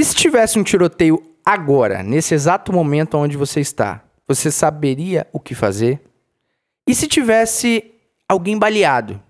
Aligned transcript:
E 0.00 0.04
se 0.04 0.14
tivesse 0.14 0.58
um 0.58 0.62
tiroteio 0.62 1.22
agora, 1.44 2.02
nesse 2.02 2.32
exato 2.32 2.72
momento 2.72 3.18
onde 3.18 3.36
você 3.36 3.60
está, 3.60 4.02
você 4.26 4.50
saberia 4.50 5.26
o 5.30 5.38
que 5.38 5.54
fazer? 5.54 6.00
E 6.88 6.94
se 6.94 7.06
tivesse 7.06 7.84
alguém 8.26 8.58
baleado? 8.58 9.20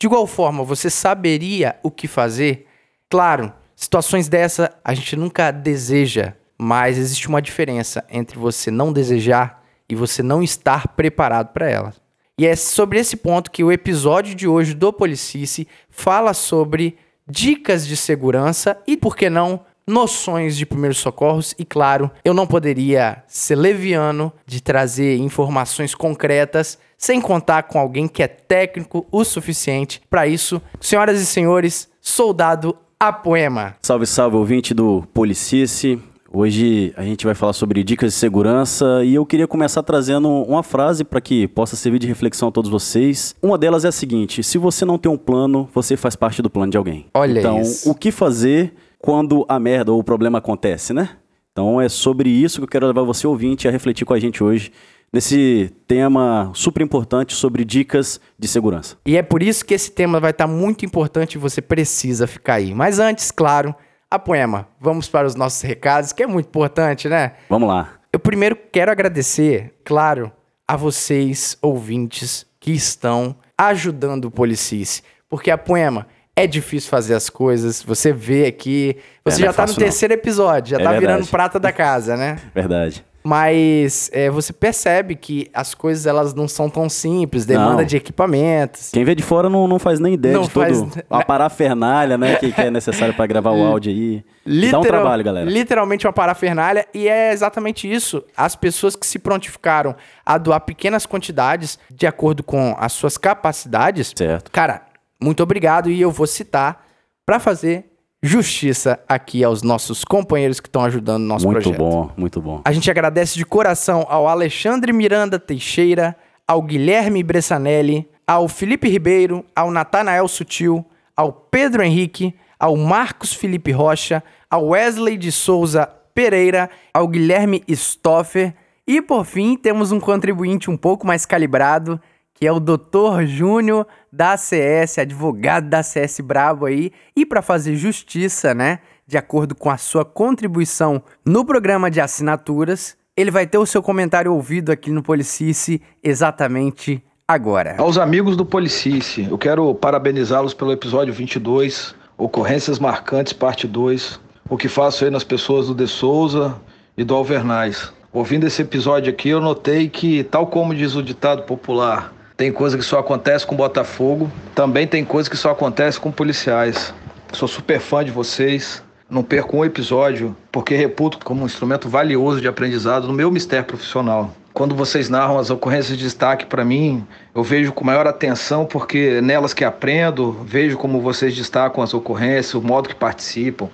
De 0.00 0.06
igual 0.06 0.26
forma, 0.26 0.64
você 0.64 0.88
saberia 0.88 1.76
o 1.82 1.90
que 1.90 2.08
fazer? 2.08 2.66
Claro, 3.10 3.52
situações 3.74 4.26
dessa 4.26 4.72
a 4.82 4.94
gente 4.94 5.16
nunca 5.16 5.50
deseja, 5.50 6.32
mas 6.56 6.96
existe 6.96 7.28
uma 7.28 7.42
diferença 7.42 8.02
entre 8.08 8.38
você 8.38 8.70
não 8.70 8.94
desejar 8.94 9.62
e 9.86 9.94
você 9.94 10.22
não 10.22 10.42
estar 10.42 10.88
preparado 10.88 11.52
para 11.52 11.68
elas. 11.68 12.00
E 12.38 12.46
é 12.46 12.56
sobre 12.56 12.98
esse 12.98 13.18
ponto 13.18 13.50
que 13.50 13.62
o 13.62 13.70
episódio 13.70 14.34
de 14.34 14.48
hoje 14.48 14.72
do 14.72 14.90
Policice 14.94 15.68
fala 15.90 16.32
sobre 16.32 16.96
dicas 17.28 17.86
de 17.86 17.98
segurança 17.98 18.82
e, 18.86 18.96
por 18.96 19.14
que 19.14 19.28
não, 19.28 19.60
noções 19.86 20.56
de 20.56 20.66
primeiros 20.66 20.98
socorros. 20.98 21.54
E 21.58 21.64
claro, 21.64 22.10
eu 22.24 22.34
não 22.34 22.46
poderia 22.46 23.22
ser 23.26 23.56
leviano 23.56 24.32
de 24.44 24.60
trazer 24.60 25.16
informações 25.18 25.94
concretas 25.94 26.78
sem 26.98 27.20
contar 27.20 27.64
com 27.64 27.78
alguém 27.78 28.08
que 28.08 28.22
é 28.22 28.28
técnico 28.28 29.06
o 29.12 29.24
suficiente 29.24 30.00
para 30.10 30.26
isso. 30.26 30.60
Senhoras 30.80 31.20
e 31.20 31.26
senhores, 31.26 31.88
soldado 32.00 32.76
Apoema. 32.98 33.76
Salve, 33.82 34.06
salve, 34.06 34.36
ouvinte 34.36 34.72
do 34.72 35.04
Policice. 35.12 36.00
Hoje 36.32 36.92
a 36.96 37.02
gente 37.02 37.24
vai 37.24 37.34
falar 37.34 37.52
sobre 37.52 37.84
dicas 37.84 38.12
de 38.12 38.18
segurança 38.18 39.04
e 39.04 39.14
eu 39.14 39.24
queria 39.24 39.46
começar 39.46 39.82
trazendo 39.82 40.28
uma 40.28 40.62
frase 40.62 41.04
para 41.04 41.20
que 41.20 41.46
possa 41.48 41.76
servir 41.76 41.98
de 41.98 42.06
reflexão 42.06 42.48
a 42.48 42.52
todos 42.52 42.70
vocês. 42.70 43.34
Uma 43.42 43.56
delas 43.56 43.84
é 43.84 43.88
a 43.88 43.92
seguinte: 43.92 44.42
se 44.42 44.58
você 44.58 44.84
não 44.84 44.98
tem 44.98 45.10
um 45.10 45.16
plano, 45.16 45.68
você 45.74 45.96
faz 45.96 46.16
parte 46.16 46.42
do 46.42 46.50
plano 46.50 46.70
de 46.70 46.76
alguém. 46.78 47.06
Olha 47.14 47.38
então, 47.38 47.60
isso. 47.60 47.90
o 47.90 47.94
que 47.94 48.10
fazer 48.10 48.74
quando 48.98 49.44
a 49.48 49.58
merda 49.58 49.92
ou 49.92 49.98
o 50.00 50.04
problema 50.04 50.38
acontece, 50.38 50.92
né? 50.92 51.10
Então 51.52 51.80
é 51.80 51.88
sobre 51.88 52.28
isso 52.28 52.58
que 52.58 52.64
eu 52.64 52.68
quero 52.68 52.86
levar 52.86 53.02
você 53.02 53.26
ouvinte 53.26 53.66
a 53.66 53.70
refletir 53.70 54.04
com 54.04 54.12
a 54.12 54.18
gente 54.18 54.44
hoje 54.44 54.70
nesse 55.12 55.72
tema 55.86 56.50
super 56.54 56.82
importante 56.82 57.34
sobre 57.34 57.64
dicas 57.64 58.20
de 58.38 58.46
segurança. 58.46 58.96
E 59.06 59.16
é 59.16 59.22
por 59.22 59.42
isso 59.42 59.64
que 59.64 59.72
esse 59.72 59.90
tema 59.90 60.20
vai 60.20 60.32
estar 60.32 60.46
muito 60.46 60.84
importante 60.84 61.34
e 61.34 61.38
você 61.38 61.62
precisa 61.62 62.26
ficar 62.26 62.54
aí. 62.54 62.74
Mas 62.74 62.98
antes, 62.98 63.30
claro, 63.30 63.74
a 64.10 64.18
poema. 64.18 64.68
Vamos 64.80 65.08
para 65.08 65.26
os 65.26 65.34
nossos 65.34 65.62
recados, 65.62 66.12
que 66.12 66.22
é 66.22 66.26
muito 66.26 66.46
importante, 66.46 67.08
né? 67.08 67.32
Vamos 67.48 67.68
lá. 67.68 67.94
Eu 68.12 68.20
primeiro 68.20 68.56
quero 68.70 68.90
agradecer, 68.90 69.74
claro, 69.84 70.30
a 70.66 70.76
vocês, 70.76 71.56
ouvintes, 71.62 72.46
que 72.60 72.72
estão 72.72 73.36
ajudando 73.56 74.26
o 74.26 74.30
Policice. 74.30 75.02
Porque 75.28 75.50
a 75.50 75.58
poema 75.58 76.06
é 76.36 76.46
difícil 76.46 76.90
fazer 76.90 77.14
as 77.14 77.28
coisas. 77.30 77.82
Você 77.82 78.12
vê 78.12 78.46
aqui. 78.46 78.96
Você 79.24 79.42
É, 79.42 79.44
já 79.46 79.50
é 79.50 79.52
tá 79.54 79.62
no 79.62 79.68
fácil, 79.68 79.80
não. 79.80 79.86
terceiro 79.88 80.14
episódio, 80.14 80.70
já 80.72 80.76
É 80.76 80.84
tá 80.84 80.90
virando 80.92 81.06
verdade. 81.06 81.30
prata 81.30 81.58
da 81.58 81.72
casa, 81.72 82.16
né? 82.16 82.36
Verdade. 82.54 83.04
Mas 83.28 84.08
é, 84.12 84.30
você 84.30 84.52
percebe 84.52 85.16
que 85.16 85.50
as 85.52 85.74
coisas 85.74 86.06
elas 86.06 86.32
não 86.32 86.46
são 86.46 86.70
tão 86.70 86.88
simples, 86.88 87.44
demanda 87.44 87.78
Não. 87.78 87.84
de 87.84 87.96
equipamentos. 87.96 88.90
Quem 88.92 89.02
vê 89.04 89.16
de 89.16 89.22
fora 89.24 89.48
não, 89.50 89.66
não 89.66 89.80
faz 89.80 89.98
nem 89.98 90.14
ideia 90.14 90.36
Não 90.36 90.44
de 90.44 90.50
faz- 90.50 90.78
todo 90.78 91.02
a 91.10 91.24
parafernália, 91.24 92.16
né, 92.16 92.36
que, 92.36 92.52
que 92.52 92.60
é 92.60 92.70
necessário 92.70 93.12
para 93.14 93.26
gravar 93.26 93.50
o 93.50 93.60
áudio 93.66 93.90
aí. 93.90 94.24
Dá 94.46 94.52
um 94.52 94.54
Literal- 94.54 94.82
trabalho, 94.84 95.24
galera. 95.24 95.50
Literalmente 95.50 96.06
uma 96.06 96.12
parafernália, 96.12 96.86
e 96.94 97.08
é 97.08 97.32
exatamente 97.32 97.92
isso. 97.92 98.22
As 98.36 98.54
pessoas 98.54 98.94
que 98.94 99.04
se 99.04 99.18
prontificaram 99.18 99.96
a 100.24 100.38
doar 100.38 100.60
pequenas 100.60 101.04
quantidades 101.04 101.80
de 101.92 102.06
acordo 102.06 102.44
com 102.44 102.76
as 102.78 102.92
suas 102.92 103.18
capacidades, 103.18 104.12
Certo. 104.14 104.52
cara, 104.52 104.82
muito 105.20 105.42
obrigado 105.42 105.90
e 105.90 106.00
eu 106.00 106.10
vou 106.10 106.26
citar 106.26 106.86
para 107.24 107.38
fazer 107.40 107.92
justiça 108.22 108.98
aqui 109.08 109.44
aos 109.44 109.62
nossos 109.62 110.04
companheiros 110.04 110.60
que 110.60 110.68
estão 110.68 110.84
ajudando 110.84 111.22
o 111.22 111.26
nosso 111.26 111.46
Muito 111.46 111.62
projeto. 111.62 111.78
bom, 111.78 112.10
muito 112.16 112.40
bom. 112.40 112.60
A 112.64 112.72
gente 112.72 112.90
agradece 112.90 113.36
de 113.36 113.44
coração 113.44 114.06
ao 114.08 114.26
Alexandre 114.26 114.92
Miranda 114.92 115.38
Teixeira, 115.38 116.16
ao 116.46 116.62
Guilherme 116.62 117.22
Bressanelli, 117.22 118.08
ao 118.26 118.48
Felipe 118.48 118.88
Ribeiro, 118.88 119.44
ao 119.54 119.70
Natanael 119.70 120.26
Sutil, 120.28 120.84
ao 121.16 121.32
Pedro 121.32 121.82
Henrique, 121.82 122.34
ao 122.58 122.76
Marcos 122.76 123.32
Felipe 123.32 123.70
Rocha, 123.70 124.22
ao 124.50 124.68
Wesley 124.68 125.16
de 125.16 125.30
Souza 125.30 125.86
Pereira, 126.14 126.70
ao 126.92 127.06
Guilherme 127.06 127.62
Stoffer 127.70 128.54
e, 128.86 129.02
por 129.02 129.24
fim, 129.24 129.56
temos 129.56 129.92
um 129.92 130.00
contribuinte 130.00 130.70
um 130.70 130.76
pouco 130.76 131.06
mais 131.06 131.26
calibrado, 131.26 132.00
que 132.36 132.46
é 132.46 132.52
o 132.52 132.60
Dr. 132.60 133.24
Júnior 133.26 133.86
da 134.12 134.32
ACS, 134.32 134.98
advogado 134.98 135.68
da 135.68 135.80
ACS 135.80 136.20
Brabo 136.20 136.66
aí, 136.66 136.92
e 137.16 137.26
para 137.26 137.42
fazer 137.42 137.74
justiça, 137.76 138.54
né, 138.54 138.78
de 139.06 139.18
acordo 139.18 139.54
com 139.54 139.70
a 139.70 139.76
sua 139.76 140.04
contribuição 140.04 141.02
no 141.24 141.44
programa 141.44 141.90
de 141.90 142.00
assinaturas, 142.00 142.96
ele 143.16 143.30
vai 143.30 143.46
ter 143.46 143.58
o 143.58 143.66
seu 143.66 143.82
comentário 143.82 144.32
ouvido 144.32 144.70
aqui 144.70 144.90
no 144.90 145.02
Policice 145.02 145.80
exatamente 146.02 147.02
agora. 147.26 147.76
Aos 147.78 147.96
amigos 147.98 148.36
do 148.36 148.44
Policice, 148.44 149.26
eu 149.30 149.38
quero 149.38 149.74
parabenizá-los 149.74 150.52
pelo 150.52 150.72
episódio 150.72 151.14
22, 151.14 151.94
Ocorrências 152.18 152.78
Marcantes, 152.78 153.32
parte 153.32 153.66
2. 153.66 154.20
O 154.48 154.56
que 154.56 154.68
faço 154.68 155.04
aí 155.04 155.10
nas 155.10 155.24
pessoas 155.24 155.66
do 155.66 155.74
De 155.74 155.88
Souza 155.88 156.56
e 156.96 157.02
do 157.02 157.14
Alvernais. 157.14 157.92
Ouvindo 158.12 158.46
esse 158.46 158.62
episódio 158.62 159.12
aqui, 159.12 159.28
eu 159.28 159.40
notei 159.40 159.88
que, 159.88 160.24
tal 160.24 160.46
como 160.46 160.74
diz 160.74 160.94
o 160.94 161.02
ditado 161.02 161.42
popular, 161.42 162.12
tem 162.36 162.52
coisa 162.52 162.76
que 162.76 162.84
só 162.84 162.98
acontece 162.98 163.46
com 163.46 163.56
Botafogo, 163.56 164.30
também 164.54 164.86
tem 164.86 165.04
coisa 165.04 165.30
que 165.30 165.36
só 165.36 165.50
acontece 165.50 165.98
com 165.98 166.12
policiais. 166.12 166.92
Sou 167.32 167.48
super 167.48 167.80
fã 167.80 168.04
de 168.04 168.10
vocês. 168.10 168.82
Não 169.08 169.22
perco 169.22 169.56
um 169.56 169.64
episódio, 169.64 170.36
porque 170.50 170.74
reputo 170.74 171.18
como 171.24 171.42
um 171.42 171.46
instrumento 171.46 171.88
valioso 171.88 172.40
de 172.40 172.48
aprendizado 172.48 173.06
no 173.06 173.12
meu 173.12 173.30
mistério 173.30 173.64
profissional. 173.64 174.34
Quando 174.52 174.74
vocês 174.74 175.08
narram 175.08 175.38
as 175.38 175.48
ocorrências 175.48 175.96
de 175.96 176.02
destaque 176.02 176.44
para 176.44 176.64
mim, 176.64 177.06
eu 177.32 177.42
vejo 177.42 177.72
com 177.72 177.84
maior 177.84 178.06
atenção, 178.06 178.66
porque 178.66 179.16
é 179.18 179.20
nelas 179.20 179.54
que 179.54 179.64
aprendo, 179.64 180.32
vejo 180.44 180.76
como 180.76 181.00
vocês 181.00 181.36
destacam 181.36 181.84
as 181.84 181.94
ocorrências, 181.94 182.54
o 182.54 182.62
modo 182.62 182.88
que 182.88 182.94
participam, 182.94 183.68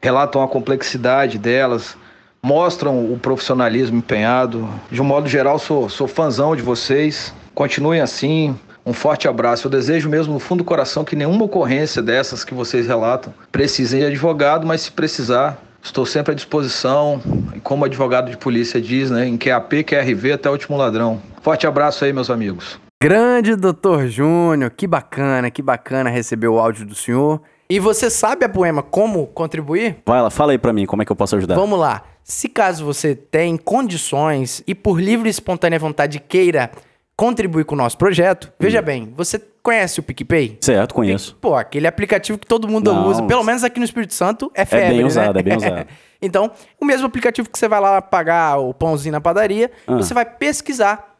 relatam 0.00 0.42
a 0.42 0.48
complexidade 0.48 1.38
delas, 1.38 1.96
mostram 2.42 3.12
o 3.12 3.18
profissionalismo 3.18 3.98
empenhado. 3.98 4.68
De 4.90 5.02
um 5.02 5.04
modo 5.04 5.28
geral, 5.28 5.58
sou, 5.58 5.88
sou 5.88 6.08
fãzão 6.08 6.56
de 6.56 6.62
vocês. 6.62 7.34
Continuem 7.58 8.00
assim. 8.00 8.56
Um 8.86 8.92
forte 8.92 9.26
abraço. 9.26 9.66
Eu 9.66 9.70
desejo 9.72 10.08
mesmo, 10.08 10.32
no 10.32 10.38
fundo 10.38 10.58
do 10.58 10.64
coração, 10.64 11.04
que 11.04 11.16
nenhuma 11.16 11.44
ocorrência 11.44 12.00
dessas 12.00 12.44
que 12.44 12.54
vocês 12.54 12.86
relatam 12.86 13.34
precisem 13.50 13.98
de 13.98 14.06
advogado, 14.06 14.64
mas 14.64 14.82
se 14.82 14.92
precisar, 14.92 15.60
estou 15.82 16.06
sempre 16.06 16.30
à 16.30 16.34
disposição. 16.36 17.20
E 17.56 17.58
como 17.58 17.84
advogado 17.84 18.30
de 18.30 18.36
polícia 18.36 18.80
diz, 18.80 19.10
né, 19.10 19.26
em 19.26 19.36
QAP, 19.36 19.82
QRV 19.82 20.34
até 20.34 20.48
o 20.48 20.52
último 20.52 20.76
ladrão. 20.76 21.20
Forte 21.42 21.66
abraço 21.66 22.04
aí, 22.04 22.12
meus 22.12 22.30
amigos. 22.30 22.78
Grande 23.02 23.56
Dr. 23.56 24.06
Júnior, 24.06 24.70
que 24.70 24.86
bacana, 24.86 25.50
que 25.50 25.60
bacana 25.60 26.10
receber 26.10 26.46
o 26.46 26.60
áudio 26.60 26.86
do 26.86 26.94
senhor. 26.94 27.42
E 27.68 27.80
você 27.80 28.08
sabe, 28.08 28.44
a 28.44 28.48
poema, 28.48 28.84
como 28.84 29.26
contribuir? 29.26 29.96
Vai 30.06 30.22
lá, 30.22 30.30
fala 30.30 30.52
aí 30.52 30.58
pra 30.58 30.72
mim 30.72 30.86
como 30.86 31.02
é 31.02 31.04
que 31.04 31.10
eu 31.10 31.16
posso 31.16 31.34
ajudar. 31.34 31.56
Vamos 31.56 31.80
lá. 31.80 32.04
Se 32.22 32.48
caso 32.48 32.84
você 32.84 33.16
tem 33.16 33.56
condições 33.56 34.62
e 34.64 34.76
por 34.76 35.00
livre 35.00 35.28
e 35.28 35.30
espontânea 35.30 35.78
vontade 35.78 36.20
queira 36.20 36.70
contribuir 37.18 37.64
com 37.64 37.74
o 37.74 37.78
nosso 37.78 37.98
projeto, 37.98 38.52
veja 38.60 38.80
bem, 38.80 39.12
você 39.16 39.42
conhece 39.60 39.98
o 39.98 40.04
PicPay? 40.04 40.56
Certo, 40.60 40.94
conheço. 40.94 41.36
Pô, 41.40 41.56
aquele 41.56 41.88
aplicativo 41.88 42.38
que 42.38 42.46
todo 42.46 42.68
mundo 42.68 42.94
Não. 42.94 43.08
usa, 43.08 43.24
pelo 43.24 43.42
menos 43.42 43.64
aqui 43.64 43.80
no 43.80 43.84
Espírito 43.84 44.14
Santo, 44.14 44.48
é 44.54 44.64
febre, 44.64 44.90
bem 44.90 44.98
né? 45.00 45.04
usado, 45.04 45.36
é 45.36 45.42
bem 45.42 45.56
usado. 45.58 45.86
então, 46.22 46.52
o 46.80 46.84
mesmo 46.84 47.08
aplicativo 47.08 47.50
que 47.50 47.58
você 47.58 47.66
vai 47.66 47.80
lá 47.80 48.00
pagar 48.00 48.58
o 48.58 48.72
pãozinho 48.72 49.10
na 49.12 49.20
padaria, 49.20 49.68
Ah. 49.84 49.96
você 49.96 50.14
vai 50.14 50.24
pesquisar 50.24 51.16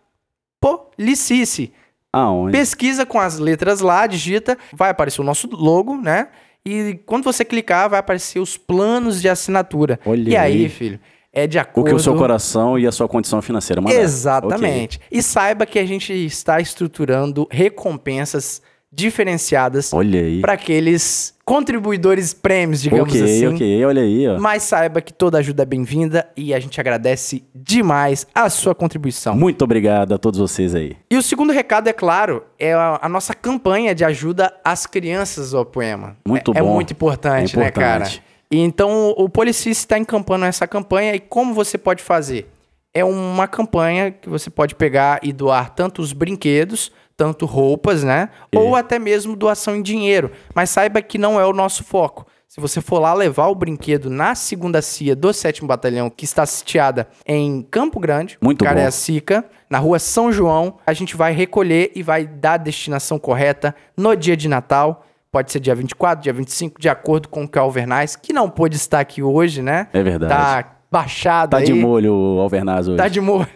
Policice. 0.60 1.72
Aonde? 2.12 2.52
Pesquisa 2.52 3.04
com 3.04 3.18
as 3.20 3.38
letras 3.38 3.80
lá, 3.80 4.06
digita, 4.06 4.56
vai 4.72 4.90
aparecer 4.90 5.20
o 5.20 5.24
nosso 5.24 5.48
logo, 5.52 5.96
né? 5.96 6.28
E 6.64 6.98
quando 7.06 7.24
você 7.24 7.44
clicar, 7.44 7.88
vai 7.90 7.98
aparecer 8.00 8.38
os 8.38 8.56
planos 8.56 9.20
de 9.20 9.28
assinatura. 9.28 9.98
Olha 10.06 10.30
e 10.30 10.36
aí. 10.36 10.68
filho, 10.68 10.98
é 11.32 11.46
de 11.46 11.58
O 11.58 11.60
acordo... 11.60 11.90
que 11.90 11.94
o 11.94 11.98
seu 11.98 12.14
coração 12.16 12.78
e 12.78 12.86
a 12.86 12.92
sua 12.92 13.08
condição 13.08 13.40
financeira 13.42 13.80
mandar. 13.80 13.98
Exatamente. 13.98 15.00
E 15.10 15.22
saiba 15.22 15.66
que 15.66 15.78
a 15.78 15.86
gente 15.86 16.12
está 16.12 16.60
estruturando 16.60 17.46
recompensas 17.50 18.62
diferenciadas 18.90 19.92
Ok. 19.92 20.40
Para 20.40 20.54
aqueles 20.54 21.34
contribuidores 21.44 22.32
prêmios, 22.32 22.80
digamos 22.82 23.08
ok, 23.08 23.22
assim. 23.22 23.46
ok, 23.46 23.84
olha 23.84 24.02
aí, 24.02 24.28
ó. 24.28 24.38
Mas 24.38 24.62
saiba 24.62 25.00
que 25.00 25.12
toda 25.12 25.38
ajuda 25.38 25.62
é 25.62 25.66
bem-vinda 25.66 26.26
e 26.36 26.52
a 26.52 26.60
gente 26.60 26.80
agradece 26.80 27.44
demais 27.54 28.26
a 28.34 28.48
sua 28.48 28.74
contribuição. 28.74 29.36
Muito 29.36 29.62
obrigado 29.62 30.12
a 30.14 30.18
todos 30.18 30.40
vocês 30.40 30.74
aí. 30.74 30.96
E 31.10 31.16
o 31.16 31.22
segundo 31.22 31.52
recado, 31.52 31.88
é 31.88 31.92
claro, 31.92 32.44
é 32.58 32.72
a, 32.72 32.98
a 33.02 33.08
nossa 33.08 33.34
campanha 33.34 33.94
de 33.94 34.04
ajuda 34.04 34.54
às 34.64 34.86
crianças 34.86 35.50
do 35.50 35.64
Poema. 35.64 36.16
Muito 36.26 36.50
é, 36.54 36.60
bom. 36.60 36.70
É 36.70 36.74
muito 36.74 36.92
importante, 36.92 37.56
É 37.56 37.60
né, 37.60 37.70
cara? 37.70 38.08
E 38.50 38.58
então 38.58 39.14
o 39.16 39.28
Policice 39.28 39.80
está 39.80 39.98
encampando 39.98 40.44
essa 40.44 40.66
campanha 40.66 41.14
e 41.14 41.20
como 41.20 41.54
você 41.54 41.76
pode 41.76 42.02
fazer? 42.02 42.50
É 42.94 43.04
uma 43.04 43.46
campanha 43.46 44.10
que 44.10 44.28
você 44.28 44.48
pode 44.48 44.74
pegar 44.74 45.20
e 45.22 45.32
doar 45.32 45.74
tanto 45.74 46.00
os 46.00 46.12
brinquedos, 46.12 46.90
tanto 47.16 47.44
roupas, 47.44 48.02
né? 48.02 48.30
Ou 48.54 48.74
até 48.74 48.98
mesmo 48.98 49.36
doação 49.36 49.76
em 49.76 49.82
dinheiro. 49.82 50.32
Mas 50.54 50.70
saiba 50.70 51.02
que 51.02 51.18
não 51.18 51.38
é 51.38 51.44
o 51.44 51.52
nosso 51.52 51.84
foco. 51.84 52.26
Se 52.48 52.62
você 52.62 52.80
for 52.80 52.98
lá 52.98 53.12
levar 53.12 53.48
o 53.48 53.54
brinquedo 53.54 54.08
na 54.08 54.34
segunda 54.34 54.80
CIA 54.80 55.14
do 55.14 55.34
7 55.34 55.62
Batalhão, 55.66 56.08
que 56.08 56.24
está 56.24 56.46
sitiada 56.46 57.06
em 57.26 57.60
Campo 57.70 58.00
Grande, 58.00 58.38
Muito 58.40 58.64
bom. 58.64 58.70
Cariacica, 58.70 59.44
na 59.68 59.76
rua 59.78 59.98
São 59.98 60.32
João, 60.32 60.78
a 60.86 60.94
gente 60.94 61.14
vai 61.14 61.34
recolher 61.34 61.92
e 61.94 62.02
vai 62.02 62.26
dar 62.26 62.54
a 62.54 62.56
destinação 62.56 63.18
correta 63.18 63.74
no 63.94 64.16
dia 64.16 64.34
de 64.34 64.48
Natal. 64.48 65.04
Pode 65.30 65.52
ser 65.52 65.60
dia 65.60 65.74
24, 65.74 66.22
dia 66.22 66.32
25, 66.32 66.80
de 66.80 66.88
acordo 66.88 67.28
com 67.28 67.44
o 67.44 67.48
que 67.48 67.58
é 67.58 67.60
o 67.60 67.64
Alvernaz, 67.64 68.16
que 68.16 68.32
não 68.32 68.48
pôde 68.48 68.76
estar 68.76 69.00
aqui 69.00 69.22
hoje, 69.22 69.60
né? 69.62 69.86
É 69.92 70.02
verdade. 70.02 70.32
Tá 70.32 70.74
baixado 70.90 71.50
Tá 71.50 71.58
aí. 71.58 71.64
de 71.64 71.74
molho 71.74 72.14
o 72.14 72.40
Alvernaz 72.40 72.88
hoje. 72.88 72.96
Tá 72.96 73.08
de 73.08 73.20
molho. 73.20 73.46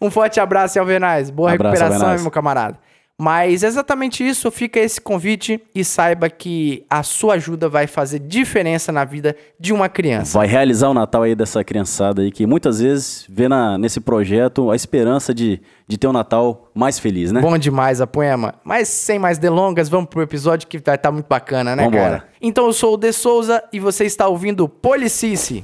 Um 0.00 0.10
forte 0.10 0.40
abraço, 0.40 0.78
Alvernaz. 0.80 1.30
Boa 1.30 1.52
Abraço, 1.52 1.70
recuperação, 1.74 1.96
Alvernaz. 2.08 2.22
meu 2.22 2.30
camarada. 2.32 2.78
Mas 3.20 3.62
é 3.62 3.66
exatamente 3.66 4.26
isso, 4.26 4.50
fica 4.50 4.80
esse 4.80 4.98
convite 4.98 5.60
e 5.74 5.84
saiba 5.84 6.30
que 6.30 6.86
a 6.88 7.02
sua 7.02 7.34
ajuda 7.34 7.68
vai 7.68 7.86
fazer 7.86 8.18
diferença 8.18 8.90
na 8.90 9.04
vida 9.04 9.36
de 9.58 9.74
uma 9.74 9.90
criança. 9.90 10.38
Vai 10.38 10.46
realizar 10.46 10.88
o 10.88 10.94
Natal 10.94 11.24
aí 11.24 11.34
dessa 11.34 11.62
criançada 11.62 12.22
aí 12.22 12.32
que 12.32 12.46
muitas 12.46 12.80
vezes 12.80 13.26
vê 13.28 13.46
na, 13.46 13.76
nesse 13.76 14.00
projeto 14.00 14.70
a 14.70 14.74
esperança 14.74 15.34
de, 15.34 15.60
de 15.86 15.98
ter 15.98 16.06
um 16.06 16.14
Natal 16.14 16.70
mais 16.74 16.98
feliz, 16.98 17.30
né? 17.30 17.42
Bom 17.42 17.58
demais 17.58 18.00
a 18.00 18.06
poema. 18.06 18.54
Mas 18.64 18.88
sem 18.88 19.18
mais 19.18 19.36
delongas, 19.36 19.90
vamos 19.90 20.08
pro 20.08 20.22
episódio 20.22 20.66
que 20.66 20.78
vai 20.78 20.94
estar 20.94 21.12
muito 21.12 21.26
bacana, 21.26 21.76
né, 21.76 21.84
Vambora. 21.84 22.02
cara? 22.02 22.24
Então 22.40 22.64
eu 22.64 22.72
sou 22.72 22.94
o 22.94 22.96
De 22.96 23.12
Souza 23.12 23.62
e 23.70 23.78
você 23.78 24.06
está 24.06 24.28
ouvindo 24.28 24.66
Policice. 24.66 25.62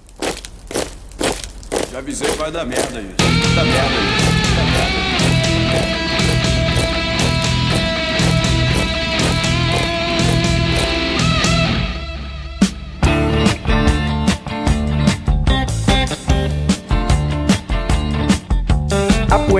Já 1.90 2.00
avisei 2.00 2.28
que 2.28 2.36
vai 2.36 2.52
dar 2.52 2.66
merda 2.66 3.00
isso. 3.00 3.16
Vai 3.54 3.54
dar 3.54 3.64
merda 3.64 3.94
isso. 3.94 4.54
Vai 4.54 4.66
dar 4.66 4.90
merda. 4.90 6.02
A 6.02 6.05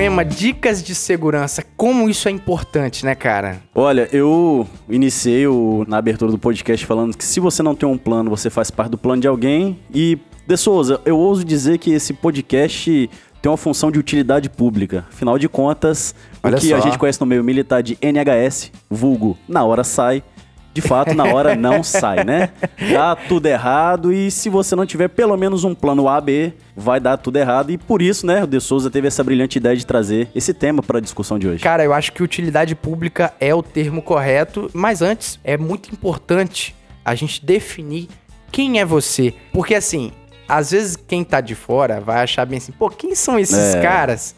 poema 0.07 0.23
Dicas 0.23 0.81
de 0.81 0.95
Segurança. 0.95 1.61
Como 1.75 2.09
isso 2.09 2.29
é 2.29 2.31
importante, 2.31 3.03
né, 3.05 3.13
cara? 3.13 3.57
Olha, 3.75 4.07
eu 4.13 4.65
iniciei 4.89 5.45
o- 5.47 5.83
na 5.85 5.97
abertura 5.97 6.31
do 6.31 6.37
podcast 6.37 6.85
falando 6.85 7.15
que 7.17 7.25
se 7.25 7.41
você 7.41 7.61
não 7.61 7.75
tem 7.75 7.87
um 7.89 7.97
plano, 7.97 8.29
você 8.29 8.49
faz 8.49 8.71
parte 8.71 8.91
do 8.91 8.97
plano 8.97 9.21
de 9.21 9.27
alguém. 9.27 9.77
E, 9.93 10.17
De 10.47 10.55
Souza, 10.55 11.01
eu 11.05 11.17
ouso 11.17 11.43
dizer 11.43 11.77
que 11.77 11.91
esse 11.91 12.13
podcast 12.13 13.09
tem 13.41 13.51
uma 13.51 13.57
função 13.57 13.91
de 13.91 13.99
utilidade 13.99 14.49
pública. 14.49 15.05
Afinal 15.11 15.37
de 15.37 15.49
contas, 15.49 16.15
Olha 16.41 16.55
o 16.55 16.59
que 16.59 16.69
só. 16.69 16.77
a 16.77 16.79
gente 16.79 16.97
conhece 16.97 17.19
no 17.19 17.27
meio 17.27 17.43
militar 17.43 17.83
de 17.83 17.97
NHS, 18.01 18.71
vulgo, 18.89 19.37
na 19.45 19.65
hora 19.65 19.83
sai. 19.83 20.23
De 20.73 20.81
fato, 20.81 21.15
na 21.15 21.23
hora 21.25 21.55
não 21.55 21.81
sai, 21.81 22.23
né? 22.23 22.49
Dá 22.93 23.15
tudo 23.15 23.47
errado 23.47 24.13
e 24.13 24.29
se 24.29 24.47
você 24.47 24.75
não 24.75 24.85
tiver 24.85 25.07
pelo 25.07 25.35
menos 25.35 25.63
um 25.63 25.73
plano 25.73 26.07
A, 26.07 26.21
B, 26.21 26.53
vai 26.75 26.99
dar 26.99 27.17
tudo 27.17 27.37
errado. 27.37 27.71
E 27.71 27.77
por 27.79 27.99
isso, 27.99 28.27
né, 28.27 28.43
o 28.43 28.47
De 28.47 28.59
Souza 28.59 28.91
teve 28.91 29.07
essa 29.07 29.23
brilhante 29.23 29.57
ideia 29.57 29.75
de 29.75 29.83
trazer 29.85 30.27
esse 30.35 30.53
tema 30.53 30.83
para 30.83 30.99
a 30.99 31.01
discussão 31.01 31.39
de 31.39 31.47
hoje. 31.47 31.63
Cara, 31.63 31.83
eu 31.83 31.93
acho 31.93 32.11
que 32.13 32.21
utilidade 32.21 32.75
pública 32.75 33.33
é 33.39 33.55
o 33.55 33.63
termo 33.63 34.03
correto, 34.03 34.69
mas 34.71 35.01
antes 35.01 35.39
é 35.43 35.57
muito 35.57 35.91
importante 35.91 36.75
a 37.03 37.15
gente 37.15 37.43
definir 37.43 38.07
quem 38.51 38.79
é 38.79 38.85
você. 38.85 39.33
Porque 39.51 39.73
assim, 39.73 40.11
às 40.47 40.69
vezes 40.69 40.95
quem 40.95 41.23
tá 41.23 41.41
de 41.41 41.55
fora 41.55 41.99
vai 41.99 42.21
achar 42.21 42.45
bem 42.45 42.57
assim, 42.59 42.71
pô, 42.71 42.87
quem 42.89 43.15
são 43.15 43.39
esses 43.39 43.73
É. 43.73 43.81
caras 43.81 44.35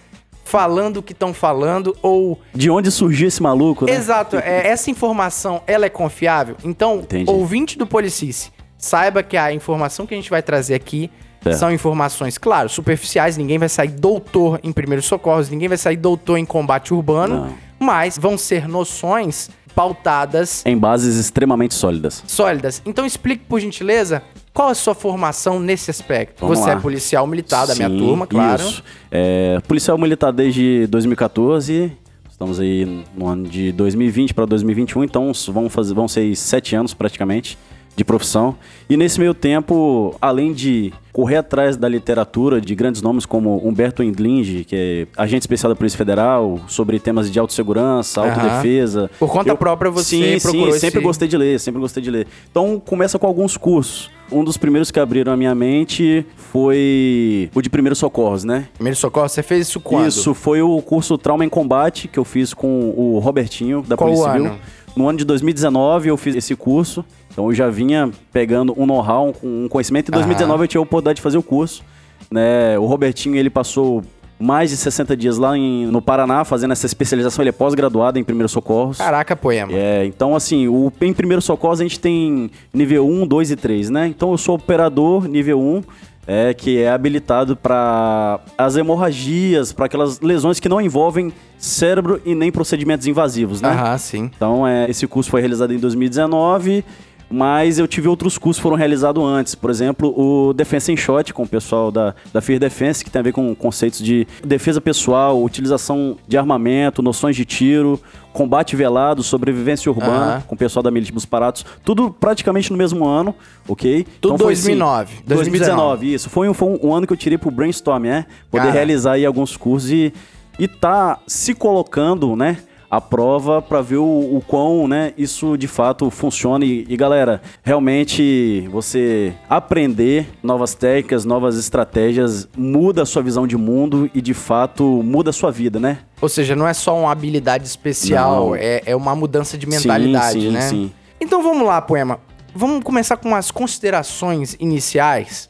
falando 0.49 0.97
o 0.97 1.03
que 1.03 1.13
estão 1.13 1.31
falando 1.31 1.95
ou 2.01 2.41
De 2.55 2.71
onde 2.71 2.89
surgiu 2.89 3.27
esse 3.27 3.41
maluco, 3.41 3.85
né? 3.85 3.93
Exato, 3.93 4.35
é, 4.37 4.67
essa 4.67 4.89
informação, 4.89 5.61
ela 5.67 5.85
é 5.85 5.89
confiável? 5.89 6.55
Então, 6.63 7.01
Entendi. 7.01 7.29
ouvinte 7.29 7.77
do 7.77 7.85
Policice, 7.85 8.51
saiba 8.75 9.21
que 9.21 9.37
a 9.37 9.53
informação 9.53 10.07
que 10.07 10.13
a 10.15 10.17
gente 10.17 10.29
vai 10.29 10.41
trazer 10.41 10.73
aqui 10.73 11.11
Certo. 11.43 11.57
são 11.57 11.71
informações, 11.71 12.37
claro, 12.37 12.67
superficiais, 12.67 13.37
ninguém 13.37 13.59
vai 13.59 13.69
sair 13.69 13.89
doutor 13.89 14.59
em 14.63 14.71
primeiros 14.73 15.05
socorros, 15.05 15.49
ninguém 15.49 15.67
vai 15.69 15.77
sair 15.77 15.95
doutor 15.95 16.37
em 16.37 16.45
combate 16.45 16.93
urbano, 16.93 17.45
Não. 17.45 17.53
mas 17.79 18.17
vão 18.17 18.35
ser 18.37 18.67
noções 18.67 19.49
pautadas, 19.75 20.63
Em 20.65 20.77
bases 20.77 21.15
extremamente 21.15 21.75
sólidas. 21.75 22.23
sólidas. 22.27 22.81
Então 22.85 23.05
explique, 23.05 23.45
por 23.45 23.59
gentileza, 23.59 24.21
qual 24.53 24.69
a 24.69 24.75
sua 24.75 24.93
formação 24.95 25.59
nesse 25.59 25.89
aspecto? 25.91 26.41
Vamos 26.41 26.59
Você 26.59 26.69
lá. 26.69 26.73
é 26.77 26.79
policial 26.79 27.25
militar 27.27 27.65
da 27.67 27.75
minha 27.75 27.89
Sim, 27.89 27.97
turma, 27.97 28.27
claro. 28.27 28.61
Isso. 28.61 28.83
É, 29.11 29.59
policial 29.67 29.97
militar 29.97 30.31
desde 30.31 30.87
2014. 30.87 31.91
Estamos 32.29 32.59
aí 32.59 33.03
no 33.17 33.27
ano 33.27 33.47
de 33.49 33.71
2020 33.73 34.33
para 34.33 34.45
2021, 34.45 35.03
então 35.03 35.31
vão, 35.49 35.69
fazer, 35.69 35.93
vão 35.93 36.07
ser 36.07 36.33
sete 36.37 36.73
anos 36.75 36.93
praticamente 36.93 37.57
de 37.97 38.03
profissão. 38.05 38.55
E 38.89 38.95
nesse 38.95 39.19
meio 39.19 39.33
tempo, 39.33 40.15
além 40.21 40.53
de 40.53 40.93
correr 41.11 41.35
atrás 41.35 41.75
da 41.75 41.89
literatura 41.89 42.61
de 42.61 42.73
grandes 42.73 43.01
nomes 43.01 43.25
como 43.25 43.57
Humberto 43.67 44.01
Indlinge, 44.01 44.63
que 44.63 44.73
é 44.73 45.21
agente 45.21 45.41
especial 45.41 45.69
da 45.69 45.75
Polícia 45.75 45.97
Federal, 45.97 46.61
sobre 46.65 46.97
temas 46.97 47.29
de 47.29 47.37
autossegurança, 47.37 48.21
Aham. 48.21 48.29
autodefesa. 48.29 49.11
Por 49.19 49.29
conta 49.29 49.53
própria, 49.57 49.91
você 49.91 50.39
sim, 50.39 50.41
procurou 50.41 50.71
sim, 50.73 50.79
sempre 50.79 50.99
esse- 50.99 51.05
gostei 51.05 51.27
de 51.27 51.35
ler, 51.37 51.59
sempre 51.59 51.81
gostei 51.81 52.01
de 52.01 52.09
ler. 52.09 52.27
Então 52.49 52.79
começa 52.79 53.19
com 53.19 53.27
alguns 53.27 53.57
cursos. 53.57 54.09
Um 54.31 54.43
dos 54.43 54.57
primeiros 54.57 54.91
que 54.91 54.99
abriram 54.99 55.33
a 55.33 55.37
minha 55.37 55.55
mente 55.55 56.25
foi 56.35 57.49
o 57.53 57.61
de 57.61 57.69
primeiros 57.69 57.97
socorros, 57.97 58.43
né? 58.43 58.67
Primeiro 58.75 58.97
socorro, 58.97 59.27
você 59.27 59.41
fez 59.41 59.67
isso 59.67 59.79
quando? 59.79 60.07
Isso, 60.07 60.33
foi 60.33 60.61
o 60.61 60.81
curso 60.81 61.17
Trauma 61.17 61.43
em 61.43 61.49
Combate 61.49 62.07
que 62.07 62.19
eu 62.19 62.23
fiz 62.23 62.53
com 62.53 62.93
o 62.95 63.19
Robertinho, 63.19 63.81
da 63.81 63.97
Qual 63.97 64.09
Polícia 64.09 64.31
Civil. 64.31 64.45
ano? 64.51 64.59
No 64.95 65.07
ano 65.07 65.17
de 65.17 65.25
2019 65.25 66.09
eu 66.09 66.17
fiz 66.17 66.35
esse 66.35 66.55
curso, 66.55 67.05
então 67.31 67.45
eu 67.47 67.53
já 67.53 67.69
vinha 67.69 68.11
pegando 68.33 68.73
um 68.77 68.85
know-how, 68.85 69.33
um 69.43 69.67
conhecimento. 69.67 70.09
Em 70.09 70.13
2019 70.13 70.63
eu 70.63 70.67
tinha 70.67 70.81
a 70.81 70.83
oportunidade 70.83 71.17
de 71.17 71.21
fazer 71.21 71.37
o 71.37 71.43
curso. 71.43 71.83
Né? 72.29 72.77
O 72.77 72.85
Robertinho, 72.85 73.35
ele 73.35 73.49
passou 73.49 74.03
mais 74.39 74.69
de 74.69 74.77
60 74.77 75.17
dias 75.17 75.37
lá 75.37 75.57
em- 75.57 75.85
no 75.87 76.01
Paraná 76.01 76.45
fazendo 76.45 76.71
essa 76.71 76.85
especialização, 76.85 77.43
ele 77.43 77.49
é 77.49 77.51
pós-graduado 77.51 78.17
em 78.17 78.23
primeiros 78.23 78.51
socorros. 78.51 78.97
Caraca, 78.97 79.35
poema. 79.35 79.71
É, 79.73 80.05
então 80.05 80.35
assim, 80.35 80.67
o, 80.67 80.91
em 81.01 81.13
primeiro 81.13 81.41
socorro 81.41 81.73
a 81.73 81.77
gente 81.77 81.99
tem 81.99 82.49
nível 82.73 83.05
1, 83.07 83.27
2 83.27 83.51
e 83.51 83.55
3, 83.55 83.89
né? 83.89 84.07
Então 84.07 84.31
eu 84.31 84.37
sou 84.37 84.55
operador 84.55 85.27
nível 85.27 85.59
1, 85.59 85.83
é, 86.25 86.53
que 86.53 86.77
é 86.81 86.89
habilitado 86.91 87.55
para 87.55 88.39
as 88.57 88.75
hemorragias, 88.77 89.73
para 89.73 89.87
aquelas 89.87 90.19
lesões 90.21 90.59
que 90.59 90.69
não 90.69 90.79
envolvem 90.79 91.33
cérebro 91.57 92.21
e 92.23 92.33
nem 92.35 92.51
procedimentos 92.51 93.07
invasivos, 93.07 93.61
né? 93.61 93.69
Aham, 93.69 93.97
sim. 93.97 94.31
Então 94.35 94.65
é, 94.65 94.89
esse 94.89 95.05
curso 95.07 95.29
foi 95.29 95.41
realizado 95.41 95.73
em 95.73 95.77
2019, 95.79 96.85
mas 97.29 97.77
eu 97.77 97.87
tive 97.87 98.07
outros 98.07 98.37
cursos 98.37 98.59
que 98.59 98.63
foram 98.63 98.75
realizados 98.75 99.23
antes. 99.23 99.53
Por 99.55 99.69
exemplo, 99.69 100.13
o 100.17 100.53
Defense 100.53 100.91
in 100.91 100.97
Shot 100.97 101.33
com 101.33 101.43
o 101.43 101.47
pessoal 101.47 101.91
da, 101.91 102.15
da 102.33 102.41
Fear 102.41 102.59
Defense, 102.59 103.03
que 103.03 103.11
tem 103.11 103.19
a 103.19 103.23
ver 103.23 103.31
com 103.33 103.53
conceitos 103.53 103.99
de 103.99 104.27
defesa 104.43 104.81
pessoal, 104.81 105.41
utilização 105.43 106.17
de 106.27 106.37
armamento, 106.37 107.01
noções 107.01 107.35
de 107.35 107.45
tiro, 107.45 107.99
combate 108.33 108.75
velado, 108.75 109.21
sobrevivência 109.23 109.91
urbana, 109.91 110.43
com 110.47 110.55
o 110.55 110.57
pessoal 110.57 110.81
da 110.83 110.89
Militibus 110.91 111.25
Paratos. 111.25 111.65
Tudo 111.83 112.09
praticamente 112.11 112.71
no 112.71 112.77
mesmo 112.77 113.05
ano, 113.05 113.35
ok? 113.67 114.05
Tudo 114.21 114.37
foi 114.37 114.53
assim, 114.53 114.77
2009. 114.77 115.13
2019, 115.25 116.13
isso. 116.13 116.29
Foi 116.29 116.49
um, 116.49 116.53
foi 116.53 116.67
um- 116.69 116.79
um 116.89 116.93
ano 116.95 117.05
que 117.05 117.13
eu 117.13 117.17
tirei 117.17 117.37
pro 117.37 117.51
brainstorm, 117.51 118.03
né? 118.03 118.25
Poder 118.49 118.63
Cara. 118.65 118.73
realizar 118.73 119.13
aí 119.13 119.25
alguns 119.25 119.55
cursos 119.57 119.91
e, 119.91 120.13
e 120.57 120.67
tá 120.67 121.19
se 121.27 121.53
colocando, 121.53 122.35
né? 122.35 122.57
A 122.89 122.99
prova 122.99 123.61
para 123.61 123.81
ver 123.81 123.97
o, 123.97 124.37
o 124.37 124.43
quão, 124.45 124.87
né, 124.87 125.13
isso 125.17 125.57
de 125.57 125.67
fato 125.67 126.09
funciona. 126.09 126.65
E, 126.65 126.85
e, 126.89 126.97
galera, 126.97 127.41
realmente 127.61 128.67
você 128.71 129.33
aprender 129.47 130.27
novas 130.41 130.73
técnicas, 130.73 131.23
novas 131.23 131.57
estratégias, 131.57 132.47
muda 132.57 133.03
a 133.03 133.05
sua 133.05 133.21
visão 133.21 133.45
de 133.45 133.55
mundo 133.55 134.09
e 134.13 134.21
de 134.21 134.33
fato 134.33 134.83
muda 135.03 135.29
a 135.29 135.33
sua 135.33 135.51
vida, 135.51 135.79
né? 135.79 135.99
Ou 136.19 136.27
seja, 136.27 136.55
não 136.55 136.67
é 136.67 136.73
só 136.73 136.97
uma 136.99 137.11
habilidade 137.11 137.65
especial, 137.65 138.55
é, 138.55 138.81
é 138.85 138.95
uma 138.95 139.15
mudança 139.15 139.57
de 139.57 139.67
mentalidade, 139.67 140.41
sim, 140.41 140.51
né? 140.51 140.61
sim. 140.61 140.91
Então 141.21 141.43
vamos 141.43 141.67
lá, 141.67 141.81
Poema. 141.81 142.19
Vamos 142.55 142.83
começar 142.83 143.17
com 143.17 143.29
umas 143.29 143.51
considerações 143.51 144.55
iniciais 144.59 145.49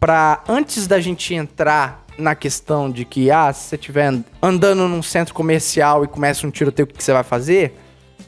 para 0.00 0.42
antes 0.48 0.88
da 0.88 0.98
gente 0.98 1.32
entrar 1.32 2.01
na 2.22 2.34
questão 2.34 2.90
de 2.90 3.04
que, 3.04 3.30
ah, 3.30 3.52
se 3.52 3.68
você 3.68 3.76
estiver 3.76 4.14
andando 4.40 4.88
num 4.88 5.02
centro 5.02 5.34
comercial 5.34 6.04
e 6.04 6.08
começa 6.08 6.46
um 6.46 6.50
tiroteio, 6.50 6.88
o 6.88 6.92
que 6.92 7.02
você 7.02 7.12
vai 7.12 7.22
fazer? 7.22 7.74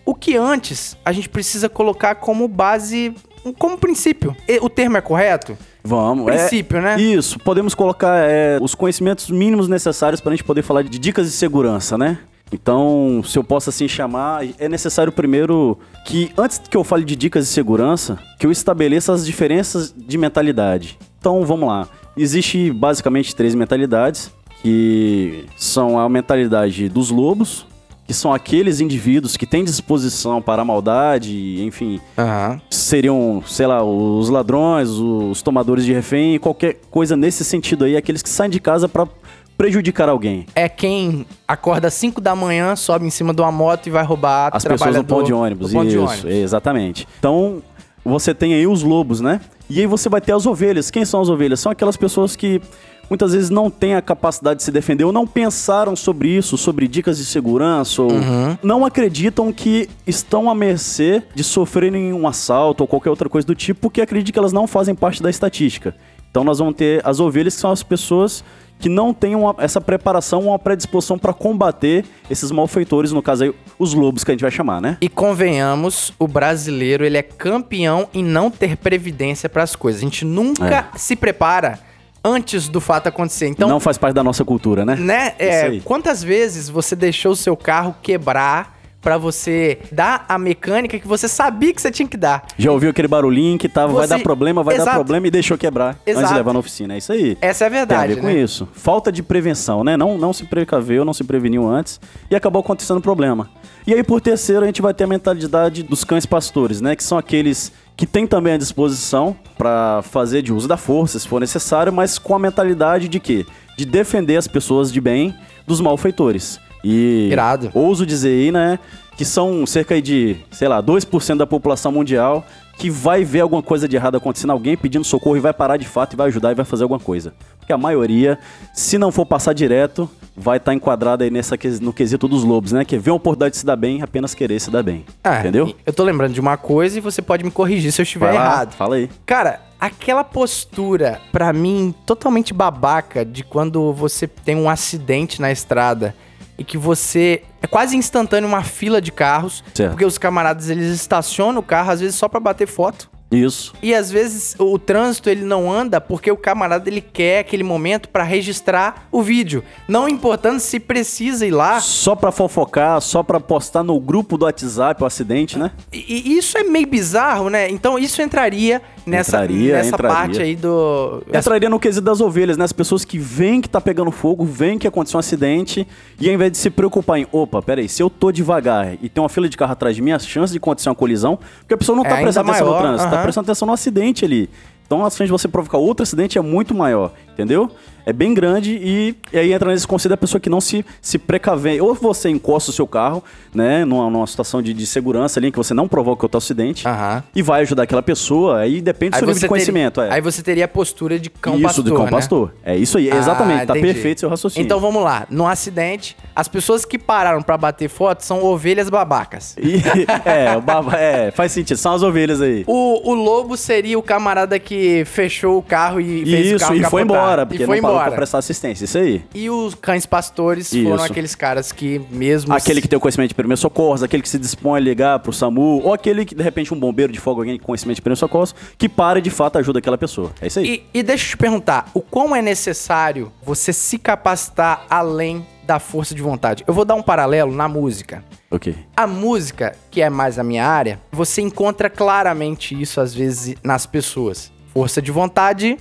O 0.04 0.14
que 0.14 0.36
antes 0.36 0.96
a 1.04 1.12
gente 1.12 1.28
precisa 1.28 1.68
colocar 1.68 2.16
como 2.16 2.46
base, 2.46 3.14
como 3.58 3.78
princípio. 3.78 4.36
O 4.60 4.68
termo 4.68 4.98
é 4.98 5.00
correto? 5.00 5.56
Vamos. 5.82 6.24
Princípio, 6.24 6.78
é, 6.78 6.80
né? 6.80 7.00
Isso, 7.00 7.38
podemos 7.38 7.74
colocar 7.74 8.18
é, 8.18 8.58
os 8.60 8.74
conhecimentos 8.74 9.30
mínimos 9.30 9.68
necessários 9.68 10.20
para 10.20 10.32
a 10.32 10.36
gente 10.36 10.44
poder 10.44 10.62
falar 10.62 10.82
de 10.82 10.98
dicas 10.98 11.26
de 11.26 11.32
segurança, 11.32 11.96
né? 11.96 12.18
Então, 12.52 13.22
se 13.24 13.36
eu 13.38 13.42
posso 13.42 13.70
assim 13.70 13.88
chamar, 13.88 14.44
é 14.58 14.68
necessário 14.68 15.12
primeiro 15.12 15.78
que, 16.04 16.32
antes 16.38 16.58
que 16.58 16.76
eu 16.76 16.84
fale 16.84 17.04
de 17.04 17.16
dicas 17.16 17.46
de 17.46 17.52
segurança, 17.52 18.18
que 18.38 18.46
eu 18.46 18.50
estabeleça 18.52 19.12
as 19.12 19.26
diferenças 19.26 19.92
de 19.96 20.16
mentalidade. 20.16 20.98
Então, 21.18 21.44
vamos 21.44 21.68
lá. 21.68 21.88
Existe 22.16 22.70
basicamente 22.70 23.34
três 23.34 23.54
mentalidades, 23.54 24.30
que 24.62 25.46
são 25.56 25.98
a 25.98 26.08
mentalidade 26.08 26.88
dos 26.88 27.10
lobos, 27.10 27.66
que 28.06 28.14
são 28.14 28.32
aqueles 28.32 28.80
indivíduos 28.80 29.36
que 29.36 29.46
têm 29.46 29.64
disposição 29.64 30.40
para 30.40 30.62
a 30.62 30.64
maldade, 30.64 31.62
enfim, 31.64 32.00
Aham. 32.16 32.60
seriam, 32.70 33.42
sei 33.46 33.66
lá, 33.66 33.82
os 33.82 34.28
ladrões, 34.28 34.90
os 34.90 35.42
tomadores 35.42 35.84
de 35.84 35.92
refém, 35.92 36.38
qualquer 36.38 36.80
coisa 36.90 37.16
nesse 37.16 37.44
sentido 37.44 37.84
aí, 37.84 37.96
aqueles 37.96 38.22
que 38.22 38.28
saem 38.28 38.50
de 38.50 38.60
casa 38.60 38.88
pra 38.88 39.08
prejudicar 39.56 40.08
alguém. 40.08 40.46
É 40.54 40.68
quem 40.68 41.24
acorda 41.48 41.88
às 41.88 41.94
5 41.94 42.20
da 42.20 42.34
manhã, 42.36 42.76
sobe 42.76 43.06
em 43.06 43.10
cima 43.10 43.32
de 43.32 43.40
uma 43.40 43.52
moto 43.52 43.86
e 43.86 43.90
vai 43.90 44.04
roubar 44.04 44.50
As 44.52 44.64
pessoas 44.64 44.96
no 44.96 45.04
pão 45.04 45.22
de 45.22 45.32
ônibus, 45.32 45.72
pão 45.72 45.82
de 45.84 45.90
isso, 45.96 46.00
ônibus. 46.00 46.24
exatamente. 46.26 47.08
Então, 47.18 47.62
você 48.04 48.34
tem 48.34 48.52
aí 48.54 48.66
os 48.66 48.82
lobos, 48.82 49.20
né? 49.20 49.40
E 49.68 49.80
aí 49.80 49.86
você 49.86 50.08
vai 50.08 50.20
ter 50.20 50.32
as 50.32 50.46
ovelhas. 50.46 50.90
Quem 50.90 51.04
são 51.04 51.20
as 51.20 51.28
ovelhas? 51.28 51.60
São 51.60 51.72
aquelas 51.72 51.96
pessoas 51.96 52.36
que 52.36 52.60
muitas 53.08 53.32
vezes 53.32 53.50
não 53.50 53.70
têm 53.70 53.94
a 53.94 54.02
capacidade 54.02 54.58
de 54.58 54.62
se 54.62 54.70
defender 54.70 55.04
ou 55.04 55.12
não 55.12 55.26
pensaram 55.26 55.94
sobre 55.96 56.28
isso, 56.28 56.56
sobre 56.56 56.88
dicas 56.88 57.18
de 57.18 57.24
segurança, 57.24 58.02
ou 58.02 58.10
Uhum. 58.12 58.56
não 58.62 58.84
acreditam 58.84 59.52
que 59.52 59.88
estão 60.06 60.48
à 60.50 60.54
mercê 60.54 61.22
de 61.34 61.44
sofrerem 61.44 62.12
um 62.12 62.26
assalto 62.26 62.82
ou 62.82 62.88
qualquer 62.88 63.10
outra 63.10 63.28
coisa 63.28 63.46
do 63.46 63.54
tipo, 63.54 63.80
porque 63.82 64.00
acreditam 64.00 64.32
que 64.32 64.38
elas 64.38 64.52
não 64.52 64.66
fazem 64.66 64.94
parte 64.94 65.22
da 65.22 65.28
estatística. 65.30 65.94
Então 66.30 66.42
nós 66.44 66.58
vamos 66.58 66.74
ter 66.74 67.00
as 67.04 67.20
ovelhas, 67.20 67.54
que 67.54 67.60
são 67.60 67.70
as 67.70 67.82
pessoas 67.82 68.42
que 68.78 68.88
não 68.88 69.14
têm 69.14 69.34
uma- 69.34 69.54
essa 69.58 69.80
preparação, 69.80 70.40
uma 70.42 70.58
predisposição 70.58 71.18
para 71.18 71.32
combater 71.32 72.04
esses 72.28 72.50
malfeitores, 72.50 73.12
no 73.12 73.22
caso 73.22 73.44
aí, 73.44 73.54
os 73.78 73.94
lobos 73.94 74.24
que 74.24 74.30
a 74.30 74.34
gente 74.34 74.42
vai 74.42 74.50
chamar, 74.50 74.80
né? 74.80 74.98
E 75.00 75.08
convenhamos, 75.08 76.12
o 76.18 76.28
brasileiro 76.28 77.04
ele 77.04 77.16
é 77.16 77.22
campeão 77.22 78.08
em 78.12 78.22
não 78.22 78.50
ter 78.50 78.76
previdência 78.76 79.48
para 79.48 79.62
as 79.62 79.74
coisas. 79.74 80.00
A 80.02 80.04
gente 80.04 80.24
nunca 80.24 80.88
se 80.96 81.16
prepara 81.16 81.78
antes 82.22 82.68
do 82.68 82.80
fato 82.80 83.06
acontecer. 83.06 83.46
Então, 83.48 83.68
não 83.68 83.80
faz 83.80 83.98
parte 83.98 84.14
da 84.14 84.24
nossa 84.24 84.44
cultura, 84.44 84.84
né? 84.84 84.96
né? 84.96 85.34
É, 85.38 85.78
quantas 85.84 86.22
vezes 86.22 86.68
você 86.68 86.96
deixou 86.96 87.32
o 87.32 87.36
seu 87.36 87.56
carro 87.56 87.94
quebrar 88.02 88.78
pra 89.04 89.18
você 89.18 89.78
dar 89.92 90.24
a 90.28 90.38
mecânica 90.38 90.98
que 90.98 91.06
você 91.06 91.28
sabia 91.28 91.72
que 91.74 91.80
você 91.80 91.90
tinha 91.90 92.08
que 92.08 92.16
dar? 92.16 92.44
Já 92.58 92.72
ouviu 92.72 92.90
aquele 92.90 93.06
barulhinho 93.06 93.58
que 93.58 93.68
tava, 93.68 93.92
vai 93.92 94.08
Você- 94.08 94.14
dar 94.16 94.22
problema, 94.22 94.62
vai 94.64 94.76
dar 94.76 94.82
Exato. 94.82 94.96
problema 94.96 95.26
e 95.26 95.30
deixou 95.30 95.58
quebrar 95.58 95.90
antes 95.90 96.06
Exato. 96.06 96.28
de 96.28 96.34
levar 96.34 96.52
na 96.54 96.58
oficina. 96.58 96.94
É 96.94 96.98
isso 96.98 97.12
aí. 97.12 97.36
Essa 97.40 97.64
é 97.64 97.66
a 97.66 97.70
Tem 97.70 97.78
a 97.78 97.80
verdade, 97.86 98.14
ver 98.14 98.20
com 98.22 98.26
né? 98.26 98.34
isso. 98.38 98.66
Falta 98.72 99.12
de 99.12 99.22
prevenção, 99.22 99.84
né? 99.84 99.96
Não, 99.96 100.16
não 100.16 100.32
se 100.32 100.44
precaveu, 100.46 101.04
não 101.04 101.12
se 101.12 101.22
preveniu 101.22 101.68
antes 101.68 102.00
e 102.30 102.34
acabou 102.34 102.60
acontecendo 102.60 103.00
problema. 103.00 103.50
E 103.86 103.92
aí, 103.92 104.02
por 104.02 104.20
terceiro, 104.22 104.62
a 104.62 104.66
gente 104.66 104.80
vai 104.80 104.94
ter 104.94 105.04
a 105.04 105.06
mentalidade 105.06 105.82
dos 105.82 106.02
cães 106.04 106.24
pastores, 106.24 106.80
né? 106.80 106.96
Que 106.96 107.04
são 107.04 107.18
aqueles 107.18 107.70
que 107.96 108.06
têm 108.06 108.26
também 108.26 108.54
a 108.54 108.56
disposição 108.56 109.36
para 109.58 110.00
fazer 110.02 110.40
de 110.40 110.52
uso 110.52 110.66
da 110.66 110.78
força, 110.78 111.18
se 111.18 111.28
for 111.28 111.38
necessário, 111.38 111.92
mas 111.92 112.18
com 112.18 112.34
a 112.34 112.38
mentalidade 112.38 113.06
de 113.08 113.20
quê? 113.20 113.44
De 113.76 113.84
defender 113.84 114.36
as 114.38 114.48
pessoas 114.48 114.90
de 114.90 115.00
bem 115.00 115.34
dos 115.66 115.80
malfeitores. 115.80 116.58
E 116.84 117.28
Irado. 117.32 117.70
ouso 117.74 118.04
dizer 118.04 118.28
aí, 118.28 118.52
né? 118.52 118.78
Que 119.16 119.24
são 119.24 119.64
cerca 119.66 120.00
de, 120.02 120.36
sei 120.50 120.68
lá, 120.68 120.82
2% 120.82 121.36
da 121.36 121.46
população 121.46 121.90
mundial 121.90 122.44
que 122.76 122.90
vai 122.90 123.24
ver 123.24 123.40
alguma 123.40 123.62
coisa 123.62 123.86
de 123.88 123.96
errado 123.96 124.16
acontecendo, 124.16 124.50
alguém 124.50 124.76
pedindo 124.76 125.04
socorro 125.04 125.36
e 125.36 125.40
vai 125.40 125.52
parar 125.52 125.76
de 125.76 125.86
fato 125.86 126.14
e 126.14 126.16
vai 126.16 126.26
ajudar 126.26 126.52
e 126.52 126.54
vai 126.54 126.64
fazer 126.64 126.82
alguma 126.82 126.98
coisa. 127.00 127.32
Porque 127.58 127.72
a 127.72 127.78
maioria, 127.78 128.38
se 128.72 128.98
não 128.98 129.12
for 129.12 129.24
passar 129.24 129.52
direto, 129.52 130.10
vai 130.36 130.56
estar 130.56 130.74
enquadrada 130.74 131.24
aí 131.24 131.30
nessa, 131.30 131.56
no 131.80 131.92
quesito 131.92 132.26
dos 132.26 132.42
lobos, 132.42 132.72
né? 132.72 132.84
Que 132.84 132.96
é 132.96 132.98
ver 132.98 133.10
uma 133.10 133.16
oportunidade 133.16 133.52
de 133.52 133.58
se 133.58 133.66
dar 133.66 133.76
bem, 133.76 134.02
apenas 134.02 134.34
querer 134.34 134.60
se 134.60 134.70
dar 134.70 134.82
bem. 134.82 135.04
Ah, 135.22 135.38
Entendeu? 135.40 135.72
Eu 135.86 135.92
tô 135.92 136.02
lembrando 136.02 136.32
de 136.34 136.40
uma 136.40 136.56
coisa 136.56 136.98
e 136.98 137.00
você 137.00 137.22
pode 137.22 137.44
me 137.44 137.50
corrigir 137.50 137.92
se 137.92 138.00
eu 138.00 138.04
estiver 138.04 138.32
lá, 138.32 138.34
errado. 138.34 138.74
Fala 138.74 138.96
aí. 138.96 139.08
Cara, 139.24 139.60
aquela 139.80 140.24
postura, 140.24 141.20
pra 141.30 141.52
mim, 141.52 141.94
totalmente 142.04 142.52
babaca 142.52 143.24
de 143.24 143.44
quando 143.44 143.92
você 143.92 144.26
tem 144.26 144.56
um 144.56 144.68
acidente 144.68 145.40
na 145.40 145.52
estrada 145.52 146.14
e 146.58 146.64
que 146.64 146.76
você. 146.78 147.42
É 147.62 147.66
quase 147.66 147.96
instantâneo 147.96 148.48
uma 148.48 148.62
fila 148.62 149.00
de 149.00 149.10
carros, 149.10 149.64
Certo. 149.74 149.90
porque 149.92 150.04
os 150.04 150.18
camaradas 150.18 150.68
eles 150.68 150.86
estacionam 150.94 151.60
o 151.60 151.62
carro, 151.62 151.90
às 151.90 152.00
vezes 152.00 152.14
só 152.16 152.28
pra 152.28 152.38
bater 152.40 152.66
foto. 152.66 153.10
Isso. 153.30 153.72
E 153.82 153.92
às 153.94 154.10
vezes 154.10 154.54
o 154.58 154.78
trânsito 154.78 155.28
ele 155.28 155.44
não 155.44 155.70
anda 155.70 156.00
porque 156.00 156.30
o 156.30 156.36
camarada 156.36 156.88
ele 156.88 157.00
quer 157.00 157.40
aquele 157.40 157.64
momento 157.64 158.08
pra 158.08 158.22
registrar 158.22 159.08
o 159.10 159.22
vídeo, 159.22 159.64
não 159.88 160.08
importando 160.08 160.60
se 160.60 160.78
precisa 160.78 161.44
ir 161.44 161.50
lá. 161.50 161.80
Só 161.80 162.14
pra 162.14 162.30
fofocar, 162.30 163.00
só 163.00 163.22
pra 163.22 163.40
postar 163.40 163.82
no 163.82 163.98
grupo 163.98 164.38
do 164.38 164.44
WhatsApp 164.44 165.02
o 165.02 165.06
acidente, 165.06 165.58
né? 165.58 165.72
E, 165.92 166.30
e 166.32 166.38
isso 166.38 166.56
é 166.56 166.62
meio 166.62 166.86
bizarro, 166.86 167.48
né? 167.50 167.68
Então 167.70 167.98
isso 167.98 168.22
entraria 168.22 168.80
nessa, 169.04 169.36
Entraria, 169.42 169.76
nessa 169.76 169.88
entraria. 169.88 170.16
parte 170.16 170.42
aí 170.42 170.54
do. 170.54 171.22
Entraria 171.32 171.68
no 171.68 171.80
quesito 171.80 172.04
das 172.04 172.20
ovelhas, 172.20 172.56
né? 172.56 172.64
As 172.64 172.72
pessoas 172.72 173.04
que 173.04 173.18
veem 173.18 173.60
que 173.60 173.68
tá 173.68 173.80
pegando 173.80 174.10
fogo, 174.12 174.44
veem 174.44 174.78
que 174.78 174.86
aconteceu 174.86 175.18
um 175.18 175.20
acidente, 175.20 175.86
e 176.20 176.28
ao 176.28 176.34
invés 176.34 176.52
de 176.52 176.58
se 176.58 176.70
preocupar 176.70 177.18
em, 177.18 177.26
opa, 177.32 177.60
peraí, 177.60 177.88
se 177.88 178.02
eu 178.02 178.08
tô 178.08 178.30
devagar 178.30 178.94
e 179.02 179.08
tem 179.08 179.20
uma 179.22 179.28
fila 179.28 179.48
de 179.48 179.56
carro 179.56 179.72
atrás 179.72 179.96
de 179.96 180.02
mim, 180.02 180.12
as 180.12 180.26
chances 180.26 180.52
de 180.52 180.58
acontecer 180.58 180.88
uma 180.88 180.94
colisão, 180.94 181.38
porque 181.60 181.74
a 181.74 181.76
pessoa 181.76 181.96
não 181.96 182.04
É 182.04 182.08
tá 182.08 182.14
ainda 182.16 182.24
prestando 182.26 182.50
atenção 182.50 182.72
no 182.72 182.78
trânsito, 182.78 183.13
tá 183.16 183.22
prestando 183.22 183.44
atenção 183.46 183.66
no 183.66 183.72
acidente 183.72 184.24
ali. 184.24 184.48
Então, 184.86 185.04
a 185.04 185.10
chance 185.10 185.24
de 185.24 185.30
você 185.30 185.48
provocar 185.48 185.78
outro 185.78 186.02
acidente 186.02 186.36
é 186.36 186.42
muito 186.42 186.74
maior, 186.74 187.12
entendeu? 187.34 187.70
É 188.06 188.12
bem 188.12 188.34
grande 188.34 188.70
e, 188.72 189.16
e 189.32 189.38
aí 189.38 189.52
entra 189.54 189.70
nesse 189.72 189.86
conceito 189.86 190.10
da 190.10 190.16
pessoa 190.18 190.38
que 190.38 190.50
não 190.50 190.60
se, 190.60 190.84
se 191.00 191.16
precaver. 191.18 191.82
Ou 191.82 191.94
você 191.94 192.28
encosta 192.28 192.70
o 192.70 192.74
seu 192.74 192.86
carro, 192.86 193.24
né, 193.54 193.82
numa, 193.86 194.10
numa 194.10 194.26
situação 194.26 194.60
de, 194.60 194.74
de 194.74 194.84
segurança 194.86 195.40
ali, 195.40 195.48
em 195.48 195.50
que 195.50 195.56
você 195.56 195.72
não 195.72 195.88
provoca 195.88 196.26
outro 196.26 196.36
acidente, 196.36 196.86
Aham. 196.86 197.24
e 197.34 197.40
vai 197.40 197.62
ajudar 197.62 197.84
aquela 197.84 198.02
pessoa, 198.02 198.58
aí 198.58 198.82
depende 198.82 199.12
do 199.12 199.18
seu 199.20 199.26
nível 199.26 199.40
de 199.40 199.48
conhecimento. 199.48 199.94
teria, 200.02 200.10
é. 200.10 200.14
aí 200.16 200.20
você 200.20 200.42
teria 200.42 200.66
a 200.66 200.68
postura 200.68 201.18
de 201.18 201.30
cão 201.30 201.54
Isso, 201.54 201.62
pastor, 201.62 201.84
do 201.84 201.94
cão 201.94 202.04
né? 202.04 202.10
pastor. 202.10 202.54
É 202.62 202.76
isso 202.76 202.98
aí, 202.98 203.10
Ah, 203.10 203.16
exatamente. 203.16 203.66
Tá 203.66 203.72
entendi. 203.78 203.94
perfeito 203.94 204.20
seu 204.20 204.28
raciocínio. 204.28 204.66
Então 204.66 204.78
vamos 204.78 205.02
lá. 205.02 205.26
No 205.30 205.46
acidente, 205.46 206.14
as 206.36 206.46
pessoas 206.46 206.84
que 206.84 206.98
pararam 206.98 207.40
pra 207.40 207.56
bater 207.56 207.88
foto 207.88 208.20
são 208.22 208.44
ovelhas 208.44 208.90
babacas. 208.90 209.56
E- 209.56 209.82
é, 210.28 210.54
o 210.54 210.60
baba- 210.60 210.98
é, 211.00 211.30
faz 211.30 211.52
sentido. 211.52 211.78
São 211.78 211.94
as 211.94 212.02
ovelhas 212.02 212.42
aí. 212.42 212.64
O, 212.66 213.10
o 213.10 213.14
lobo 213.14 213.56
seria 213.56 213.98
o 213.98 214.02
camarada 214.02 214.58
que 214.58 215.04
fechou 215.06 215.56
o 215.56 215.62
carro 215.62 216.00
e 216.02 216.22
fez 216.26 216.52
o 216.52 216.56
Isso, 216.56 216.58
carro 216.58 216.74
e 216.76 216.84
foi 216.84 217.02
capotar. 217.02 217.23
Embora, 217.24 217.46
porque 217.46 217.66
foi 217.66 217.76
não 217.76 217.82
parou 217.82 217.96
pra 217.96 218.06
embora. 218.06 218.16
prestar 218.16 218.38
assistência. 218.38 218.84
Isso 218.84 218.98
aí. 218.98 219.24
E 219.34 219.50
os 219.50 219.74
cães 219.74 220.06
pastores 220.06 220.70
foram 220.70 220.96
Isso. 220.96 221.04
aqueles 221.04 221.34
caras 221.34 221.72
que 221.72 222.00
mesmo... 222.10 222.52
Aquele 222.52 222.80
que 222.80 222.88
tem 222.88 222.96
o 222.96 223.00
conhecimento 223.00 223.28
de 223.28 223.34
primeiros 223.34 223.60
socorros, 223.60 224.02
aquele 224.02 224.22
que 224.22 224.28
se 224.28 224.38
dispõe 224.38 224.78
a 224.78 224.82
ligar 224.82 225.18
pro 225.18 225.32
SAMU, 225.32 225.82
ou 225.82 225.92
aquele 225.92 226.24
que, 226.24 226.34
de 226.34 226.42
repente, 226.42 226.72
um 226.72 226.78
bombeiro 226.78 227.12
de 227.12 227.20
fogo, 227.20 227.40
alguém 227.40 227.58
com 227.58 227.66
conhecimento 227.66 227.96
de 227.96 228.02
primeiros 228.02 228.20
socorros, 228.20 228.54
que 228.78 228.88
para 228.88 229.18
e 229.18 229.22
de 229.22 229.30
fato 229.30 229.58
ajuda 229.58 229.78
aquela 229.78 229.98
pessoa. 229.98 230.32
É 230.40 230.46
isso 230.46 230.58
aí. 230.58 230.84
E, 230.94 230.98
e 230.98 231.02
deixa 231.02 231.26
eu 231.26 231.30
te 231.30 231.36
perguntar, 231.36 231.90
o 231.94 232.00
quão 232.00 232.34
é 232.34 232.42
necessário 232.42 233.32
você 233.42 233.72
se 233.72 233.98
capacitar 233.98 234.86
além 234.88 235.46
da 235.64 235.78
força 235.78 236.14
de 236.14 236.22
vontade? 236.22 236.64
Eu 236.66 236.74
vou 236.74 236.84
dar 236.84 236.94
um 236.94 237.02
paralelo 237.02 237.52
na 237.52 237.68
música. 237.68 238.22
Ok. 238.50 238.76
A 238.96 239.06
música, 239.06 239.74
que 239.90 240.00
é 240.00 240.08
mais 240.08 240.38
a 240.38 240.44
minha 240.44 240.66
área, 240.66 241.00
você 241.10 241.42
encontra 241.42 241.90
claramente 241.90 242.80
isso 242.80 243.00
às 243.00 243.14
vezes 243.14 243.56
nas 243.62 243.86
pessoas. 243.86 244.52
Força 244.72 245.00
de 245.02 245.10
vontade 245.10 245.76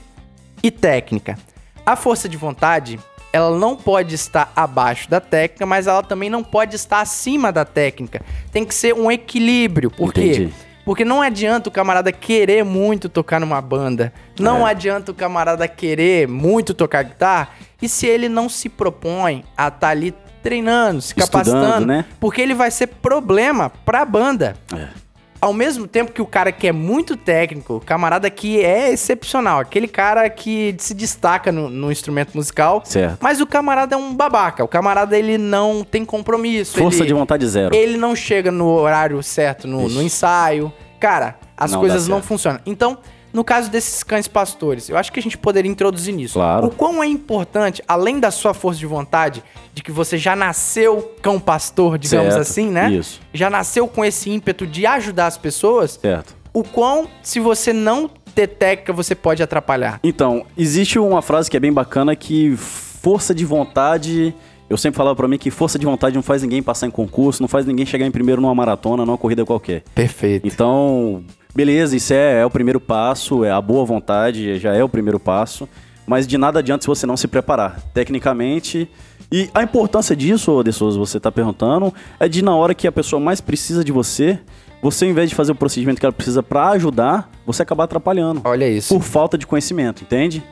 e 0.63 0.71
técnica. 0.71 1.37
A 1.85 1.95
força 1.97 2.29
de 2.29 2.37
vontade, 2.37 2.97
ela 3.33 3.57
não 3.59 3.75
pode 3.75 4.15
estar 4.15 4.51
abaixo 4.55 5.09
da 5.09 5.19
técnica, 5.19 5.65
mas 5.65 5.85
ela 5.85 6.01
também 6.01 6.29
não 6.29 6.43
pode 6.43 6.77
estar 6.77 7.01
acima 7.01 7.51
da 7.51 7.65
técnica. 7.65 8.21
Tem 8.51 8.63
que 8.63 8.73
ser 8.73 8.95
um 8.95 9.11
equilíbrio. 9.11 9.91
Por 9.91 10.13
quê? 10.13 10.21
Entendi. 10.21 10.53
Porque 10.85 11.05
não 11.05 11.21
adianta 11.21 11.69
o 11.69 11.71
camarada 11.71 12.11
querer 12.11 12.63
muito 12.63 13.07
tocar 13.07 13.39
numa 13.39 13.61
banda. 13.61 14.13
Não 14.37 14.65
adianta 14.65 15.11
o 15.11 15.15
camarada 15.15 15.67
querer 15.67 16.27
muito 16.27 16.73
tocar 16.73 17.03
guitarra. 17.03 17.49
E 17.81 17.87
se 17.87 18.05
ele 18.05 18.27
não 18.27 18.49
se 18.49 18.67
propõe 18.67 19.45
a 19.57 19.69
estar 19.69 19.89
ali 19.89 20.13
treinando, 20.41 21.01
se 21.01 21.13
Estudando, 21.17 21.31
capacitando, 21.31 21.87
né? 21.87 22.05
porque 22.19 22.41
ele 22.41 22.53
vai 22.53 22.69
ser 22.69 22.87
problema 22.87 23.69
pra 23.69 24.03
banda. 24.03 24.57
É. 24.75 25.02
Ao 25.43 25.51
mesmo 25.51 25.85
tempo 25.87 26.13
que 26.13 26.21
o 26.21 26.25
cara 26.25 26.53
que 26.53 26.67
é 26.67 26.71
muito 26.71 27.17
técnico, 27.17 27.75
o 27.75 27.79
camarada 27.81 28.29
que 28.29 28.63
é 28.63 28.91
excepcional, 28.93 29.59
aquele 29.59 29.89
cara 29.89 30.29
que 30.29 30.73
se 30.77 30.93
destaca 30.93 31.51
no, 31.51 31.69
no 31.69 31.91
instrumento 31.91 32.33
musical, 32.33 32.81
Certo. 32.85 33.17
mas 33.21 33.41
o 33.41 33.45
camarada 33.45 33.93
é 33.93 33.97
um 33.97 34.13
babaca. 34.15 34.63
O 34.63 34.67
camarada 34.69 35.17
ele 35.19 35.37
não 35.37 35.83
tem 35.83 36.05
compromisso. 36.05 36.77
Força 36.77 36.99
ele, 36.99 37.07
de 37.07 37.13
vontade 37.13 37.45
zero. 37.45 37.75
ele 37.75 37.97
não 37.97 38.15
chega 38.15 38.51
no 38.51 38.67
horário 38.67 39.21
certo 39.21 39.67
no, 39.67 39.89
no 39.89 40.01
ensaio. 40.01 40.71
Cara, 40.97 41.35
as 41.57 41.73
Não 41.73 41.81
coisas 41.81 42.07
não 42.07 42.21
funcionam. 42.21 42.61
Então, 42.65 42.97
no 43.33 43.43
caso 43.43 43.69
desses 43.69 44.03
cães 44.03 44.27
pastores, 44.27 44.87
eu 44.89 44.95
acho 44.95 45.11
que 45.11 45.19
a 45.19 45.23
gente 45.23 45.37
poderia 45.37 45.69
introduzir 45.69 46.13
nisso. 46.13 46.35
Claro. 46.35 46.67
O 46.67 46.71
quão 46.71 47.03
é 47.03 47.07
importante, 47.07 47.81
além 47.87 48.19
da 48.19 48.29
sua 48.29 48.53
força 48.53 48.79
de 48.79 48.85
vontade, 48.85 49.43
de 49.73 49.81
que 49.81 49.91
você 49.91 50.17
já 50.17 50.35
nasceu 50.35 51.15
cão 51.21 51.39
pastor, 51.39 51.97
digamos 51.97 52.33
Certo. 52.33 52.41
assim, 52.41 52.69
né? 52.69 52.91
Isso. 52.91 53.19
Já 53.33 53.49
nasceu 53.49 53.87
com 53.87 54.05
esse 54.05 54.29
ímpeto 54.29 54.67
de 54.67 54.85
ajudar 54.85 55.27
as 55.27 55.37
pessoas. 55.37 55.99
Certo. 55.99 56.35
O 56.53 56.63
quão, 56.63 57.07
se 57.23 57.39
você 57.39 57.73
não 57.73 58.09
técnica, 58.35 58.91
você 58.91 59.13
pode 59.13 59.43
atrapalhar. 59.43 59.99
Então, 60.03 60.45
existe 60.57 60.97
uma 60.97 61.21
frase 61.21 61.49
que 61.49 61.57
é 61.57 61.59
bem 61.59 61.71
bacana 61.71 62.15
que 62.15 62.55
força 62.57 63.33
de 63.33 63.45
vontade. 63.45 64.33
Eu 64.69 64.77
sempre 64.77 64.97
falava 64.97 65.15
pra 65.15 65.27
mim 65.27 65.37
que 65.37 65.51
força 65.51 65.77
de 65.77 65.85
vontade 65.85 66.15
não 66.15 66.23
faz 66.23 66.41
ninguém 66.41 66.63
passar 66.63 66.87
em 66.87 66.91
concurso, 66.91 67.41
não 67.41 67.47
faz 67.47 67.65
ninguém 67.65 67.85
chegar 67.85 68.07
em 68.07 68.11
primeiro 68.11 68.41
numa 68.41 68.55
maratona, 68.55 69.05
numa 69.05 69.17
corrida 69.17 69.45
qualquer. 69.45 69.83
Perfeito. 69.93 70.47
Então, 70.47 71.23
beleza, 71.55 71.95
isso 71.95 72.13
é, 72.13 72.41
é 72.41 72.45
o 72.45 72.49
primeiro 72.49 72.79
passo, 72.79 73.43
é 73.43 73.51
a 73.51 73.61
boa 73.61 73.85
vontade, 73.85 74.57
já 74.57 74.73
é 74.73 74.83
o 74.83 74.89
primeiro 74.89 75.19
passo, 75.19 75.67
mas 76.05 76.27
de 76.27 76.37
nada 76.37 76.59
adianta 76.59 76.83
se 76.83 76.87
você 76.87 77.05
não 77.05 77.17
se 77.17 77.27
preparar 77.27 77.81
tecnicamente. 77.93 78.89
E 79.31 79.49
a 79.53 79.63
importância 79.63 80.15
disso, 80.15 80.61
De 80.63 80.71
Souza, 80.71 80.97
você 80.97 81.19
tá 81.19 81.31
perguntando, 81.31 81.93
é 82.19 82.27
de 82.27 82.43
na 82.43 82.55
hora 82.55 82.73
que 82.73 82.87
a 82.87 82.91
pessoa 82.91 83.19
mais 83.19 83.41
precisa 83.41 83.83
de 83.83 83.91
você, 83.91 84.39
você, 84.81 85.05
ao 85.05 85.11
invés 85.11 85.29
de 85.29 85.35
fazer 85.35 85.53
o 85.53 85.55
procedimento 85.55 85.99
que 85.99 86.05
ela 86.05 86.11
precisa 86.11 86.43
pra 86.43 86.69
ajudar, 86.71 87.31
você 87.45 87.63
acaba 87.63 87.85
atrapalhando. 87.85 88.41
Olha 88.43 88.67
isso. 88.67 88.93
Por 88.93 89.01
falta 89.01 89.37
de 89.37 89.47
conhecimento, 89.47 90.03
entende? 90.03 90.43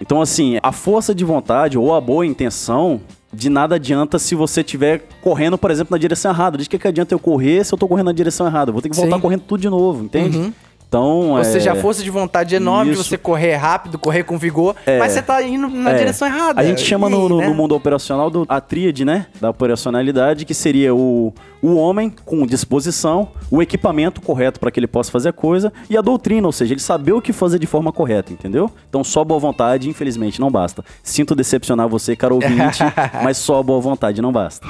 Então, 0.00 0.22
assim, 0.22 0.58
a 0.62 0.70
força 0.72 1.14
de 1.14 1.24
vontade 1.24 1.76
ou 1.76 1.94
a 1.94 2.00
boa 2.00 2.24
intenção, 2.24 3.00
de 3.32 3.48
nada 3.48 3.76
adianta 3.76 4.18
se 4.18 4.34
você 4.34 4.60
estiver 4.60 5.02
correndo, 5.20 5.56
por 5.56 5.70
exemplo, 5.70 5.92
na 5.92 5.98
direção 5.98 6.30
errada. 6.30 6.58
De 6.58 6.68
que, 6.68 6.78
que 6.78 6.88
adianta 6.88 7.14
eu 7.14 7.18
correr 7.18 7.64
se 7.64 7.72
eu 7.72 7.78
tô 7.78 7.86
correndo 7.86 8.06
na 8.06 8.12
direção 8.12 8.46
errada? 8.46 8.70
Eu 8.70 8.72
vou 8.72 8.82
ter 8.82 8.88
que 8.88 8.96
voltar 8.96 9.16
Sim. 9.16 9.22
correndo 9.22 9.42
tudo 9.42 9.60
de 9.60 9.68
novo, 9.68 10.04
entende? 10.04 10.36
Uhum. 10.36 10.52
Então, 10.90 11.30
Ou 11.30 11.38
é... 11.38 11.44
seja, 11.44 11.70
a 11.70 11.76
força 11.76 12.02
de 12.02 12.10
vontade 12.10 12.52
enorme 12.52 12.90
de 12.90 12.98
Isso. 12.98 13.08
você 13.08 13.16
correr 13.16 13.54
rápido, 13.54 13.96
correr 13.96 14.24
com 14.24 14.36
vigor, 14.36 14.74
É. 14.84 14.98
mas 14.98 15.12
você 15.12 15.22
tá 15.22 15.40
indo 15.40 15.68
na 15.68 15.92
É. 15.92 15.98
direção 15.98 16.26
errada. 16.26 16.60
A 16.60 16.64
gente 16.64 16.80
chama 16.82 17.06
E 17.06 17.12
no, 17.12 17.28
no- 17.28 17.38
né? 17.38 17.46
no 17.46 17.54
mundo 17.54 17.76
operacional 17.76 18.28
do, 18.28 18.44
a 18.48 18.60
tríade, 18.60 19.04
né? 19.04 19.26
Da 19.40 19.50
operacionalidade, 19.50 20.44
que 20.44 20.52
seria 20.52 20.92
o, 20.92 21.32
o 21.62 21.76
homem 21.76 22.12
com 22.24 22.44
disposição, 22.44 23.28
o 23.48 23.62
equipamento 23.62 24.20
correto 24.20 24.58
para 24.58 24.68
que 24.72 24.80
ele 24.80 24.88
possa 24.88 25.12
fazer 25.12 25.28
a 25.28 25.32
coisa 25.32 25.72
e 25.88 25.96
a 25.96 26.00
doutrina, 26.00 26.48
ou 26.48 26.52
seja, 26.52 26.74
ele 26.74 26.80
saber 26.80 27.12
o 27.12 27.22
que 27.22 27.32
fazer 27.32 27.60
de 27.60 27.68
forma 27.68 27.92
correta, 27.92 28.32
entendeu? 28.32 28.68
Então 28.88 29.04
só 29.04 29.22
boa 29.22 29.38
vontade, 29.38 29.88
infelizmente, 29.88 30.40
não 30.40 30.50
basta. 30.50 30.84
Sinto 31.04 31.36
decepcionar 31.36 31.88
você, 31.88 32.16
caro 32.16 32.34
ouvinte, 32.34 32.82
mas 33.22 33.36
só 33.36 33.62
boa 33.62 33.80
vontade 33.80 34.20
não 34.20 34.32
basta. 34.32 34.66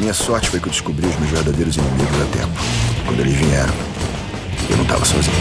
Minha 0.00 0.14
sorte 0.14 0.48
foi 0.48 0.58
que 0.58 0.66
eu 0.66 0.70
descobri 0.72 1.06
os 1.06 1.14
meus 1.18 1.30
verdadeiros 1.30 1.76
inimigos 1.76 2.20
a 2.22 2.24
tempo. 2.38 2.58
Quando 3.06 3.20
eles 3.20 3.34
vieram, 3.34 3.74
eu 4.70 4.76
não 4.78 4.84
tava 4.86 5.04
sozinho. 5.04 5.36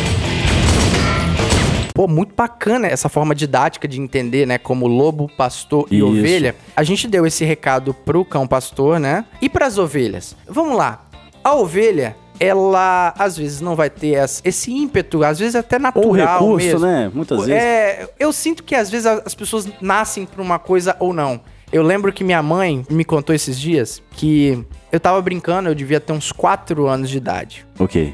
Pô, 1.93 2.09
muito 2.09 2.35
bacana 2.35 2.85
essa 2.85 3.07
forma 3.07 3.33
didática 3.33 3.87
de 3.87 4.01
entender, 4.01 4.45
né? 4.45 4.57
Como 4.57 4.85
lobo, 4.85 5.29
pastor 5.37 5.87
e 5.89 5.97
Isso. 5.99 6.05
ovelha. 6.07 6.55
A 6.75 6.83
gente 6.83 7.07
deu 7.07 7.25
esse 7.25 7.45
recado 7.45 7.93
pro 7.93 8.25
cão 8.25 8.45
pastor, 8.45 8.99
né? 8.99 9.23
E 9.41 9.47
pras 9.47 9.77
ovelhas? 9.77 10.35
Vamos 10.45 10.75
lá. 10.77 11.05
A 11.41 11.55
ovelha, 11.55 12.17
ela 12.37 13.13
às 13.17 13.37
vezes 13.37 13.61
não 13.61 13.77
vai 13.77 13.89
ter 13.89 14.17
esse 14.43 14.71
ímpeto, 14.73 15.23
às 15.23 15.39
vezes 15.39 15.55
até 15.55 15.79
natural 15.79 16.09
Ou 16.09 16.13
recurso, 16.15 16.67
mesmo. 16.67 16.79
né? 16.81 17.11
Muitas 17.13 17.45
vezes. 17.45 17.63
É, 17.63 18.09
eu 18.19 18.33
sinto 18.33 18.61
que 18.61 18.75
às 18.75 18.89
vezes 18.89 19.05
as 19.05 19.33
pessoas 19.33 19.69
nascem 19.79 20.25
pra 20.25 20.41
uma 20.41 20.59
coisa 20.59 20.97
ou 20.99 21.13
não. 21.13 21.39
Eu 21.71 21.83
lembro 21.83 22.11
que 22.11 22.23
minha 22.23 22.41
mãe 22.41 22.83
me 22.89 23.05
contou 23.05 23.35
esses 23.35 23.59
dias 23.59 24.01
que 24.11 24.65
eu 24.91 24.99
tava 24.99 25.21
brincando, 25.21 25.69
eu 25.69 25.75
devia 25.75 25.99
ter 25.99 26.13
uns 26.13 26.31
4 26.31 26.87
anos 26.87 27.09
de 27.09 27.17
idade. 27.17 27.65
Ok. 27.77 28.13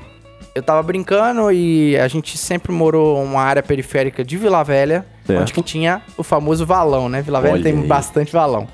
Eu 0.53 0.63
tava 0.63 0.81
brincando 0.83 1.51
e 1.51 1.97
a 1.97 2.07
gente 2.07 2.37
sempre 2.37 2.71
morou 2.71 3.21
uma 3.21 3.41
área 3.41 3.63
periférica 3.63 4.23
de 4.23 4.37
Vila 4.37 4.63
Velha, 4.63 5.05
onde 5.29 5.53
que 5.53 5.61
tinha 5.61 6.01
o 6.17 6.23
famoso 6.23 6.65
valão, 6.65 7.09
né? 7.09 7.21
Vila 7.21 7.41
Velha 7.41 7.55
Olha 7.55 7.63
tem 7.63 7.77
aí. 7.77 7.87
bastante 7.87 8.31
valão. 8.31 8.67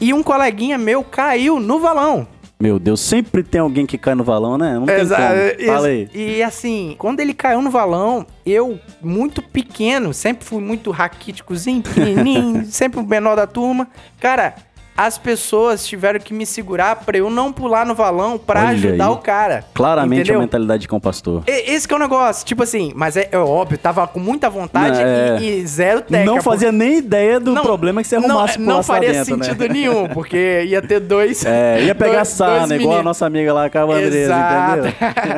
E 0.00 0.12
um 0.12 0.22
coleguinha 0.22 0.76
meu 0.76 1.02
caiu 1.04 1.60
no 1.60 1.78
valão. 1.78 2.26
Meu 2.64 2.78
Deus, 2.78 3.00
sempre 3.00 3.42
tem 3.42 3.60
alguém 3.60 3.84
que 3.84 3.98
cai 3.98 4.14
no 4.14 4.24
valão, 4.24 4.56
né? 4.56 4.78
Não 4.78 4.86
tem 4.86 4.94
Exa- 4.94 5.16
como. 5.18 5.66
Fala 5.66 5.88
aí. 5.88 6.08
E 6.14 6.42
assim, 6.42 6.94
quando 6.96 7.20
ele 7.20 7.34
caiu 7.34 7.60
no 7.60 7.70
valão, 7.70 8.26
eu, 8.46 8.80
muito 9.02 9.42
pequeno, 9.42 10.14
sempre 10.14 10.46
fui 10.46 10.62
muito 10.62 10.90
raquíticozinho, 10.90 11.82
pequenininho, 11.82 12.64
sempre 12.72 13.00
o 13.00 13.02
menor 13.06 13.36
da 13.36 13.46
turma. 13.46 13.86
Cara, 14.18 14.54
as 14.96 15.18
pessoas 15.18 15.86
tiveram 15.86 16.20
que 16.20 16.32
me 16.32 16.46
segurar 16.46 16.96
pra 16.96 17.16
eu 17.18 17.28
não 17.28 17.52
pular 17.52 17.84
no 17.84 17.94
valão 17.94 18.38
pra 18.38 18.60
Olha 18.60 18.68
ajudar 18.70 19.06
aí. 19.06 19.10
o 19.12 19.16
cara. 19.16 19.64
Claramente 19.74 20.20
entendeu? 20.22 20.38
a 20.38 20.42
mentalidade 20.42 20.82
de 20.82 20.88
cão 20.88 21.00
pastor. 21.00 21.42
E- 21.46 21.72
Esse 21.72 21.86
que 21.88 21.94
é 21.94 21.96
o 21.96 22.00
negócio, 22.00 22.46
tipo 22.46 22.62
assim, 22.62 22.92
mas 22.94 23.16
é, 23.16 23.28
é 23.32 23.38
óbvio, 23.38 23.76
tava 23.76 24.06
com 24.06 24.20
muita 24.20 24.48
vontade 24.48 24.96
Não, 24.98 25.04
é. 25.04 25.38
e, 25.40 25.58
e 25.60 25.66
zero 25.66 26.00
técnica. 26.02 26.24
não 26.24 26.40
fazia 26.42 26.70
nem 26.70 26.98
ideia 26.98 27.40
do 27.40 27.52
Não, 27.52 27.62
problema 27.62 28.02
que 28.02 28.08
você 28.08 28.18
não, 28.18 28.30
arrumasse 28.30 28.58
não, 28.58 28.66
pulasse 28.66 28.90
lá 28.90 28.94
faria 28.96 29.12
dentro, 29.12 29.36
né? 29.36 29.44
sentido 29.44 29.68
nenhum, 29.68 30.08
porque 30.08 30.64
ia 30.68 30.80
ter 30.80 31.00
dois. 31.00 31.44
É, 31.54 31.82
ia 31.84 31.94
pegar 31.96 32.16
dois- 32.16 32.28
sarna, 32.28 32.68
dois 32.68 32.80
igual 32.80 33.00
a 33.00 33.02
nossa 33.02 33.26
amiga 33.26 33.52
lá, 33.52 33.64
a 33.64 33.82
Andresa, 33.82 34.16
Exato. 34.16 34.78
entendeu? 34.78 34.92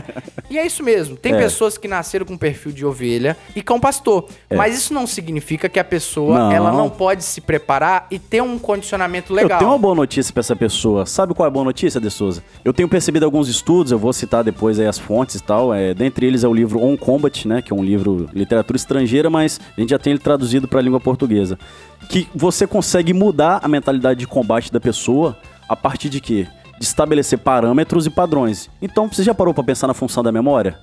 e 0.50 0.58
é 0.58 0.66
isso 0.66 0.82
mesmo. 0.82 1.16
Tem 1.16 1.32
É. 1.34 1.38
pessoas 1.38 1.78
que 1.78 1.88
nasceram 1.88 2.26
com 2.26 2.36
perfil 2.36 2.72
de 2.72 2.84
ovelha 2.84 3.36
e 3.54 3.62
cão 3.62 3.80
pastor. 3.80 4.28
Mas 4.54 4.76
isso 4.76 4.92
não 4.92 5.06
significa 5.06 5.68
que 5.68 5.78
a 5.80 5.84
pessoa 5.84 6.38
Não. 6.38 6.52
ela 6.52 6.72
não 6.72 6.88
pode 6.90 7.24
se 7.24 7.40
preparar 7.40 8.06
e 8.10 8.18
ter 8.18 8.42
um 8.42 8.58
condicionamento 8.58 9.32
legal. 9.32 9.45
Eu 9.54 9.58
tenho 9.58 9.70
uma 9.70 9.78
boa 9.78 9.94
notícia 9.94 10.32
pra 10.32 10.40
essa 10.40 10.56
pessoa. 10.56 11.06
Sabe 11.06 11.34
qual 11.34 11.46
é 11.46 11.48
a 11.48 11.50
boa 11.50 11.64
notícia, 11.64 12.00
De 12.00 12.10
Souza? 12.10 12.42
Eu 12.64 12.72
tenho 12.72 12.88
percebido 12.88 13.24
alguns 13.24 13.48
estudos, 13.48 13.92
eu 13.92 13.98
vou 13.98 14.12
citar 14.12 14.44
depois 14.44 14.78
aí 14.78 14.86
as 14.86 14.98
fontes 14.98 15.36
e 15.36 15.42
tal. 15.42 15.72
É, 15.72 15.94
dentre 15.94 16.26
eles 16.26 16.44
é 16.44 16.48
o 16.48 16.54
livro 16.54 16.82
On 16.82 16.96
Combat, 16.96 17.46
né? 17.46 17.62
Que 17.62 17.72
é 17.72 17.76
um 17.76 17.84
livro 17.84 18.28
de 18.32 18.38
literatura 18.38 18.76
estrangeira, 18.76 19.30
mas 19.30 19.60
a 19.76 19.80
gente 19.80 19.90
já 19.90 19.98
tem 19.98 20.12
ele 20.12 20.20
traduzido 20.20 20.66
pra 20.68 20.80
língua 20.80 21.00
portuguesa. 21.00 21.58
Que 22.08 22.28
você 22.34 22.66
consegue 22.66 23.12
mudar 23.12 23.60
a 23.62 23.68
mentalidade 23.68 24.20
de 24.20 24.26
combate 24.26 24.72
da 24.72 24.80
pessoa 24.80 25.36
a 25.68 25.74
partir 25.74 26.08
de 26.08 26.20
quê? 26.20 26.46
De 26.78 26.84
estabelecer 26.84 27.38
parâmetros 27.38 28.06
e 28.06 28.10
padrões. 28.10 28.68
Então, 28.82 29.08
você 29.08 29.22
já 29.22 29.34
parou 29.34 29.54
pra 29.54 29.64
pensar 29.64 29.86
na 29.86 29.94
função 29.94 30.22
da 30.22 30.30
memória? 30.30 30.78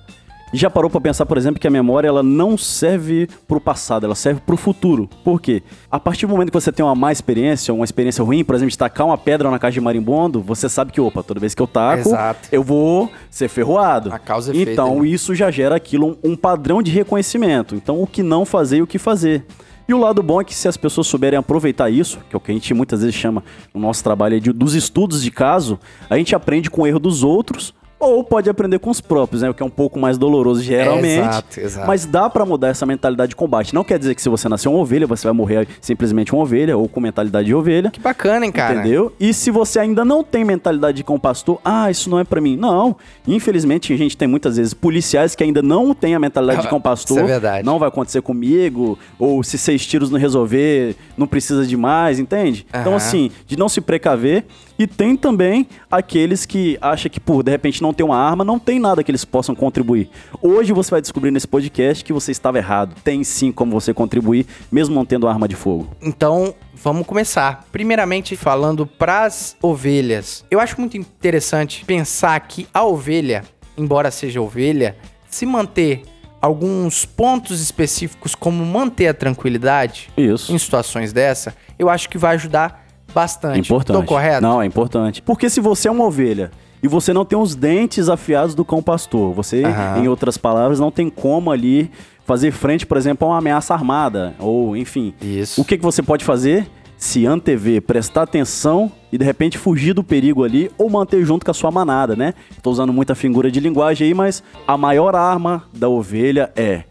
E 0.54 0.56
já 0.56 0.70
parou 0.70 0.88
pra 0.88 1.00
pensar, 1.00 1.26
por 1.26 1.36
exemplo, 1.36 1.60
que 1.60 1.66
a 1.66 1.70
memória 1.70 2.06
ela 2.06 2.22
não 2.22 2.56
serve 2.56 3.28
pro 3.48 3.60
passado, 3.60 4.04
ela 4.06 4.14
serve 4.14 4.40
pro 4.40 4.56
futuro. 4.56 5.10
Por 5.24 5.40
quê? 5.40 5.64
A 5.90 5.98
partir 5.98 6.26
do 6.26 6.30
momento 6.30 6.52
que 6.52 6.60
você 6.60 6.70
tem 6.70 6.84
uma 6.86 6.94
má 6.94 7.10
experiência, 7.10 7.74
uma 7.74 7.84
experiência 7.84 8.22
ruim, 8.22 8.44
por 8.44 8.54
exemplo, 8.54 8.70
de 8.70 8.78
tacar 8.78 9.04
uma 9.04 9.18
pedra 9.18 9.50
na 9.50 9.58
caixa 9.58 9.74
de 9.74 9.80
marimbondo, 9.80 10.40
você 10.40 10.68
sabe 10.68 10.92
que, 10.92 11.00
opa, 11.00 11.24
toda 11.24 11.40
vez 11.40 11.56
que 11.56 11.60
eu 11.60 11.66
taco, 11.66 12.08
Exato. 12.10 12.48
eu 12.52 12.62
vou 12.62 13.10
ser 13.28 13.48
ferroado. 13.48 14.12
A 14.12 14.18
causa 14.20 14.52
efeito, 14.52 14.70
Então, 14.70 15.00
né? 15.02 15.08
isso 15.08 15.34
já 15.34 15.50
gera 15.50 15.74
aquilo, 15.74 16.16
um, 16.22 16.30
um 16.32 16.36
padrão 16.36 16.80
de 16.80 16.92
reconhecimento. 16.92 17.74
Então, 17.74 18.00
o 18.00 18.06
que 18.06 18.22
não 18.22 18.44
fazer 18.46 18.76
e 18.76 18.82
o 18.82 18.86
que 18.86 18.96
fazer. 18.96 19.44
E 19.88 19.92
o 19.92 19.98
lado 19.98 20.22
bom 20.22 20.40
é 20.40 20.44
que 20.44 20.54
se 20.54 20.68
as 20.68 20.76
pessoas 20.76 21.08
souberem 21.08 21.38
aproveitar 21.38 21.90
isso, 21.90 22.18
que 22.30 22.36
é 22.36 22.38
o 22.38 22.40
que 22.40 22.52
a 22.52 22.54
gente 22.54 22.72
muitas 22.72 23.00
vezes 23.00 23.14
chama 23.16 23.42
no 23.74 23.80
nosso 23.80 24.04
trabalho 24.04 24.40
de- 24.40 24.52
dos 24.52 24.74
estudos 24.74 25.20
de 25.20 25.30
caso, 25.32 25.80
a 26.08 26.16
gente 26.16 26.32
aprende 26.34 26.70
com 26.70 26.82
o 26.82 26.86
erro 26.86 27.00
dos 27.00 27.22
outros 27.24 27.74
ou 28.04 28.24
pode 28.24 28.48
aprender 28.48 28.78
com 28.78 28.90
os 28.90 29.00
próprios, 29.00 29.42
né? 29.42 29.50
O 29.50 29.54
que 29.54 29.62
é 29.62 29.66
um 29.66 29.70
pouco 29.70 29.98
mais 29.98 30.16
doloroso 30.18 30.62
geralmente. 30.62 31.18
exato, 31.18 31.60
exato. 31.60 31.86
Mas 31.86 32.06
dá 32.06 32.28
pra 32.28 32.44
mudar 32.44 32.68
essa 32.68 32.86
mentalidade 32.86 33.30
de 33.30 33.36
combate. 33.36 33.74
Não 33.74 33.84
quer 33.84 33.98
dizer 33.98 34.14
que 34.14 34.22
se 34.22 34.28
você 34.28 34.48
nascer 34.48 34.68
uma 34.68 34.78
ovelha, 34.78 35.06
você 35.06 35.26
vai 35.26 35.32
morrer 35.32 35.66
simplesmente 35.80 36.32
uma 36.32 36.42
ovelha 36.42 36.76
ou 36.76 36.88
com 36.88 37.00
mentalidade 37.00 37.46
de 37.46 37.54
ovelha. 37.54 37.90
Que 37.90 38.00
bacana, 38.00 38.44
hein, 38.46 38.52
cara? 38.52 38.80
Entendeu? 38.80 39.12
E 39.18 39.32
se 39.32 39.50
você 39.50 39.78
ainda 39.78 40.04
não 40.04 40.22
tem 40.22 40.44
mentalidade 40.44 40.96
de 40.96 41.04
cão 41.04 41.18
pastor, 41.18 41.60
ah, 41.64 41.90
isso 41.90 42.08
não 42.10 42.18
é 42.18 42.24
pra 42.24 42.40
mim. 42.40 42.56
Não. 42.56 42.96
Infelizmente, 43.26 43.92
a 43.92 43.96
gente 43.96 44.16
tem 44.16 44.28
muitas 44.28 44.56
vezes 44.56 44.74
policiais 44.74 45.34
que 45.34 45.42
ainda 45.42 45.62
não 45.62 45.94
têm 45.94 46.14
a 46.14 46.18
mentalidade 46.20 46.62
de 46.62 46.68
cão 46.68 46.80
pastor. 46.80 47.18
Isso 47.18 47.24
é 47.24 47.28
verdade. 47.28 47.64
Não 47.66 47.78
vai 47.78 47.88
acontecer 47.88 48.22
comigo. 48.22 48.98
Ou 49.18 49.42
se 49.42 49.58
seis 49.58 49.86
tiros 49.86 50.10
não 50.10 50.18
resolver, 50.18 50.96
não 51.16 51.26
precisa 51.26 51.66
de 51.66 51.76
mais, 51.76 52.18
entende? 52.18 52.66
Então, 52.68 52.92
Aham. 52.92 52.96
assim, 52.96 53.30
de 53.46 53.56
não 53.56 53.68
se 53.68 53.80
precaver. 53.80 54.44
E 54.78 54.86
tem 54.86 55.16
também 55.16 55.68
aqueles 55.90 56.44
que 56.44 56.76
acham 56.80 57.10
que, 57.10 57.20
por 57.20 57.42
de 57.42 57.50
repente, 57.50 57.80
não 57.80 57.92
ter 57.92 58.02
uma 58.02 58.16
arma, 58.16 58.44
não 58.44 58.58
tem 58.58 58.80
nada 58.80 59.04
que 59.04 59.10
eles 59.10 59.24
possam 59.24 59.54
contribuir. 59.54 60.10
Hoje 60.42 60.72
você 60.72 60.90
vai 60.90 61.00
descobrir 61.00 61.30
nesse 61.30 61.46
podcast 61.46 62.04
que 62.04 62.12
você 62.12 62.32
estava 62.32 62.58
errado. 62.58 62.96
Tem 63.04 63.22
sim 63.22 63.52
como 63.52 63.72
você 63.72 63.94
contribuir, 63.94 64.46
mesmo 64.72 64.94
não 64.94 65.04
tendo 65.04 65.28
arma 65.28 65.46
de 65.46 65.54
fogo. 65.54 65.88
Então, 66.02 66.54
vamos 66.74 67.06
começar. 67.06 67.64
Primeiramente, 67.70 68.36
falando 68.36 68.86
pras 68.86 69.56
ovelhas. 69.62 70.44
Eu 70.50 70.58
acho 70.58 70.80
muito 70.80 70.96
interessante 70.96 71.84
pensar 71.84 72.38
que 72.40 72.66
a 72.74 72.84
ovelha, 72.84 73.44
embora 73.78 74.10
seja 74.10 74.40
ovelha, 74.40 74.96
se 75.28 75.46
manter 75.46 76.02
alguns 76.40 77.06
pontos 77.06 77.60
específicos, 77.60 78.34
como 78.34 78.66
manter 78.66 79.08
a 79.08 79.14
tranquilidade 79.14 80.10
Isso. 80.16 80.52
em 80.52 80.58
situações 80.58 81.10
dessa, 81.10 81.56
eu 81.78 81.88
acho 81.88 82.08
que 82.08 82.18
vai 82.18 82.34
ajudar 82.34 82.83
bastante. 83.14 83.56
É 83.56 83.60
importante. 83.60 83.96
Tô 84.00 84.02
correto? 84.04 84.42
Não, 84.42 84.60
é 84.60 84.66
importante. 84.66 85.22
Porque 85.22 85.48
se 85.48 85.60
você 85.60 85.88
é 85.88 85.90
uma 85.90 86.04
ovelha 86.04 86.50
e 86.82 86.88
você 86.88 87.12
não 87.12 87.24
tem 87.24 87.38
os 87.38 87.54
dentes 87.54 88.08
afiados 88.08 88.54
do 88.54 88.64
cão 88.64 88.82
pastor, 88.82 89.32
você, 89.32 89.64
Aham. 89.64 90.02
em 90.02 90.08
outras 90.08 90.36
palavras, 90.36 90.80
não 90.80 90.90
tem 90.90 91.08
como 91.08 91.50
ali 91.50 91.90
fazer 92.24 92.50
frente, 92.50 92.86
por 92.86 92.96
exemplo, 92.96 93.26
a 93.26 93.30
uma 93.32 93.38
ameaça 93.38 93.72
armada, 93.74 94.34
ou 94.38 94.76
enfim. 94.76 95.14
Isso. 95.22 95.60
O 95.60 95.64
que, 95.64 95.76
que 95.76 95.82
você 95.82 96.02
pode 96.02 96.24
fazer? 96.24 96.66
Se 96.96 97.26
antever, 97.26 97.82
prestar 97.82 98.22
atenção 98.22 98.90
e 99.12 99.18
de 99.18 99.24
repente 99.24 99.58
fugir 99.58 99.92
do 99.92 100.02
perigo 100.02 100.42
ali 100.42 100.70
ou 100.78 100.88
manter 100.88 101.24
junto 101.24 101.44
com 101.44 101.50
a 101.50 101.54
sua 101.54 101.70
manada, 101.70 102.16
né? 102.16 102.32
Tô 102.62 102.70
usando 102.70 102.92
muita 102.92 103.14
figura 103.14 103.50
de 103.50 103.60
linguagem 103.60 104.08
aí, 104.08 104.14
mas 104.14 104.42
a 104.66 104.76
maior 104.76 105.14
arma 105.14 105.64
da 105.72 105.88
ovelha 105.88 106.50
é 106.56 106.84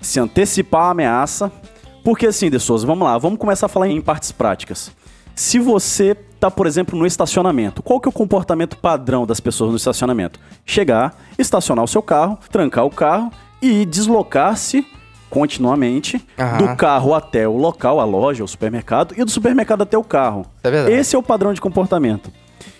se 0.00 0.18
antecipar 0.18 0.86
a 0.86 0.90
ameaça. 0.90 1.52
Porque 2.02 2.26
assim, 2.26 2.48
De 2.50 2.58
Souza, 2.58 2.86
vamos 2.86 3.06
lá, 3.06 3.16
vamos 3.18 3.38
começar 3.38 3.66
a 3.66 3.68
falar 3.68 3.86
em 3.88 4.00
partes 4.00 4.32
práticas. 4.32 4.90
Se 5.34 5.58
você 5.58 6.14
tá, 6.14 6.50
por 6.50 6.66
exemplo, 6.66 6.98
no 6.98 7.06
estacionamento, 7.06 7.82
qual 7.82 8.00
que 8.00 8.08
é 8.08 8.10
o 8.10 8.12
comportamento 8.12 8.76
padrão 8.76 9.26
das 9.26 9.40
pessoas 9.40 9.70
no 9.70 9.76
estacionamento? 9.76 10.40
Chegar, 10.64 11.14
estacionar 11.38 11.84
o 11.84 11.88
seu 11.88 12.02
carro, 12.02 12.38
trancar 12.50 12.84
o 12.86 12.90
carro 12.90 13.30
e 13.60 13.84
deslocar-se 13.84 14.86
continuamente 15.28 16.20
Aham. 16.38 16.58
do 16.58 16.76
carro 16.76 17.14
até 17.14 17.46
o 17.46 17.56
local, 17.56 18.00
a 18.00 18.04
loja, 18.04 18.42
o 18.42 18.48
supermercado, 18.48 19.14
e 19.16 19.24
do 19.24 19.30
supermercado 19.30 19.82
até 19.82 19.96
o 19.96 20.02
carro. 20.02 20.44
É 20.64 20.70
verdade. 20.70 20.96
Esse 20.96 21.14
é 21.14 21.18
o 21.18 21.22
padrão 21.22 21.54
de 21.54 21.60
comportamento. 21.60 22.32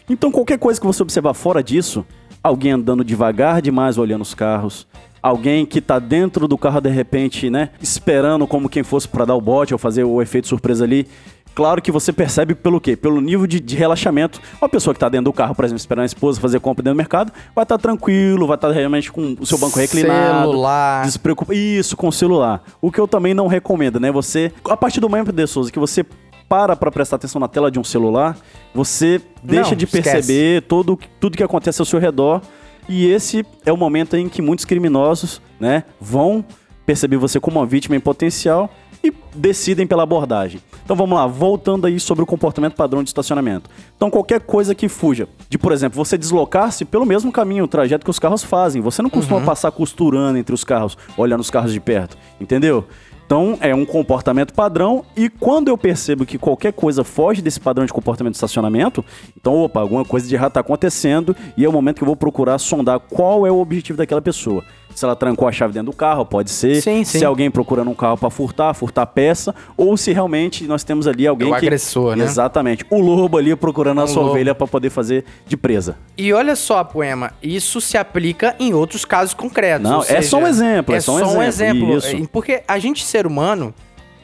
Então, 0.09 0.33
qualquer 0.33 0.59
coisa 0.59 0.81
que 0.81 0.87
você 0.87 1.03
observar 1.03 1.35
fora 1.35 1.63
disso, 1.63 2.05
alguém 2.43 2.73
andando 2.73 3.05
devagar 3.05 3.63
demais 3.63 3.97
olhando 3.97 4.23
os 4.23 4.35
carros, 4.35 4.87
alguém 5.23 5.65
que 5.65 5.81
tá 5.81 5.99
dentro 5.99 6.49
do 6.49 6.59
carro 6.59 6.81
de 6.81 6.91
repente, 6.91 7.49
né, 7.49 7.71
esperando 7.81 8.47
como 8.47 8.69
quem 8.69 8.83
fosse 8.83 9.07
para 9.07 9.25
dar 9.25 9.37
o 9.37 9.41
bote 9.41 9.73
ou 9.73 9.79
fazer 9.79 10.03
o 10.03 10.21
efeito 10.21 10.49
surpresa 10.49 10.85
ali, 10.85 11.07
Claro 11.55 11.83
que 11.83 11.91
você 11.91 12.13
percebe 12.13 12.55
pelo 12.55 12.81
quê? 12.81 12.97
Pelo 12.97 13.21
nível 13.21 13.47
de, 13.47 13.61
de 13.61 13.77
relaxamento. 13.77 14.41
Uma 14.61 14.69
pessoa 14.69 14.95
que 14.95 14.97
está 14.97 15.09
dentro 15.09 15.25
do 15.25 15.33
carro, 15.33 15.55
por 15.55 15.65
exemplo, 15.65 15.79
esperando 15.79 16.03
a 16.05 16.07
esposa 16.07 16.41
fazer 16.41 16.61
compra 16.61 16.83
dentro 16.83 16.95
do 16.95 16.99
mercado, 16.99 17.33
vai 17.55 17.65
estar 17.65 17.79
tranquilo, 17.79 18.47
vai 18.47 18.57
estar 18.57 18.71
realmente 18.71 19.11
com 19.11 19.37
o 19.39 19.45
seu 19.45 19.59
banco 19.59 19.79
reclinado. 19.79 20.51
Celular. 20.51 21.05
Despreocupa. 21.05 21.55
Isso, 21.55 21.97
com 21.97 22.09
o 22.09 22.13
celular. 22.13 22.63
O 22.81 22.91
que 22.91 23.01
eu 23.01 23.09
também 23.09 23.35
não 23.35 23.47
recomendo, 23.47 23.99
né? 23.99 24.11
Você, 24.13 24.53
a 24.65 24.77
partir 24.77 25.01
do 25.01 25.09
momento, 25.09 25.33
de 25.33 25.47
Souza, 25.47 25.71
que 25.71 25.79
você 25.79 26.05
para 26.49 26.75
para 26.75 26.91
prestar 26.91 27.15
atenção 27.17 27.41
na 27.41 27.47
tela 27.47 27.71
de 27.71 27.79
um 27.79 27.85
celular, 27.85 28.37
você 28.75 29.21
deixa 29.41 29.71
Não, 29.71 29.77
de 29.77 29.85
esquece. 29.85 30.03
perceber 30.03 30.63
todo, 30.63 30.99
tudo 31.21 31.37
que 31.37 31.45
acontece 31.45 31.81
ao 31.81 31.87
seu 31.87 32.01
redor. 32.01 32.43
E 32.89 33.07
esse 33.07 33.47
é 33.65 33.73
o 33.73 33.77
momento 33.77 34.17
em 34.17 34.29
que 34.29 34.43
muitos 34.43 34.65
criminosos, 34.65 35.41
né, 35.61 35.85
vão 36.01 36.45
perceber 36.85 37.19
você 37.19 37.39
como 37.39 37.61
uma 37.61 37.67
vítima 37.67 37.95
em 37.95 38.01
potencial 38.01 38.69
e 39.03 39.13
decidem 39.35 39.87
pela 39.87 40.03
abordagem. 40.03 40.61
Então 40.85 40.97
vamos 40.97 41.17
lá, 41.17 41.27
voltando 41.27 41.87
aí 41.87 41.99
sobre 42.01 42.23
o 42.23 42.27
comportamento 42.27 42.75
padrão 42.75 43.03
de 43.03 43.11
estacionamento. 43.11 43.71
Então 43.97 44.11
qualquer 44.11 44.41
coisa 44.41 44.75
que 44.75 44.89
fuja 44.89 45.29
de, 45.49 45.57
por 45.57 45.73
exemplo, 45.73 45.97
você 45.97 46.19
deslocar-se 46.19 46.85
pelo 46.85 47.07
mesmo 47.07 47.31
caminho, 47.31 47.65
o 47.65 47.69
trajeto 47.69 48.05
que 48.05 48.11
os 48.11 48.19
carros 48.19 48.43
fazem. 48.43 48.83
Você 48.83 49.03
não 49.03 49.11
costuma 49.11 49.41
passar 49.41 49.71
costurando 49.71 50.39
entre 50.39 50.55
os 50.55 50.65
carros, 50.65 50.99
olhando 51.17 51.41
os 51.41 51.51
carros 51.51 51.73
de 51.73 51.81
perto, 51.81 52.17
entendeu? 52.41 52.85
Então 53.31 53.57
é 53.61 53.73
um 53.73 53.87
comportamento 53.87 54.53
padrão 54.53 55.05
e 55.17 55.29
quando 55.29 55.69
eu 55.69 55.79
percebo 55.79 56.27
que 56.27 56.37
qualquer 56.37 56.73
coisa 56.73 57.05
foge 57.05 57.41
desse 57.41 57.61
padrão 57.61 57.87
de 57.87 57.93
comportamento 57.93 58.33
de 58.33 58.39
estacionamento, 58.39 59.05
então 59.37 59.55
opa, 59.63 59.79
alguma 59.79 60.05
coisa 60.05 60.27
de 60.27 60.35
errado 60.35 60.51
está 60.51 60.59
acontecendo 60.59 61.37
e 61.57 61.65
é 61.65 61.69
o 61.69 61.73
momento 61.73 61.99
que 61.99 62.03
eu 62.03 62.07
vou 62.07 62.17
procurar 62.17 62.59
sondar 62.59 62.99
qual 62.99 63.47
é 63.47 63.53
o 63.53 63.61
objetivo 63.61 63.97
daquela 63.97 64.21
pessoa. 64.21 64.65
Se 64.95 65.05
ela 65.05 65.17
trancou 65.17 65.47
a 65.49 65.53
chave 65.53 65.73
dentro 65.73 65.91
do 65.91 65.97
carro, 65.97 66.27
pode 66.27 66.51
ser. 66.51 66.83
Sim, 66.83 67.05
se 67.05 67.21
sim. 67.21 67.25
alguém 67.25 67.51
procurando 67.51 67.91
um 67.91 67.95
carro 67.95 68.17
para 68.19 68.29
furtar, 68.31 68.75
furtar 68.75 69.07
peça, 69.07 69.55
ou 69.77 69.97
se 69.97 70.13
realmente 70.13 70.65
nós 70.67 70.85
temos 70.85 71.07
ali 71.07 71.27
alguém 71.27 71.49
O 71.49 71.51
que 71.53 71.57
agressor, 71.67 72.17
né? 72.17 72.25
Exatamente. 72.25 72.85
O 72.91 73.01
lobo 73.01 73.39
ali 73.39 73.55
procurando 73.57 74.01
a 74.01 74.05
Um 74.05 74.07
sua 74.09 74.23
lobo. 74.23 74.33
ovelha 74.35 74.55
para 74.55 74.67
poder 74.67 74.91
fazer 74.91 75.25
de 75.47 75.57
presa. 75.57 75.97
E 76.19 76.33
olha 76.33 76.55
só, 76.57 76.83
Poema, 76.85 77.33
isso 77.43 77.81
se 77.81 77.97
aplica 77.97 78.55
em 78.59 78.75
outros 78.75 79.05
casos 79.05 79.33
concretos. 79.35 79.89
Não, 79.89 79.99
ou 79.99 80.05
é 80.07 80.21
só 80.23 80.39
um 80.39 80.47
exemplo, 80.47 80.95
é 80.95 80.99
É 80.99 81.01
só 81.01 81.19
só 81.19 81.25
um 81.27 81.39
um 81.39 81.43
exemplo, 81.43 81.95
exemplo. 81.95 81.99
isso. 81.99 82.25
É, 82.25 82.29
Porque 82.31 82.63
a 82.67 82.79
gente, 82.79 83.05
ser 83.05 83.27
humano, 83.27 83.73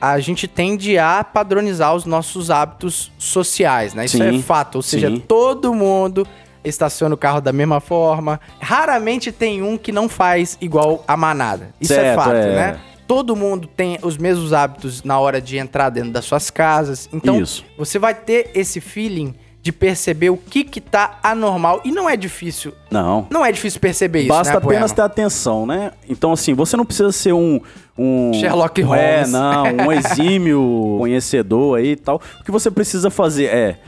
a 0.01 0.19
gente 0.21 0.47
tende 0.47 0.99
a 0.99 1.25
padronizar 1.25 1.95
os 1.95 2.05
nossos 2.05 2.51
hábitos 2.51 3.11
sociais, 3.19 3.95
né? 3.95 4.05
Isso 4.05 4.19
Sim, 4.19 4.39
é 4.39 4.43
fato. 4.43 4.77
Ou 4.77 4.83
seja, 4.83 5.09
sim. 5.09 5.17
todo 5.19 5.73
mundo 5.73 6.27
estaciona 6.69 7.15
o 7.15 7.19
carro 7.19 7.41
da 7.41 7.53
mesma 7.53 7.81
forma. 7.81 8.41
Raramente 8.61 9.31
tem 9.33 9.63
um 9.63 9.77
que 9.79 9.93
não 9.93 10.09
faz 10.09 10.59
igual 10.61 11.05
a 11.07 11.17
manada. 11.17 11.71
Isso 11.81 11.93
é 11.93 11.97
Certo, 11.97 12.17
fato, 12.17 12.35
é. 12.35 12.55
né? 12.55 12.81
Todo 13.07 13.37
mundo 13.37 13.69
tem 13.69 13.99
os 14.03 14.17
mesmos 14.17 14.53
hábitos 14.53 15.05
na 15.05 15.19
hora 15.21 15.41
de 15.41 15.57
entrar 15.59 15.91
dentro 15.91 16.11
das 16.11 16.25
suas 16.25 16.51
casas. 16.51 17.09
Então, 17.13 17.41
Isso. 17.41 17.65
você 17.79 17.99
vai 18.01 18.15
ter 18.15 18.51
esse 18.53 18.81
feeling 18.81 19.33
de 19.63 19.73
perceber 19.73 20.31
o 20.31 20.37
que 20.37 20.63
que 20.63 20.81
tá 20.81 21.19
anormal. 21.23 21.81
E 21.85 21.91
não 21.91 22.09
é 22.09 22.17
difícil. 22.17 22.73
Não. 22.91 23.27
Não 23.31 23.45
é 23.45 23.51
difícil 23.51 23.81
perceber 23.81 24.21
isso, 24.21 24.29
Basta 24.29 24.53
né, 24.53 24.61
apenas 24.65 24.93
ter 24.93 25.03
atenção, 25.03 25.67
né? 25.67 25.91
Então, 26.09 26.33
assim, 26.33 26.55
você 26.55 26.77
não 26.77 26.85
precisa 26.85 27.11
ser 27.11 27.33
um. 27.33 27.61
um 27.99 28.33
Sherlock 28.35 28.81
É, 28.81 28.85
Holmes. 28.85 29.33
não, 29.33 29.65
um 29.89 29.91
exímio 29.93 30.97
conhecedor 30.99 31.79
aí 31.79 31.93
e 31.93 31.97
tal. 31.97 32.21
O 32.41 32.45
que 32.45 32.51
você 32.53 32.71
precisa 32.71 33.11
fazer 33.11 33.47
é 33.47 33.79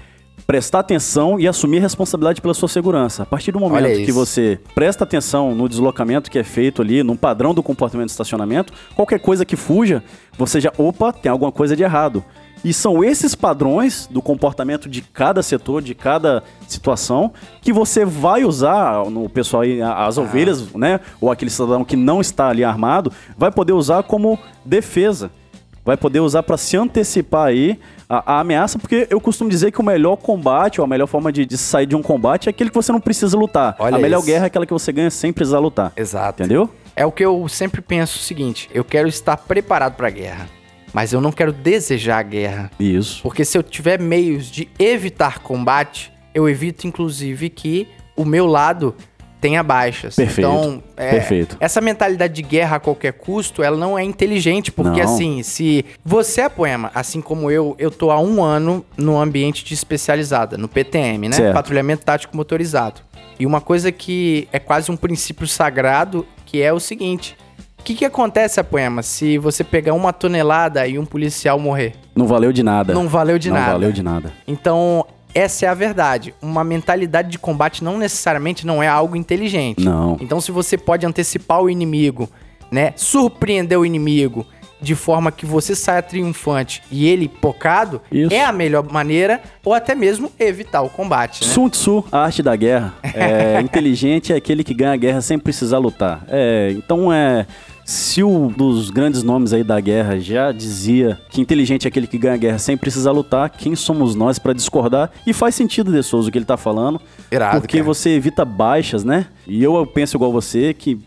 prestar 0.48 0.78
atenção 0.78 1.38
e 1.38 1.46
assumir 1.46 1.78
responsabilidade 1.78 2.40
pela 2.40 2.54
sua 2.54 2.70
segurança. 2.70 3.22
A 3.22 3.26
partir 3.26 3.52
do 3.52 3.60
momento 3.60 3.84
que 4.06 4.10
você 4.10 4.58
presta 4.74 5.04
atenção 5.04 5.54
no 5.54 5.68
deslocamento 5.68 6.30
que 6.30 6.38
é 6.38 6.42
feito 6.42 6.80
ali, 6.80 7.02
no 7.02 7.14
padrão 7.14 7.52
do 7.52 7.62
comportamento 7.62 8.06
de 8.06 8.12
estacionamento, 8.12 8.72
qualquer 8.96 9.20
coisa 9.20 9.44
que 9.44 9.56
fuja, 9.56 10.02
você 10.38 10.58
já, 10.58 10.72
opa, 10.78 11.12
tem 11.12 11.30
alguma 11.30 11.52
coisa 11.52 11.76
de 11.76 11.82
errado. 11.82 12.24
E 12.64 12.72
são 12.72 13.04
esses 13.04 13.34
padrões 13.34 14.08
do 14.10 14.22
comportamento 14.22 14.88
de 14.88 15.02
cada 15.02 15.42
setor, 15.42 15.82
de 15.82 15.94
cada 15.94 16.42
situação, 16.66 17.30
que 17.60 17.70
você 17.70 18.06
vai 18.06 18.42
usar 18.42 19.04
no 19.10 19.28
pessoal 19.28 19.64
aí, 19.64 19.82
a- 19.82 19.90
Ah. 19.92 20.06
as 20.06 20.16
ovelhas, 20.16 20.72
né? 20.72 20.98
Ou 21.20 21.30
aquele 21.30 21.50
cidadão 21.50 21.84
que 21.84 21.94
não 21.94 22.22
está 22.22 22.48
ali 22.48 22.64
armado, 22.64 23.12
vai 23.36 23.52
poder 23.52 23.74
usar 23.74 24.02
como 24.02 24.38
defesa. 24.64 25.30
Vai 25.84 25.96
poder 25.96 26.20
usar 26.20 26.42
para 26.42 26.56
se 26.56 26.76
antecipar 26.76 27.46
aí 27.46 27.78
a, 28.08 28.34
a 28.34 28.40
ameaça, 28.40 28.78
porque 28.78 29.06
eu 29.10 29.20
costumo 29.20 29.48
dizer 29.48 29.72
que 29.72 29.80
o 29.80 29.84
melhor 29.84 30.16
combate, 30.16 30.80
ou 30.80 30.84
a 30.84 30.88
melhor 30.88 31.06
forma 31.06 31.32
de, 31.32 31.46
de 31.46 31.56
sair 31.56 31.86
de 31.86 31.96
um 31.96 32.02
combate 32.02 32.48
é 32.48 32.50
aquele 32.50 32.70
que 32.70 32.76
você 32.76 32.92
não 32.92 33.00
precisa 33.00 33.36
lutar. 33.36 33.76
Olha 33.78 33.96
a 33.96 33.98
melhor 33.98 34.18
isso. 34.18 34.26
guerra 34.26 34.44
é 34.44 34.48
aquela 34.48 34.66
que 34.66 34.72
você 34.72 34.92
ganha 34.92 35.10
sem 35.10 35.32
precisar 35.32 35.58
lutar. 35.58 35.92
Exato. 35.96 36.42
Entendeu? 36.42 36.70
É 36.94 37.06
o 37.06 37.12
que 37.12 37.24
eu 37.24 37.46
sempre 37.48 37.80
penso 37.80 38.18
o 38.18 38.22
seguinte: 38.22 38.68
eu 38.72 38.84
quero 38.84 39.08
estar 39.08 39.36
preparado 39.36 39.94
pra 39.94 40.10
guerra, 40.10 40.48
mas 40.92 41.12
eu 41.12 41.20
não 41.20 41.32
quero 41.32 41.52
desejar 41.52 42.18
a 42.18 42.22
guerra. 42.22 42.70
Isso. 42.78 43.22
Porque 43.22 43.44
se 43.44 43.56
eu 43.56 43.62
tiver 43.62 44.00
meios 44.00 44.50
de 44.50 44.68
evitar 44.78 45.38
combate, 45.38 46.12
eu 46.34 46.48
evito 46.48 46.86
inclusive 46.86 47.48
que 47.50 47.88
o 48.16 48.24
meu 48.24 48.46
lado 48.46 48.94
tenha 49.40 49.62
baixas. 49.62 50.16
Perfeito. 50.16 50.48
Então, 50.48 50.82
é, 50.96 51.10
Perfeito. 51.10 51.56
essa 51.60 51.80
mentalidade 51.80 52.34
de 52.34 52.42
guerra 52.42 52.76
a 52.76 52.80
qualquer 52.80 53.12
custo, 53.12 53.62
ela 53.62 53.76
não 53.76 53.98
é 53.98 54.04
inteligente, 54.04 54.70
porque 54.72 55.02
Não. 55.02 55.14
assim, 55.14 55.42
se 55.42 55.84
você 56.04 56.42
é 56.42 56.48
poema, 56.48 56.90
assim 56.94 57.20
como 57.20 57.50
eu, 57.50 57.74
eu 57.78 57.90
tô 57.90 58.10
há 58.10 58.20
um 58.20 58.42
ano 58.42 58.84
no 58.96 59.18
ambiente 59.18 59.64
de 59.64 59.74
especializada, 59.74 60.56
no 60.56 60.68
PTM, 60.68 61.28
né? 61.28 61.36
Certo. 61.36 61.54
Patrulhamento 61.54 62.04
Tático 62.04 62.36
Motorizado. 62.36 63.00
E 63.38 63.46
uma 63.46 63.60
coisa 63.60 63.92
que 63.92 64.48
é 64.52 64.58
quase 64.58 64.90
um 64.90 64.96
princípio 64.96 65.46
sagrado, 65.46 66.26
que 66.44 66.60
é 66.60 66.72
o 66.72 66.80
seguinte. 66.80 67.36
O 67.78 67.82
que, 67.84 67.94
que 67.94 68.04
acontece, 68.04 68.58
Apoema, 68.58 69.02
se 69.02 69.38
você 69.38 69.62
pegar 69.62 69.94
uma 69.94 70.12
tonelada 70.12 70.86
e 70.86 70.98
um 70.98 71.06
policial 71.06 71.58
morrer? 71.58 71.94
Não 72.14 72.26
valeu 72.26 72.52
de 72.52 72.62
nada. 72.62 72.92
Não 72.92 73.08
valeu 73.08 73.38
de 73.38 73.48
não 73.48 73.56
nada. 73.56 73.72
valeu 73.72 73.92
de 73.92 74.02
nada. 74.02 74.32
Então, 74.46 75.06
essa 75.38 75.66
é 75.66 75.68
a 75.68 75.74
verdade. 75.74 76.34
Uma 76.42 76.64
mentalidade 76.64 77.30
de 77.30 77.38
combate 77.38 77.84
não 77.84 77.96
necessariamente 77.98 78.66
não 78.66 78.82
é 78.82 78.88
algo 78.88 79.16
inteligente. 79.16 79.84
Não. 79.84 80.16
Então, 80.20 80.40
se 80.40 80.50
você 80.50 80.76
pode 80.76 81.06
antecipar 81.06 81.62
o 81.62 81.70
inimigo, 81.70 82.28
né, 82.70 82.92
surpreender 82.96 83.78
o 83.78 83.86
inimigo 83.86 84.44
de 84.80 84.94
forma 84.94 85.32
que 85.32 85.44
você 85.44 85.74
saia 85.74 86.02
triunfante 86.02 86.82
e 86.90 87.06
ele 87.06 87.28
pocado, 87.28 88.00
Isso. 88.10 88.32
é 88.32 88.44
a 88.44 88.52
melhor 88.52 88.84
maneira 88.90 89.40
ou 89.64 89.74
até 89.74 89.94
mesmo 89.94 90.30
evitar 90.38 90.82
o 90.82 90.88
combate, 90.88 91.44
né? 91.44 91.52
Sun 91.52 91.68
Tzu, 91.68 92.04
a 92.12 92.20
arte 92.20 92.42
da 92.42 92.54
guerra. 92.54 92.94
É, 93.02 93.58
inteligente 93.62 94.32
é 94.32 94.36
aquele 94.36 94.62
que 94.62 94.74
ganha 94.74 94.92
a 94.92 94.96
guerra 94.96 95.20
sem 95.20 95.38
precisar 95.38 95.78
lutar. 95.78 96.24
É, 96.28 96.72
então 96.76 97.12
é. 97.12 97.46
Se 97.88 98.22
um 98.22 98.48
dos 98.48 98.90
grandes 98.90 99.22
nomes 99.22 99.54
aí 99.54 99.64
da 99.64 99.80
guerra 99.80 100.20
já 100.20 100.52
dizia 100.52 101.18
que 101.30 101.40
inteligente 101.40 101.86
é 101.86 101.88
aquele 101.88 102.06
que 102.06 102.18
ganha 102.18 102.34
a 102.34 102.36
guerra 102.36 102.58
sem 102.58 102.76
precisar 102.76 103.12
lutar, 103.12 103.48
quem 103.48 103.74
somos 103.74 104.14
nós 104.14 104.38
pra 104.38 104.52
discordar? 104.52 105.10
E 105.26 105.32
faz 105.32 105.54
sentido, 105.54 105.90
De 105.90 106.02
Souza, 106.02 106.28
o 106.28 106.30
que 106.30 106.36
ele 106.36 106.44
tá 106.44 106.58
falando. 106.58 107.00
Irado, 107.32 107.62
porque 107.62 107.78
cara. 107.78 107.86
você 107.86 108.10
evita 108.10 108.44
baixas, 108.44 109.04
né? 109.04 109.28
E 109.46 109.64
eu 109.64 109.86
penso 109.86 110.18
igual 110.18 110.30
você 110.30 110.74
que 110.74 111.00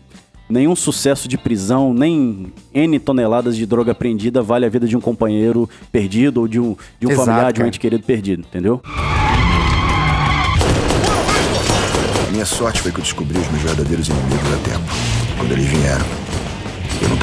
nenhum 0.50 0.74
sucesso 0.74 1.28
de 1.28 1.38
prisão, 1.38 1.94
nem 1.94 2.52
N 2.74 2.98
toneladas 2.98 3.56
de 3.56 3.64
droga 3.64 3.92
apreendida 3.92 4.42
vale 4.42 4.66
a 4.66 4.68
vida 4.68 4.88
de 4.88 4.96
um 4.96 5.00
companheiro 5.00 5.70
perdido 5.92 6.40
ou 6.40 6.48
de 6.48 6.58
um, 6.58 6.74
de 6.98 7.06
um 7.06 7.12
Exato, 7.12 7.26
familiar, 7.26 7.52
de 7.52 7.58
um 7.58 7.62
cara. 7.62 7.68
ente 7.68 7.78
querido 7.78 8.02
perdido, 8.02 8.40
entendeu? 8.40 8.82
A 12.26 12.32
minha 12.32 12.44
sorte 12.44 12.82
foi 12.82 12.90
que 12.90 12.98
eu 12.98 13.04
descobri 13.04 13.38
os 13.38 13.48
meus 13.50 13.62
verdadeiros 13.62 14.08
inimigos 14.08 14.52
a 14.52 14.56
tempo. 14.68 14.92
Quando 15.38 15.52
eles 15.52 15.66
vieram, 15.66 16.06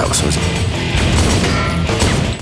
sozinho. 0.08 0.46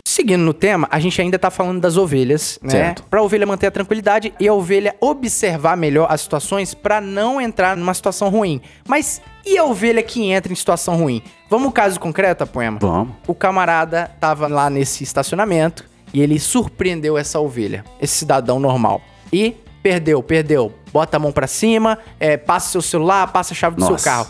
Seguindo 0.05 0.41
no 0.41 0.53
tema, 0.53 0.87
a 0.89 0.99
gente 0.99 1.21
ainda 1.21 1.37
tá 1.37 1.51
falando 1.51 1.79
das 1.79 1.95
ovelhas, 1.95 2.57
né? 2.61 2.71
Certo. 2.71 3.03
Pra 3.03 3.21
ovelha 3.21 3.45
manter 3.45 3.67
a 3.67 3.71
tranquilidade 3.71 4.33
e 4.39 4.47
a 4.47 4.53
ovelha 4.53 4.95
observar 4.99 5.77
melhor 5.77 6.07
as 6.09 6.21
situações 6.21 6.73
pra 6.73 6.99
não 6.99 7.39
entrar 7.39 7.77
numa 7.77 7.93
situação 7.93 8.29
ruim. 8.29 8.59
Mas 8.87 9.21
e 9.45 9.57
a 9.57 9.63
ovelha 9.63 10.01
que 10.01 10.31
entra 10.31 10.51
em 10.51 10.55
situação 10.55 10.97
ruim? 10.97 11.21
Vamos 11.49 11.71
caso 11.71 11.99
concreto, 11.99 12.47
Poema? 12.47 12.79
Vamos. 12.81 13.13
O 13.27 13.35
camarada 13.35 14.11
tava 14.19 14.47
lá 14.47 14.69
nesse 14.69 15.03
estacionamento 15.03 15.85
e 16.11 16.19
ele 16.19 16.39
surpreendeu 16.39 17.17
essa 17.17 17.39
ovelha, 17.39 17.85
esse 18.01 18.15
cidadão 18.15 18.59
normal. 18.59 19.01
E 19.31 19.55
perdeu, 19.83 20.21
perdeu. 20.23 20.73
Bota 20.91 21.17
a 21.17 21.19
mão 21.19 21.31
pra 21.31 21.47
cima, 21.47 21.97
é, 22.19 22.35
passa 22.37 22.71
seu 22.71 22.81
celular, 22.81 23.31
passa 23.31 23.53
a 23.53 23.55
chave 23.55 23.75
do 23.75 23.81
Nossa. 23.81 23.97
seu 23.97 24.11
carro. 24.11 24.27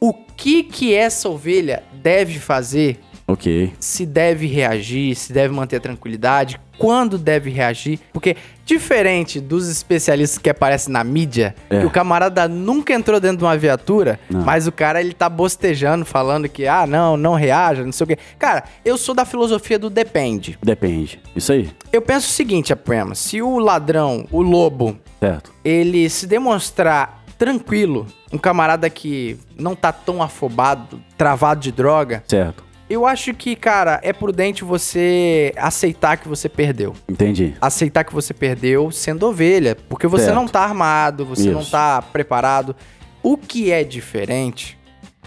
O 0.00 0.14
que 0.14 0.62
que 0.62 0.94
essa 0.94 1.28
ovelha 1.28 1.84
deve 2.02 2.38
fazer 2.38 2.98
Ok. 3.26 3.72
se 3.78 4.04
deve 4.04 4.46
reagir, 4.46 5.14
se 5.14 5.32
deve 5.32 5.54
manter 5.54 5.76
a 5.76 5.80
tranquilidade, 5.80 6.60
quando 6.76 7.18
deve 7.18 7.50
reagir, 7.50 8.00
porque 8.12 8.34
diferente 8.64 9.38
dos 9.38 9.68
especialistas 9.68 10.38
que 10.38 10.48
aparecem 10.48 10.92
na 10.92 11.04
mídia, 11.04 11.54
É. 11.68 11.80
que 11.80 11.86
o 11.86 11.90
camarada 11.90 12.48
nunca 12.48 12.94
entrou 12.94 13.20
dentro 13.20 13.36
de 13.38 13.44
uma 13.44 13.56
viatura, 13.56 14.18
Não. 14.30 14.40
mas 14.42 14.66
o 14.66 14.72
cara 14.72 15.00
ele 15.00 15.12
tá 15.12 15.28
bostejando, 15.28 16.04
falando 16.06 16.48
que 16.48 16.66
ah, 16.66 16.86
não, 16.86 17.16
não 17.16 17.34
reaja, 17.34 17.84
não 17.84 17.92
sei 17.92 18.04
o 18.04 18.06
quê. 18.08 18.18
Cara, 18.38 18.64
eu 18.84 18.96
sou 18.96 19.14
da 19.14 19.24
filosofia 19.26 19.78
do 19.78 19.90
depende. 19.90 20.58
Depende. 20.62 21.20
Isso 21.36 21.52
aí. 21.52 21.68
Eu 21.92 22.00
penso 22.00 22.28
o 22.28 22.30
seguinte, 22.32 22.72
Apoema, 22.72 23.14
se 23.14 23.42
o 23.42 23.58
ladrão, 23.58 24.26
o 24.32 24.40
lobo, 24.40 24.96
Certo. 25.20 25.52
ele 25.62 26.08
se 26.08 26.26
demonstrar 26.26 27.19
tranquilo, 27.40 28.06
um 28.30 28.36
camarada 28.36 28.90
que 28.90 29.38
não 29.58 29.74
tá 29.74 29.90
tão 29.90 30.22
afobado, 30.22 31.02
travado 31.16 31.62
de 31.62 31.72
droga, 31.72 32.22
Certo. 32.28 32.68
Eu 32.88 33.06
acho 33.06 33.32
que, 33.34 33.54
cara, 33.54 34.00
é 34.02 34.12
prudente 34.12 34.64
você 34.64 35.54
aceitar 35.56 36.16
que 36.16 36.26
você 36.26 36.48
perdeu. 36.48 36.92
Entendi. 37.08 37.54
Aceitar 37.60 38.02
que 38.02 38.12
você 38.12 38.34
perdeu 38.34 38.90
sendo 38.90 39.28
ovelha. 39.28 39.76
Porque 39.88 40.08
você 40.08 40.24
Certo. 40.24 40.34
não 40.34 40.48
tá 40.48 40.62
armado, 40.62 41.24
você 41.24 41.52
não 41.52 41.60
Isso. 41.60 41.70
tá 41.70 42.02
preparado. 42.02 42.74
O 43.22 43.36
que 43.36 43.70
é 43.70 43.84
diferente 43.84 44.76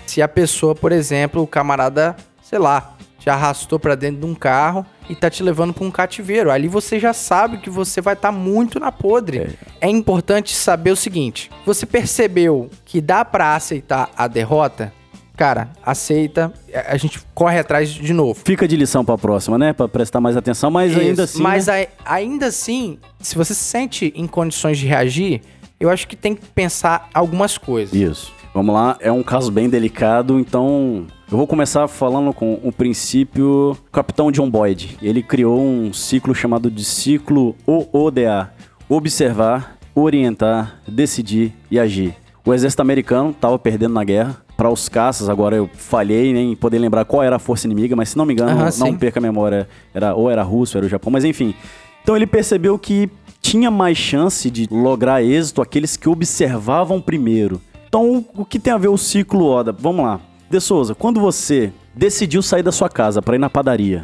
se 0.05 0.21
a 0.21 0.27
pessoa, 0.27 0.75
por 0.75 0.91
exemplo, 0.91 1.41
o 1.41 1.47
camarada, 1.47 2.17
sei 2.41 2.59
lá, 2.59 2.97
te 3.17 3.29
arrastou 3.29 3.79
pra 3.79 3.95
dentro 3.95 4.19
de 4.19 4.25
um 4.25 4.35
carro 4.35 4.85
e 5.09 5.15
tá 5.15 5.29
te 5.29 5.43
levando 5.43 5.73
pra 5.73 5.83
um 5.83 5.91
cativeiro. 5.91 6.51
Ali 6.51 6.67
você 6.67 6.99
já 6.99 7.13
sabe 7.13 7.57
que 7.57 7.69
você 7.69 8.01
vai 8.01 8.13
estar 8.13 8.31
muito 8.31 8.79
na 8.79 8.91
podre. 8.91 9.55
É. 9.81 9.89
importante 9.89 10.53
saber 10.55 10.91
o 10.91 10.95
seguinte: 10.95 11.49
você 11.65 11.85
percebeu 11.85 12.69
que 12.85 13.01
dá 13.01 13.23
pra 13.23 13.55
aceitar 13.55 14.09
a 14.15 14.27
derrota? 14.27 14.93
Cara, 15.35 15.69
aceita, 15.83 16.53
a 16.73 16.93
a 16.93 16.97
gente 16.97 17.19
corre 17.33 17.57
atrás 17.57 17.89
de 17.89 18.13
novo. 18.13 18.39
Fica 18.45 18.67
de 18.67 18.75
lição 18.75 19.03
pra 19.03 19.17
próxima, 19.17 19.57
né? 19.57 19.73
Pra 19.73 19.87
prestar 19.87 20.21
mais 20.21 20.37
atenção, 20.37 20.69
mas 20.69 20.95
ainda 20.95 21.23
Isso. 21.23 21.35
assim. 21.35 21.41
Mas 21.41 21.65
né? 21.67 21.73
ai- 21.73 21.89
ainda 22.05 22.45
assim, 22.47 22.99
se 23.19 23.35
você 23.35 23.53
se 23.53 23.63
sente 23.63 24.13
em 24.15 24.27
condições 24.27 24.77
de 24.77 24.85
reagir, 24.85 25.41
eu 25.79 25.89
acho 25.89 26.07
que 26.07 26.15
tem 26.15 26.35
que 26.35 26.45
pensar 26.45 27.09
algumas 27.13 27.57
coisas. 27.57 27.93
Isso. 27.93 28.31
Vamos 28.53 28.75
lá, 28.75 28.95
é 28.99 29.11
um 29.11 29.23
caso 29.23 29.51
bem 29.51 29.67
delicado, 29.67 30.39
então 30.39 31.07
eu 31.31 31.35
vou 31.35 31.47
começar 31.47 31.87
falando 31.87 32.31
com 32.31 32.59
o 32.63 32.71
princípio 32.71 33.75
Capitão 33.91 34.31
John 34.31 34.47
Boyd. 34.47 34.95
Ele 35.01 35.23
criou 35.23 35.59
um 35.59 35.91
ciclo 35.91 36.35
chamado 36.35 36.69
de 36.69 36.83
ciclo 36.83 37.55
OODA: 37.65 38.53
observar, 38.87 39.75
orientar, 39.95 40.79
decidir 40.87 41.51
e 41.71 41.79
agir. 41.79 42.15
O 42.45 42.53
exército 42.53 42.83
americano 42.83 43.31
estava 43.31 43.57
perdendo 43.57 43.95
na 43.95 44.03
guerra 44.03 44.37
para 44.55 44.69
os 44.69 44.87
caças. 44.87 45.29
Agora 45.29 45.55
eu 45.55 45.67
falhei 45.73 46.31
nem 46.31 46.51
em 46.51 46.55
poder 46.55 46.77
lembrar 46.77 47.05
qual 47.05 47.23
era 47.23 47.37
a 47.37 47.39
força 47.39 47.65
inimiga, 47.65 47.95
mas 47.95 48.09
se 48.09 48.17
não 48.17 48.25
me 48.25 48.33
engano, 48.33 48.53
não 48.55 48.71
sim. 48.71 48.95
perca 48.95 49.19
a 49.19 49.21
memória, 49.21 49.67
era 49.95 50.13
ou 50.13 50.29
era 50.29 50.43
russo, 50.43 50.77
era 50.77 50.85
o 50.85 50.89
Japão, 50.89 51.11
mas 51.11 51.25
enfim. 51.25 51.55
Então 52.03 52.15
ele 52.15 52.27
percebeu 52.27 52.77
que 52.77 53.09
tinha 53.41 53.71
mais 53.71 53.97
chance 53.97 54.51
de 54.51 54.67
lograr 54.69 55.23
êxito 55.23 55.59
aqueles 55.59 55.97
que 55.97 56.07
observavam 56.07 57.01
primeiro. 57.01 57.59
Então, 57.93 58.25
o 58.35 58.43
que 58.43 58.57
tem 58.57 58.73
a 58.73 58.77
ver 58.79 58.87
o 58.87 58.97
ciclo 58.97 59.45
Oda? 59.45 59.71
Vamos 59.71 60.03
lá. 60.03 60.19
De 60.49 60.59
Souza, 60.59 60.95
quando 60.95 61.19
você 61.21 61.71
decidiu 61.93 62.41
sair 62.41 62.63
da 62.63 62.71
sua 62.71 62.89
casa 62.89 63.21
para 63.21 63.35
ir 63.35 63.37
na 63.37 63.51
padaria, 63.51 64.03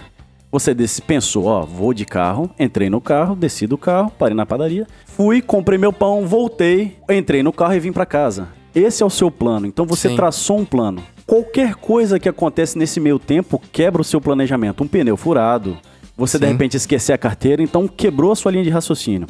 você 0.52 0.75
desse- 0.75 1.02
pensou, 1.02 1.45
ó, 1.45 1.62
vou 1.65 1.91
de 1.91 2.06
carro, 2.06 2.52
entrei 2.60 2.88
no 2.88 3.02
carro, 3.02 3.36
desci 3.36 3.65
do 3.65 3.80
carro, 3.80 4.12
parei 4.12 4.36
na 4.36 4.45
padaria, 4.45 4.86
fui, 5.08 5.41
comprei 5.41 5.80
meu 5.80 5.91
pão, 5.91 6.28
voltei, 6.28 6.97
entrei 7.10 7.41
no 7.41 7.52
carro 7.52 7.73
e 7.73 7.80
vim 7.80 7.91
para 7.91 8.06
casa. 8.06 8.49
Esse 8.75 9.02
é 9.02 9.06
o 9.08 9.10
seu 9.10 9.32
plano. 9.32 9.65
Então 9.65 9.88
você 9.88 10.08
Sim. 10.08 10.15
traçou 10.15 10.60
um 10.60 10.65
plano. 10.65 11.02
Qualquer 11.25 11.73
coisa 11.73 12.19
que 12.19 12.30
acontece 12.30 12.78
nesse 12.78 12.99
meio 12.99 13.17
tempo 13.17 13.60
quebra 13.71 14.04
o 14.04 14.06
seu 14.06 14.21
planejamento. 14.21 14.84
Um 14.84 14.88
pneu 14.88 15.17
furado, 15.17 15.75
você 16.15 16.38
de 16.38 16.45
Sim. 16.45 16.52
repente 16.52 16.78
esquecer 16.78 17.13
a 17.13 17.17
carteira, 17.17 17.63
então 17.63 17.88
quebrou 17.88 18.32
a 18.32 18.36
sua 18.36 18.52
linha 18.52 18.63
de 18.63 18.69
raciocínio. 18.69 19.28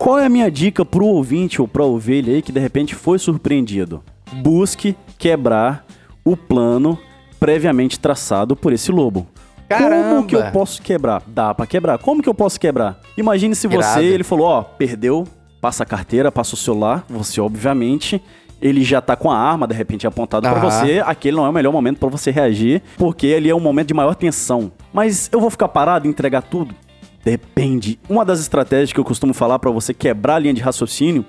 Qual 0.00 0.18
é 0.18 0.24
a 0.24 0.30
minha 0.30 0.50
dica 0.50 0.82
pro 0.82 1.04
ouvinte 1.04 1.60
ou 1.60 1.68
pra 1.68 1.84
ovelha 1.84 2.32
aí 2.32 2.40
que 2.40 2.50
de 2.50 2.58
repente 2.58 2.94
foi 2.94 3.18
surpreendido? 3.18 4.02
Busque 4.32 4.96
quebrar 5.18 5.84
o 6.24 6.34
plano 6.34 6.98
previamente 7.38 8.00
traçado 8.00 8.56
por 8.56 8.72
esse 8.72 8.90
lobo. 8.90 9.26
Como 9.68 9.68
Caramba! 9.68 10.22
que 10.26 10.34
eu 10.34 10.50
posso 10.52 10.80
quebrar? 10.80 11.22
Dá 11.26 11.52
pra 11.54 11.66
quebrar. 11.66 11.98
Como 11.98 12.22
que 12.22 12.28
eu 12.30 12.34
posso 12.34 12.58
quebrar? 12.58 12.98
Imagine 13.14 13.54
se 13.54 13.68
você, 13.68 14.00
Irado. 14.00 14.00
ele 14.00 14.24
falou, 14.24 14.46
ó, 14.46 14.62
perdeu, 14.62 15.24
passa 15.60 15.82
a 15.82 15.86
carteira, 15.86 16.32
passa 16.32 16.54
o 16.54 16.56
celular, 16.56 17.04
você 17.06 17.38
obviamente, 17.38 18.22
ele 18.58 18.82
já 18.82 19.02
tá 19.02 19.14
com 19.16 19.30
a 19.30 19.36
arma 19.36 19.68
de 19.68 19.74
repente 19.74 20.06
apontado 20.06 20.48
pra 20.48 20.58
Aham. 20.58 20.70
você, 20.70 21.02
aquele 21.04 21.36
não 21.36 21.44
é 21.44 21.50
o 21.50 21.52
melhor 21.52 21.72
momento 21.72 21.98
pra 21.98 22.08
você 22.08 22.30
reagir, 22.30 22.82
porque 22.96 23.34
ali 23.36 23.50
é 23.50 23.54
um 23.54 23.60
momento 23.60 23.88
de 23.88 23.94
maior 23.94 24.14
tensão. 24.14 24.72
Mas 24.94 25.28
eu 25.30 25.38
vou 25.38 25.50
ficar 25.50 25.68
parado 25.68 26.06
e 26.06 26.10
entregar 26.10 26.40
tudo? 26.40 26.74
Depende. 27.24 27.98
Uma 28.08 28.24
das 28.24 28.40
estratégias 28.40 28.92
que 28.92 29.00
eu 29.00 29.04
costumo 29.04 29.34
falar 29.34 29.58
pra 29.58 29.70
você 29.70 29.92
quebrar 29.92 30.36
a 30.36 30.38
linha 30.38 30.54
de 30.54 30.60
raciocínio 30.60 31.24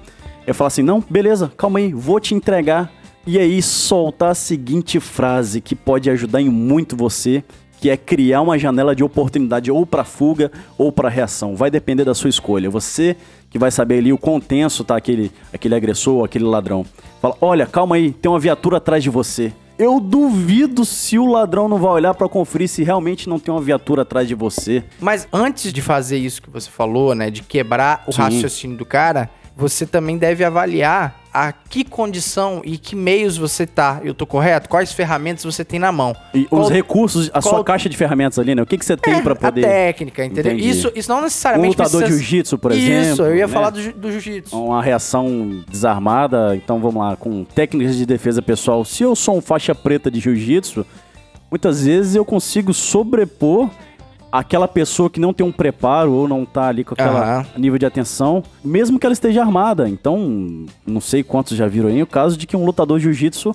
é 0.45 0.53
falar 0.53 0.67
assim: 0.67 0.83
não, 0.83 1.03
beleza, 1.09 1.51
calma 1.57 1.79
aí, 1.79 1.93
vou 1.93 2.19
te 2.19 2.33
entregar. 2.33 2.91
E 3.25 3.37
aí 3.37 3.61
soltar 3.61 4.31
a 4.31 4.35
seguinte 4.35 4.99
frase 4.99 5.61
que 5.61 5.75
pode 5.75 6.09
ajudar 6.09 6.41
em 6.41 6.49
muito 6.49 6.95
você, 6.95 7.43
que 7.79 7.87
é 7.89 7.95
criar 7.95 8.41
uma 8.41 8.57
janela 8.57 8.95
de 8.95 9.03
oportunidade 9.03 9.71
ou 9.71 9.85
pra 9.85 10.03
fuga 10.03 10.51
ou 10.75 10.91
pra 10.91 11.07
reação. 11.07 11.55
Vai 11.55 11.69
depender 11.69 12.03
da 12.03 12.15
sua 12.15 12.31
escolha. 12.31 12.69
Você 12.69 13.15
que 13.49 13.59
vai 13.59 13.69
saber 13.69 13.99
ali 13.99 14.11
o 14.11 14.17
quão 14.17 14.39
tenso 14.39 14.83
tá 14.83 14.95
aquele, 14.95 15.31
aquele 15.53 15.75
agressor 15.75 16.23
aquele 16.25 16.45
ladrão. 16.45 16.85
Fala: 17.21 17.35
olha, 17.39 17.67
calma 17.67 17.95
aí, 17.95 18.11
tem 18.11 18.31
uma 18.31 18.39
viatura 18.39 18.77
atrás 18.77 19.03
de 19.03 19.09
você. 19.09 19.53
Eu 19.81 19.99
duvido 19.99 20.85
se 20.85 21.17
o 21.17 21.25
ladrão 21.25 21.67
não 21.67 21.79
vai 21.79 21.89
olhar 21.93 22.13
pra 22.13 22.29
conferir 22.29 22.69
se 22.69 22.83
realmente 22.83 23.27
não 23.27 23.39
tem 23.39 23.51
uma 23.51 23.59
viatura 23.59 24.03
atrás 24.03 24.27
de 24.27 24.35
você. 24.35 24.83
Mas 24.99 25.27
antes 25.33 25.73
de 25.73 25.81
fazer 25.81 26.19
isso 26.19 26.39
que 26.39 26.51
você 26.51 26.69
falou, 26.69 27.15
né, 27.15 27.31
de 27.31 27.41
quebrar 27.41 28.03
o 28.05 28.11
Sim. 28.11 28.21
raciocínio 28.21 28.77
do 28.77 28.85
cara, 28.85 29.27
você 29.57 29.83
também 29.87 30.19
deve 30.19 30.43
avaliar 30.43 31.20
a 31.33 31.51
que 31.53 31.83
condição 31.85 32.61
e 32.65 32.77
que 32.77 32.95
meios 32.95 33.37
você 33.37 33.65
tá. 33.65 34.01
Eu 34.03 34.13
tô 34.13 34.25
correto? 34.25 34.67
Quais 34.67 34.91
ferramentas 34.91 35.43
você 35.45 35.63
tem 35.63 35.79
na 35.79 35.91
mão? 35.91 36.15
E 36.33 36.45
Qual- 36.45 36.61
os 36.61 36.69
recursos, 36.69 37.29
a 37.33 37.41
qual- 37.41 37.55
sua 37.55 37.63
caixa 37.63 37.87
de 37.87 37.95
ferramentas 37.95 38.37
ali, 38.37 38.53
né? 38.53 38.61
O 38.61 38.65
que, 38.65 38.77
que 38.77 38.83
você 38.85 38.97
tem 38.97 39.13
É, 39.15 39.21
pra 39.21 39.35
poder. 39.35 39.63
A 39.65 39.69
técnica, 39.69 40.25
entendeu? 40.25 40.51
Entendi. 40.53 40.69
Isso, 40.69 40.91
isso 40.95 41.09
não 41.09 41.19
Um 41.19 41.23
necessariamente 41.23 41.69
lutador 41.69 42.01
de 42.01 42.07
precisa- 42.07 42.17
jiu-jitsu, 42.19 42.57
por 42.57 42.71
Isso, 42.73 42.81
exemplo. 42.91 43.25
eu 43.25 43.35
ia 43.37 43.47
né? 43.47 43.53
falar 43.53 43.69
do, 43.69 43.93
do 43.93 44.11
jiu-jitsu. 44.11 44.61
Uma 44.61 44.83
reação 44.83 45.63
desarmada, 45.69 46.55
então 46.55 46.79
vamos 46.79 47.01
lá, 47.01 47.15
com 47.15 47.43
técnicas 47.45 47.95
de 47.95 48.05
defesa 48.05 48.41
pessoal. 48.41 48.83
Se 48.83 49.03
eu 49.03 49.15
sou 49.15 49.37
um 49.37 49.41
faixa 49.41 49.73
preta 49.73 50.11
de 50.11 50.19
jiu-jitsu, 50.19 50.85
muitas 51.49 51.83
vezes 51.85 52.15
eu 52.15 52.25
consigo 52.25 52.73
sobrepor 52.73 53.69
aquela 54.31 54.67
pessoa 54.67 55.09
que 55.09 55.19
não 55.19 55.33
tem 55.33 55.45
um 55.45 55.51
preparo 55.51 56.11
ou 56.13 56.27
não 56.27 56.45
tá 56.45 56.67
ali 56.67 56.83
com 56.83 56.93
aquele 56.93 57.45
nível 57.57 57.77
de 57.77 57.85
atenção, 57.85 58.43
mesmo 58.63 58.97
que 58.99 59.05
ela 59.05 59.13
esteja 59.13 59.41
armada. 59.41 59.89
Então, 59.89 60.65
não 60.85 61.01
sei 61.01 61.23
quantos 61.23 61.57
já 61.57 61.67
viram 61.67 61.89
aí 61.89 62.01
o 62.01 62.07
caso 62.07 62.37
de 62.37 62.47
que 62.47 62.55
um 62.55 62.65
lutador 62.65 62.97
de 62.97 63.03
jiu-jitsu 63.05 63.53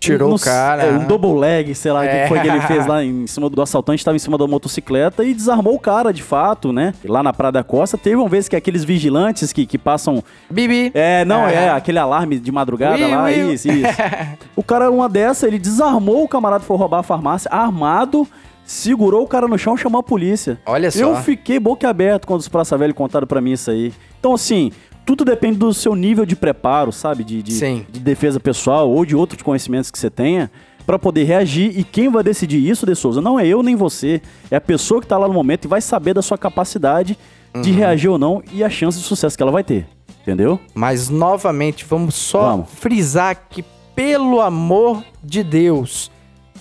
Tirou 0.00 0.30
não 0.30 0.36
o 0.36 0.40
cara. 0.40 0.82
é, 0.82 0.90
um 0.90 1.06
double 1.06 1.38
leg, 1.38 1.72
sei 1.76 1.92
lá, 1.92 2.04
É. 2.04 2.22
que 2.24 2.28
foi 2.28 2.40
que 2.40 2.48
ele 2.48 2.60
fez 2.66 2.84
lá 2.88 3.04
em 3.04 3.24
cima 3.28 3.48
do 3.48 3.62
assaltante, 3.62 4.00
estava 4.00 4.16
em 4.16 4.18
cima 4.18 4.36
da 4.36 4.48
motocicleta 4.48 5.22
e 5.22 5.32
desarmou 5.32 5.76
o 5.76 5.78
cara, 5.78 6.12
de 6.12 6.24
fato, 6.24 6.72
né? 6.72 6.92
Lá 7.04 7.22
na 7.22 7.32
Praia 7.32 7.52
da 7.52 7.62
Costa, 7.62 7.96
teve 7.96 8.16
uma 8.16 8.28
vez 8.28 8.48
que 8.48 8.56
aqueles 8.56 8.82
vigilantes 8.82 9.52
que, 9.52 9.64
que 9.64 9.78
passam 9.78 10.20
Bibi. 10.50 10.90
é, 10.92 11.24
não, 11.24 11.46
é, 11.46 11.66
É. 11.66 11.70
aquele 11.70 12.00
alarme 12.00 12.40
de 12.40 12.50
madrugada 12.50 13.06
lá, 13.06 13.30
isso, 13.30 13.68
isso. 13.70 13.86
o 14.56 14.62
cara, 14.64 14.90
uma 14.90 15.08
dessa, 15.08 15.46
ele 15.46 15.60
desarmou 15.60 16.24
o 16.24 16.28
camarada 16.28 16.62
que 16.62 16.66
foi 16.66 16.76
roubar 16.76 16.98
a 16.98 17.02
farmácia, 17.04 17.48
armado, 17.52 18.26
segurou 18.64 19.22
o 19.24 19.26
cara 19.28 19.46
no 19.48 19.58
chão 19.58 19.74
e 19.74 19.78
chamou 19.78 20.00
a 20.00 20.02
polícia. 20.02 20.60
Olha 20.66 20.90
só. 20.90 20.98
Eu 20.98 21.16
fiquei 21.16 21.58
boca 21.58 21.88
aberta 21.88 22.26
quando 22.26 22.40
os 22.40 22.48
Praça 22.48 22.76
Velho 22.78 22.94
contaram 22.94 23.26
pra 23.26 23.40
mim 23.40 23.52
isso 23.52 23.70
aí. 23.70 23.92
Então, 24.18 24.34
assim, 24.34 24.70
tudo 25.04 25.24
depende 25.24 25.58
do 25.58 25.72
seu 25.74 25.94
nível 25.94 26.24
de 26.24 26.36
preparo, 26.36 26.92
sabe? 26.92 27.24
De, 27.24 27.42
de, 27.42 27.52
Sim. 27.52 27.86
de 27.90 28.00
defesa 28.00 28.38
pessoal 28.40 28.90
ou 28.90 29.04
de 29.04 29.16
outros 29.16 29.42
conhecimentos 29.42 29.90
que 29.90 29.98
você 29.98 30.08
tenha. 30.10 30.50
Pra 30.86 30.98
poder 30.98 31.22
reagir, 31.22 31.78
e 31.78 31.84
quem 31.84 32.08
vai 32.08 32.24
decidir 32.24 32.58
isso, 32.68 32.84
De 32.84 32.94
Souza, 32.96 33.20
não 33.20 33.38
é 33.38 33.46
eu 33.46 33.62
nem 33.62 33.76
você, 33.76 34.20
é 34.50 34.56
a 34.56 34.60
pessoa 34.60 35.00
que 35.00 35.06
tá 35.06 35.16
lá 35.16 35.28
no 35.28 35.34
momento 35.34 35.64
e 35.66 35.68
vai 35.68 35.80
saber 35.80 36.12
da 36.12 36.22
sua 36.22 36.36
capacidade 36.36 37.16
de 37.62 37.70
Uhum. 37.70 37.76
reagir 37.76 38.08
ou 38.08 38.18
não 38.18 38.42
e 38.52 38.64
a 38.64 38.68
chance 38.70 38.98
de 38.98 39.04
sucesso 39.04 39.36
que 39.36 39.42
ela 39.42 39.52
vai 39.52 39.62
ter. 39.62 39.86
Entendeu? 40.22 40.58
Mas 40.74 41.08
novamente, 41.08 41.84
vamos 41.84 42.14
só 42.14 42.42
Vamos. 42.50 42.70
frisar 42.70 43.46
que, 43.50 43.64
pelo 43.94 44.40
amor 44.40 45.02
de 45.22 45.42
Deus, 45.42 46.10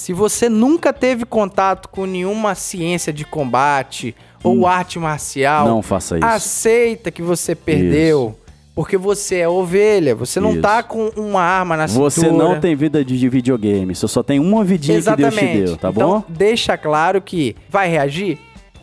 se 0.02 0.14
você 0.14 0.50
nunca 0.50 0.92
teve 0.92 1.26
contato 1.26 1.88
com 1.90 2.06
nenhuma 2.08 2.56
ciência 2.56 3.14
de 3.14 3.24
combate 3.24 4.16
ou 4.44 4.66
arte 4.66 4.98
marcial, 4.98 5.66
Hum. 5.68 5.70
Não 5.70 5.82
faça 5.84 6.18
isso. 6.18 6.26
aceita 6.26 7.12
que 7.12 7.22
você 7.22 7.54
perdeu. 7.56 8.36
Porque 8.74 8.98
você 8.98 9.40
é 9.40 9.50
ovelha, 9.50 10.16
você 10.16 10.40
não 10.40 10.54
Isso. 10.54 10.62
tá 10.62 10.82
com 10.82 11.10
uma 11.18 11.42
arma 11.42 11.76
na 11.76 11.88
Você 11.88 12.22
cintura. 12.22 12.44
não 12.46 12.60
tem 12.60 12.74
vida 12.74 13.04
de 13.04 13.20
de 13.20 13.28
videogame, 13.30 13.94
você 13.94 14.08
só 14.08 14.24
tem 14.24 14.40
uma 14.40 14.64
vidinha 14.64 14.98
Exatamente. 14.98 15.36
que 15.38 15.46
Deus 15.46 15.54
te 15.60 15.66
deu, 15.66 15.78
tá 15.78 15.90
então, 15.90 16.10
bom? 16.10 16.24
deixa 16.30 16.78
claro 16.78 17.22
que 17.22 17.54
vai 17.70 17.90
reagir? 17.90 18.40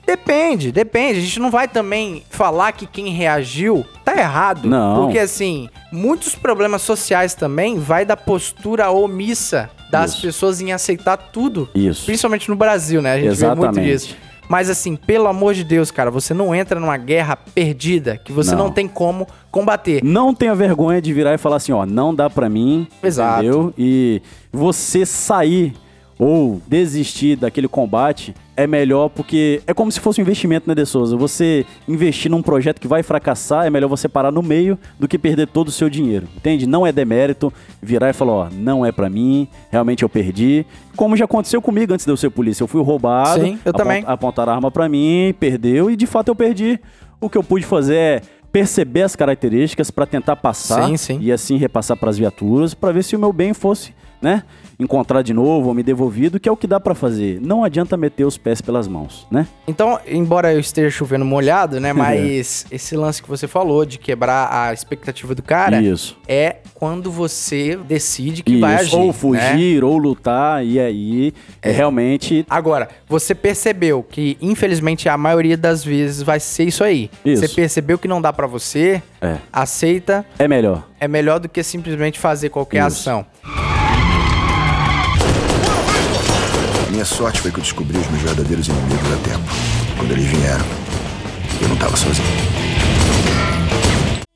Depende, 0.09 0.73
depende. 0.73 1.19
A 1.19 1.23
gente 1.23 1.39
não 1.39 1.51
vai 1.51 1.69
também 1.69 2.23
falar 2.31 2.73
que 2.73 2.87
quem 2.87 3.11
reagiu 3.11 3.85
tá 4.07 4.17
errado. 4.17 4.67
Não. 4.67 5.03
Porque, 5.05 5.19
assim, 5.19 5.69
muitos 5.93 6.35
problemas 6.35 6.81
sociais 6.81 7.35
também 7.35 7.79
vai 7.79 8.07
da 8.07 8.17
postura 8.17 8.91
omissa 8.91 9.69
das 9.91 10.13
Isso. 10.13 10.23
pessoas 10.23 10.63
em 10.63 10.73
aceitar 10.73 11.19
tudo. 11.19 11.69
Isso. 11.75 12.07
Principalmente 12.07 12.49
no 12.49 12.57
Brasil, 12.57 13.03
né? 13.03 13.13
A 13.13 13.17
gente 13.21 13.37
vê 13.37 13.47
muito 13.49 13.59
Exatamente. 13.65 13.93
disso. 13.93 14.17
Mas 14.49 14.71
assim, 14.71 14.97
pelo 14.97 15.27
amor 15.27 15.53
de 15.53 15.63
Deus, 15.63 15.91
cara, 15.91 16.11
você 16.11 16.33
não 16.33 16.55
entra 16.55 16.81
numa 16.81 16.97
guerra 16.97 17.37
perdida 17.37 18.17
que 18.17 18.33
você 18.33 18.53
não, 18.53 18.69
Não. 18.69 18.73
tem 18.73 18.89
como 18.89 19.27
combater. 19.51 20.03
Não 20.03 20.33
tenha 20.33 20.55
vergonha 20.55 21.03
de 21.03 21.13
virar 21.13 21.35
e 21.35 21.39
falar 21.39 21.57
assim, 21.57 21.73
ó, 21.73 21.85
não 21.85 22.15
dá 22.15 22.31
pra 22.31 22.49
mim, 22.49 22.89
Exato. 23.03 23.43
entendeu? 23.45 23.75
E 23.77 24.23
você 24.51 25.05
sair 25.05 25.75
ou 26.19 26.63
desistir 26.67 27.37
daquele 27.37 27.69
combate, 27.69 28.35
é 28.59 28.67
melhor 28.67 29.09
porque 29.09 29.63
é 29.69 29.73
como 29.73 29.91
se 29.93 30.01
fosse 30.01 30.21
um 30.21 30.23
investimento, 30.23 30.69
né, 30.69 30.75
De 30.75 30.85
Souza? 30.85 31.17
Você 31.17 31.65
investir 31.87 32.29
num 32.29 32.43
projeto 32.43 32.81
que 32.81 32.89
vai 32.89 33.05
fracassar, 33.05 33.65
é 33.65 33.71
melhor 33.71 33.87
você 33.87 34.09
parar 34.09 34.33
no 34.33 34.43
meio 34.43 34.77
do 34.99 35.07
que 35.07 35.17
perder 35.17 35.47
todo 35.47 35.69
o 35.69 35.71
seu 35.71 35.89
dinheiro. 35.89 36.27
Entende? 36.37 36.67
Não 36.67 36.85
é 36.85 36.91
demérito 36.91 37.53
virar 37.81 38.11
e 38.11 38.13
falar, 38.13 38.33
ó, 38.33 38.49
não 38.53 38.85
é 38.85 38.91
pra 38.91 39.09
mim, 39.09 39.47
realmente 39.71 40.03
eu 40.03 40.09
perdi. 40.09 40.67
Como 40.97 41.17
já 41.17 41.25
aconteceu 41.25 41.63
comigo 41.63 41.95
antes 41.95 42.05
de 42.05 42.11
eu 42.11 42.17
ser 42.17 42.31
polícia. 42.31 42.65
Eu 42.65 42.67
fui 42.67 42.83
roubado, 42.83 43.41
Sim, 43.41 43.61
eu 43.65 43.73
também. 43.73 44.03
apontaram 44.05 44.53
a 44.53 44.57
arma 44.57 44.73
pra 44.73 44.89
mim, 44.89 45.33
perdeu 45.39 45.89
e 45.89 45.95
de 45.95 46.07
fato 46.07 46.27
eu 46.27 46.35
perdi. 46.35 46.81
O 47.21 47.31
que 47.31 47.39
eu 47.39 47.45
pude 47.45 47.65
fazer 47.65 47.95
é 47.95 48.23
perceber 48.51 49.03
as 49.03 49.15
características 49.15 49.89
pra 49.91 50.05
tentar 50.05 50.35
passar 50.35 50.89
Sim, 50.89 50.97
sim. 50.97 51.19
e 51.21 51.31
assim 51.31 51.59
repassar 51.59 51.97
pras 51.97 52.19
viaturas 52.19 52.75
pra 52.75 52.91
ver 52.91 53.05
se 53.05 53.15
o 53.15 53.19
meu 53.21 53.33
bem 53.33 53.55
fosse, 53.55 53.95
né, 54.21 54.43
encontrar 54.79 55.23
de 55.23 55.33
novo 55.35 55.69
ou 55.69 55.75
me 55.75 55.83
devolvido, 55.83 56.39
que 56.39 56.49
é 56.49 56.53
o 56.53 56.57
que 56.57 56.67
dá 56.67 56.79
pra 56.79 56.95
fazer. 56.95 57.41
Não 57.41 57.65
adianta 57.65 57.97
meter 57.97 58.25
os 58.25 58.39
pés 58.39 58.61
pelas 58.61 58.87
mãos, 58.87 59.27
né? 59.31 59.47
Então, 59.67 59.99
embora 60.07 60.53
eu 60.53 60.61
esteja 60.61 60.91
chovendo 60.91 61.25
molhado, 61.25 61.81
né? 61.81 61.93
Mas 61.95 62.67
esse 62.71 62.97
lance 62.97 63.23
que 63.23 63.29
você 63.29 63.47
falou 63.49 63.85
de 63.85 63.99
quebrar 63.99 64.49
a 64.53 64.73
expectativa 64.73 65.35
do 65.35 65.43
cara 65.43 65.81
Isso. 65.83 66.17
é 66.29 66.57
quando 66.75 67.11
você 67.11 67.77
decide 67.89 68.43
que 68.43 68.59
vai 68.61 68.77
Isso. 68.77 68.85
agir. 68.85 68.97
Ou 68.97 69.07
né? 69.07 69.13
fugir, 69.13 69.85
ou 69.85 69.97
lutar, 69.99 70.65
e 70.65 70.79
aí 70.79 71.35
é. 71.61 71.71
realmente. 71.73 72.47
Agora, 72.49 72.89
você 73.09 73.35
percebeu 73.35 74.03
que, 74.03 74.37
infelizmente, 74.41 75.09
a 75.09 75.17
maioria 75.17 75.57
das 75.57 75.83
vezes 75.85 76.23
vai 76.23 76.39
ser 76.39 76.65
isso 76.65 76.85
aí. 76.85 77.11
Isso. 77.25 77.41
Você 77.47 77.49
percebeu 77.55 77.99
que 77.99 78.07
não 78.07 78.21
dá 78.21 78.33
pra 78.33 78.47
você, 78.47 79.03
É. 79.21 79.37
aceita, 79.53 80.25
É 80.39 80.47
melhor. 80.47 80.87
é 81.01 81.09
melhor 81.09 81.41
do 81.41 81.49
que 81.49 81.63
simplesmente 81.63 82.19
fazer 82.19 82.49
qualquer 82.51 82.87
Isso. 82.87 83.09
ação. 83.11 83.27
Minha 86.99 87.07
sorte 87.07 87.41
foi 87.41 87.53
que 87.53 87.59
eu 87.59 87.63
descobri 87.63 87.97
os 87.97 88.09
meus 88.09 88.23
verdadeiros 88.23 88.67
inimigos 88.67 89.13
a 89.13 89.17
tempo. 89.19 89.45
Quando 89.97 90.11
eles 90.11 90.25
vieram, 90.25 90.65
eu 91.63 91.69
não 91.69 91.77
tava 91.77 91.97
sozinho. 91.97 92.27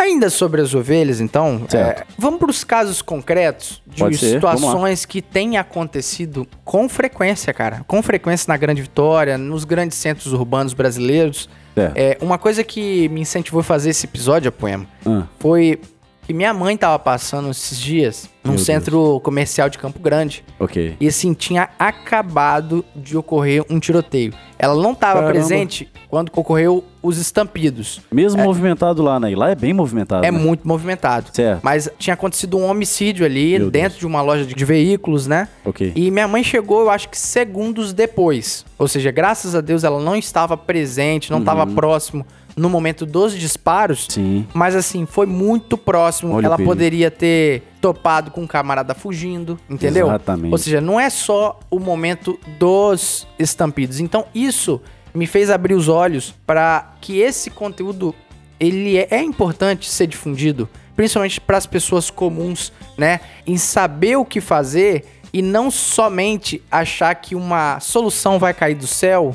Ainda 0.00 0.30
sobre 0.30 0.60
as 0.60 0.72
ovelhas, 0.72 1.20
então, 1.20 1.66
é, 1.74 2.04
vamos 2.16 2.38
para 2.38 2.50
os 2.52 2.62
casos 2.62 3.02
concretos 3.02 3.82
de 3.84 3.98
Pode 3.98 4.16
ser, 4.16 4.34
situações 4.34 5.04
que 5.04 5.20
têm 5.20 5.56
acontecido 5.56 6.46
com 6.64 6.88
frequência, 6.88 7.52
cara. 7.52 7.82
Com 7.88 8.00
frequência 8.00 8.46
na 8.48 8.56
Grande 8.56 8.80
Vitória, 8.80 9.36
nos 9.36 9.64
grandes 9.64 9.98
centros 9.98 10.32
urbanos 10.32 10.72
brasileiros. 10.72 11.48
Certo. 11.74 11.96
É, 11.96 12.16
uma 12.20 12.38
coisa 12.38 12.62
que 12.62 13.08
me 13.08 13.22
incentivou 13.22 13.58
a 13.62 13.64
fazer 13.64 13.90
esse 13.90 14.06
episódio, 14.06 14.50
a 14.50 14.52
Poema, 14.52 14.86
Ah, 15.04 15.24
foi 15.40 15.80
que 16.22 16.32
minha 16.32 16.54
mãe 16.54 16.76
tava 16.76 16.98
passando 16.98 17.50
esses 17.50 17.78
dias 17.78 18.30
num 18.44 18.52
Meu 18.52 18.58
centro 18.58 19.20
comercial 19.20 19.68
de 19.68 19.78
Campo 19.78 20.00
Grande. 20.00 20.44
ok. 20.58 20.96
E 21.00 21.06
assim, 21.06 21.32
tinha 21.34 21.68
acabado 21.78 22.84
de 22.94 23.16
ocorrer 23.16 23.64
um 23.70 23.78
tiroteio. 23.78 24.32
Ela 24.58 24.80
não 24.80 24.94
tava 24.94 25.20
Caramba. 25.20 25.32
presente 25.32 25.88
quando 26.08 26.30
ocorreu 26.34 26.84
os 27.02 27.18
estampidos. 27.18 28.00
Mesmo 28.12 28.42
movimentado 28.42 29.02
lá, 29.02 29.18
né? 29.18 29.32
E 29.32 29.34
lá 29.34 29.50
é 29.50 29.54
bem 29.54 29.72
movimentado. 29.72 30.24
É 30.24 30.30
né? 30.30 30.38
muito 30.38 30.66
movimentado. 30.66 31.30
Certo. 31.32 31.60
Mas 31.62 31.88
tinha 31.98 32.14
acontecido 32.14 32.56
um 32.56 32.66
homicídio 32.66 33.26
ali 33.26 33.58
Meu 33.58 33.70
dentro 33.70 33.90
Deus. 33.90 34.00
de 34.00 34.06
uma 34.06 34.22
loja 34.22 34.44
de, 34.44 34.54
de 34.54 34.64
veículos, 34.64 35.26
né? 35.26 35.48
Ok. 35.64 35.92
E 35.96 36.10
minha 36.10 36.28
mãe 36.28 36.44
chegou, 36.44 36.82
eu 36.82 36.90
acho 36.90 37.08
que 37.08 37.18
segundos 37.18 37.92
depois. 37.92 38.64
Ou 38.78 38.86
seja, 38.86 39.10
graças 39.10 39.54
a 39.54 39.60
Deus 39.60 39.82
ela 39.82 40.00
não 40.00 40.14
estava 40.14 40.56
presente, 40.56 41.30
não 41.30 41.40
estava 41.40 41.66
próximo 41.66 42.24
no 42.56 42.68
momento 42.68 43.06
dos 43.06 43.38
disparos. 43.38 44.06
Sim. 44.10 44.46
Mas 44.52 44.74
assim, 44.74 45.06
foi 45.06 45.26
muito 45.26 45.76
próximo. 45.76 46.34
Olha 46.34 46.46
ela 46.46 46.58
poderia 46.58 47.10
ter 47.10 47.62
topado 47.80 48.30
com 48.30 48.42
um 48.42 48.46
camarada 48.46 48.94
fugindo, 48.94 49.58
entendeu? 49.68 50.06
Exatamente. 50.06 50.52
Ou 50.52 50.58
seja, 50.58 50.80
não 50.80 51.00
é 51.00 51.10
só 51.10 51.58
o 51.70 51.78
momento 51.78 52.38
dos 52.58 53.26
estampidos. 53.38 54.00
Então, 54.00 54.24
isso 54.34 54.80
me 55.14 55.26
fez 55.26 55.50
abrir 55.50 55.74
os 55.74 55.88
olhos 55.88 56.34
para 56.46 56.94
que 57.00 57.18
esse 57.18 57.50
conteúdo 57.50 58.14
ele 58.58 58.96
é, 58.96 59.08
é 59.10 59.22
importante 59.22 59.90
ser 59.90 60.06
difundido, 60.06 60.68
principalmente 60.94 61.40
para 61.40 61.58
as 61.58 61.66
pessoas 61.66 62.10
comuns, 62.10 62.72
né? 62.96 63.20
Em 63.46 63.56
saber 63.56 64.16
o 64.16 64.24
que 64.24 64.40
fazer 64.40 65.04
e 65.32 65.42
não 65.42 65.70
somente 65.70 66.62
achar 66.70 67.14
que 67.14 67.34
uma 67.34 67.80
solução 67.80 68.38
vai 68.38 68.54
cair 68.54 68.74
do 68.74 68.86
céu 68.86 69.34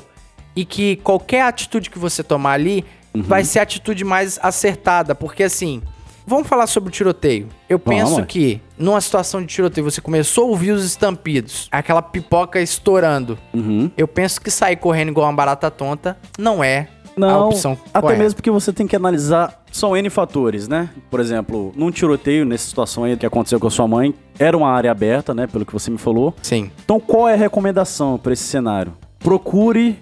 e 0.55 0.63
que 0.63 0.95
qualquer 0.97 1.43
atitude 1.43 1.89
que 1.89 1.99
você 1.99 2.23
tomar 2.23 2.53
ali 2.53 2.85
Uhum. 3.17 3.23
vai 3.23 3.43
ser 3.43 3.59
a 3.59 3.63
atitude 3.63 4.03
mais 4.03 4.39
acertada, 4.41 5.13
porque 5.15 5.43
assim, 5.43 5.81
vamos 6.25 6.47
falar 6.47 6.67
sobre 6.67 6.89
o 6.89 6.91
tiroteio. 6.91 7.47
Eu 7.69 7.79
Vamos, 7.83 8.01
penso 8.03 8.25
que 8.25 8.61
numa 8.77 8.99
situação 9.01 9.41
de 9.41 9.47
tiroteio 9.47 9.89
você 9.89 10.01
começou 10.01 10.45
a 10.45 10.47
ouvir 10.47 10.71
os 10.71 10.83
estampidos, 10.85 11.67
aquela 11.71 12.01
pipoca 12.01 12.61
estourando. 12.61 13.37
Uhum. 13.53 13.89
Eu 13.97 14.07
penso 14.07 14.39
que 14.41 14.51
sair 14.51 14.75
correndo 14.75 15.09
igual 15.09 15.27
uma 15.27 15.33
barata 15.33 15.69
tonta 15.71 16.17
não 16.37 16.63
é 16.63 16.87
a 17.15 17.19
Não, 17.19 17.47
opção 17.49 17.71
até 17.93 18.01
correta. 18.01 18.21
mesmo 18.23 18.35
porque 18.35 18.51
você 18.51 18.71
tem 18.71 18.85
que 18.85 18.95
analisar, 18.95 19.63
são 19.71 19.97
N 19.97 20.07
fatores, 20.09 20.67
né? 20.67 20.89
Por 21.09 21.19
exemplo, 21.19 21.73
num 21.75 21.89
tiroteio, 21.89 22.45
nessa 22.45 22.67
situação 22.67 23.05
aí 23.05 23.17
que 23.17 23.25
aconteceu 23.25 23.59
com 23.59 23.65
a 23.65 23.71
sua 23.71 23.87
mãe, 23.87 24.13
era 24.37 24.55
uma 24.55 24.69
área 24.69 24.91
aberta, 24.91 25.33
né? 25.33 25.47
Pelo 25.47 25.65
que 25.65 25.73
você 25.73 25.89
me 25.89 25.97
falou. 25.97 26.35
Sim. 26.43 26.69
Então, 26.85 26.99
qual 26.99 27.27
é 27.27 27.33
a 27.33 27.37
recomendação 27.37 28.19
para 28.19 28.33
esse 28.33 28.43
cenário? 28.43 28.93
Procure 29.17 29.97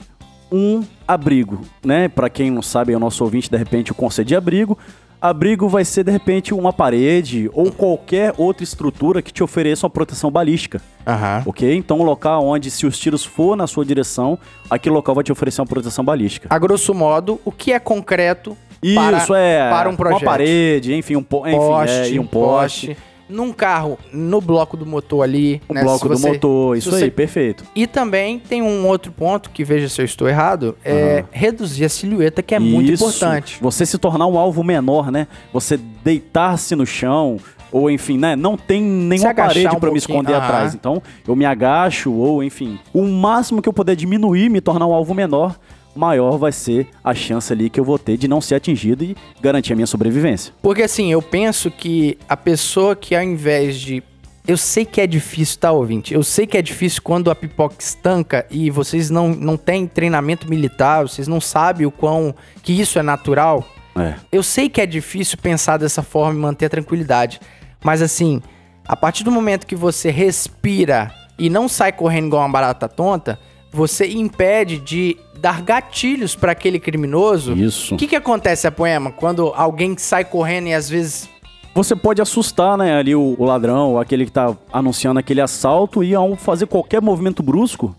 um 0.51 0.83
abrigo, 1.07 1.61
né? 1.83 2.07
Para 2.07 2.29
quem 2.29 2.51
não 2.51 2.61
sabe, 2.61 2.93
é 2.93 2.95
o 2.95 2.99
nosso 2.99 3.23
ouvinte, 3.23 3.49
de 3.49 3.57
repente, 3.57 3.91
o 3.91 3.95
conceito 3.95 4.27
de 4.27 4.35
abrigo. 4.35 4.77
Abrigo 5.21 5.67
vai 5.67 5.83
ser, 5.83 6.03
de 6.03 6.11
repente, 6.11 6.53
uma 6.53 6.71
parede 6.71 7.49
ou 7.53 7.71
qualquer 7.71 8.33
outra 8.37 8.63
estrutura 8.63 9.21
que 9.21 9.33
te 9.33 9.43
ofereça 9.43 9.85
uma 9.85 9.89
proteção 9.89 10.29
balística. 10.29 10.81
Aham. 11.07 11.43
Ok? 11.45 11.75
Então, 11.75 11.99
um 11.99 12.03
local 12.03 12.45
onde, 12.45 12.69
se 12.69 12.85
os 12.85 12.99
tiros 12.99 13.25
for 13.25 13.55
na 13.55 13.65
sua 13.65 13.83
direção, 13.83 14.37
aquele 14.69 14.93
local 14.93 15.15
vai 15.15 15.23
te 15.23 15.31
oferecer 15.31 15.61
uma 15.61 15.67
proteção 15.67 16.05
balística. 16.05 16.47
A 16.51 16.59
grosso 16.59 16.93
modo, 16.93 17.39
o 17.43 17.51
que 17.51 17.71
é 17.71 17.79
concreto 17.79 18.55
para, 18.93 19.17
Isso 19.17 19.33
é 19.33 19.69
para 19.69 19.89
um 19.89 19.95
projeto? 19.95 20.21
uma 20.21 20.25
parede, 20.25 20.93
enfim, 20.93 21.15
um, 21.15 21.23
po 21.23 21.47
enfim, 21.47 21.57
poste, 21.57 21.95
é, 21.95 22.09
e 22.09 22.19
um 22.19 22.27
poste, 22.27 22.97
Num 23.27 23.51
carro, 23.51 23.97
no 24.13 24.39
bloco 24.39 24.77
do 24.77 24.85
motor 24.85 25.23
ali. 25.23 25.61
um 25.69 25.73
né, 25.73 25.81
bloco 25.83 25.99
se 25.99 26.07
do 26.09 26.17
você- 26.17 26.27
motor, 26.29 26.77
isso 26.77 26.91
você- 26.91 27.05
aí, 27.05 27.11
perfeito. 27.11 27.63
E 27.75 27.87
também 27.87 28.37
tem 28.39 28.61
um 28.61 28.87
outro 28.87 29.11
ponto, 29.11 29.49
que 29.49 29.63
veja 29.63 29.89
se 29.89 29.99
eu 30.01 30.05
estou 30.05 30.27
errado, 30.29 30.77
é 30.85 31.23
reduzir 31.31 31.85
a 31.85 31.89
silhueta, 31.89 32.43
que 32.43 32.53
é 32.53 32.59
muito 32.59 32.91
Isso. 32.91 33.03
importante. 33.03 33.57
Você 33.61 33.85
se 33.85 33.97
tornar 33.97 34.27
um 34.27 34.37
alvo 34.37 34.63
menor, 34.63 35.11
né? 35.11 35.27
Você 35.51 35.79
deitar-se 36.03 36.75
no 36.75 36.85
chão, 36.85 37.37
ou 37.71 37.89
enfim, 37.89 38.17
né? 38.17 38.35
Não 38.35 38.55
tem 38.55 38.81
nenhuma 38.81 39.33
parede 39.33 39.75
um 39.75 39.79
pra 39.79 39.91
me 39.91 39.97
esconder 39.97 40.35
atrás. 40.35 40.73
Então, 40.75 41.01
eu 41.27 41.35
me 41.35 41.45
agacho, 41.45 42.11
ou 42.13 42.43
enfim, 42.43 42.79
o 42.93 43.03
máximo 43.07 43.61
que 43.61 43.67
eu 43.67 43.73
puder 43.73 43.95
diminuir, 43.95 44.49
me 44.49 44.61
tornar 44.61 44.85
um 44.85 44.93
alvo 44.93 45.13
menor, 45.13 45.55
maior 45.95 46.37
vai 46.37 46.51
ser 46.51 46.87
a 47.03 47.13
chance 47.13 47.51
ali 47.51 47.69
que 47.69 47.79
eu 47.79 47.83
vou 47.83 47.97
ter 47.97 48.17
de 48.17 48.27
não 48.27 48.41
ser 48.41 48.55
atingido 48.55 49.03
e 49.03 49.15
garantir 49.41 49.73
a 49.73 49.75
minha 49.75 49.87
sobrevivência. 49.87 50.53
Porque 50.61 50.83
assim, 50.83 51.11
eu 51.11 51.21
penso 51.21 51.71
que 51.71 52.17
a 52.27 52.35
pessoa 52.35 52.95
que 52.95 53.15
ao 53.15 53.23
invés 53.23 53.79
de. 53.79 54.03
Eu 54.47 54.57
sei 54.57 54.85
que 54.85 55.01
é 55.01 55.07
difícil, 55.07 55.59
tá, 55.59 55.71
ouvinte? 55.71 56.13
Eu 56.13 56.21
sei 56.21 56.45
que 56.45 56.55
é 56.55 56.61
difícil 56.61 57.01
quando 57.01 57.31
a 57.31 57.35
pipoca 57.35 57.77
estanca 57.79 58.45
e 58.51 58.69
vocês 58.69 59.09
não, 59.09 59.29
não 59.29 59.57
têm 59.57 59.87
treinamento 59.87 60.47
militar, 60.47 61.01
vocês 61.01 61.27
não 61.27 61.41
sabem 61.41 61.87
o 61.87 61.91
quão. 61.91 62.35
que 62.61 62.79
isso 62.79 62.99
é 62.99 63.01
natural. 63.01 63.67
É. 63.97 64.13
Eu 64.31 64.43
sei 64.43 64.69
que 64.69 64.79
é 64.79 64.85
difícil 64.85 65.37
pensar 65.41 65.77
dessa 65.77 66.03
forma 66.03 66.37
e 66.37 66.41
manter 66.41 66.65
a 66.65 66.69
tranquilidade. 66.69 67.39
Mas 67.83 68.01
assim, 68.01 68.41
a 68.87 68.95
partir 68.95 69.23
do 69.23 69.31
momento 69.31 69.65
que 69.65 69.75
você 69.75 70.11
respira 70.11 71.11
e 71.39 71.49
não 71.49 71.67
sai 71.67 71.91
correndo 71.91 72.27
igual 72.27 72.43
uma 72.43 72.49
barata 72.49 72.87
tonta, 72.87 73.39
você 73.71 74.07
impede 74.07 74.77
de 74.77 75.17
dar 75.45 75.61
gatilhos 75.61 76.35
para 76.35 76.53
aquele 76.53 76.79
criminoso. 76.79 77.53
Isso. 77.53 77.93
O 77.93 77.97
que, 77.99 78.07
que 78.07 78.15
acontece, 78.15 78.65
a 78.65 78.71
poema, 78.71 79.11
quando 79.11 79.53
alguém 79.55 79.95
sai 79.95 80.25
correndo 80.25 80.69
e 80.69 80.73
às 80.73 80.89
vezes. 80.89 81.29
Você 81.75 81.95
pode 81.95 82.19
assustar, 82.19 82.75
né, 82.75 82.97
ali 82.97 83.13
o, 83.13 83.35
o 83.37 83.45
ladrão, 83.45 83.91
ou 83.91 83.99
aquele 83.99 84.25
que 84.25 84.31
tá 84.31 84.57
anunciando 84.73 85.19
aquele 85.19 85.41
assalto, 85.41 86.03
e 86.03 86.15
ao 86.15 86.35
fazer 86.35 86.65
qualquer 86.65 86.99
movimento 86.99 87.43
brusco, 87.43 87.95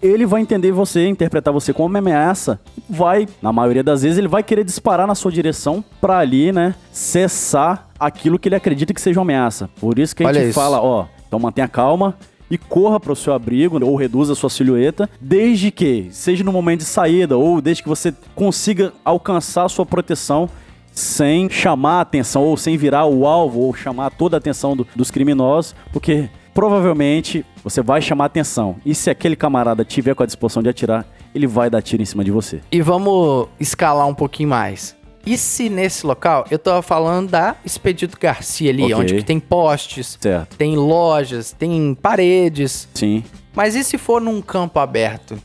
ele 0.00 0.24
vai 0.24 0.40
entender 0.40 0.72
você, 0.72 1.06
interpretar 1.06 1.52
você 1.52 1.70
como 1.70 1.86
uma 1.86 1.98
ameaça, 1.98 2.58
vai, 2.88 3.28
na 3.42 3.52
maioria 3.52 3.84
das 3.84 4.00
vezes, 4.00 4.16
ele 4.16 4.28
vai 4.28 4.42
querer 4.42 4.64
disparar 4.64 5.06
na 5.06 5.14
sua 5.14 5.30
direção 5.30 5.84
pra 6.00 6.16
ali, 6.16 6.50
né, 6.50 6.74
cessar 6.90 7.90
aquilo 8.00 8.38
que 8.38 8.48
ele 8.48 8.56
acredita 8.56 8.94
que 8.94 9.02
seja 9.02 9.20
uma 9.20 9.24
ameaça. 9.24 9.68
Por 9.78 9.98
isso 9.98 10.16
que 10.16 10.22
a 10.22 10.28
Olha 10.28 10.40
gente 10.40 10.50
isso. 10.50 10.58
fala, 10.58 10.80
ó, 10.80 11.04
então 11.26 11.38
mantenha 11.38 11.68
calma 11.68 12.16
e 12.50 12.56
corra 12.58 12.98
para 13.00 13.12
o 13.12 13.16
seu 13.16 13.32
abrigo 13.32 13.82
ou 13.84 13.96
reduza 13.96 14.32
a 14.32 14.36
sua 14.36 14.50
silhueta, 14.50 15.08
desde 15.20 15.70
que 15.70 16.08
seja 16.10 16.44
no 16.44 16.52
momento 16.52 16.80
de 16.80 16.86
saída 16.86 17.36
ou 17.36 17.60
desde 17.60 17.82
que 17.82 17.88
você 17.88 18.14
consiga 18.34 18.92
alcançar 19.04 19.64
a 19.64 19.68
sua 19.68 19.84
proteção 19.86 20.48
sem 20.92 21.50
chamar 21.50 21.98
a 21.98 22.00
atenção 22.02 22.42
ou 22.42 22.56
sem 22.56 22.76
virar 22.76 23.04
o 23.06 23.26
alvo 23.26 23.60
ou 23.60 23.74
chamar 23.74 24.10
toda 24.10 24.36
a 24.36 24.38
atenção 24.38 24.74
do- 24.76 24.86
dos 24.96 25.10
criminosos, 25.10 25.74
porque 25.92 26.28
provavelmente 26.54 27.44
você 27.62 27.82
vai 27.82 28.00
chamar 28.00 28.24
atenção. 28.26 28.76
E 28.84 28.94
se 28.94 29.10
aquele 29.10 29.36
camarada 29.36 29.84
tiver 29.84 30.14
com 30.14 30.22
a 30.22 30.26
disposição 30.26 30.62
de 30.62 30.68
atirar, 30.70 31.04
ele 31.34 31.46
vai 31.46 31.68
dar 31.68 31.82
tiro 31.82 32.02
em 32.02 32.06
cima 32.06 32.24
de 32.24 32.30
você. 32.30 32.60
E 32.72 32.80
vamos 32.80 33.48
escalar 33.60 34.06
um 34.08 34.14
pouquinho 34.14 34.48
mais. 34.48 34.96
E 35.26 35.36
se 35.36 35.68
nesse 35.68 36.06
local, 36.06 36.44
eu 36.50 36.58
tava 36.58 36.80
falando 36.82 37.30
da 37.30 37.56
Expedito 37.64 38.16
Garcia 38.18 38.70
ali, 38.70 38.84
Ok. 38.84 38.94
onde 38.94 39.22
tem 39.24 39.40
postes, 39.40 40.16
Certo. 40.20 40.56
tem 40.56 40.76
lojas, 40.76 41.52
tem 41.52 41.94
paredes. 42.00 42.88
Sim. 42.94 43.24
Mas 43.54 43.74
e 43.74 43.82
se 43.82 43.98
for 43.98 44.20
num 44.20 44.40
campo 44.40 44.78
aberto? 44.78 45.36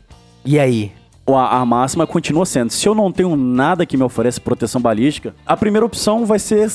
E 0.46 0.60
aí? 0.60 0.92
A, 1.28 1.58
a 1.60 1.66
máxima 1.66 2.06
continua 2.06 2.46
sendo: 2.46 2.72
se 2.72 2.88
eu 2.88 2.94
não 2.94 3.12
tenho 3.12 3.36
nada 3.36 3.86
que 3.86 3.98
me 3.98 4.04
ofereça 4.04 4.40
proteção 4.40 4.80
balística, 4.82 5.34
a 5.46 5.56
primeira 5.58 5.86
opção 5.86 6.26
vai 6.26 6.38
ser 6.40 6.70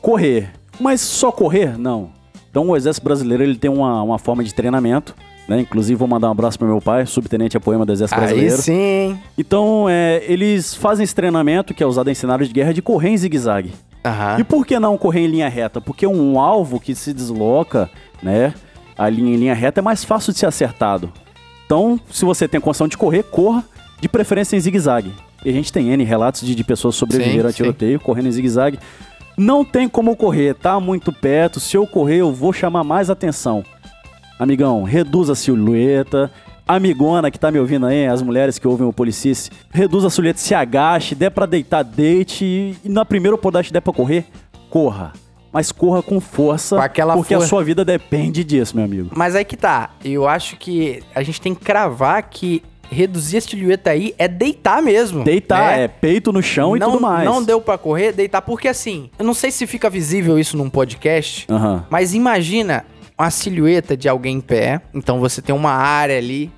correr. 0.00 0.52
Mas 0.78 1.00
só 1.00 1.32
correr? 1.32 1.78
Não. 1.78 2.10
Então 2.50 2.68
o 2.68 2.76
Exército 2.76 3.04
Brasileiro 3.04 3.42
ele 3.42 3.56
tem 3.56 3.70
uma, 3.70 4.02
uma 4.02 4.18
forma 4.18 4.44
de 4.44 4.54
treinamento. 4.54 5.14
Né? 5.48 5.60
Inclusive, 5.60 5.94
vou 5.94 6.08
mandar 6.08 6.28
um 6.28 6.32
abraço 6.32 6.58
pro 6.58 6.66
meu 6.66 6.80
pai, 6.80 7.04
subtenente 7.06 7.56
a 7.56 7.60
poema 7.60 7.84
do 7.84 7.92
Exército 7.92 8.18
Aí 8.18 8.26
Brasileiro. 8.26 8.62
sim. 8.62 9.18
Então, 9.36 9.86
é, 9.88 10.22
eles 10.26 10.74
fazem 10.74 11.04
esse 11.04 11.14
treinamento, 11.14 11.74
que 11.74 11.82
é 11.82 11.86
usado 11.86 12.10
em 12.10 12.14
cenários 12.14 12.48
de 12.48 12.54
guerra, 12.54 12.72
de 12.72 12.80
correr 12.80 13.10
em 13.10 13.16
zigue-zague. 13.16 13.72
Aham. 14.04 14.36
E 14.38 14.44
por 14.44 14.66
que 14.66 14.78
não 14.78 14.96
correr 14.98 15.20
em 15.20 15.26
linha 15.26 15.48
reta? 15.48 15.80
Porque 15.80 16.06
um 16.06 16.38
alvo 16.38 16.78
que 16.80 16.94
se 16.94 17.12
desloca, 17.12 17.90
né, 18.22 18.54
ali 18.96 19.22
em 19.22 19.36
linha 19.36 19.54
reta 19.54 19.80
é 19.80 19.82
mais 19.82 20.04
fácil 20.04 20.32
de 20.32 20.38
ser 20.38 20.46
acertado. 20.46 21.12
Então, 21.66 21.98
se 22.10 22.24
você 22.24 22.46
tem 22.46 22.60
condição 22.60 22.86
de 22.86 22.96
correr, 22.96 23.22
corra, 23.24 23.64
de 24.00 24.08
preferência 24.08 24.56
em 24.56 24.60
zigue-zague. 24.60 25.12
E 25.44 25.50
a 25.50 25.52
gente 25.52 25.72
tem 25.72 25.90
N 25.90 26.04
relatos 26.04 26.42
de, 26.42 26.54
de 26.54 26.64
pessoas 26.64 26.94
sobreviveram 26.94 27.48
Sim, 27.48 27.48
a 27.48 27.52
tiroteio, 27.52 28.00
correndo 28.00 28.28
em 28.28 28.32
zigue-zague. 28.32 28.78
Não 29.36 29.64
tem 29.64 29.88
como 29.88 30.14
correr, 30.16 30.54
tá 30.54 30.78
muito 30.78 31.12
perto. 31.12 31.58
Se 31.58 31.76
eu 31.76 31.86
correr, 31.86 32.18
eu 32.18 32.32
vou 32.32 32.52
chamar 32.52 32.84
mais 32.84 33.10
atenção. 33.10 33.64
Amigão, 34.38 34.82
reduza 34.82 35.32
a 35.32 35.36
silhueta. 35.36 36.30
Amigona 36.66 37.30
que 37.30 37.38
tá 37.38 37.50
me 37.50 37.58
ouvindo 37.58 37.84
aí, 37.86 38.06
as 38.06 38.22
mulheres 38.22 38.58
que 38.58 38.66
ouvem 38.66 38.86
o 38.86 38.92
Policice, 38.92 39.50
reduza 39.70 40.06
a 40.06 40.10
silhueta, 40.10 40.38
se 40.38 40.54
agache, 40.54 41.14
der 41.14 41.30
pra 41.30 41.44
deitar, 41.44 41.82
deite. 41.82 42.44
E, 42.44 42.76
e 42.84 42.88
na 42.88 43.04
primeira 43.04 43.34
oportunidade 43.34 43.72
der 43.72 43.80
pra 43.82 43.92
correr, 43.92 44.24
corra. 44.70 45.12
Mas 45.52 45.70
corra 45.70 46.02
com 46.02 46.20
força, 46.20 46.76
Com 46.76 46.82
aquela 46.82 47.14
porque 47.14 47.32
a 47.34 47.36
força. 47.36 47.48
sua 47.48 47.62
vida 47.62 47.84
depende 47.84 48.42
disso, 48.42 48.74
meu 48.74 48.84
amigo. 48.84 49.10
Mas 49.14 49.36
aí 49.36 49.44
que 49.44 49.56
tá. 49.56 49.90
Eu 50.04 50.26
acho 50.26 50.56
que 50.56 51.00
a 51.14 51.22
gente 51.22 51.40
tem 51.40 51.54
que 51.54 51.64
cravar 51.64 52.22
que 52.28 52.60
reduzir 52.90 53.36
a 53.38 53.40
silhueta 53.40 53.90
aí 53.90 54.14
é 54.18 54.26
deitar 54.26 54.82
mesmo. 54.82 55.22
Deitar, 55.22 55.76
né? 55.76 55.84
é 55.84 55.88
peito 55.88 56.32
no 56.32 56.42
chão 56.42 56.76
e 56.76 56.80
não, 56.80 56.92
tudo 56.92 57.02
mais. 57.02 57.24
Não 57.24 57.42
deu 57.42 57.60
pra 57.60 57.78
correr, 57.78 58.12
deitar. 58.12 58.42
Porque 58.42 58.68
assim, 58.68 59.10
eu 59.18 59.24
não 59.24 59.34
sei 59.34 59.50
se 59.50 59.66
fica 59.66 59.88
visível 59.88 60.38
isso 60.38 60.56
num 60.56 60.68
podcast, 60.70 61.46
Aham. 61.50 61.84
mas 61.88 62.14
imagina 62.14 62.84
uma 63.18 63.30
silhueta 63.30 63.96
de 63.96 64.08
alguém 64.08 64.36
em 64.36 64.40
pé. 64.40 64.80
Então 64.92 65.20
você 65.20 65.40
tem 65.42 65.54
uma 65.54 65.70
área 65.72 66.16
ali 66.18 66.50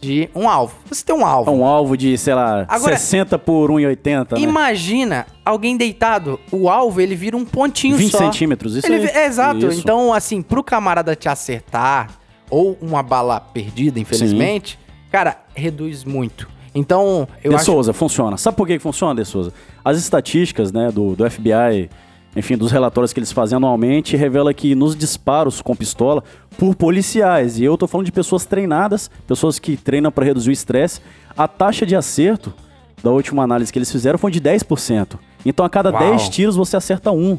de 0.00 0.28
um 0.34 0.48
alvo. 0.48 0.74
Você 0.88 1.04
tem 1.04 1.14
um 1.14 1.24
alvo. 1.24 1.50
Um 1.50 1.64
alvo 1.64 1.96
de, 1.96 2.16
sei 2.18 2.34
lá, 2.34 2.66
Agora- 2.68 2.96
60 2.96 3.38
por 3.38 3.70
1,80, 3.70 4.32
né? 4.36 4.40
Imagina 4.42 5.26
alguém 5.44 5.76
deitado. 5.76 6.38
O 6.52 6.68
alvo, 6.68 7.00
ele 7.00 7.14
vira 7.14 7.36
um 7.36 7.44
pontinho 7.44 7.96
20 7.96 8.10
só. 8.12 8.18
centímetros, 8.18 8.76
isso 8.76 8.86
Ele 8.86 9.06
é, 9.06 9.26
exato. 9.26 9.66
Isso. 9.66 9.80
Então, 9.80 10.12
assim, 10.12 10.42
pro 10.42 10.62
camarada 10.62 11.16
te 11.16 11.28
acertar, 11.28 12.10
ou 12.50 12.76
uma 12.82 13.02
bala 13.02 13.40
perdida, 13.40 13.98
infelizmente, 13.98 14.78
cara, 15.10 15.38
reduz 15.54 16.04
muito. 16.04 16.48
Então, 16.74 17.26
eu 17.42 17.50
de 17.50 17.56
acho. 17.56 17.64
Souza, 17.66 17.92
funciona. 17.92 18.36
Sabe 18.36 18.56
por 18.56 18.66
que 18.66 18.74
que 18.74 18.82
funciona, 18.82 19.14
De 19.14 19.24
Souza? 19.26 19.52
As 19.84 19.96
estatísticas, 19.96 20.70
né, 20.72 20.90
do, 20.92 21.14
do 21.16 21.28
FBI, 21.30 21.88
enfim, 22.36 22.56
dos 22.56 22.72
relatórios 22.72 23.12
que 23.12 23.18
eles 23.18 23.32
fazem 23.32 23.56
anualmente, 23.56 24.16
revela 24.16 24.52
que 24.52 24.74
nos 24.74 24.96
disparos 24.96 25.62
com 25.62 25.74
pistola 25.74 26.22
por 26.58 26.74
policiais, 26.74 27.58
e 27.58 27.64
eu 27.64 27.76
tô 27.76 27.86
falando 27.86 28.06
de 28.06 28.12
pessoas 28.12 28.44
treinadas, 28.44 29.10
pessoas 29.26 29.58
que 29.58 29.76
treinam 29.76 30.10
para 30.10 30.24
reduzir 30.24 30.50
o 30.50 30.52
estresse, 30.52 31.00
a 31.36 31.48
taxa 31.48 31.84
de 31.84 31.96
acerto 31.96 32.52
da 33.02 33.10
última 33.10 33.42
análise 33.42 33.72
que 33.72 33.78
eles 33.78 33.90
fizeram 33.90 34.18
foi 34.18 34.30
de 34.30 34.40
10%. 34.40 35.18
Então 35.44 35.64
a 35.64 35.68
cada 35.68 35.90
Uau. 35.90 36.10
10 36.10 36.28
tiros 36.28 36.56
você 36.56 36.76
acerta 36.76 37.10
um. 37.10 37.38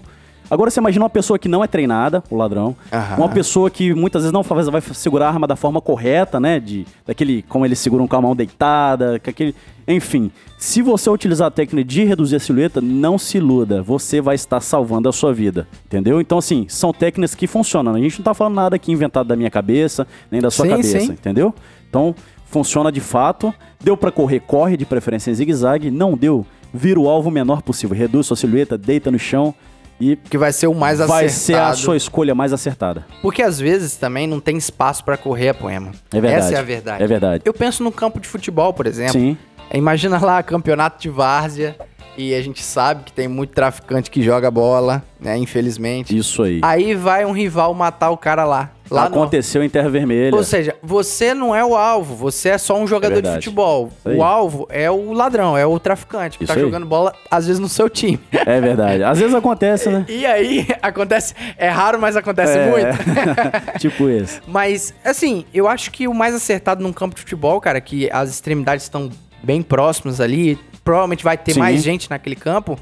Agora 0.50 0.70
você 0.70 0.80
imagina 0.80 1.04
uma 1.04 1.10
pessoa 1.10 1.40
que 1.40 1.48
não 1.48 1.64
é 1.64 1.68
treinada, 1.68 2.24
o 2.30 2.36
ladrão, 2.36 2.76
Aham. 2.92 3.18
uma 3.18 3.30
pessoa 3.30 3.70
que 3.70 3.94
muitas 3.94 4.24
vezes 4.24 4.34
não 4.34 4.44
faz, 4.44 4.68
vai 4.68 4.82
segurar 4.82 5.28
a 5.28 5.30
arma 5.30 5.48
da 5.48 5.56
forma 5.56 5.82
correta, 5.82 6.40
né? 6.40 6.60
De, 6.60 6.86
daquele, 7.06 7.42
como 7.44 7.66
eles 7.66 7.80
seguram 7.80 8.08
com 8.08 8.16
a 8.16 8.22
mão 8.22 8.36
deitada, 8.36 9.20
com 9.20 9.30
aquele. 9.30 9.56
Enfim, 9.88 10.32
se 10.58 10.82
você 10.82 11.10
utilizar 11.10 11.48
a 11.48 11.52
técnica 11.52 11.88
de 11.88 12.04
reduzir 12.04 12.36
a 12.38 12.40
silhueta, 12.40 12.82
não 12.82 13.18
se 13.18 13.38
iluda. 13.38 13.82
Você 13.84 14.20
vai 14.20 14.36
estar 14.36 14.60
salvando 14.62 15.08
a 15.08 15.12
sua 15.14 15.34
vida. 15.34 15.68
Entendeu? 15.86 16.20
Então, 16.20 16.38
assim, 16.40 16.66
são 16.68 16.92
técnicas 16.92 17.36
que 17.36 17.46
funcionam. 17.46 17.94
A 17.94 18.00
gente 18.00 18.20
não 18.20 18.24
tá 18.24 18.34
falando 18.34 18.56
nada 18.56 18.76
aqui 18.76 18.92
inventado 18.92 19.28
da 19.28 19.36
minha 19.36 19.50
cabeça, 19.52 20.08
nem 20.32 20.42
da 20.42 20.50
sua 20.50 20.66
Sim, 20.66 20.72
cabeça, 20.72 21.00
sim. 21.00 21.12
entendeu? 21.12 21.54
Então, 21.88 22.16
funciona 22.46 22.92
de 22.92 23.00
fato. 23.00 23.54
Deu 23.84 23.96
pra 23.96 24.12
correr, 24.12 24.40
corre, 24.40 24.76
de 24.76 24.86
preferência 24.86 25.30
em 25.30 25.36
zigue-zague. 25.36 25.92
Não 25.92 26.18
deu, 26.18 26.46
vira 26.74 27.00
o 27.00 27.08
alvo 27.08 27.30
menor 27.30 27.62
possível. 27.62 27.96
Reduz 27.96 28.26
sua 28.26 28.36
silhueta, 28.38 28.78
deita 28.78 29.12
no 29.12 29.20
chão 29.20 29.54
e 30.00 30.16
Que 30.16 30.38
vai 30.38 30.52
ser 30.52 30.68
o 30.68 30.74
mais 30.74 31.00
vai 31.00 31.26
acertado. 31.26 31.32
ser 31.32 31.56
a 31.56 31.74
sua 31.74 31.98
escolha 31.98 32.36
mais 32.36 32.52
acertada. 32.54 33.06
Porque 33.22 33.42
às 33.42 33.60
vezes 33.60 33.96
também 33.96 34.28
não 34.28 34.40
tem 34.40 34.58
espaço 34.58 35.04
pra 35.04 35.18
correr 35.18 35.50
a 35.50 35.54
poema. 35.54 35.92
É 36.14 36.20
verdade. 36.22 36.46
Essa 36.46 36.56
é 36.56 36.58
a 36.60 36.62
verdade. 36.64 37.04
É 37.04 37.08
verdade. 37.08 37.44
Eu 37.46 37.54
penso 37.54 37.84
no 37.84 37.92
campo 37.92 38.20
de 38.20 38.28
futebol, 38.28 38.74
por 38.74 38.86
exemplo. 38.88 39.14
Sim. 39.14 39.38
Imagina 39.74 40.20
lá 40.24 40.42
campeonato 40.44 41.02
de 41.02 41.10
várzea. 41.10 41.76
E 42.18 42.34
a 42.34 42.42
gente 42.42 42.64
sabe 42.64 43.04
que 43.04 43.12
tem 43.12 43.28
muito 43.28 43.50
traficante 43.54 44.10
que 44.10 44.22
joga 44.22 44.50
bola, 44.50 45.04
né? 45.20 45.38
Infelizmente. 45.38 46.18
Isso 46.18 46.44
aí. 46.44 46.62
Aí 46.64 46.96
vai 46.96 47.26
um 47.26 47.34
rival 47.34 47.74
matar 47.74 48.10
o 48.10 48.16
cara 48.18 48.46
lá. 48.46 48.72
Lá 48.90 49.10
no- 49.10 49.16
Aconteceu 49.16 49.64
em 49.64 49.70
Terra 49.70 49.90
Vermelha. 49.90 50.36
Ou 50.36 50.44
seja, 50.44 50.76
você 50.84 51.34
não 51.34 51.56
é 51.56 51.66
o 51.66 51.76
alvo, 51.76 52.14
você 52.16 52.50
é 52.50 52.58
só 52.58 52.78
um 52.78 52.86
jogador 52.86 53.22
de 53.22 53.30
futebol. 53.34 53.90
Isso. 54.06 54.16
O 54.18 54.24
alvo 54.24 54.68
é 54.70 54.90
o 54.92 55.12
ladrão, 55.12 55.58
é 55.58 55.66
o 55.66 55.80
traficante 55.80 56.38
que 56.38 56.44
Isso 56.44 56.54
tá 56.54 56.60
aí. 56.60 56.64
jogando 56.64 56.86
bola, 56.86 57.14
às 57.32 57.48
vezes, 57.48 57.60
no 57.60 57.68
seu 57.68 57.90
time. 57.90 58.20
É 58.32 58.62
verdade. 58.62 59.04
Às 59.04 59.18
vezes 59.20 59.34
acontece, 59.34 59.90
né? 59.90 60.06
E 60.10 60.26
aí, 60.26 60.68
acontece. 60.82 61.34
É 61.58 61.68
raro, 61.68 62.00
mas 62.00 62.16
acontece 62.16 62.58
É. 62.58 62.70
muito. 62.70 62.98
tipo 63.80 64.08
esse. 64.08 64.40
Mas, 64.48 64.94
assim, 65.04 65.46
eu 65.54 65.68
acho 65.68 65.90
que 65.92 66.08
o 66.08 66.14
mais 66.14 66.36
acertado 66.36 66.84
num 66.84 66.94
campo 66.94 67.16
de 67.16 67.22
futebol, 67.22 67.60
cara, 67.60 67.82
que 67.82 68.10
as 68.12 68.30
extremidades 68.30 68.86
estão 68.86 69.10
bem 69.44 69.62
próximas 69.62 70.22
ali, 70.22 70.60
provavelmente 70.84 71.24
vai 71.24 71.38
ter 71.38 71.54
Sim. 71.54 71.60
mais 71.60 71.82
gente 71.84 72.10
naquele 72.10 72.36
campo. 72.36 72.78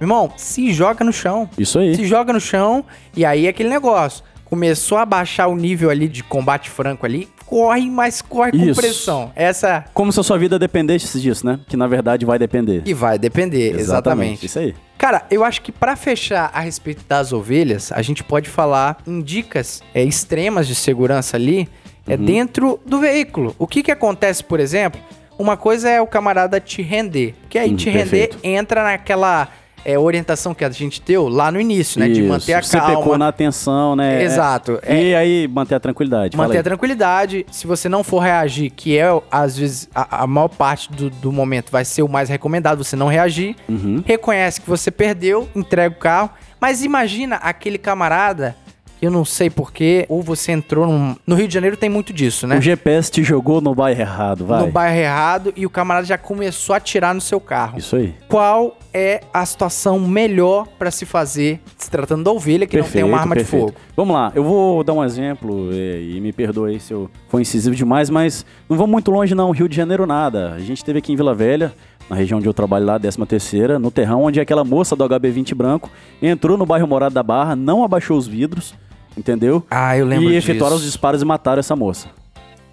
Meu 0.00 0.08
irmão, 0.08 0.32
se 0.36 0.72
joga 0.72 1.04
no 1.04 1.12
chão. 1.12 1.48
Isso 1.56 1.78
aí. 1.78 1.94
Se 1.94 2.04
joga 2.04 2.32
no 2.32 2.40
chão 2.40 2.84
e 3.16 3.24
aí 3.24 3.46
é 3.46 3.50
aquele 3.50 3.68
negócio. 3.68 4.24
Começou 4.54 4.98
a 4.98 5.04
baixar 5.04 5.48
o 5.48 5.56
nível 5.56 5.90
ali 5.90 6.06
de 6.06 6.22
combate 6.22 6.70
franco 6.70 7.04
ali, 7.04 7.28
corre, 7.44 7.90
mas 7.90 8.22
corre 8.22 8.52
com 8.52 8.58
Isso. 8.58 8.80
pressão. 8.80 9.32
Essa 9.34 9.84
Como 9.92 10.12
se 10.12 10.20
a 10.20 10.22
sua 10.22 10.38
vida 10.38 10.60
dependesse 10.60 11.20
disso, 11.20 11.44
né? 11.44 11.58
Que 11.68 11.76
na 11.76 11.88
verdade 11.88 12.24
vai 12.24 12.38
depender. 12.38 12.82
que 12.82 12.94
vai 12.94 13.18
depender, 13.18 13.74
exatamente. 13.76 14.46
Isso 14.46 14.60
aí. 14.60 14.72
Cara, 14.96 15.24
eu 15.28 15.42
acho 15.42 15.60
que 15.60 15.72
pra 15.72 15.96
fechar 15.96 16.52
a 16.54 16.60
respeito 16.60 17.02
das 17.08 17.32
ovelhas, 17.32 17.90
a 17.90 18.00
gente 18.00 18.22
pode 18.22 18.48
falar 18.48 18.98
em 19.04 19.20
dicas 19.20 19.82
é, 19.92 20.04
extremas 20.04 20.68
de 20.68 20.76
segurança 20.76 21.36
ali, 21.36 21.68
é 22.06 22.14
Uhum. 22.14 22.24
dentro 22.24 22.80
do 22.86 23.00
veículo. 23.00 23.56
O 23.58 23.66
que 23.66 23.82
que 23.82 23.90
acontece, 23.90 24.44
por 24.44 24.60
exemplo? 24.60 25.00
Uma 25.36 25.56
coisa 25.56 25.90
é 25.90 26.00
o 26.00 26.06
camarada 26.06 26.60
te 26.60 26.80
render, 26.80 27.34
que 27.50 27.58
aí 27.58 27.72
Hum, 27.72 27.76
te 27.76 27.90
render 27.90 28.28
perfeito. 28.28 28.38
entra 28.44 28.84
naquela 28.84 29.48
é, 29.84 29.98
orientação 29.98 30.54
que 30.54 30.64
a 30.64 30.70
gente 30.70 31.02
deu 31.02 31.28
lá 31.28 31.50
no 31.50 31.60
início, 31.60 32.00
né? 32.00 32.08
De 32.08 32.20
Isso. 32.20 32.28
manter 32.28 32.54
a 32.54 32.62
Você 32.62 32.78
calma. 32.78 32.96
pecou 32.96 33.18
na 33.18 33.28
atenção, 33.28 33.94
né? 33.94 34.22
Exato. 34.22 34.80
E 34.88 35.14
aí 35.14 35.48
manter 35.48 35.74
a 35.74 35.80
tranquilidade. 35.80 36.36
Manter 36.36 36.58
a 36.58 36.62
tranquilidade. 36.62 37.46
Se 37.50 37.66
você 37.66 37.88
não 37.88 38.02
for 38.02 38.20
reagir, 38.20 38.70
que 38.70 38.96
é, 38.96 39.06
às 39.30 39.56
vezes, 39.58 39.88
a, 39.94 40.22
a 40.22 40.26
maior 40.26 40.48
parte 40.48 40.90
do, 40.92 41.10
do 41.10 41.30
momento 41.30 41.70
vai 41.70 41.84
ser 41.84 42.02
o 42.02 42.08
mais 42.08 42.28
recomendado, 42.28 42.82
você 42.82 42.96
não 42.96 43.08
reagir. 43.08 43.56
Uhum. 43.68 44.02
Reconhece 44.04 44.60
que 44.60 44.68
você 44.68 44.90
perdeu, 44.90 45.48
entrega 45.54 45.94
o 45.94 45.98
carro. 45.98 46.30
Mas 46.60 46.82
imagina 46.82 47.36
aquele 47.36 47.76
camarada, 47.76 48.56
eu 49.00 49.10
não 49.10 49.24
sei 49.24 49.50
porquê, 49.50 50.06
ou 50.08 50.22
você 50.22 50.52
entrou 50.52 50.86
num... 50.86 51.16
No 51.26 51.34
Rio 51.34 51.46
de 51.48 51.54
Janeiro 51.54 51.76
tem 51.76 51.88
muito 51.88 52.12
disso, 52.12 52.46
né? 52.46 52.58
O 52.58 52.60
GPS 52.60 53.10
te 53.10 53.22
jogou 53.22 53.60
no 53.60 53.74
bairro 53.74 54.00
errado, 54.00 54.46
vai. 54.46 54.60
No 54.64 54.70
bairro 54.70 54.98
errado 54.98 55.52
e 55.56 55.66
o 55.66 55.70
camarada 55.70 56.06
já 56.06 56.18
começou 56.18 56.74
a 56.74 56.76
atirar 56.76 57.14
no 57.14 57.20
seu 57.20 57.40
carro. 57.40 57.78
Isso 57.78 57.96
aí. 57.96 58.14
Qual 58.28 58.76
é 58.92 59.20
a 59.32 59.44
situação 59.44 59.98
melhor 59.98 60.68
pra 60.78 60.90
se 60.90 61.04
fazer, 61.04 61.60
se 61.76 61.90
tratando 61.90 62.24
da 62.24 62.30
ovelha 62.30 62.66
que 62.66 62.76
não 62.76 62.84
tem 62.84 63.02
uma 63.02 63.18
arma 63.18 63.34
de 63.34 63.42
perfeito. 63.42 63.66
fogo? 63.66 63.78
Vamos 63.96 64.14
lá, 64.14 64.32
eu 64.34 64.44
vou 64.44 64.84
dar 64.84 64.92
um 64.92 65.04
exemplo 65.04 65.70
e, 65.72 66.16
e 66.16 66.20
me 66.20 66.32
perdoe 66.32 66.78
se 66.78 66.92
eu 66.92 67.10
for 67.28 67.40
incisivo 67.40 67.74
demais, 67.74 68.08
mas 68.08 68.46
não 68.68 68.76
vou 68.76 68.86
muito 68.86 69.10
longe 69.10 69.34
não, 69.34 69.50
Rio 69.50 69.68
de 69.68 69.76
Janeiro 69.76 70.06
nada. 70.06 70.52
A 70.52 70.60
gente 70.60 70.78
esteve 70.78 71.00
aqui 71.00 71.12
em 71.12 71.16
Vila 71.16 71.34
Velha, 71.34 71.72
na 72.08 72.16
região 72.16 72.38
onde 72.38 72.48
eu 72.48 72.54
trabalho 72.54 72.86
lá, 72.86 72.98
13 72.98 73.24
terceira, 73.26 73.78
no 73.78 73.90
terrão, 73.90 74.22
onde 74.22 74.40
aquela 74.40 74.64
moça 74.64 74.94
do 74.94 75.04
HB20 75.08 75.54
branco 75.54 75.90
entrou 76.22 76.56
no 76.56 76.66
bairro 76.66 76.86
Morado 76.86 77.14
da 77.14 77.22
Barra, 77.22 77.56
não 77.56 77.82
abaixou 77.82 78.16
os 78.16 78.26
vidros, 78.26 78.74
entendeu? 79.16 79.64
Ah, 79.70 79.96
eu 79.96 80.06
lembro 80.06 80.30
e 80.30 80.34
disso. 80.34 80.50
efetuaram 80.50 80.76
os 80.76 80.82
disparos 80.82 81.22
e 81.22 81.24
mataram 81.24 81.60
essa 81.60 81.74
moça. 81.76 82.08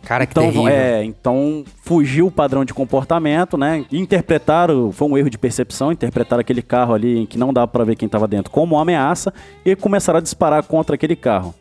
Cara, 0.04 0.26
que 0.26 0.32
Então, 0.34 0.46
terrível. 0.46 0.68
é, 0.68 1.04
então 1.06 1.64
fugiu 1.84 2.26
o 2.28 2.32
padrão 2.32 2.66
de 2.66 2.74
comportamento, 2.74 3.56
né? 3.56 3.86
Interpretaram, 3.92 4.92
foi 4.92 5.08
um 5.08 5.16
erro 5.18 5.30
de 5.30 5.38
percepção, 5.38 5.92
interpretaram 5.92 6.42
aquele 6.42 6.62
carro 6.64 6.94
ali 6.96 7.20
em 7.20 7.26
que 7.28 7.38
não 7.38 7.54
dava 7.54 7.68
pra 7.68 7.84
ver 7.84 7.96
quem 7.96 8.10
tava 8.10 8.28
dentro 8.28 8.52
como 8.52 8.76
uma 8.76 8.82
ameaça 8.82 9.32
e 9.64 9.76
começaram 9.76 10.18
a 10.18 10.22
disparar 10.22 10.64
contra 10.64 10.96
aquele 10.96 11.16
carro. 11.16 11.54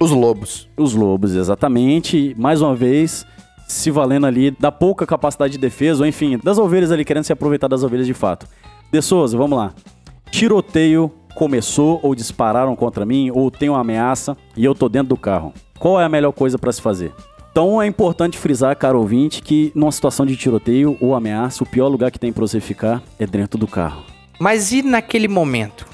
Os 0.00 0.10
lobos. 0.10 0.68
Os 0.76 0.94
lobos, 0.94 1.34
exatamente. 1.34 2.34
Mais 2.38 2.62
uma 2.62 2.74
vez, 2.74 3.26
se 3.68 3.90
valendo 3.90 4.26
ali 4.26 4.50
da 4.52 4.72
pouca 4.72 5.06
capacidade 5.06 5.52
de 5.52 5.58
defesa, 5.58 6.02
ou 6.02 6.06
enfim, 6.08 6.40
das 6.42 6.56
ovelhas 6.58 6.90
ali, 6.90 7.04
querendo 7.04 7.24
se 7.24 7.32
aproveitar 7.32 7.68
das 7.68 7.82
ovelhas 7.84 8.06
de 8.06 8.14
fato. 8.14 8.46
De 8.90 9.02
Souza, 9.02 9.36
vamos 9.36 9.58
lá. 9.58 9.72
Tiroteio 10.30 11.12
começou, 11.34 11.98
ou 12.02 12.14
dispararam 12.14 12.74
contra 12.76 13.04
mim, 13.04 13.30
ou 13.30 13.50
tem 13.50 13.68
uma 13.68 13.80
ameaça, 13.80 14.36
e 14.56 14.64
eu 14.64 14.74
tô 14.74 14.88
dentro 14.88 15.08
do 15.08 15.16
carro. 15.16 15.52
Qual 15.78 16.00
é 16.00 16.04
a 16.04 16.08
melhor 16.08 16.32
coisa 16.32 16.58
pra 16.58 16.72
se 16.72 16.80
fazer? 16.80 17.12
Então 17.50 17.82
é 17.82 17.86
importante 17.86 18.38
frisar, 18.38 18.74
caro 18.76 18.98
ouvinte, 18.98 19.42
que 19.42 19.70
numa 19.74 19.92
situação 19.92 20.24
de 20.24 20.36
tiroteio 20.36 20.96
ou 21.00 21.14
ameaça, 21.14 21.62
o 21.62 21.66
pior 21.66 21.88
lugar 21.88 22.10
que 22.10 22.18
tem 22.18 22.32
pra 22.32 22.40
você 22.46 22.60
ficar 22.60 23.02
é 23.18 23.26
dentro 23.26 23.58
do 23.58 23.66
carro. 23.66 24.02
Mas 24.38 24.72
e 24.72 24.82
naquele 24.82 25.28
momento? 25.28 25.86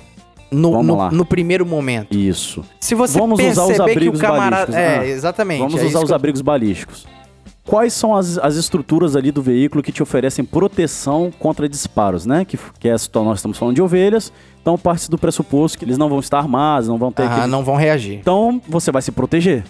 No, 0.51 0.83
no- 0.83 1.11
no 1.11 1.25
primeiro 1.27 1.67
momento. 1.67 2.17
Isso. 2.17 2.65
Se 2.81 2.95
você 2.95 3.19
Vamos 3.19 3.39
usar 3.39 3.63
os 3.63 3.69
perceber 3.69 3.77
que 3.77 3.91
o 3.91 3.93
abrigos 3.93 4.21
camarada... 4.21 4.73
balísticos. 4.73 4.77
É, 4.77 4.99
Ah, 4.99 5.07
exatamente. 5.07 5.59
Vamos 5.59 5.83
é 5.83 5.85
usar 5.85 6.01
os 6.03 6.11
eu- 6.11 6.17
abrigos 6.17 6.41
balísticos. 6.41 7.07
Quais 7.69 7.93
são 7.93 8.17
as, 8.17 8.39
as 8.39 8.57
estruturas 8.57 9.15
ali 9.15 9.31
do 9.31 9.43
veículo 9.43 9.83
que 9.83 9.93
te 9.93 10.03
oferecem 10.03 10.43
proteção 10.43 11.31
contra 11.39 11.69
disparos, 11.69 12.25
né? 12.25 12.43
Que, 12.43 12.59
que 12.81 12.89
é, 12.89 12.93
nós 12.93 13.39
estamos 13.39 13.59
falando 13.59 13.75
de 13.75 13.83
ovelhas, 13.83 14.33
então 14.63 14.79
parte 14.79 15.11
do 15.11 15.19
pressuposto 15.19 15.77
que 15.79 15.85
eles 15.85 15.99
não 15.99 16.09
vão 16.09 16.19
estar 16.19 16.39
armados, 16.39 16.89
não 16.89 16.97
vão 16.97 17.13
ter 17.13 17.25
Aham, 17.25 17.33
aquele- 17.33 17.47
não 17.49 17.63
vão 17.63 17.77
reagir. 17.77 18.15
Então 18.21 18.59
você 18.67 18.91
vai 18.91 19.03
se 19.03 19.13
proteger. 19.13 19.65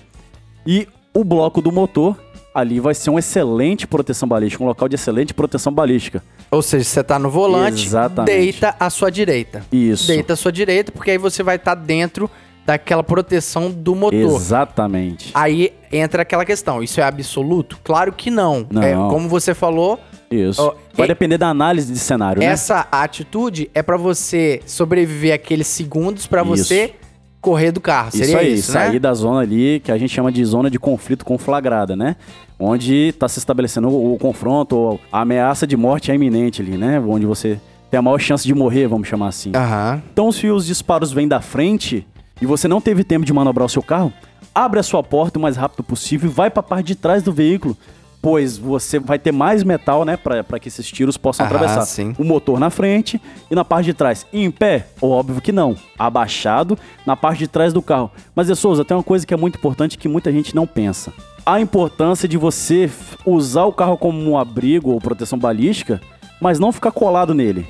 E 0.64 0.86
o 1.12 1.24
bloco 1.24 1.60
do 1.60 1.72
motor 1.72 2.16
ali 2.54 2.78
vai 2.78 2.94
ser 2.94 3.10
uma 3.10 3.18
excelente 3.18 3.84
proteção 3.86 4.28
balística, 4.28 4.62
um 4.62 4.66
local 4.68 4.88
de 4.88 4.94
excelente 4.94 5.34
proteção 5.34 5.72
balística. 5.72 6.22
Ou 6.52 6.62
seja, 6.62 6.84
você 6.84 7.02
tá 7.02 7.18
no 7.18 7.28
volante, 7.30 7.84
Exatamente. 7.84 8.32
deita 8.36 8.76
à 8.78 8.88
sua 8.90 9.10
direita. 9.10 9.64
Isso. 9.72 10.06
Deita 10.06 10.34
à 10.34 10.36
sua 10.36 10.52
direita, 10.52 10.92
porque 10.92 11.10
aí 11.10 11.18
você 11.18 11.42
vai 11.42 11.56
estar 11.56 11.74
dentro 11.74 12.30
daquela 12.68 13.02
proteção 13.02 13.70
do 13.70 13.94
motor. 13.94 14.18
Exatamente. 14.18 15.30
Aí 15.32 15.72
entra 15.90 16.20
aquela 16.20 16.44
questão, 16.44 16.82
isso 16.82 17.00
é 17.00 17.02
absoluto? 17.02 17.80
Claro 17.82 18.12
que 18.12 18.30
não. 18.30 18.66
Não. 18.70 18.82
É, 18.82 18.92
como 18.92 19.26
você 19.26 19.54
falou, 19.54 19.98
Isso. 20.30 20.60
Ó, 20.60 20.74
vai 20.92 21.08
depender 21.08 21.38
da 21.38 21.48
análise 21.48 21.90
de 21.90 21.98
cenário, 21.98 22.40
né? 22.40 22.44
essa 22.44 22.86
atitude 22.92 23.70
é 23.74 23.82
pra 23.82 23.96
você 23.96 24.60
sobreviver 24.66 25.32
aqueles 25.32 25.66
segundos 25.66 26.26
pra 26.26 26.42
Isso. 26.42 26.50
você 26.50 26.92
correr 27.40 27.72
do 27.72 27.80
carro. 27.80 28.10
Seria 28.10 28.26
isso 28.26 28.36
aí, 28.36 28.52
isso, 28.52 28.72
sair 28.72 28.92
né? 28.92 28.98
da 28.98 29.14
zona 29.14 29.40
ali 29.40 29.80
que 29.80 29.90
a 29.90 29.96
gente 29.96 30.12
chama 30.12 30.30
de 30.30 30.44
zona 30.44 30.70
de 30.70 30.78
conflito 30.78 31.24
conflagrada, 31.24 31.96
né? 31.96 32.16
Onde 32.58 33.08
está 33.08 33.26
se 33.28 33.38
estabelecendo 33.38 33.88
o, 33.88 34.12
o 34.12 34.18
confronto, 34.18 34.76
ou 34.76 35.00
a 35.10 35.22
ameaça 35.22 35.66
de 35.66 35.74
morte 35.74 36.10
é 36.10 36.14
iminente 36.14 36.60
ali, 36.60 36.76
né? 36.76 37.00
Onde 37.00 37.24
você 37.24 37.58
tem 37.90 37.96
a 37.96 38.02
maior 38.02 38.18
chance 38.18 38.46
de 38.46 38.54
morrer, 38.54 38.86
vamos 38.86 39.08
chamar 39.08 39.28
assim. 39.28 39.52
Aham. 39.54 40.02
Então, 40.12 40.30
se 40.30 40.48
os 40.48 40.66
disparos 40.66 41.10
vêm 41.10 41.26
da 41.26 41.40
frente 41.40 42.06
e 42.40 42.46
você 42.46 42.68
não 42.68 42.80
teve 42.80 43.04
tempo 43.04 43.24
de 43.24 43.32
manobrar 43.32 43.66
o 43.66 43.68
seu 43.68 43.82
carro, 43.82 44.12
abre 44.54 44.80
a 44.80 44.82
sua 44.82 45.02
porta 45.02 45.38
o 45.38 45.42
mais 45.42 45.56
rápido 45.56 45.82
possível 45.82 46.30
e 46.30 46.32
vai 46.32 46.50
para 46.50 46.60
a 46.60 46.62
parte 46.62 46.86
de 46.86 46.94
trás 46.94 47.22
do 47.22 47.32
veículo, 47.32 47.76
pois 48.20 48.58
você 48.58 48.98
vai 48.98 49.18
ter 49.18 49.30
mais 49.32 49.62
metal, 49.62 50.04
né, 50.04 50.16
para 50.16 50.58
que 50.58 50.68
esses 50.68 50.90
tiros 50.90 51.16
possam 51.16 51.46
Aham, 51.46 51.54
atravessar. 51.54 51.86
sim. 51.86 52.14
O 52.18 52.24
motor 52.24 52.58
na 52.58 52.68
frente 52.68 53.20
e 53.50 53.54
na 53.54 53.64
parte 53.64 53.86
de 53.86 53.94
trás. 53.94 54.26
E 54.32 54.42
em 54.42 54.50
pé? 54.50 54.88
Óbvio 55.00 55.40
que 55.40 55.52
não. 55.52 55.76
Abaixado 55.96 56.76
na 57.06 57.16
parte 57.16 57.38
de 57.38 57.48
trás 57.48 57.72
do 57.72 57.80
carro. 57.80 58.10
Mas, 58.34 58.48
De 58.48 58.56
Souza, 58.56 58.84
tem 58.84 58.96
uma 58.96 59.04
coisa 59.04 59.24
que 59.24 59.32
é 59.32 59.36
muito 59.36 59.56
importante 59.56 59.96
que 59.96 60.08
muita 60.08 60.32
gente 60.32 60.54
não 60.54 60.66
pensa. 60.66 61.12
A 61.46 61.60
importância 61.60 62.28
de 62.28 62.36
você 62.36 62.90
usar 63.24 63.64
o 63.64 63.72
carro 63.72 63.96
como 63.96 64.18
um 64.20 64.36
abrigo 64.36 64.90
ou 64.90 65.00
proteção 65.00 65.38
balística, 65.38 66.00
mas 66.40 66.58
não 66.58 66.72
ficar 66.72 66.90
colado 66.90 67.32
nele. 67.32 67.66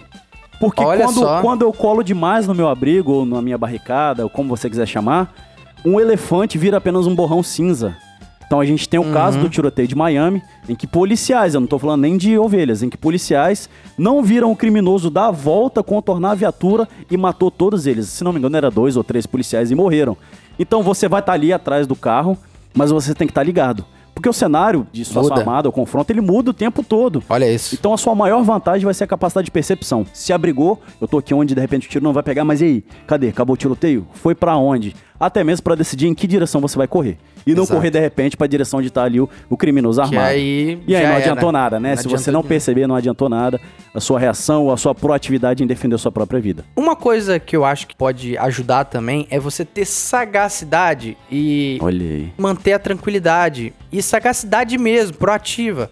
Porque 0.61 0.83
Olha 0.83 1.05
quando, 1.05 1.19
só. 1.21 1.41
quando 1.41 1.63
eu 1.63 1.73
colo 1.73 2.03
demais 2.03 2.47
no 2.47 2.55
meu 2.55 2.69
abrigo 2.69 3.13
ou 3.13 3.27
na 3.27 3.41
minha 3.41 3.57
barricada, 3.59 4.25
ou 4.25 4.31
como 4.31 4.49
você 4.49 4.69
quiser 4.69 4.87
chamar, 4.87 5.33
um 5.85 6.01
elefante 6.01 6.59
vira 6.59 6.79
apenas 6.79 7.07
um 7.07 7.15
borrão 7.15 7.43
cinza. 7.43 7.97
Então 8.47 8.61
a 8.61 8.65
gente 8.65 8.89
tem 8.89 8.99
o 8.99 9.03
Uhum. 9.05 9.13
caso 9.13 9.39
do 9.39 9.49
tiroteio 9.49 9.87
de 9.87 9.95
Miami, 9.95 10.43
em 10.69 10.75
que 10.75 10.87
policiais, 10.87 11.55
eu 11.55 11.61
não 11.61 11.67
tô 11.69 11.79
falando 11.79 12.01
nem 12.01 12.17
de 12.17 12.39
ovelhas, 12.39 12.83
em 12.83 12.89
que 12.89 12.97
policiais 12.97 13.69
não 13.97 14.23
viram 14.23 14.51
o 14.51 14.57
criminoso 14.57 15.11
dar 15.11 15.27
a 15.27 15.31
volta, 15.31 15.83
contornar 15.83 16.31
a 16.31 16.35
viatura 16.35 16.89
e 17.11 17.17
matou 17.17 17.51
todos 17.51 17.87
eles. 17.87 18.09
Se 18.09 18.25
não 18.25 18.33
me 18.33 18.39
engano, 18.39 18.57
era 18.57 18.71
dois 18.71 18.97
ou 18.97 19.05
três 19.05 19.27
policiais 19.27 19.71
e 19.71 19.75
morreram. 19.75 20.17
Então 20.59 20.83
você 20.83 21.07
vai 21.09 21.21
estar 21.21 21.35
ali 21.35 21.53
atrás 21.53 21.87
do 21.87 21.95
carro, 21.95 22.39
mas 22.75 22.91
você 22.91 23.15
tem 23.15 23.27
que 23.29 23.33
estar 23.33 23.43
ligado. 23.43 23.85
Porque 24.19 24.29
o 24.29 24.33
cenário 24.33 24.85
de 24.91 25.05
situação 25.05 25.31
Muda. 25.31 25.41
armada 25.43 25.69
ou 25.69 25.73
confronto, 25.73 26.11
ele 26.13 26.21
muda 26.21 26.51
o 26.51 26.53
tempo 26.53 26.83
todo. 26.83 27.23
Olha 27.29 27.49
isso. 27.49 27.77
Então 27.77 27.95
a 27.95 27.97
sua 27.97 28.17
maior 28.17 28.43
vantagem 28.43 28.85
vai 28.85 28.93
ser 28.93 29.05
a 29.05 29.07
capacidade 29.07 29.45
de 29.45 29.53
percepção. 29.53 30.05
Se 30.13 30.33
abrigou, 30.33 30.83
eu 31.01 31.07
tô 31.07 31.19
aqui 31.19 31.33
onde 31.33 31.55
de 31.55 31.61
repente 31.61 31.87
o 31.87 31.91
tiro 31.91 32.03
não 32.03 32.13
vai 32.13 32.25
pegar, 32.25 32.45
mas 32.45 32.61
e 32.61 32.65
aí? 32.65 32.85
Cadê? 33.07 33.29
Acabou 33.29 33.55
o 33.55 33.57
tiroteio? 33.57 34.09
Foi 34.15 34.35
pra 34.35 34.57
onde? 34.57 34.93
Até 35.21 35.43
mesmo 35.43 35.65
pra 35.65 35.75
decidir 35.75 36.07
em 36.07 36.15
que 36.15 36.27
direção 36.27 36.61
você 36.61 36.77
vai 36.79 36.87
correr. 36.87 37.19
E 37.47 37.55
não 37.55 37.63
Exato. 37.65 37.77
correr 37.79 37.91
de 37.91 37.99
repente 37.99 38.37
pra 38.37 38.47
direção 38.47 38.81
de 38.83 38.89
estar 38.89 39.05
ali 39.05 39.21
o, 39.21 39.29
o 39.49 39.57
criminoso 39.57 40.01
armado. 40.03 40.27
aí 40.27 40.81
e 40.87 40.95
aí 40.95 41.03
não 41.03 41.11
era. 41.15 41.19
adiantou 41.25 41.51
nada, 41.51 41.81
né? 41.81 41.91
Não 41.91 41.97
Se 42.03 42.07
você 42.09 42.31
não 42.31 42.41
nada. 42.41 42.49
perceber, 42.49 42.87
não 42.87 42.95
adiantou 42.95 43.29
nada 43.29 43.59
a 43.95 44.01
sua 44.01 44.19
reação 44.21 44.65
ou 44.65 44.73
a 44.73 44.77
sua 44.77 44.95
proatividade 44.95 45.65
em 45.65 45.67
defender 45.67 45.95
a 45.95 45.99
sua 45.99 46.13
própria 46.13 46.39
vida. 46.41 46.65
Uma 46.77 46.95
coisa 46.95 47.39
que 47.41 47.57
eu 47.57 47.65
acho 47.65 47.87
que 47.87 47.97
pode 47.97 48.37
ajudar 48.39 48.85
também 48.85 49.27
é 49.31 49.41
você 49.41 49.65
ter 49.65 49.85
sagacidade 50.33 51.17
e 51.31 51.79
Olha 51.81 52.05
aí. 52.05 52.33
manter 52.37 52.75
a 52.75 52.79
tranquilidade. 52.79 53.73
E 53.91 54.03
sagacidade 54.03 54.77
mesmo, 54.79 55.17
proativa. 55.17 55.91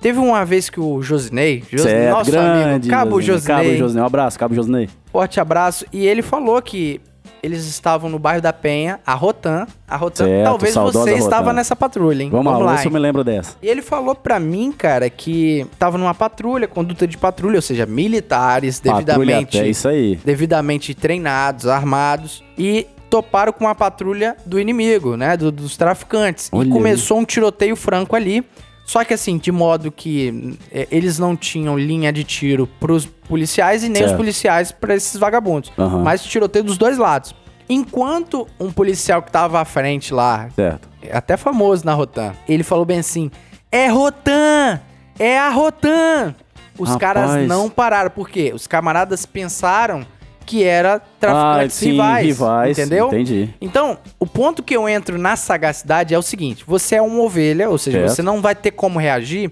Teve 0.00 0.18
uma 0.18 0.44
vez 0.44 0.68
que 0.70 0.80
o 0.80 1.00
Josinei, 1.02 1.62
Jos- 1.70 1.82
certo, 1.82 2.10
nosso 2.16 2.30
grande. 2.30 2.70
amigo, 2.70 2.88
Cabo 2.88 3.20
Josinei. 3.20 3.46
Cabo 3.46 3.60
Josinei, 3.62 3.78
Josinei. 3.78 4.02
Um 4.02 4.06
abraço, 4.06 4.38
Cabo 4.38 4.54
Josinei. 4.54 4.88
forte 5.12 5.38
abraço, 5.38 5.84
e 5.92 6.06
ele 6.06 6.22
falou 6.22 6.60
que 6.62 7.00
eles 7.42 7.66
estavam 7.66 8.08
no 8.10 8.18
bairro 8.18 8.42
da 8.42 8.52
Penha, 8.52 9.00
a 9.06 9.14
Rotan. 9.14 9.66
A 9.88 9.96
Rotan, 9.96 10.24
Certo, 10.26 10.44
talvez 10.44 10.74
você 10.74 11.14
estava 11.14 11.52
nessa 11.52 11.74
patrulha, 11.74 12.22
hein? 12.22 12.30
Vamos, 12.30 12.64
lá, 12.64 12.72
hein? 12.74 12.78
se 12.78 12.86
eu 12.86 12.92
me 12.92 12.98
lembro 12.98 13.24
dessa. 13.24 13.56
E 13.62 13.68
ele 13.68 13.82
falou 13.82 14.14
pra 14.14 14.38
mim, 14.38 14.70
cara, 14.72 15.08
que 15.10 15.66
tava 15.78 15.98
numa 15.98 16.14
patrulha, 16.14 16.68
conduta 16.68 17.06
de 17.06 17.16
patrulha, 17.18 17.56
ou 17.56 17.62
seja, 17.62 17.86
militares 17.86 18.80
Patrulha 18.80 19.04
devidamente, 19.04 19.58
até, 19.58 19.68
isso 19.68 19.88
aí. 19.88 20.16
devidamente 20.24 20.94
treinados, 20.94 21.66
armados 21.66 22.44
e 22.58 22.86
toparam 23.08 23.52
com 23.52 23.66
a 23.66 23.74
patrulha 23.74 24.36
do 24.46 24.60
inimigo, 24.60 25.16
né, 25.16 25.36
do- 25.36 25.50
dos 25.50 25.76
traficantes. 25.76 26.48
Olha 26.52 26.64
e 26.64 26.66
aí. 26.68 26.72
começou 26.72 27.18
um 27.18 27.24
tiroteio 27.24 27.74
franco 27.74 28.14
ali. 28.14 28.44
Só 28.90 29.04
que 29.04 29.14
assim, 29.14 29.38
de 29.38 29.52
modo 29.52 29.92
que 29.92 30.58
eh, 30.72 30.88
eles 30.90 31.16
não 31.16 31.36
tinham 31.36 31.78
linha 31.78 32.12
de 32.12 32.24
tiro 32.24 32.66
pros 32.80 33.06
policiais 33.06 33.84
e 33.84 33.88
nem 33.88 34.02
os 34.02 34.08
Certo. 34.08 34.16
policiais 34.16 34.72
pra 34.72 34.96
esses 34.96 35.16
vagabundos. 35.16 35.70
Aham. 35.78 36.02
Mas 36.02 36.24
tiroteio 36.24 36.64
dos 36.64 36.76
dois 36.76 36.98
lados. 36.98 37.32
Enquanto 37.68 38.48
um 38.58 38.72
policial 38.72 39.22
que 39.22 39.30
tava 39.30 39.60
à 39.60 39.64
frente 39.64 40.12
lá, 40.12 40.48
Certo. 40.56 40.88
é 41.00 41.16
até 41.16 41.36
famoso 41.36 41.86
na 41.86 41.94
Rotan. 41.94 42.32
Ele 42.48 42.64
falou 42.64 42.84
bem 42.84 42.98
assim: 42.98 43.30
é 43.70 43.86
Rotan! 43.86 44.80
É 45.20 45.38
a 45.38 45.50
Rotan! 45.50 46.34
Os 46.76 46.88
Rapaz. 46.88 47.00
caras 47.14 47.46
não 47.46 47.70
pararam. 47.70 48.10
Por 48.10 48.28
quê? 48.28 48.50
Os 48.52 48.66
camaradas 48.66 49.24
pensaram 49.24 50.04
que 50.50 50.64
era 50.64 51.00
traficantes 51.20 51.76
ah, 51.76 51.78
sim, 51.78 51.90
rivais, 51.92 52.26
rivais. 52.26 52.78
Entendeu? 52.78 53.06
Entendi. 53.06 53.50
Então, 53.60 53.96
o 54.18 54.26
ponto 54.26 54.64
que 54.64 54.74
eu 54.76 54.88
entro 54.88 55.16
na 55.16 55.36
sagacidade 55.36 56.12
é 56.12 56.18
o 56.18 56.22
seguinte: 56.22 56.64
você 56.66 56.96
é 56.96 57.02
uma 57.02 57.22
ovelha, 57.22 57.70
ou 57.70 57.78
seja, 57.78 57.98
Certo. 57.98 58.16
você 58.16 58.22
não 58.22 58.42
vai 58.42 58.56
ter 58.56 58.72
como 58.72 58.98
reagir. 58.98 59.48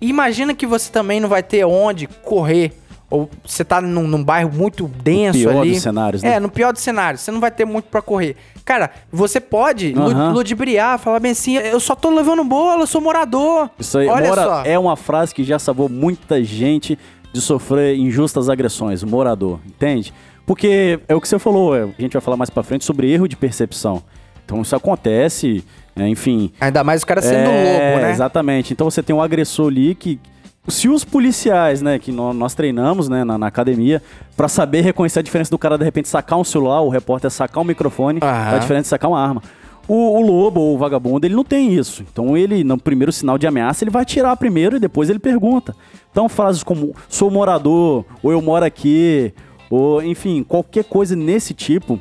Imagina 0.00 0.54
que 0.54 0.64
você 0.64 0.92
também 0.92 1.18
não 1.18 1.28
vai 1.28 1.42
ter 1.42 1.64
onde 1.64 2.06
correr. 2.06 2.72
Ou 3.10 3.28
você 3.44 3.64
tá 3.64 3.80
num, 3.80 4.06
num 4.06 4.22
bairro 4.22 4.52
muito 4.52 4.86
denso 4.86 5.38
pior 5.38 5.62
ali. 5.62 5.72
dos 5.72 5.82
cenários, 5.82 6.22
né? 6.22 6.34
É, 6.34 6.40
no 6.40 6.48
pior 6.48 6.72
dos 6.72 6.82
cenários. 6.82 7.22
Você 7.22 7.32
não 7.32 7.40
vai 7.40 7.50
ter 7.50 7.64
muito 7.64 7.86
pra 7.86 8.00
correr. 8.02 8.36
Cara, 8.64 8.90
você 9.12 9.40
pode 9.40 9.94
Aham. 9.96 10.32
ludibriar, 10.32 10.96
falar 10.98 11.18
bem 11.18 11.32
assim: 11.32 11.56
eu 11.56 11.80
só 11.80 11.96
tô 11.96 12.08
levando 12.10 12.44
bola, 12.44 12.82
eu 12.82 12.86
sou 12.86 13.00
morador. 13.00 13.68
Isso 13.80 13.98
aí, 13.98 14.06
Olha 14.06 14.32
só. 14.32 14.62
é 14.64 14.78
uma 14.78 14.96
frase 14.96 15.34
que 15.34 15.42
já 15.42 15.58
salvou 15.58 15.88
muita 15.88 16.42
gente 16.44 16.96
de 17.32 17.40
sofrer 17.40 17.96
injustas 17.96 18.48
agressões, 18.48 19.02
morador, 19.02 19.58
entende? 19.66 20.12
Porque 20.46 21.00
é 21.08 21.14
o 21.14 21.20
que 21.20 21.28
você 21.28 21.38
falou, 21.38 21.76
é, 21.76 21.82
a 21.82 22.00
gente 22.00 22.12
vai 22.12 22.22
falar 22.22 22.36
mais 22.36 22.48
pra 22.48 22.62
frente 22.62 22.84
sobre 22.84 23.10
erro 23.12 23.26
de 23.26 23.36
percepção. 23.36 24.02
Então 24.44 24.62
isso 24.62 24.76
acontece, 24.76 25.64
é, 25.96 26.06
enfim. 26.08 26.52
Ainda 26.60 26.84
mais 26.84 27.02
o 27.02 27.06
cara 27.06 27.20
sendo 27.20 27.50
é, 27.50 27.90
lobo, 27.90 28.02
né? 28.02 28.10
Exatamente. 28.12 28.72
Então 28.72 28.88
você 28.88 29.02
tem 29.02 29.14
um 29.14 29.20
agressor 29.20 29.68
ali 29.68 29.94
que. 29.94 30.18
Se 30.68 30.88
os 30.88 31.04
policiais, 31.04 31.80
né, 31.80 31.96
que 31.96 32.10
nó- 32.10 32.32
nós 32.32 32.52
treinamos, 32.52 33.08
né, 33.08 33.22
na, 33.22 33.38
na 33.38 33.46
academia, 33.46 34.02
pra 34.36 34.48
saber 34.48 34.80
reconhecer 34.80 35.20
a 35.20 35.22
diferença 35.22 35.48
do 35.48 35.56
cara 35.58 35.78
de 35.78 35.84
repente 35.84 36.08
sacar 36.08 36.36
um 36.40 36.42
celular, 36.42 36.80
o 36.80 36.88
repórter 36.88 37.30
sacar 37.30 37.62
um 37.62 37.66
microfone, 37.66 38.18
Aham. 38.20 38.56
a 38.56 38.58
diferença 38.58 38.82
de 38.82 38.88
sacar 38.88 39.08
uma 39.08 39.20
arma. 39.20 39.40
O, 39.86 40.18
o 40.18 40.20
lobo 40.20 40.60
ou 40.60 40.74
o 40.74 40.78
vagabundo, 40.78 41.24
ele 41.24 41.36
não 41.36 41.44
tem 41.44 41.72
isso. 41.72 42.02
Então 42.12 42.36
ele, 42.36 42.64
no 42.64 42.76
primeiro 42.76 43.12
sinal 43.12 43.38
de 43.38 43.46
ameaça, 43.46 43.84
ele 43.84 43.92
vai 43.92 44.02
atirar 44.02 44.36
primeiro 44.36 44.74
e 44.76 44.80
depois 44.80 45.08
ele 45.08 45.20
pergunta. 45.20 45.72
Então 46.10 46.28
frases 46.28 46.64
como 46.64 46.92
sou 47.08 47.30
morador, 47.30 48.04
ou 48.20 48.32
eu 48.32 48.42
moro 48.42 48.64
aqui, 48.64 49.32
ou 49.70 50.02
enfim, 50.02 50.42
qualquer 50.42 50.84
coisa 50.84 51.16
nesse 51.16 51.54
tipo 51.54 51.98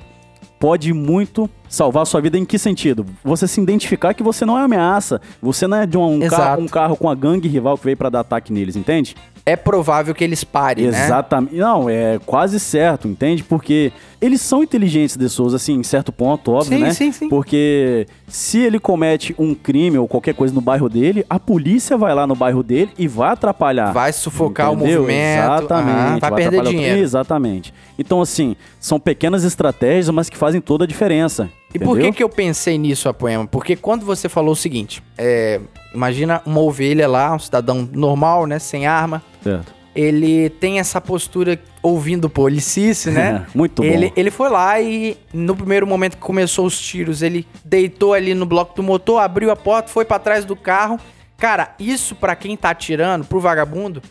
pode 0.60 0.94
muito 0.94 1.50
salvar 1.68 2.04
a 2.04 2.06
sua 2.06 2.22
vida 2.22 2.38
em 2.38 2.46
que 2.46 2.58
sentido? 2.58 3.06
Você 3.24 3.48
se 3.48 3.60
identificar 3.62 4.14
que 4.14 4.24
você 4.24 4.46
não 4.46 4.58
é 4.58 4.64
ameaça, 4.64 5.22
você 5.42 5.68
não 5.68 5.78
é 5.78 5.86
de 5.86 5.98
um, 5.98 6.20
carro, 6.28 6.62
um 6.62 6.68
carro 6.68 6.98
com 6.98 7.10
a 7.10 7.16
gangue 7.16 7.48
rival 7.48 7.78
que 7.78 7.86
veio 7.86 7.98
pra 7.98 8.10
dar 8.10 8.22
ataque 8.22 8.52
neles, 8.52 8.76
entende? 8.76 9.16
É 9.46 9.56
provável 9.56 10.16
que 10.16 10.24
eles 10.24 10.44
parem, 10.44 10.88
né? 10.88 11.06
Exatamente. 11.06 11.56
Não, 11.56 11.88
é 11.90 12.20
quase 12.26 12.60
certo, 12.60 13.08
entende? 13.08 13.44
Porque 13.44 13.92
eles 14.26 14.42
são 14.42 14.64
inteligentes 14.64 15.16
de 15.16 15.30
Souza, 15.30 15.56
assim, 15.58 15.74
em 15.76 15.84
certo 15.84 16.12
ponto, 16.12 16.52
óbvio, 16.52 16.78
Sim, 16.78 16.84
né? 16.84 16.94
sim, 16.94 17.12
sim. 17.12 17.30
Porque 17.30 18.08
se 18.28 18.60
ele 18.60 18.80
comete 18.80 19.36
um 19.38 19.54
crime 19.54 19.98
ou 19.98 20.08
qualquer 20.08 20.34
coisa 20.34 20.54
no 20.54 20.62
bairro 20.62 20.90
dele, 20.90 21.26
a 21.30 21.40
polícia 21.40 21.98
vai 21.98 22.14
lá 22.16 22.26
no 22.26 22.36
bairro 22.36 22.64
dele 22.64 22.90
e 22.98 23.08
vai 23.08 23.30
atrapalhar. 23.34 23.92
Vai 23.94 24.12
sufocar 24.12 24.74
Entendeu? 24.74 25.00
o 25.00 25.02
movimento. 25.04 25.40
Exatamente. 25.40 25.98
ah, 25.98 26.18
vai, 26.20 26.32
perder 26.32 26.46
atrapalhar 26.48 26.70
o- 26.70 26.72
dinheiro. 26.74 27.00
Exatamente. 27.00 27.74
Então, 28.00 28.22
assim, 28.22 28.56
são 28.80 29.00
pequenas 29.00 29.44
estratégias, 29.44 30.10
mas 30.10 30.30
que 30.30 30.38
fazem 30.38 30.60
toda 30.62 30.84
a 30.86 30.88
diferença. 30.88 31.50
E 31.74 31.78
por 31.80 31.88
que, 31.96 32.04
Entendeu? 32.04 32.14
que 32.14 32.24
eu 32.24 32.30
pensei 32.30 32.78
nisso, 32.78 33.10
Apoema? 33.10 33.46
Porque 33.46 33.76
quando 33.76 34.06
você 34.06 34.30
falou 34.30 34.54
o 34.54 34.56
seguinte, 34.56 35.04
é, 35.18 35.60
imagina 35.94 36.42
uma 36.46 36.62
ovelha 36.62 37.08
lá, 37.08 37.34
um 37.36 37.40
cidadão 37.40 37.88
normal, 37.92 38.46
né, 38.48 38.60
sem 38.60 38.88
arma, 38.88 39.22
Certo. 39.44 39.74
ele 39.94 40.50
tem 40.52 40.80
essa 40.80 41.02
postura 41.02 41.60
ouvindo 41.86 42.30
policice, 42.30 43.12
né? 43.12 43.46
Muito 43.54 43.84
bom. 43.84 43.88
Ele, 43.88 44.12
ele 44.16 44.32
foi 44.32 44.50
lá 44.50 44.82
e 44.82 45.18
no 45.32 45.56
primeiro 45.56 45.86
momento 45.86 46.18
que 46.18 46.24
começou 46.24 46.66
os 46.66 46.80
tiros, 46.80 47.22
ele 47.22 47.48
deitou 47.64 48.14
ali 48.14 48.34
no 48.34 48.46
bloco 48.46 48.76
do 48.76 48.82
motor, 48.82 49.22
abriu 49.22 49.52
a 49.52 49.56
porta, 49.56 49.90
foi 49.90 50.04
pra 50.04 50.18
trás 50.18 50.44
do 50.46 50.56
carro. 50.56 51.00
Cara, 51.38 51.76
isso 51.80 52.16
pra 52.16 52.36
quem 52.36 52.58
tá 52.58 52.72
atirando, 52.72 53.26
pro 53.26 53.40
vagabundo, 53.40 54.02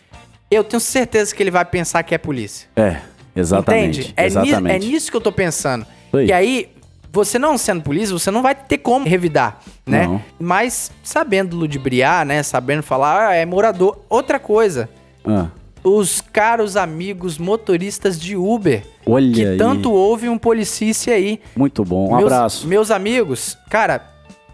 eu 0.51 0.63
tenho 0.63 0.81
certeza 0.81 1.35
que 1.35 1.43
ele 1.43 1.51
vai 1.51 1.65
pensar 1.65 2.03
que 2.05 2.15
é 2.15 2.19
polícia. 2.19 2.69
É, 2.77 2.99
exatamente. 3.35 4.01
Entende? 4.01 4.15
É, 4.17 4.27
exatamente. 4.27 4.75
é 4.77 4.79
nisso 4.79 5.11
que 5.11 5.17
eu 5.17 5.21
tô 5.21 5.33
pensando. 5.33 5.85
E 6.13 6.33
aí, 6.33 6.71
você 7.11 7.41
não 7.41 7.59
sendo 7.59 7.83
polícia, 7.83 8.17
você 8.17 8.31
não 8.31 8.41
vai 8.41 8.55
ter 8.55 8.79
como 8.79 9.05
revidar, 9.05 9.59
né? 9.85 10.07
Não. 10.07 10.23
Mas 10.39 10.93
sabendo 11.03 11.57
ludibriar, 11.57 12.25
né? 12.25 12.41
Sabendo 12.43 12.85
falar, 12.85 13.31
ah, 13.31 13.35
é 13.35 13.45
morador. 13.45 13.99
Outra 14.09 14.39
coisa, 14.39 14.89
Ah, 15.27 15.49
os 15.85 16.23
caros 16.23 16.77
amigos 16.77 17.37
motoristas 17.37 18.19
de 18.19 18.35
Uber. 18.35 18.83
Olha 19.07 19.33
que 19.33 19.47
aí. 19.47 19.59
tanto 19.59 19.93
houve 19.93 20.29
um 20.31 20.39
policice 20.39 21.11
aí. 21.11 21.39
muito 21.55 21.85
bom. 21.85 22.07
Um 22.13 22.17
meus, 22.17 22.33
abraço. 22.33 22.67
Meus 22.67 22.91
amigos, 22.91 23.59
cara, 23.71 24.11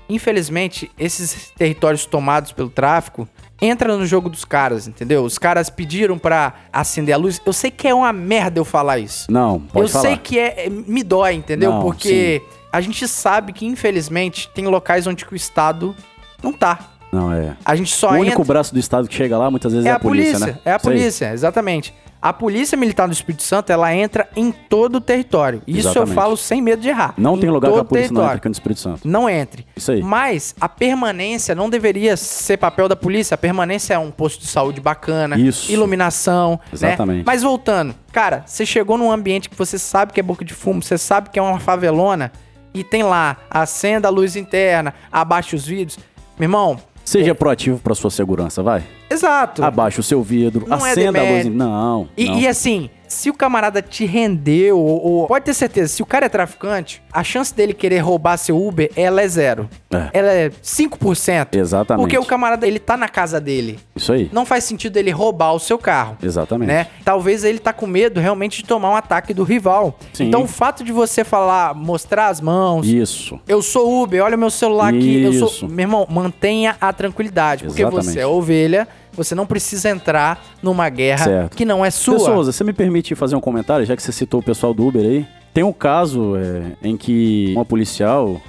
infelizmente, 0.09 0.91
esses 0.99 1.53
territórios 1.57 2.05
tomados 2.05 2.51
pelo 2.51 2.69
tráfico 2.69 3.29
entra 3.63 3.97
no 3.97 4.05
jogo 4.07 4.29
dos 4.29 4.45
caras, 4.45 4.89
entendeu? 4.89 5.23
Os 5.23 5.39
caras 5.39 5.71
pediram 5.71 6.19
pra 6.19 6.55
acender 6.73 7.15
a 7.15 7.19
luz. 7.19 7.41
Eu 7.45 7.53
sei 7.53 7.71
que 7.71 7.87
é 7.87 7.95
uma 7.95 8.13
merda 8.13 8.59
eu 8.59 8.65
falar 8.65 8.99
isso. 8.99 9.31
Não, 9.31 9.61
pode 9.61 9.87
eu 9.87 9.89
falar. 9.89 10.05
sei 10.05 10.17
que 10.17 10.39
é, 10.39 10.67
é- 10.67 10.71
me 10.71 11.03
dói, 11.03 11.35
entendeu? 11.35 11.71
Não, 11.71 11.83
Porque 11.83 12.43
a 12.73 12.81
gente 12.81 13.07
sabe 13.07 13.53
que, 13.53 13.67
infelizmente, 13.67 14.49
tem 14.55 14.67
locais 14.67 15.07
onde 15.07 15.25
o 15.31 15.37
Estado 15.37 15.95
não 16.43 16.53
tá. 16.53 16.91
Não, 17.13 17.33
é. 17.33 17.57
A 17.65 17.75
gente 17.75 17.91
só 17.95 18.11
o 18.11 18.15
único 18.15 18.41
entra... 18.41 18.45
braço 18.45 18.73
do 18.73 18.79
Estado 18.81 19.09
que 19.09 19.15
chega 19.15 19.37
lá, 19.37 19.51
muitas 19.51 19.73
vezes, 19.73 19.87
é, 19.87 19.91
É 19.91 19.93
a 19.93 19.99
polícia, 19.99 20.39
né? 20.47 20.59
é 20.65 20.71
a 20.71 20.75
aí. 20.75 20.81
polícia, 20.81 21.33
exatamente. 21.33 21.93
A 22.23 22.35
Polícia 22.35 22.77
Militar 22.77 23.09
do 23.09 23.15
Espírito 23.15 23.43
Santo, 23.43 23.71
ela 23.73 23.95
entra 23.95 24.29
em 24.37 24.53
todo 24.53 24.97
o 24.97 25.01
território. 25.01 25.63
Isso 25.67 25.89
Exatamente. 25.89 26.11
eu 26.11 26.15
falo 26.15 26.37
sem 26.37 26.61
medo 26.61 26.83
de 26.83 26.91
errar. 26.91 27.15
Não 27.17 27.35
Em 27.35 27.41
tem 27.41 27.49
lugar 27.49 27.73
que 27.73 27.79
a 27.79 27.83
polícia 27.83 28.09
não 28.13 28.17
território. 28.21 28.27
entra 28.27 28.37
aqui 28.37 28.49
no 28.49 28.53
Espírito 28.53 28.81
Santo. 28.81 29.09
Não 29.09 29.27
entre. 29.27 29.67
Isso 29.75 29.91
aí. 29.91 30.03
Mas 30.03 30.55
a 30.61 30.69
permanência 30.69 31.55
não 31.55 31.71
deveria 31.71 32.19
ser 32.19 32.59
papel 32.59 32.89
da 32.89 32.95
polícia. 32.95 33.35
A 33.37 33.39
permanência 33.39 33.95
é 33.95 33.99
um 33.99 34.11
posto 34.11 34.39
de 34.43 34.49
saúde 34.49 34.83
bacana, 34.83 35.39
Isso. 35.39 35.73
iluminação, 35.73 36.61
Exatamente. 36.71 37.19
né? 37.21 37.23
Mas 37.27 37.43
voltando, 37.43 37.95
cara, 38.13 38.43
você 38.45 38.67
chegou 38.67 38.99
num 38.99 39.11
ambiente 39.11 39.49
que 39.49 39.57
você 39.57 39.79
sabe 39.79 40.13
que 40.13 40.21
é 40.21 40.23
boca 40.23 40.45
de 40.45 40.53
fumo, 40.53 40.83
você 40.83 40.99
sabe 40.99 41.31
que 41.31 41.39
é 41.39 41.43
uma 41.43 41.59
favelona 41.59 42.31
e 42.75 42.85
tem 42.85 43.03
lá, 43.03 43.39
acenda 43.51 44.09
a 44.09 44.11
luz 44.11 44.37
interna, 44.37 44.93
abaixa 45.11 45.57
os 45.57 45.65
vidros. 45.67 45.99
Meu 46.39 46.45
irmão, 46.47 46.79
Seja 47.05 47.35
proativo 47.35 47.79
pra 47.79 47.95
sua 47.95 48.11
segurança, 48.11 48.63
vai. 48.63 48.83
exato. 49.11 49.65
Abaixa 49.65 50.01
o 50.01 50.03
seu 50.05 50.23
vidro, 50.23 50.67
Não 50.69 50.87
é 50.87 50.93
acenda 50.93 51.21
a 51.21 51.25
luz. 51.25 51.47
Não, 51.47 52.09
E, 52.17 52.27
não. 52.27 52.39
e 52.39 52.47
assim, 52.47 52.89
se 53.13 53.29
o 53.29 53.35
camarada 53.35 53.83
te 53.83 54.05
rendeu, 54.07 54.79
ou, 54.79 55.05
ou- 55.05 55.27
pode 55.27 55.45
ter 55.45 55.55
certeza, 55.55 55.89
se 55.89 56.03
o 56.03 56.07
cara 56.07 56.27
é 56.27 56.29
traficante, 56.29 57.03
a 57.13 57.25
chance 57.25 57.53
dele 57.55 57.75
querer 57.75 57.99
roubar 57.99 58.37
seu 58.37 58.57
Uber, 58.57 58.91
ela 58.95 59.21
é 59.21 59.29
zero. 59.29 59.69
É. 59.91 60.09
Ela 60.13 60.33
é 60.33 60.51
5%. 60.63 61.57
Exatamente. 61.57 62.03
Porque 62.05 62.17
o 62.17 62.25
camarada, 62.25 62.67
ele 62.67 62.79
tá 62.79 62.97
na 62.97 63.09
casa 63.09 63.41
dele. 63.41 63.79
Isso 63.97 64.13
aí. 64.13 64.31
Não 64.33 64.47
faz 64.47 64.65
sentido 64.65 64.97
ele 64.97 65.11
roubar 65.11 65.53
o 65.53 65.59
seu 65.59 65.77
carro. 65.77 66.17
Exatamente. 66.23 66.69
Né? 66.69 66.87
Talvez 67.05 67.43
ele 67.43 67.59
tá 67.59 67.73
com 67.73 67.87
medo 67.87 68.21
realmente 68.21 68.59
de 68.63 68.69
tomar 68.69 68.91
um 68.91 68.97
ataque 68.97 69.35
do 69.35 69.43
rival. 69.43 69.99
Sim. 70.13 70.29
Então 70.29 70.43
o 70.45 70.47
fato 70.47 70.85
de 70.85 70.93
você 70.93 71.25
falar, 71.25 71.75
mostrar 71.75 72.29
as 72.29 72.41
mãos, 72.41 72.87
Isso. 72.87 73.41
eu 73.49 73.61
sou 73.61 74.03
Uber, 74.03 74.23
olha 74.23 74.37
meu 74.37 74.51
celular 74.51 74.95
aqui. 74.95 75.23
Eu 75.23 75.33
sou... 75.33 75.49
Isso. 75.49 75.69
Meu 75.69 75.81
irmão, 75.85 76.07
mantenha 76.09 76.77
a 76.81 76.93
tranquilidade. 76.93 77.65
Porque 77.65 77.83
Exatamente. 77.83 78.13
você 78.13 78.21
é 78.21 78.27
ovelha, 78.27 78.87
você 79.13 79.35
não 79.35 79.47
precisa 79.47 79.91
entrar 79.91 80.43
numa 80.63 80.89
guerra 80.89 81.25
Certo. 81.25 81.57
que 81.57 81.65
não 81.65 81.85
é 81.85 81.91
sua. 81.91 82.19
Souza, 82.19 82.53
você 82.53 82.65
me 82.65 82.73
permite 82.73 83.15
fazer 83.15 83.37
um 83.37 83.41
comentário, 83.41 83.85
já 83.87 83.97
que 83.97 84.03
você 84.03 84.13
citou 84.13 84.41
o 84.41 84.43
pessoal 84.43 84.73
do 84.73 84.87
Uber 84.87 85.03
aí? 85.03 85.27
Tem 85.53 85.65
um 85.65 85.73
caso 85.73 86.37
é, 86.37 86.73
em 86.83 86.97
que 86.97 87.53
uma 87.55 87.65
policial, 87.65 88.41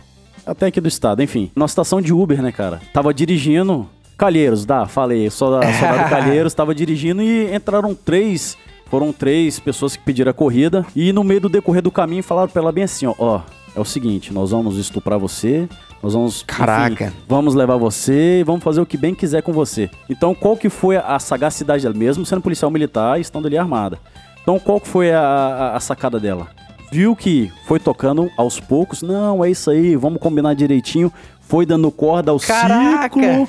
até 0.45 0.67
aqui 0.67 0.79
do 0.79 0.87
estado, 0.87 1.21
enfim, 1.23 1.51
numa 1.55 1.65
estação 1.65 2.01
de 2.01 2.13
Uber, 2.13 2.41
né, 2.41 2.51
cara? 2.51 2.79
Tava 2.93 3.13
dirigindo. 3.13 3.89
Calheiros, 4.17 4.67
dá, 4.67 4.85
falei, 4.85 5.27
soldado, 5.31 5.65
soldado 5.73 6.09
Calheiros, 6.11 6.53
tava 6.53 6.75
dirigindo 6.75 7.23
e 7.23 7.51
entraram 7.55 7.95
três. 7.95 8.55
Foram 8.85 9.11
três 9.11 9.59
pessoas 9.59 9.95
que 9.95 10.03
pediram 10.03 10.29
a 10.29 10.33
corrida. 10.33 10.85
E 10.95 11.11
no 11.11 11.23
meio 11.23 11.41
do 11.41 11.49
decorrer 11.49 11.81
do 11.81 11.89
caminho 11.89 12.21
falaram 12.21 12.49
pra 12.49 12.61
ela 12.61 12.71
bem 12.71 12.83
assim: 12.83 13.07
ó, 13.07 13.15
ó, 13.17 13.41
é 13.75 13.79
o 13.79 13.85
seguinte, 13.85 14.31
nós 14.31 14.51
vamos 14.51 14.77
estuprar 14.77 15.17
você, 15.17 15.67
nós 16.01 16.13
vamos. 16.13 16.35
enfim, 16.37 16.45
Caraca. 16.47 17.13
vamos 17.27 17.53
levar 17.53 17.77
você 17.77 18.39
e 18.39 18.43
vamos 18.43 18.63
fazer 18.63 18.81
o 18.81 18.85
que 18.85 18.97
bem 18.97 19.13
quiser 19.13 19.41
com 19.43 19.53
você. 19.53 19.89
Então, 20.09 20.33
qual 20.33 20.57
que 20.57 20.69
foi 20.69 20.97
a 20.97 21.19
sagacidade 21.19 21.83
dela? 21.83 21.95
Mesmo 21.95 22.25
sendo 22.25 22.41
policial 22.41 22.71
militar 22.71 23.17
e 23.17 23.21
estando 23.21 23.45
ali 23.47 23.57
armada. 23.57 23.99
Então, 24.41 24.57
qual 24.59 24.79
que 24.79 24.87
foi 24.87 25.11
a, 25.11 25.21
a- 25.21 25.75
a 25.75 25.79
sacada 25.79 26.19
dela? 26.19 26.47
Viu 26.91 27.15
que 27.15 27.51
foi 27.67 27.79
tocando 27.79 28.29
aos 28.35 28.59
poucos. 28.59 29.01
Não, 29.01 29.45
é 29.45 29.49
isso 29.51 29.69
aí, 29.69 29.95
vamos 29.95 30.19
combinar 30.19 30.53
direitinho. 30.55 31.11
Foi 31.39 31.65
dando 31.65 31.89
corda 31.91 32.31
ao 32.31 32.39
Caraca, 32.39 33.19
ciclo 33.19 33.47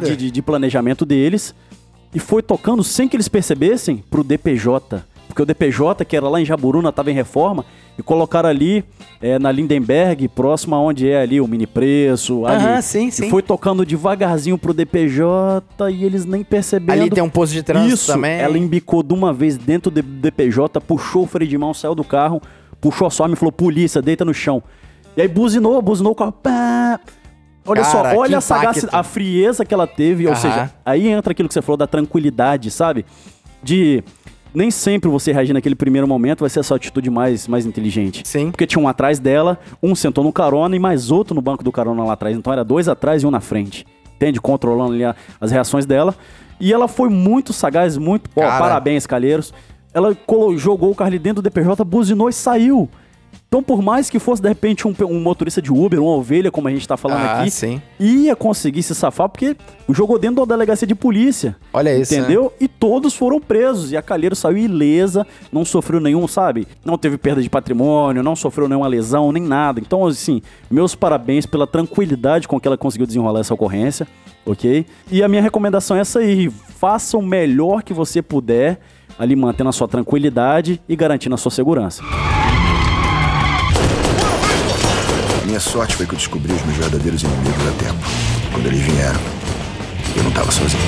de, 0.00 0.16
de- 0.16 0.30
de 0.30 0.42
planejamento 0.42 1.04
deles. 1.06 1.54
E 2.14 2.18
foi 2.18 2.42
tocando 2.42 2.82
sem 2.82 3.06
que 3.08 3.16
eles 3.16 3.28
percebessem 3.28 4.02
pro 4.10 4.24
DPJ. 4.24 5.04
Porque 5.28 5.42
o 5.42 5.46
DPJ, 5.46 6.04
que 6.04 6.16
era 6.16 6.28
lá 6.28 6.40
em 6.40 6.44
Jaburuna, 6.44 6.90
tava 6.92 7.10
em 7.10 7.14
reforma. 7.14 7.64
E 7.98 8.02
colocaram 8.02 8.48
ali 8.48 8.84
é, 9.22 9.38
na 9.38 9.50
Lindenberg, 9.50 10.28
próximo 10.28 10.74
aonde 10.74 11.08
é 11.08 11.22
ali 11.22 11.40
o 11.40 11.48
mini 11.48 11.66
preço. 11.66 12.44
Aham, 12.44 12.74
ali. 12.74 12.82
sim, 12.82 13.06
E 13.08 13.12
sim. 13.12 13.30
foi 13.30 13.42
tocando 13.42 13.86
devagarzinho 13.86 14.58
pro 14.58 14.74
DPJ 14.74 15.90
e 15.90 16.04
eles 16.04 16.24
nem 16.26 16.44
percebendo. 16.44 16.92
Ali 17.00 17.10
tem 17.10 17.22
um 17.22 17.30
posto 17.30 17.52
de 17.54 17.62
trânsito 17.62 17.94
Isso, 17.94 18.12
também. 18.12 18.38
ela 18.38 18.58
embicou 18.58 19.02
de 19.02 19.14
uma 19.14 19.32
vez 19.32 19.56
dentro 19.56 19.90
do 19.90 20.02
DPJ, 20.02 20.80
puxou 20.80 21.22
o 21.22 21.26
freio 21.26 21.48
de 21.48 21.56
mão, 21.56 21.72
saiu 21.72 21.94
do 21.94 22.04
carro, 22.04 22.42
puxou 22.80 23.06
a 23.06 23.10
sua 23.10 23.24
arma 23.26 23.34
e 23.34 23.38
falou, 23.38 23.50
polícia, 23.52 24.02
deita 24.02 24.24
no 24.24 24.34
chão. 24.34 24.62
E 25.16 25.22
aí 25.22 25.28
buzinou, 25.28 25.80
buzinou 25.80 26.12
o 26.12 26.14
carro. 26.14 26.32
Pá. 26.32 27.00
Olha 27.68 27.82
Cara, 27.82 27.92
só, 28.12 28.20
olha 28.20 28.36
a, 28.36 28.38
impacto. 28.38 28.42
sagaci- 28.42 28.88
a 28.92 29.02
frieza 29.02 29.64
que 29.64 29.72
ela 29.74 29.86
teve, 29.86 30.26
ou 30.26 30.32
Aham. 30.32 30.40
seja, 30.40 30.70
aí 30.84 31.08
entra 31.08 31.32
aquilo 31.32 31.48
que 31.48 31.54
você 31.54 31.62
falou 31.62 31.76
da 31.78 31.86
tranquilidade, 31.86 32.70
sabe? 32.70 33.04
De 33.62 34.04
nem 34.56 34.70
sempre 34.70 35.10
você 35.10 35.32
reagir 35.32 35.52
naquele 35.52 35.74
primeiro 35.74 36.08
momento 36.08 36.40
vai 36.40 36.48
ser 36.48 36.60
a 36.60 36.62
sua 36.62 36.78
atitude 36.78 37.10
mais, 37.10 37.46
mais 37.46 37.66
inteligente. 37.66 38.22
Sim. 38.24 38.50
Porque 38.50 38.66
tinha 38.66 38.82
um 38.82 38.88
atrás 38.88 39.18
dela, 39.18 39.60
um 39.82 39.94
sentou 39.94 40.24
no 40.24 40.32
carona 40.32 40.74
e 40.74 40.78
mais 40.78 41.10
outro 41.10 41.34
no 41.34 41.42
banco 41.42 41.62
do 41.62 41.70
carona 41.70 42.02
lá 42.02 42.14
atrás. 42.14 42.34
Então 42.34 42.50
era 42.50 42.64
dois 42.64 42.88
atrás 42.88 43.22
e 43.22 43.26
um 43.26 43.30
na 43.30 43.40
frente. 43.40 43.86
Entende? 44.14 44.40
Controlando 44.40 44.94
ali 44.94 45.02
as 45.38 45.50
reações 45.50 45.84
dela. 45.84 46.14
E 46.58 46.72
ela 46.72 46.88
foi 46.88 47.10
muito 47.10 47.52
sagaz, 47.52 47.98
muito. 47.98 48.30
Cara. 48.30 48.58
parabéns, 48.58 49.06
Calheiros. 49.06 49.52
Ela 49.92 50.16
jogou 50.56 50.90
o 50.90 50.94
carro 50.94 51.08
ali 51.08 51.18
dentro 51.18 51.42
do 51.42 51.50
DPJ, 51.50 51.84
buzinou 51.84 52.30
e 52.30 52.32
saiu. 52.32 52.88
Então, 53.48 53.62
por 53.62 53.80
mais 53.80 54.10
que 54.10 54.18
fosse 54.18 54.42
de 54.42 54.48
repente 54.48 54.88
um, 54.88 54.94
um 55.08 55.20
motorista 55.20 55.62
de 55.62 55.72
Uber, 55.72 56.00
uma 56.02 56.10
ovelha, 56.16 56.50
como 56.50 56.66
a 56.66 56.70
gente 56.70 56.86
tá 56.86 56.96
falando 56.96 57.20
Ah, 57.20 57.40
aqui, 57.42 57.50
sim. 57.50 57.80
ia 57.98 58.34
conseguir 58.34 58.82
se 58.82 58.92
safar 58.94 59.28
porque 59.28 59.56
jogou 59.88 60.18
dentro 60.18 60.44
da 60.44 60.54
delegacia 60.56 60.86
de 60.86 60.96
polícia. 60.96 61.56
Olha 61.72 61.96
isso, 61.96 62.12
né? 62.12 62.20
Entendeu? 62.20 62.52
E 62.60 62.66
todos 62.66 63.14
foram 63.14 63.40
presos. 63.40 63.92
E 63.92 63.96
a 63.96 64.02
Calheiro 64.02 64.34
saiu 64.34 64.58
ilesa, 64.58 65.24
não 65.52 65.64
sofreu 65.64 66.00
nenhum, 66.00 66.26
sabe? 66.26 66.66
Não 66.84 66.98
teve 66.98 67.16
perda 67.16 67.40
de 67.40 67.48
patrimônio, 67.48 68.20
não 68.22 68.34
sofreu 68.34 68.68
nenhuma 68.68 68.88
lesão, 68.88 69.30
nem 69.30 69.42
nada. 69.42 69.78
Então, 69.80 70.04
assim, 70.06 70.42
meus 70.68 70.96
parabéns 70.96 71.46
pela 71.46 71.68
tranquilidade 71.68 72.48
com 72.48 72.58
que 72.58 72.66
ela 72.66 72.76
conseguiu 72.76 73.06
desenrolar 73.06 73.40
essa 73.40 73.54
ocorrência, 73.54 74.08
ok? 74.44 74.84
E 75.10 75.22
a 75.22 75.28
minha 75.28 75.40
recomendação 75.40 75.96
é 75.96 76.00
essa 76.00 76.18
aí: 76.18 76.50
faça 76.50 77.16
o 77.16 77.22
melhor 77.22 77.84
que 77.84 77.94
você 77.94 78.20
puder, 78.20 78.80
ali 79.16 79.36
mantendo 79.36 79.70
a 79.70 79.72
sua 79.72 79.86
tranquilidade 79.86 80.80
e 80.88 80.96
garantindo 80.96 81.36
a 81.36 81.38
sua 81.38 81.52
segurança. 81.52 82.02
Minha 85.56 85.60
sorte 85.64 85.96
foi 85.96 86.04
que 86.04 86.12
eu 86.12 86.18
descobri 86.18 86.52
os 86.52 86.62
meus 86.66 86.76
verdadeiros 86.76 87.22
inimigos 87.22 87.66
a 87.66 87.70
tempo. 87.82 87.98
Quando 88.52 88.66
eles 88.66 88.78
vieram, 88.78 89.18
eu 90.14 90.22
não 90.22 90.30
tava 90.30 90.52
sozinho. 90.52 90.82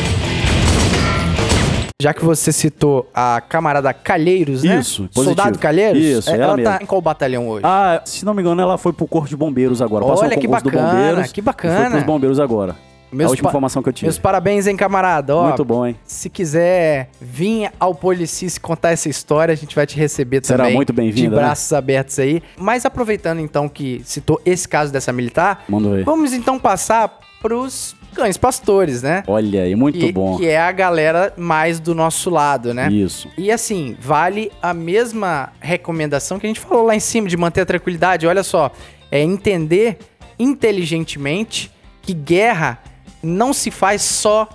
Já 2.03 2.13
que 2.13 2.23
você 2.23 2.53
citou 2.53 3.11
a 3.15 3.41
camarada 3.41 3.95
Calheiros, 3.95 4.63
né? 4.63 4.79
Isso, 4.79 5.05
positivo. 5.05 5.25
Soldado 5.25 5.59
Calheiros? 5.59 6.03
Isso, 6.03 6.29
É, 6.29 6.35
ela 6.35 6.53
ela 6.53 6.63
tá 6.63 6.81
em 6.83 6.85
qual 6.85 7.01
batalhão 7.01 7.49
hoje? 7.49 7.63
Ah, 7.65 8.03
se 8.05 8.27
não 8.27 8.35
me 8.35 8.43
engano, 8.43 8.61
ela 8.61 8.77
foi 8.77 8.93
pro 8.93 9.07
Corpo 9.07 9.27
de 9.27 9.39
Bombeiros 9.39 9.81
agora. 9.81 10.05
Passou 10.05 10.25
Olha, 10.27 10.37
o 10.37 10.39
que 10.39 10.47
concurso 10.47 10.65
do 10.65 10.71
bacana, 10.71 10.93
Bombeiros 10.93 11.33
que 11.33 11.41
bacana. 11.41 11.81
Foi 11.81 11.91
pros 11.93 12.03
Bombeiros 12.05 12.39
agora. 12.39 12.77
Meus 13.11 13.29
a 13.29 13.31
última 13.31 13.49
informação 13.49 13.83
que 13.83 13.89
eu 13.89 13.93
tive. 13.93 14.07
Meus 14.07 14.19
parabéns, 14.19 14.67
hein, 14.67 14.77
camarada? 14.77 15.35
Ó, 15.37 15.49
Muito 15.49 15.65
bom, 15.65 15.87
hein? 15.87 15.97
Se 16.05 16.29
quiser 16.29 17.09
vir 17.21 17.71
ao 17.81 17.95
Policice 17.95 18.59
contar 18.61 18.91
essa 18.91 19.09
história, 19.09 19.53
a 19.53 19.57
gente 19.57 19.75
vai 19.75 19.87
te 19.87 19.97
receber 19.97 20.41
Será 20.45 20.65
também. 20.65 20.77
muito 20.77 20.93
bem-vinda, 20.93 21.31
De 21.31 21.37
né? 21.37 21.43
braços 21.43 21.73
abertos 21.73 22.19
aí. 22.19 22.43
Mas 22.57 22.85
aproveitando 22.85 23.41
então 23.41 23.69
que 23.69 24.03
citou 24.05 24.41
esse 24.45 24.69
caso 24.69 24.93
dessa 24.93 25.13
militar, 25.13 25.65
Manda 25.69 25.89
ver. 25.91 26.05
vamos 26.05 26.33
então 26.33 26.59
passar 26.59 27.19
pros 27.41 27.95
cães 28.15 28.37
pastores, 28.37 29.03
né? 29.03 29.23
Olha 29.29 29.63
aí, 29.63 29.75
muito 29.77 30.13
bom. 30.13 30.37
Que 30.37 30.47
é 30.49 30.59
a 30.59 30.73
galera 30.73 31.33
mais 31.37 31.79
do 31.79 31.95
nosso 31.95 32.31
lado, 32.31 32.75
né? 32.75 32.89
Isso. 32.91 33.29
E 33.39 33.51
assim, 33.51 33.97
vale 34.01 34.51
a 34.61 34.75
mesma 34.75 35.53
recomendação 35.61 36.39
que 36.39 36.47
a 36.47 36.49
gente 36.49 36.59
falou 36.59 36.85
lá 36.85 36.97
em 36.97 37.01
cima, 37.01 37.29
de 37.29 37.37
manter 37.37 37.61
a 37.61 37.67
tranquilidade. 37.67 38.27
Olha 38.27 38.43
só, 38.43 38.73
É 39.11 39.21
entender 39.21 39.99
inteligentemente 40.39 41.71
que 42.03 42.13
guerra 42.13 42.79
não 43.23 43.53
se 43.53 43.71
faz 43.71 44.03
só 44.03 44.49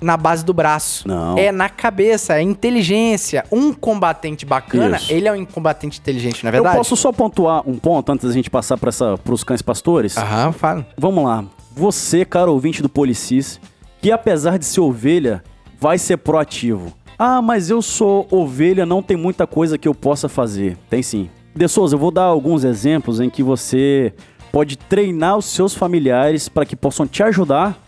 na 0.00 0.16
base 0.16 0.44
do 0.44 0.52
braço. 0.52 1.08
Não. 1.08 1.38
É 1.38 1.50
na 1.50 1.68
cabeça, 1.68 2.34
é 2.34 2.42
inteligência. 2.42 3.44
Um 3.50 3.72
combatente 3.72 4.44
bacana, 4.44 4.96
Isso. 4.96 5.12
ele 5.12 5.26
é 5.26 5.32
um 5.32 5.44
combatente 5.44 5.98
inteligente, 5.98 6.44
na 6.44 6.50
Eu 6.50 6.54
verdade? 6.54 6.76
posso 6.76 6.96
só 6.96 7.10
pontuar 7.12 7.62
um 7.68 7.78
ponto 7.78 8.12
antes 8.12 8.26
da 8.26 8.32
gente 8.32 8.50
passar 8.50 8.76
para 8.76 8.90
os 9.30 9.44
cães 9.44 9.62
pastores? 9.62 10.16
Aham, 10.16 10.52
fala. 10.52 10.86
Vamos 10.98 11.24
lá. 11.24 11.44
Você, 11.74 12.24
cara 12.24 12.50
ouvinte 12.50 12.82
do 12.82 12.88
Policis, 12.88 13.60
que 14.00 14.10
apesar 14.10 14.58
de 14.58 14.64
ser 14.64 14.80
ovelha, 14.80 15.42
vai 15.80 15.98
ser 15.98 16.16
proativo. 16.18 16.92
Ah, 17.18 17.40
mas 17.40 17.70
eu 17.70 17.80
sou 17.80 18.26
ovelha, 18.30 18.84
não 18.84 19.02
tem 19.02 19.16
muita 19.16 19.46
coisa 19.46 19.78
que 19.78 19.88
eu 19.88 19.94
possa 19.94 20.28
fazer. 20.28 20.76
Tem 20.90 21.02
sim. 21.02 21.30
De 21.54 21.66
Souza, 21.68 21.94
eu 21.94 21.98
vou 21.98 22.10
dar 22.10 22.24
alguns 22.24 22.64
exemplos 22.64 23.18
em 23.20 23.30
que 23.30 23.42
você 23.42 24.12
pode 24.52 24.76
treinar 24.76 25.38
os 25.38 25.46
seus 25.46 25.74
familiares 25.74 26.48
para 26.50 26.66
que 26.66 26.76
possam 26.76 27.06
te 27.06 27.22
ajudar 27.22 27.85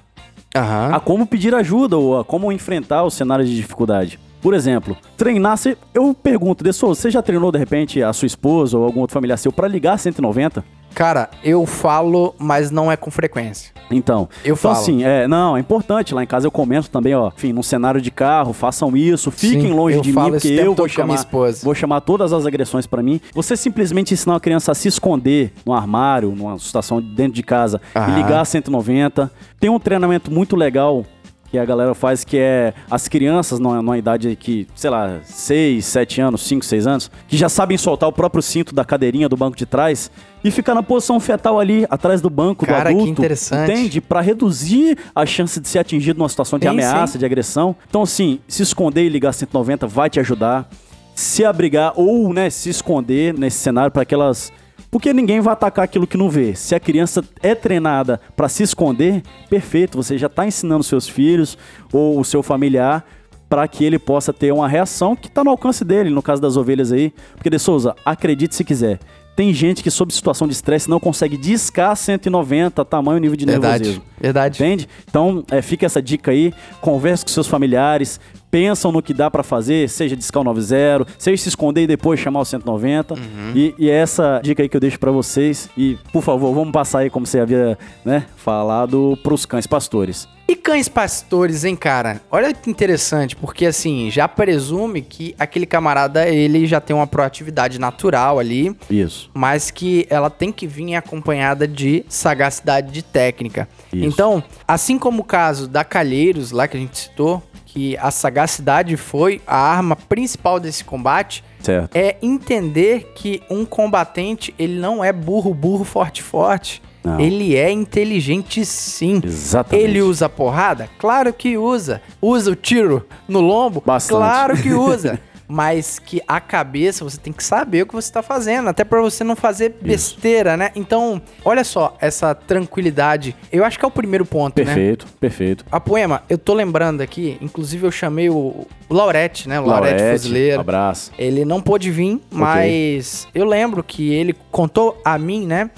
A 0.94 1.00
como 1.00 1.26
pedir 1.26 1.54
ajuda 1.54 1.96
ou 1.96 2.18
a 2.18 2.24
como 2.24 2.50
enfrentar 2.50 3.04
os 3.04 3.14
cenários 3.14 3.48
de 3.48 3.56
dificuldade. 3.56 4.18
Por 4.40 4.54
exemplo, 4.54 4.96
treinar. 5.16 5.58
Eu 5.92 6.14
pergunto, 6.14 6.62
De 6.62 6.72
Souza, 6.72 7.00
você 7.00 7.10
já 7.10 7.20
treinou 7.20 7.50
de 7.50 7.58
repente 7.58 8.02
a 8.02 8.12
sua 8.12 8.26
esposa 8.26 8.78
ou 8.78 8.84
algum 8.84 9.00
outro 9.00 9.14
familiar 9.14 9.36
seu 9.36 9.52
para 9.52 9.66
ligar 9.68 9.98
190? 9.98 10.64
Cara, 10.94 11.30
eu 11.44 11.64
falo, 11.66 12.34
mas 12.38 12.70
não 12.70 12.90
é 12.90 12.96
com 12.96 13.10
frequência. 13.10 13.72
Então, 13.90 14.28
Eu 14.44 14.54
então 14.54 14.56
falo. 14.56 14.74
assim, 14.74 15.02
é, 15.04 15.26
não, 15.26 15.56
é 15.56 15.60
importante. 15.60 16.14
Lá 16.14 16.22
em 16.22 16.26
casa 16.26 16.46
eu 16.46 16.50
comento 16.50 16.90
também, 16.90 17.14
ó, 17.14 17.30
enfim, 17.34 17.52
num 17.52 17.62
cenário 17.62 18.00
de 18.00 18.10
carro, 18.10 18.52
façam 18.52 18.94
isso, 18.96 19.30
fiquem 19.30 19.62
Sim, 19.62 19.72
longe 19.72 20.00
de 20.00 20.12
mim, 20.12 20.30
porque 20.30 20.48
eu 20.48 20.74
vou 20.74 20.84
a 20.84 20.88
chamar, 20.88 21.14
esposa. 21.14 21.60
vou 21.64 21.74
chamar 21.74 22.00
todas 22.02 22.32
as 22.32 22.44
agressões 22.44 22.86
pra 22.86 23.02
mim. 23.02 23.20
Você 23.32 23.56
simplesmente 23.56 24.12
ensinar 24.12 24.34
uma 24.34 24.40
criança 24.40 24.72
a 24.72 24.74
se 24.74 24.88
esconder 24.88 25.52
no 25.64 25.72
armário, 25.72 26.30
numa 26.36 26.58
situação 26.58 27.00
dentro 27.00 27.32
de 27.32 27.42
casa 27.42 27.80
Aham. 27.96 28.12
e 28.12 28.14
ligar 28.22 28.40
a 28.40 28.44
190. 28.44 29.30
Tem 29.58 29.70
um 29.70 29.78
treinamento 29.78 30.30
muito 30.30 30.54
legal 30.54 31.04
que 31.50 31.58
a 31.58 31.64
galera 31.64 31.94
faz 31.94 32.24
que 32.24 32.36
é 32.36 32.74
as 32.90 33.08
crianças 33.08 33.58
numa, 33.58 33.76
numa 33.76 33.96
idade 33.96 34.36
que, 34.36 34.66
sei 34.74 34.90
lá, 34.90 35.18
6, 35.24 35.84
7 35.84 36.20
anos, 36.20 36.42
5, 36.42 36.64
6 36.64 36.86
anos, 36.86 37.10
que 37.26 37.36
já 37.36 37.48
sabem 37.48 37.78
soltar 37.78 38.08
o 38.08 38.12
próprio 38.12 38.42
cinto 38.42 38.74
da 38.74 38.84
cadeirinha 38.84 39.28
do 39.28 39.36
banco 39.36 39.56
de 39.56 39.64
trás 39.64 40.10
e 40.44 40.50
ficar 40.50 40.74
na 40.74 40.82
posição 40.82 41.18
fetal 41.18 41.58
ali 41.58 41.86
atrás 41.88 42.20
do 42.20 42.28
banco 42.30 42.66
Cara, 42.66 42.90
do 42.90 42.96
que 42.96 43.02
adulto. 43.02 43.10
interessante. 43.10 43.70
Entende? 43.72 44.00
Pra 44.00 44.20
reduzir 44.20 44.98
a 45.14 45.24
chance 45.24 45.58
de 45.58 45.66
ser 45.68 45.78
atingido 45.78 46.18
numa 46.18 46.28
situação 46.28 46.58
de 46.58 46.64
Sim, 46.66 46.70
ameaça, 46.70 47.14
sim. 47.14 47.18
de 47.18 47.24
agressão. 47.24 47.74
Então, 47.88 48.02
assim, 48.02 48.40
se 48.46 48.62
esconder 48.62 49.04
e 49.04 49.08
ligar 49.08 49.32
190 49.32 49.86
vai 49.86 50.10
te 50.10 50.20
ajudar. 50.20 50.68
Se 51.14 51.44
abrigar 51.44 51.94
ou, 51.96 52.32
né, 52.32 52.48
se 52.50 52.68
esconder 52.70 53.34
nesse 53.36 53.56
cenário 53.58 53.90
para 53.90 54.02
aquelas. 54.02 54.52
Porque 54.90 55.12
ninguém 55.12 55.40
vai 55.40 55.52
atacar 55.52 55.84
aquilo 55.84 56.06
que 56.06 56.16
não 56.16 56.30
vê. 56.30 56.54
Se 56.54 56.74
a 56.74 56.80
criança 56.80 57.22
é 57.42 57.54
treinada 57.54 58.20
para 58.34 58.48
se 58.48 58.62
esconder, 58.62 59.22
perfeito, 59.50 59.96
você 59.96 60.16
já 60.16 60.28
tá 60.28 60.46
ensinando 60.46 60.82
seus 60.82 61.08
filhos 61.08 61.58
ou 61.92 62.18
o 62.18 62.24
seu 62.24 62.42
familiar 62.42 63.04
para 63.48 63.66
que 63.66 63.84
ele 63.84 63.98
possa 63.98 64.32
ter 64.32 64.52
uma 64.52 64.68
reação 64.68 65.16
que 65.16 65.30
tá 65.30 65.42
no 65.42 65.50
alcance 65.50 65.84
dele, 65.84 66.10
no 66.10 66.22
caso 66.22 66.40
das 66.40 66.56
ovelhas 66.56 66.92
aí. 66.92 67.12
Porque, 67.34 67.48
De 67.50 67.58
Souza, 67.58 67.94
acredite 68.04 68.54
se 68.54 68.64
quiser. 68.64 68.98
Tem 69.34 69.54
gente 69.54 69.84
que, 69.84 69.90
sob 69.90 70.12
situação 70.12 70.48
de 70.48 70.52
estresse, 70.52 70.90
não 70.90 70.98
consegue 70.98 71.36
discar 71.36 71.96
190, 71.96 72.84
tamanho 72.84 73.20
nível 73.20 73.36
de 73.36 73.46
Verdade. 73.46 73.84
nervosismo. 73.84 74.04
Verdade. 74.20 74.62
Entende? 74.62 74.88
Então, 75.08 75.44
é, 75.50 75.62
fica 75.62 75.86
essa 75.86 76.02
dica 76.02 76.32
aí. 76.32 76.52
Converse 76.80 77.24
com 77.24 77.30
seus 77.30 77.46
familiares. 77.46 78.18
Pensam 78.50 78.90
no 78.90 79.02
que 79.02 79.12
dá 79.12 79.30
pra 79.30 79.42
fazer, 79.42 79.88
seja 79.88 80.16
discar 80.16 80.40
o 80.40 80.44
90, 80.44 81.06
seja 81.18 81.42
se 81.42 81.48
esconder 81.48 81.82
e 81.82 81.86
depois 81.86 82.18
chamar 82.18 82.40
o 82.40 82.44
190. 82.44 83.14
Uhum. 83.14 83.20
E, 83.54 83.74
e 83.78 83.90
é 83.90 83.94
essa 83.94 84.40
dica 84.42 84.62
aí 84.62 84.68
que 84.68 84.76
eu 84.76 84.80
deixo 84.80 84.98
pra 84.98 85.10
vocês. 85.10 85.68
E, 85.76 85.98
por 86.12 86.22
favor, 86.22 86.54
vamos 86.54 86.72
passar 86.72 87.00
aí, 87.00 87.10
como 87.10 87.26
você 87.26 87.40
havia 87.40 87.78
né, 88.04 88.24
falado, 88.36 89.18
pros 89.22 89.44
cães 89.44 89.66
pastores. 89.66 90.26
E 90.50 90.56
cães 90.56 90.88
pastores, 90.88 91.62
hein, 91.64 91.76
cara? 91.76 92.22
Olha 92.30 92.54
que 92.54 92.70
interessante, 92.70 93.36
porque 93.36 93.66
assim, 93.66 94.10
já 94.10 94.26
presume 94.26 95.02
que 95.02 95.34
aquele 95.38 95.66
camarada, 95.66 96.26
ele 96.26 96.66
já 96.66 96.80
tem 96.80 96.96
uma 96.96 97.06
proatividade 97.06 97.78
natural 97.78 98.38
ali, 98.38 98.74
Isso. 98.88 99.30
mas 99.34 99.70
que 99.70 100.06
ela 100.08 100.30
tem 100.30 100.50
que 100.50 100.66
vir 100.66 100.94
acompanhada 100.94 101.68
de 101.68 102.02
sagacidade 102.08 102.90
de 102.90 103.02
técnica. 103.02 103.68
Isso. 103.92 104.06
Então, 104.06 104.42
assim 104.66 104.98
como 104.98 105.20
o 105.20 105.24
caso 105.24 105.68
da 105.68 105.84
Calheiros, 105.84 106.50
lá 106.50 106.66
que 106.66 106.78
a 106.78 106.80
gente 106.80 106.96
citou, 106.96 107.42
que 107.78 107.96
a 107.98 108.10
sagacidade 108.10 108.96
foi 108.96 109.40
a 109.46 109.56
arma 109.56 109.94
principal 109.94 110.58
desse 110.58 110.82
combate, 110.82 111.44
Certo. 111.60 111.94
é 111.94 112.16
entender 112.20 113.12
que 113.14 113.40
um 113.48 113.64
combatente, 113.64 114.52
ele 114.58 114.80
não 114.80 115.04
é 115.04 115.12
burro, 115.12 115.54
burro, 115.54 115.84
forte, 115.84 116.20
forte. 116.20 116.82
Não. 117.04 117.20
Ele 117.20 117.54
é 117.56 117.70
inteligente 117.70 118.64
sim. 118.66 119.20
Exatamente. 119.24 119.88
Ele 119.88 120.02
usa 120.02 120.28
porrada? 120.28 120.90
Claro 120.98 121.32
que 121.32 121.56
usa. 121.56 122.02
Usa 122.20 122.50
o 122.50 122.56
tiro 122.56 123.06
no 123.28 123.40
lombo? 123.40 123.80
Bastante. 123.86 124.18
Claro 124.18 124.56
que 124.56 124.72
usa. 124.74 125.20
Mas 125.48 125.98
que 125.98 126.20
a 126.28 126.40
cabeça 126.40 127.02
você 127.02 127.18
tem 127.18 127.32
que 127.32 127.42
saber 127.42 127.82
o 127.82 127.86
que 127.86 127.94
você 127.94 128.12
tá 128.12 128.22
fazendo, 128.22 128.68
até 128.68 128.84
pra 128.84 129.00
você 129.00 129.24
não 129.24 129.34
fazer 129.34 129.76
besteira, 129.80 130.56
né? 130.58 130.70
Então, 130.76 131.22
olha 131.42 131.64
só 131.64 131.96
essa 132.00 132.34
tranquilidade. 132.34 133.34
Eu 133.50 133.64
acho 133.64 133.78
que 133.78 133.84
é 133.84 133.88
o 133.88 133.90
primeiro 133.90 134.26
ponto, 134.26 134.58
né? 134.58 134.66
Perfeito, 134.66 135.06
perfeito. 135.18 135.64
A 135.72 135.80
poema, 135.80 136.22
eu 136.28 136.36
tô 136.36 136.52
lembrando 136.52 137.00
aqui, 137.00 137.38
inclusive 137.40 137.86
eu 137.86 137.90
chamei 137.90 138.28
o, 138.28 138.66
o 138.88 138.94
Laurete, 138.94 139.48
né? 139.48 139.58
O 139.58 139.64
Laurete, 139.64 140.02
Laurete, 140.02 140.20
Fuzileiro. 140.20 140.60
abraço. 140.60 141.12
Ele 141.18 141.44
não 141.44 141.62
pôde 141.62 141.90
vir, 141.90 142.20
mas 142.30 143.26
eu 143.34 143.46
lembro 143.46 143.82
que 143.82 144.12
ele 144.12 144.34
contou 144.50 145.00
a 145.04 145.18
mim, 145.18 145.46
né? 145.46 145.70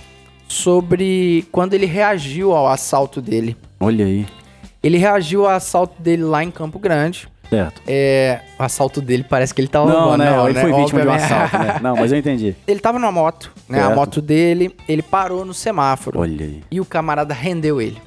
Sobre 0.49 1.47
quando 1.53 1.75
ele 1.75 1.87
reagiu 1.87 2.53
ao 2.53 2.67
assalto 2.69 3.23
dele. 3.23 3.57
Olha 3.79 4.05
aí. 4.05 4.27
Ele 4.83 4.99
reagiu 4.99 5.47
ao 5.47 5.53
assalto 5.55 6.03
dele 6.03 6.25
lá 6.25 6.43
em 6.43 6.51
Campo 6.51 6.79
Grande. 6.79 7.29
Certo. 7.51 7.83
É, 7.87 8.41
o 8.59 8.63
assalto 8.63 9.01
dele 9.03 9.25
parece 9.29 9.53
que 9.53 9.61
ele 9.61 9.67
tava 9.69 9.87
Não, 9.87 10.01
roubando, 10.03 10.19
né? 10.25 10.45
ele 10.51 10.61
foi 10.61 10.73
vítima 10.73 11.01
de 11.03 11.09
um 11.09 11.13
assalto, 11.13 11.59
né? 11.59 11.81
Não, 11.83 11.97
mas 11.97 12.13
eu 12.13 12.19
entendi. 12.19 12.55
Ele 12.67 12.79
tava 12.81 12.99
numa 12.99 13.11
moto, 13.11 13.51
né? 13.69 13.81
A 13.81 13.83
Certo. 13.87 13.97
moto 13.97 14.23
dele, 14.23 14.75
ele 14.89 15.03
parou 15.03 15.45
no 15.45 15.53
semáforo. 15.53 16.21
Olha 16.21 16.47
aí. 16.47 16.63
E 16.71 16.81
o 16.81 16.85
camarada 16.85 17.35
rendeu 17.35 17.81
ele. 17.83 18.01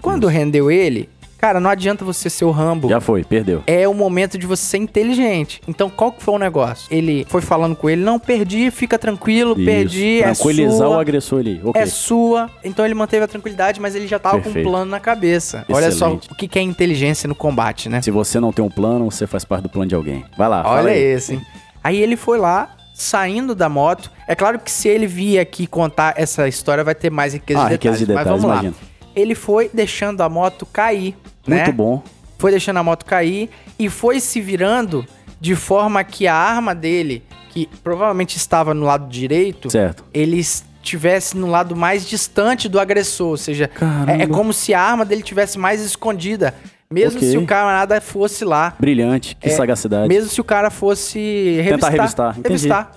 Quando 0.00 0.26
rendeu 0.26 0.70
ele, 0.70 1.08
cara, 1.38 1.60
não 1.60 1.70
adianta 1.70 2.04
você 2.04 2.28
ser 2.28 2.44
o 2.44 2.50
Rambo. 2.50 2.88
Já 2.88 3.00
foi, 3.00 3.24
perdeu. 3.24 3.62
é 3.66 3.86
o 3.88 3.94
momento 3.94 4.36
de 4.36 4.46
você 4.46 4.62
ser 4.64 4.78
inteligente. 4.78 5.60
Então, 5.66 5.88
qual 5.88 6.12
que 6.12 6.22
foi 6.22 6.34
o 6.34 6.38
negócio? 6.38 6.86
Ele 6.90 7.24
foi 7.28 7.40
falando 7.40 7.74
com 7.76 7.88
ele, 7.88 8.02
não, 8.02 8.18
perdi, 8.18 8.70
fica 8.70 8.98
tranquilo, 8.98 9.54
perdi, 9.54 10.18
Isso. 10.18 10.24
é 10.24 10.32
Tranquilizar 10.34 10.88
o 10.88 10.92
sua, 10.92 11.00
agressor 11.00 11.38
ali. 11.40 11.60
Ok. 11.64 11.80
é 11.80 11.86
sua. 11.86 12.50
Então 12.64 12.84
ele 12.84 12.94
manteve 12.94 13.24
a 13.24 13.28
tranquilidade, 13.28 13.80
mas 13.80 13.94
ele 13.94 14.06
já 14.06 14.18
tava 14.18 14.34
com 14.34 14.40
um 14.40 14.52
Perfeito. 14.52 14.68
plano 14.68 14.90
na 14.90 15.00
cabeça. 15.00 15.64
Olha 15.68 15.90
só 15.90 16.06
Excelente. 16.06 16.28
o 16.30 16.34
que 16.34 16.58
é 16.58 16.62
inteligência 16.62 17.28
no 17.28 17.34
combate, 17.34 17.88
né? 17.88 18.02
Se 18.02 18.10
você 18.10 18.38
não 18.40 18.52
tem 18.52 18.64
um 18.64 18.70
plano, 18.70 19.10
você 19.10 19.26
faz 19.26 19.44
parte 19.44 19.62
do 19.62 19.68
plano 19.68 19.88
de 19.88 19.94
alguém. 19.94 20.24
Vai 20.36 20.48
lá, 20.48 20.62
fala 20.62 20.80
Olha 20.80 20.92
aí. 20.92 20.98
esse, 21.00 21.34
hein? 21.34 21.42
Aí 21.82 22.00
ele 22.02 22.16
foi 22.16 22.38
lá, 22.38 22.74
saindo 22.92 23.54
da 23.54 23.68
moto. 23.68 24.10
É 24.26 24.34
claro 24.34 24.58
que 24.58 24.70
se 24.70 24.88
ele 24.88 25.06
vir 25.06 25.38
aqui 25.38 25.66
contar 25.66 26.14
essa 26.16 26.48
história, 26.48 26.82
vai 26.82 26.94
ter 26.94 27.10
mais 27.10 27.32
riqueza 27.32 27.60
Ah, 27.62 27.66
de 27.66 27.72
riqueza 27.74 27.98
detalhes. 27.98 28.00
de 28.00 28.06
detalhes, 28.06 28.30
mas 28.32 28.42
vamos 28.42 28.56
imagino. 28.56 28.74
lá. 28.82 28.97
Ele 29.18 29.34
foi 29.34 29.70
deixando 29.72 30.20
a 30.22 30.28
moto 30.28 30.64
cair, 30.66 31.16
né? 31.46 31.56
Muito 31.56 31.72
bom. 31.72 32.02
foi 32.38 32.50
deixando 32.52 32.76
a 32.76 32.82
moto 32.84 33.04
cair 33.04 33.50
e 33.78 33.88
foi 33.88 34.20
se 34.20 34.40
virando 34.40 35.04
de 35.40 35.54
forma 35.56 36.02
que 36.04 36.26
a 36.26 36.34
arma 36.34 36.74
dele, 36.74 37.22
que 37.50 37.68
provavelmente 37.82 38.36
estava 38.36 38.72
no 38.74 38.84
lado 38.86 39.08
direito, 39.08 39.70
Certo. 39.70 40.04
ele 40.14 40.38
estivesse 40.38 41.36
no 41.36 41.46
lado 41.48 41.74
mais 41.76 42.06
distante 42.06 42.68
do 42.68 42.78
agressor, 42.78 43.28
ou 43.30 43.36
seja, 43.36 43.68
é, 44.06 44.22
é 44.22 44.26
como 44.26 44.52
se 44.52 44.72
a 44.74 44.80
arma 44.80 45.04
dele 45.04 45.22
tivesse 45.22 45.58
mais 45.58 45.80
escondida, 45.80 46.54
mesmo 46.90 47.18
Ok. 47.18 47.30
se 47.30 47.36
o 47.36 47.44
camarada 47.44 48.00
fosse 48.00 48.44
lá, 48.44 48.74
Brilhante, 48.78 49.36
que 49.36 49.48
É, 49.48 49.50
sagacidade. 49.52 50.08
mesmo 50.08 50.28
se 50.30 50.40
o 50.40 50.44
cara 50.44 50.70
fosse 50.70 51.60
revistar. 51.62 51.92
revistar, 51.92 52.30
entendi. 52.38 52.48
revistar. 52.48 52.92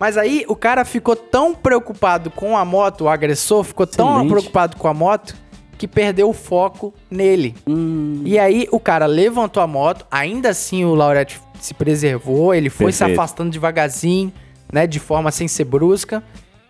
Mas 0.00 0.16
aí 0.16 0.44
o 0.48 0.54
cara 0.54 0.84
ficou 0.84 1.16
tão 1.16 1.52
preocupado 1.54 2.30
com 2.30 2.56
a 2.56 2.64
moto, 2.64 3.02
o 3.04 3.08
agressor 3.08 3.64
ficou 3.64 3.84
tão 3.86 4.08
Excelente. 4.10 4.30
preocupado 4.30 4.76
com 4.76 4.86
a 4.86 4.94
moto 4.94 5.34
que 5.78 5.86
perdeu 5.88 6.28
o 6.28 6.32
foco 6.34 6.92
nele. 7.10 7.54
Hum, 7.66 8.20
E 8.24 8.38
aí 8.38 8.66
o 8.72 8.80
cara 8.80 9.06
levantou 9.06 9.62
a 9.62 9.66
moto, 9.66 10.04
ainda 10.10 10.50
assim 10.50 10.84
o 10.84 10.94
Laurette 10.94 11.40
se 11.60 11.72
preservou, 11.72 12.52
ele 12.54 12.68
foi 12.68 12.92
se 12.92 12.98
Perfeito. 12.98 13.18
afastando 13.20 13.50
devagarzinho, 13.50 14.32
né, 14.72 14.86
de 14.86 14.98
forma 15.00 15.30
sem 15.30 15.46
ser 15.48 15.64
brusca. 15.64 16.22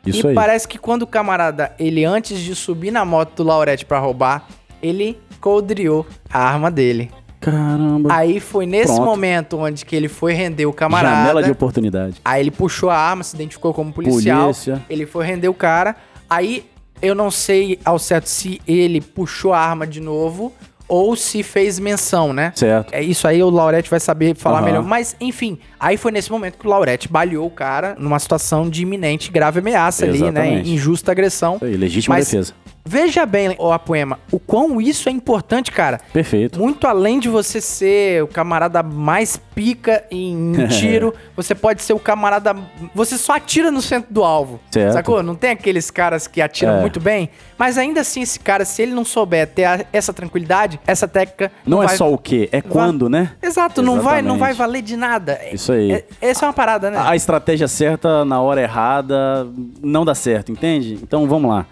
Isso 0.07 0.27
e 0.27 0.31
aí. 0.31 0.35
parece 0.35 0.69
que 0.69 0.79
quando 0.79 1.03
o 1.03 1.07
camarada, 1.07 1.73
ele 1.79 2.05
antes 2.05 2.39
de 2.39 2.55
subir 2.55 2.91
na 2.91 3.05
moto 3.05 3.35
do 3.37 3.43
Laurette 3.43 3.85
pra 3.85 3.99
roubar, 3.99 4.47
ele 4.83 5.19
coldriou 5.41 6.07
a 6.31 6.39
arma 6.41 6.71
dele. 6.71 7.11
caramba. 7.41 8.09
Aí 8.13 8.41
foi 8.41 8.67
nesse 8.67 8.93
Pronto. 8.95 9.05
momento 9.05 9.57
onde 9.59 9.85
que 9.85 9.95
ele 9.97 10.09
foi 10.09 10.33
render 10.35 10.67
o 10.67 10.73
camarada. 10.73 11.17
Janela 11.17 11.43
de 11.43 11.51
oportunidade. 11.51 12.21
Aí 12.25 12.41
ele 12.43 12.51
puxou 12.51 12.91
a 12.91 12.97
arma, 12.97 13.23
se 13.23 13.35
identificou 13.35 13.73
como 13.75 13.93
policial. 13.93 14.45
Polícia. 14.45 14.83
Ele 14.91 15.07
foi 15.07 15.25
render 15.27 15.49
o 15.49 15.55
cara. 15.55 15.95
Aí 16.29 16.65
eu 17.03 17.15
não 17.15 17.31
sei 17.31 17.79
ao 17.85 17.99
certo 17.99 18.27
se 18.27 18.61
ele 18.67 19.01
puxou 19.01 19.53
a 19.53 19.59
arma 19.59 19.87
de 19.87 20.01
novo 20.01 20.53
ou 20.87 21.15
se 21.15 21.43
fez 21.43 21.79
menção, 21.79 22.33
né? 22.33 22.51
Certo. 22.57 22.95
É 22.95 23.03
isso 23.03 23.29
aí, 23.29 23.43
o 23.43 23.51
Laurete 23.51 23.91
vai 23.91 24.01
saber 24.01 24.35
falar 24.35 24.59
Aham. 24.61 24.65
melhor. 24.67 24.83
Mas, 24.83 25.15
enfim, 25.21 25.59
aí 25.79 25.99
foi 25.99 26.11
nesse 26.11 26.31
momento 26.31 26.57
que 26.57 26.67
o 26.67 26.71
Laurete 26.71 27.09
baleou 27.09 27.47
o 27.47 27.51
cara 27.51 27.95
numa 27.99 28.19
situação 28.19 28.71
de 28.71 28.83
iminente 28.83 29.31
grave 29.31 29.59
ameaça 29.59 30.07
ali, 30.07 30.19
né? 30.19 30.29
Exatamente. 30.29 30.71
Injusta 30.71 31.13
agressão. 31.13 31.59
Aí, 31.61 31.77
legítima 31.77 32.15
Mas- 32.17 32.27
defesa. 32.31 32.55
Veja 32.91 33.27
bem, 33.27 33.55
ô 33.59 33.71
Apoema, 33.71 34.19
o 34.33 34.39
quão 34.39 34.81
isso 34.81 35.11
é 35.11 35.13
importante, 35.13 35.71
cara. 35.71 36.01
Perfeito. 36.11 36.59
Muito 36.59 36.87
além 36.87 37.21
de 37.21 37.29
você 37.29 37.61
ser 37.61 38.23
o 38.23 38.27
camarada 38.27 38.83
mais 38.83 39.37
pica 39.55 40.05
em 40.11 40.55
tiro, 40.69 41.13
você 41.37 41.55
pode 41.55 41.83
ser 41.83 41.93
o 41.93 41.99
camarada. 41.99 42.57
Você 42.95 43.19
só 43.19 43.35
atira 43.37 43.71
no 43.71 43.83
centro 43.83 44.11
do 44.11 44.25
alvo. 44.25 44.59
Certo. 44.71 44.95
Sacou? 44.95 45.23
Não 45.23 45.35
tem 45.35 45.51
aqueles 45.51 45.91
caras 45.91 46.27
que 46.27 46.41
atiram 46.41 46.79
É. 46.79 46.81
muito 46.81 46.99
bem. 46.99 47.29
Mas 47.59 47.77
ainda 47.77 48.01
assim, 48.01 48.23
esse 48.23 48.41
cara, 48.41 48.65
se 48.65 48.81
ele 48.81 48.93
não 48.93 49.05
souber 49.05 49.47
ter 49.49 49.65
a- 49.65 49.85
essa 49.93 50.13
tranquilidade, 50.15 50.81
essa 50.87 51.07
técnica. 51.07 51.53
Não, 51.67 51.83
é 51.83 51.87
vai- 51.89 51.97
só 51.97 52.11
o 52.11 52.17
quê, 52.17 52.49
é 52.53 52.63
quando, 52.63 53.07
né? 53.11 53.33
Exato, 53.43 53.83
não 53.83 54.01
vai, 54.01 54.23
não 54.23 54.37
Exatamente. 54.37 54.39
vai 54.41 54.55
valer 54.55 54.81
de 54.83 54.97
nada. 54.97 55.39
Isso 55.53 55.73
aí. 55.73 55.93
É- 55.93 56.05
essa 56.23 56.47
é 56.47 56.49
uma 56.49 56.55
parada, 56.55 56.91
né? 56.91 56.99
A 57.05 57.15
estratégia 57.15 57.69
certa 57.69 58.25
na 58.25 58.41
hora 58.41 58.63
errada 58.63 59.47
não 59.83 60.07
dá 60.07 60.15
certo, 60.15 60.51
entende? 60.51 60.99
Então 61.03 61.27
vamos 61.29 61.51
lá. 61.51 61.67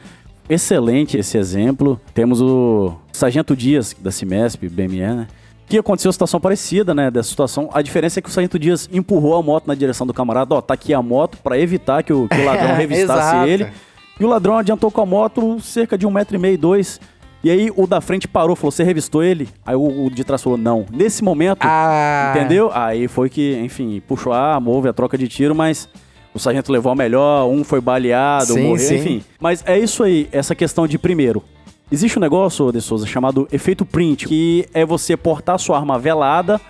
Excelente 0.48 1.16
esse 1.16 1.36
exemplo. 1.36 2.00
Temos 2.14 2.40
o 2.40 2.94
Sargento 3.12 3.56
Dias, 3.56 3.94
da 3.98 4.10
Cimesp, 4.10 4.68
BME, 4.68 5.00
né? 5.00 5.26
Que 5.68 5.78
aconteceu 5.78 6.08
uma 6.08 6.12
situação 6.12 6.40
parecida, 6.40 6.94
né? 6.94 7.10
Dessa 7.10 7.28
situação. 7.28 7.68
A 7.72 7.82
diferença 7.82 8.20
é 8.20 8.22
que 8.22 8.28
o 8.28 8.32
Sargento 8.32 8.58
Dias 8.58 8.88
empurrou 8.92 9.34
a 9.34 9.42
moto 9.42 9.66
na 9.66 9.74
direção 9.74 10.06
do 10.06 10.14
camarada. 10.14 10.54
Ó, 10.54 10.60
tá 10.60 10.74
aqui 10.74 10.94
a 10.94 11.02
moto 11.02 11.38
pra 11.42 11.58
evitar 11.58 12.04
que 12.04 12.12
o, 12.12 12.28
que 12.28 12.40
o 12.40 12.44
ladrão 12.44 12.74
revistasse 12.76 13.48
ele. 13.48 13.66
E 14.18 14.24
o 14.24 14.28
ladrão 14.28 14.56
adiantou 14.56 14.90
com 14.90 15.00
a 15.00 15.06
moto 15.06 15.58
cerca 15.60 15.98
de 15.98 16.06
um 16.06 16.10
metro 16.10 16.36
e 16.36 16.38
meio, 16.38 16.56
dois. 16.56 17.00
E 17.42 17.50
aí 17.50 17.70
o 17.76 17.86
da 17.86 18.00
frente 18.00 18.28
parou, 18.28 18.54
falou: 18.54 18.70
Você 18.70 18.84
revistou 18.84 19.22
ele? 19.22 19.48
Aí 19.64 19.74
o, 19.74 20.06
o 20.06 20.10
de 20.10 20.22
trás 20.22 20.42
falou: 20.42 20.56
Não. 20.56 20.86
Nesse 20.90 21.22
momento, 21.24 21.58
Ah. 21.62 22.32
entendeu? 22.34 22.70
Aí 22.72 23.08
foi 23.08 23.28
que, 23.28 23.58
enfim, 23.58 24.00
puxou 24.06 24.32
a 24.32 24.62
houve 24.64 24.88
a 24.88 24.92
troca 24.92 25.18
de 25.18 25.26
tiro, 25.28 25.54
mas 25.54 25.88
o 26.36 26.38
sargento 26.40 26.70
levou 26.72 26.92
a 26.92 26.94
melhor, 26.94 27.46
um 27.48 27.64
foi 27.64 27.80
baleado, 27.80 28.52
Sim, 28.54 28.62
morreu, 28.68 28.78
sim. 28.86 28.96
enfim. 28.96 29.24
Mas 29.40 29.62
é 29.66 29.78
isso 29.78 30.02
aí, 30.04 30.28
essa 30.30 30.54
questão 30.54 30.86
de 30.86 30.98
primeiro. 30.98 31.42
Existe 31.90 32.18
um 32.18 32.20
negócio, 32.22 32.70
De 32.72 32.80
Souza, 32.80 33.06
chamado 33.06 33.46
efeito 33.52 33.84
print, 33.84 34.26
que 34.26 34.66
é 34.74 34.84
você 34.84 35.16
portar 35.16 35.58
sua 35.58 35.76
arma 35.78 35.98
velada 35.98 36.60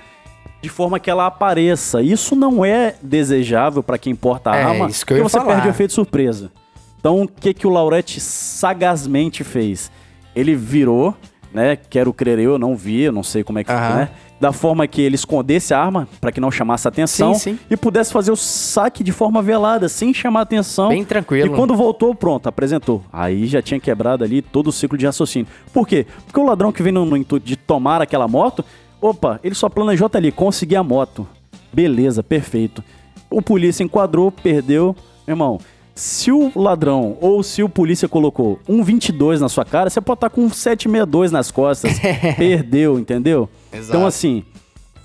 de 0.62 0.68
forma 0.68 0.98
que 1.00 1.08
ela 1.10 1.26
apareça. 1.26 2.02
Isso 2.02 2.36
não 2.36 2.64
é 2.64 2.94
desejável 3.02 3.82
para 3.82 3.96
quem 3.98 4.14
porta 4.14 4.50
a 4.50 4.56
É, 4.56 4.62
arma, 4.64 4.88
isso 4.88 5.04
que 5.06 5.14
porque 5.14 5.22
você 5.28 5.38
falar. 5.38 5.54
perde 5.54 5.68
o 5.68 5.70
efeito 5.70 5.92
surpresa. 5.92 6.50
Então, 6.98 7.22
o 7.22 7.28
que 7.28 7.54
que 7.54 7.66
o 7.66 7.70
Laurete 7.70 8.20
sagazmente 8.20 9.42
fez? 9.44 9.90
Ele 10.34 10.54
virou, 10.54 11.14
né? 11.52 11.76
Quero 11.76 12.12
crer 12.12 12.38
eu, 12.38 12.58
não 12.58 12.76
vi, 12.76 13.02
eu 13.02 13.12
não 13.12 13.22
sei 13.22 13.42
como 13.42 13.58
é 13.58 13.64
que 13.64 13.72
Aham. 13.72 13.96
né? 13.96 14.08
Da 14.38 14.52
forma 14.52 14.86
que 14.86 15.00
ele 15.00 15.14
escondesse 15.14 15.72
a 15.72 15.80
arma, 15.80 16.06
para 16.20 16.30
que 16.30 16.40
não 16.40 16.50
chamasse 16.50 16.86
atenção. 16.86 17.32
Sim, 17.34 17.52
sim. 17.52 17.58
E 17.70 17.76
pudesse 17.76 18.12
fazer 18.12 18.30
o 18.30 18.36
saque 18.36 19.02
de 19.02 19.10
forma 19.10 19.40
velada, 19.40 19.88
sem 19.88 20.12
chamar 20.12 20.42
atenção. 20.42 20.88
Bem 20.88 21.04
tranquilo. 21.04 21.54
E 21.54 21.56
quando 21.56 21.74
voltou, 21.74 22.14
pronto, 22.14 22.46
apresentou. 22.46 23.02
Aí 23.10 23.46
já 23.46 23.62
tinha 23.62 23.80
quebrado 23.80 24.24
ali 24.24 24.42
todo 24.42 24.68
o 24.68 24.72
ciclo 24.72 24.98
de 24.98 25.06
raciocínio. 25.06 25.48
Por 25.72 25.88
quê? 25.88 26.06
Porque 26.26 26.38
o 26.38 26.44
ladrão 26.44 26.70
que 26.70 26.82
vem 26.82 26.92
no, 26.92 27.06
no 27.06 27.16
intuito 27.16 27.46
de 27.46 27.56
tomar 27.56 28.02
aquela 28.02 28.28
moto, 28.28 28.62
opa, 29.00 29.40
ele 29.42 29.54
só 29.54 29.68
planejou 29.68 30.08
tá 30.08 30.18
ali, 30.18 30.30
conseguir 30.30 30.76
a 30.76 30.82
moto. 30.82 31.26
Beleza, 31.72 32.22
perfeito. 32.22 32.84
O 33.30 33.40
polícia 33.40 33.82
enquadrou, 33.82 34.30
perdeu. 34.30 34.94
Meu 35.26 35.34
irmão, 35.34 35.58
se 35.96 36.30
o 36.30 36.52
ladrão 36.54 37.16
ou 37.22 37.42
se 37.42 37.62
o 37.62 37.68
polícia 37.70 38.06
colocou 38.06 38.60
um 38.68 38.84
22 38.84 39.40
na 39.40 39.48
sua 39.48 39.64
cara, 39.64 39.88
você 39.90 40.00
pode 40.00 40.18
estar 40.18 40.28
com 40.30 40.42
um 40.42 40.50
762 40.50 41.32
nas 41.32 41.50
costas. 41.50 41.98
perdeu, 42.36 42.98
entendeu? 42.98 43.48
Exato. 43.72 43.88
Então, 43.96 44.06
assim, 44.06 44.44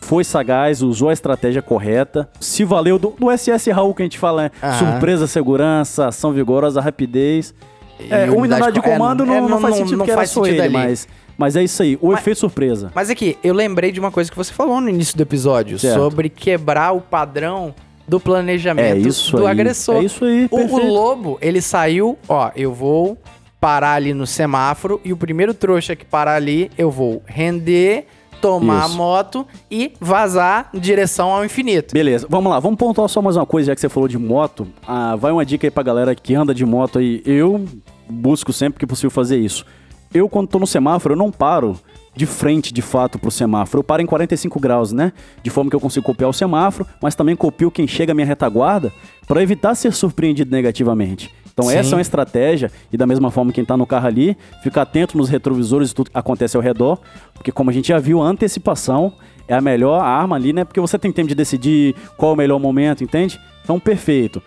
foi 0.01 0.23
sagaz, 0.25 0.81
usou 0.81 1.07
a 1.09 1.13
estratégia 1.13 1.61
correta, 1.61 2.29
se 2.41 2.65
valeu 2.65 2.99
do, 2.99 3.15
do 3.17 3.31
SS 3.35 3.71
Raul 3.71 3.93
que 3.95 4.01
a 4.01 4.05
gente 4.05 4.19
fala, 4.19 4.43
né? 4.43 4.51
Aham. 4.61 4.79
Surpresa, 4.91 5.27
segurança, 5.27 6.07
ação 6.07 6.33
vigorosa, 6.33 6.81
rapidez. 6.81 7.53
E 7.99 8.13
É, 8.13 8.29
unidade 8.29 8.73
de 8.73 8.81
co- 8.81 8.89
é, 8.89 8.93
comando 8.93 9.23
é, 9.23 9.27
não, 9.27 9.47
não 9.47 9.59
faz 9.61 9.75
sentido 9.75 9.91
não 9.91 9.99
porque 9.99 10.11
era 10.11 10.19
faz 10.21 10.29
só 10.31 10.43
sentido 10.43 10.55
ele, 10.59 10.63
ali. 10.63 10.73
mas, 10.73 11.07
mas 11.37 11.55
é 11.55 11.63
isso 11.63 11.81
aí, 11.83 11.97
o 12.01 12.11
efeito 12.11 12.39
surpresa. 12.39 12.91
Mas 12.93 13.09
aqui, 13.09 13.37
eu 13.41 13.53
lembrei 13.53 13.91
de 13.93 13.99
uma 13.99 14.11
coisa 14.11 14.29
que 14.29 14.35
você 14.35 14.51
falou 14.51 14.81
no 14.81 14.89
início 14.89 15.15
do 15.15 15.21
episódio, 15.23 15.79
Certo. 15.79 15.99
sobre 16.01 16.27
quebrar 16.27 16.91
o 16.91 16.99
padrão 16.99 17.73
do 18.11 18.19
planejamento 18.19 18.85
É 18.85 18.93
do 19.37 19.45
aí, 19.45 19.51
agressor. 19.51 19.95
é 19.95 20.03
isso 20.03 20.25
aí, 20.25 20.49
O, 20.51 20.57
o 20.57 20.91
lobo, 20.93 21.37
ele 21.41 21.61
saiu, 21.61 22.17
ó, 22.27 22.51
eu 22.57 22.73
vou 22.73 23.17
parar 23.57 23.93
ali 23.93 24.13
no 24.13 24.27
semáforo 24.27 24.99
e 25.05 25.13
o 25.13 25.17
primeiro 25.17 25.53
trouxa 25.53 25.95
que 25.95 26.03
parar 26.03 26.35
ali, 26.35 26.69
eu 26.77 26.91
vou 26.91 27.23
render, 27.25 28.05
tomar 28.41 28.85
Isso. 28.85 28.95
a 28.95 28.97
moto 28.97 29.47
e 29.69 29.93
vazar 29.97 30.69
em 30.73 30.79
direção 30.79 31.31
ao 31.31 31.45
infinito. 31.45 31.93
Beleza, 31.93 32.27
vamos 32.29 32.51
lá, 32.51 32.59
vamos 32.59 32.77
pontuar 32.77 33.07
só 33.07 33.21
mais 33.21 33.37
uma 33.37 33.45
coisa, 33.45 33.67
já 33.67 33.75
que 33.75 33.79
você 33.79 33.87
falou 33.87 34.09
de 34.09 34.17
moto. 34.17 34.67
Ah, 34.85 35.15
vai 35.15 35.31
uma 35.31 35.45
dica 35.45 35.65
aí 35.65 35.71
pra 35.71 35.81
galera 35.81 36.13
que 36.13 36.35
anda 36.35 36.53
de 36.53 36.65
moto 36.65 36.99
aí. 36.99 37.21
Eu 37.25 37.63
busco 38.09 38.51
sempre 38.51 38.77
que 38.77 38.85
possível 38.85 39.11
fazer 39.11 39.37
isso. 39.39 39.65
Eu, 40.13 40.27
quando 40.27 40.49
tô 40.49 40.59
no 40.59 40.67
semáforo, 40.67 41.13
eu 41.13 41.17
não 41.17 41.31
paro 41.31 41.79
de 42.15 42.25
frente, 42.25 42.73
de 42.73 42.81
fato, 42.81 43.17
pro 43.17 43.31
semáforo. 43.31 43.79
Eu 43.79 43.83
paro 43.83 44.01
em 44.01 44.05
45 44.05 44.59
graus, 44.59 44.91
né? 44.91 45.13
De 45.41 45.49
forma 45.49 45.69
que 45.69 45.75
eu 45.75 45.79
consigo 45.79 46.05
copiar 46.05 46.29
o 46.29 46.33
semáforo, 46.33 46.87
mas 47.01 47.15
também 47.15 47.35
copio 47.35 47.71
quem 47.71 47.87
chega 47.87 48.11
à 48.11 48.15
minha 48.15 48.27
retaguarda 48.27 48.91
para 49.27 49.41
evitar 49.41 49.75
ser 49.75 49.93
surpreendido 49.93 50.51
negativamente. 50.51 51.33
Então 51.53 51.65
Sim. 51.65 51.75
essa 51.75 51.93
é 51.93 51.95
uma 51.95 52.01
estratégia, 52.01 52.71
e 52.91 52.97
da 52.97 53.05
mesma 53.05 53.29
forma 53.29 53.51
quem 53.51 53.63
tá 53.63 53.75
no 53.75 53.85
carro 53.85 54.07
ali, 54.07 54.37
fica 54.63 54.81
atento 54.81 55.17
nos 55.17 55.29
retrovisores 55.29 55.91
e 55.91 55.95
tudo 55.95 56.11
que 56.11 56.17
acontece 56.17 56.55
ao 56.55 56.63
redor, 56.63 56.99
porque 57.33 57.51
como 57.51 57.69
a 57.69 57.73
gente 57.73 57.89
já 57.89 57.99
viu, 57.99 58.21
a 58.21 58.25
antecipação 58.25 59.13
é 59.47 59.53
a 59.53 59.61
melhor 59.61 60.01
arma 60.01 60.35
ali, 60.35 60.53
né? 60.53 60.63
Porque 60.63 60.79
você 60.79 60.97
tem 60.97 61.11
tempo 61.11 61.27
de 61.27 61.35
decidir 61.35 61.95
qual 62.17 62.31
é 62.31 62.33
o 62.33 62.37
melhor 62.37 62.59
momento, 62.59 63.03
entende? 63.03 63.39
Então, 63.63 63.79
perfeito. 63.79 64.41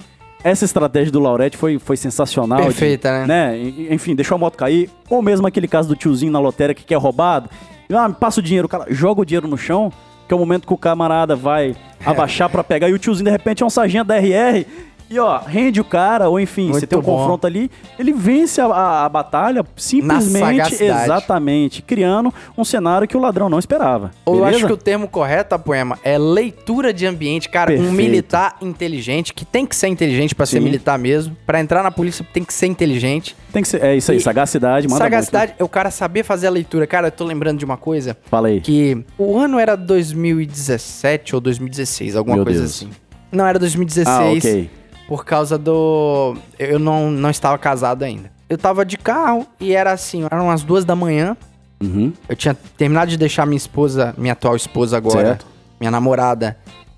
Essa 0.45 0.65
estratégia 0.67 1.11
do 1.11 1.19
Laurete 1.21 1.57
foi, 1.57 1.79
foi 1.79 1.97
sensacional. 1.97 2.59
de- 2.61 2.67
Perfeita, 2.67 3.27
né? 3.27 3.57
E- 3.59 3.89
Enfim, 3.91 4.15
deixou 4.15 4.35
a 4.37 4.39
moto 4.39 4.57
cair. 4.59 4.91
Ou 5.09 5.23
mesmo 5.23 5.47
aquele 5.47 5.67
caso 5.67 5.89
do 5.89 5.97
tiozinho 5.97 6.31
na 6.31 6.39
lotérica 6.39 6.83
que 6.87 6.93
é 6.93 6.97
roubado. 6.97 7.49
Ah, 7.93 8.11
passa 8.11 8.41
o 8.41 8.43
dinheiro, 8.43 8.67
o 8.67 8.69
cara 8.69 8.87
joga 8.91 9.23
o 9.23 9.25
dinheiro 9.25 9.49
no 9.49 9.57
chão, 9.57 9.91
que 10.29 10.35
é 10.35 10.37
o 10.37 10.39
momento 10.39 10.67
que 10.67 10.73
o 10.75 10.77
camarada 10.77 11.35
vai 11.35 11.71
É. 11.71 12.09
abaixar 12.11 12.49
pra 12.51 12.63
pegar, 12.63 12.89
e 12.89 12.93
o 12.93 12.99
tiozinho 12.99 13.25
de 13.25 13.31
repente 13.31 13.63
é 13.63 13.67
um 13.67 13.71
sargento 13.71 14.09
da 14.09 14.17
RR. 14.17 14.67
E 15.11 15.19
ó, 15.19 15.39
rende 15.39 15.81
o 15.81 15.85
cara, 15.85 16.29
ou 16.29 16.41
enfim, 16.41 16.65
Muito 16.69 16.81
você 16.81 16.87
tem 16.87 16.99
um 16.99 17.03
bom. 17.03 17.17
confronto 17.19 17.47
ali, 17.47 17.71
ele 17.99 18.13
vence 18.13 18.61
a, 18.61 18.67
a- 18.67 19.05
a 19.05 19.09
batalha 19.09 19.65
simplesmente, 19.77 20.83
exatamente, 20.83 21.83
criando 21.83 22.33
um 22.57 22.65
cenário 22.65 23.07
que 23.07 23.17
o 23.17 23.21
ladrão 23.21 23.49
não 23.49 23.59
esperava. 23.59 24.11
Ou 24.25 24.37
eu 24.39 24.45
acho 24.45 24.67
que 24.67 24.73
o 24.73 24.77
termo 24.77 25.07
correto, 25.07 25.59
Poema, 25.59 25.99
é 26.03 26.17
leitura 26.19 26.93
de 26.93 27.07
ambiente. 27.07 27.49
Cara, 27.49 27.73
um 27.73 27.77
Perfeito. 27.77 27.95
militar 27.97 28.57
inteligente, 28.61 29.33
que 29.35 29.45
tem 29.45 29.65
que 29.67 29.77
ser 29.77 29.89
inteligente 29.89 30.35
pra 30.35 30.47
ser 30.47 30.59
militar 30.61 30.99
mesmo. 30.99 31.37
Pra 31.47 31.61
entrar 31.61 31.83
na 31.83 31.91
polícia 31.91 32.27
tem 32.33 32.43
que 32.43 32.53
ser 32.53 32.67
inteligente. 32.67 33.37
Tem 33.53 33.63
que 33.63 33.69
ser, 33.69 33.83
é 33.85 33.95
isso 33.95 34.11
aí, 34.11 34.17
E- 34.17 34.21
sagacidade, 34.21 34.89
manda 34.89 34.99
Sagacidade 35.05 35.53
muito. 35.53 35.61
é 35.61 35.65
o 35.65 35.69
cara 35.69 35.91
saber 35.91 36.25
fazer 36.25 36.47
a 36.47 36.51
leitura. 36.51 36.87
Cara, 36.87 37.09
eu 37.09 37.13
tô 37.13 37.25
lembrando 37.25 37.59
de 37.59 37.65
uma 37.65 37.77
coisa. 37.77 38.17
Fala 38.31 38.49
aí. 38.49 38.61
Que 38.61 39.05
o 39.19 39.39
ano 39.39 39.59
era 39.59 39.77
2017 39.77 41.35
ou 41.35 41.41
2016, 41.41 42.17
alguma 42.17 42.37
Meu 42.37 42.45
coisa 42.45 42.61
Deus. 42.61 42.73
assim. 42.73 42.91
Não, 43.31 43.47
era 43.47 43.59
2016. 43.59 44.09
Ah, 44.45 44.49
ok. 44.49 44.71
Por 45.09 45.25
causa 45.25 45.59
do. 45.59 46.37
Eu 46.59 46.79
não, 46.79 47.11
não 47.11 47.31
estava 47.31 47.59
casado 47.59 48.03
ainda. 48.03 48.33
Eu 48.49 48.57
tava 48.59 48.85
de 48.85 48.97
carro 48.97 49.47
e 49.59 49.73
era 49.75 49.93
assim, 49.93 50.25
eram 50.31 50.47
umas 50.47 50.63
duas 50.63 50.85
da 50.85 50.95
manhã. 50.95 51.37
Uhum. 51.83 52.13
Eu 52.29 52.37
tinha 52.37 52.55
terminado 52.77 53.11
de 53.11 53.17
deixar 53.17 53.47
minha 53.47 53.57
esposa, 53.57 54.15
minha 54.17 54.33
atual 54.33 54.57
esposa 54.57 54.97
agora, 54.97 55.27
Certo. 55.27 55.47
minha 55.79 55.91
namorada, 55.91 56.57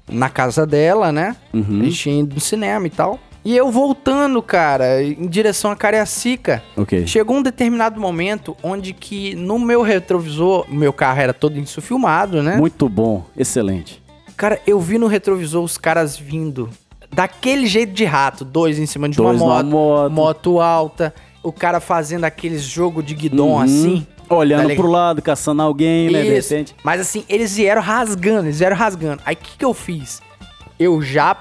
na 0.08 0.28
casa 0.28 0.66
dela, 0.66 1.10
né? 1.10 1.34
Uhum. 1.52 1.80
A 1.80 1.84
gente 1.84 1.96
tinha 1.96 2.20
ido 2.20 2.34
no 2.34 2.40
cinema 2.40 2.86
e 2.86 2.90
tal. 2.90 3.18
E 3.44 3.56
eu 3.56 3.70
voltando, 3.70 4.42
cara, 4.42 5.00
em 5.02 5.26
direção 5.28 5.70
a 5.70 5.76
Cariacica. 5.76 6.62
Ok. 6.76 7.06
Chegou 7.06 7.36
um 7.36 7.42
determinado 7.42 8.00
momento 8.00 8.56
onde 8.60 8.92
que 8.92 9.36
no 9.36 9.56
meu 9.58 9.82
retrovisor, 9.82 10.66
meu 10.68 10.92
carro 10.92 11.20
era 11.20 11.32
todo 11.32 11.56
isso 11.56 11.80
filmado, 11.80 12.42
né? 12.42 12.56
Muito 12.56 12.88
bom, 12.88 13.24
excelente. 13.36 14.02
Cara, 14.36 14.60
eu 14.66 14.80
vi 14.80 14.98
no 14.98 15.06
retrovisor 15.06 15.62
os 15.62 15.78
caras 15.78 16.18
vindo 16.18 16.68
daquele 17.12 17.66
jeito 17.66 17.92
de 17.92 18.04
rato, 18.04 18.44
dois 18.44 18.78
em 18.78 18.86
cima 18.86 19.08
de 19.08 19.16
Dois 19.16 19.40
uma 19.40 19.62
moto, 19.62 19.66
moto. 19.66 20.10
moto 20.12 20.60
alta, 20.60 21.14
o 21.42 21.52
cara 21.52 21.80
fazendo 21.80 22.24
aqueles 22.24 22.62
jogo 22.62 23.02
de 23.02 23.14
guidon 23.14 23.50
Uhum. 23.54 23.58
assim. 23.60 24.06
Olhando 24.28 24.68
tá 24.68 24.74
pro 24.74 24.88
lado, 24.90 25.22
caçando 25.22 25.62
alguém, 25.62 26.10
né? 26.10 26.22
De 26.22 26.28
repente. 26.30 26.74
Mas 26.82 27.00
assim, 27.00 27.24
eles 27.28 27.54
vieram 27.56 27.80
rasgando, 27.80 28.46
eles 28.48 28.58
vieram 28.58 28.76
rasgando. 28.76 29.22
Aí 29.24 29.34
o 29.34 29.38
que, 29.38 29.56
que 29.58 29.64
eu 29.64 29.72
fiz? 29.72 30.20
Eu 30.80 31.00
já 31.00 31.36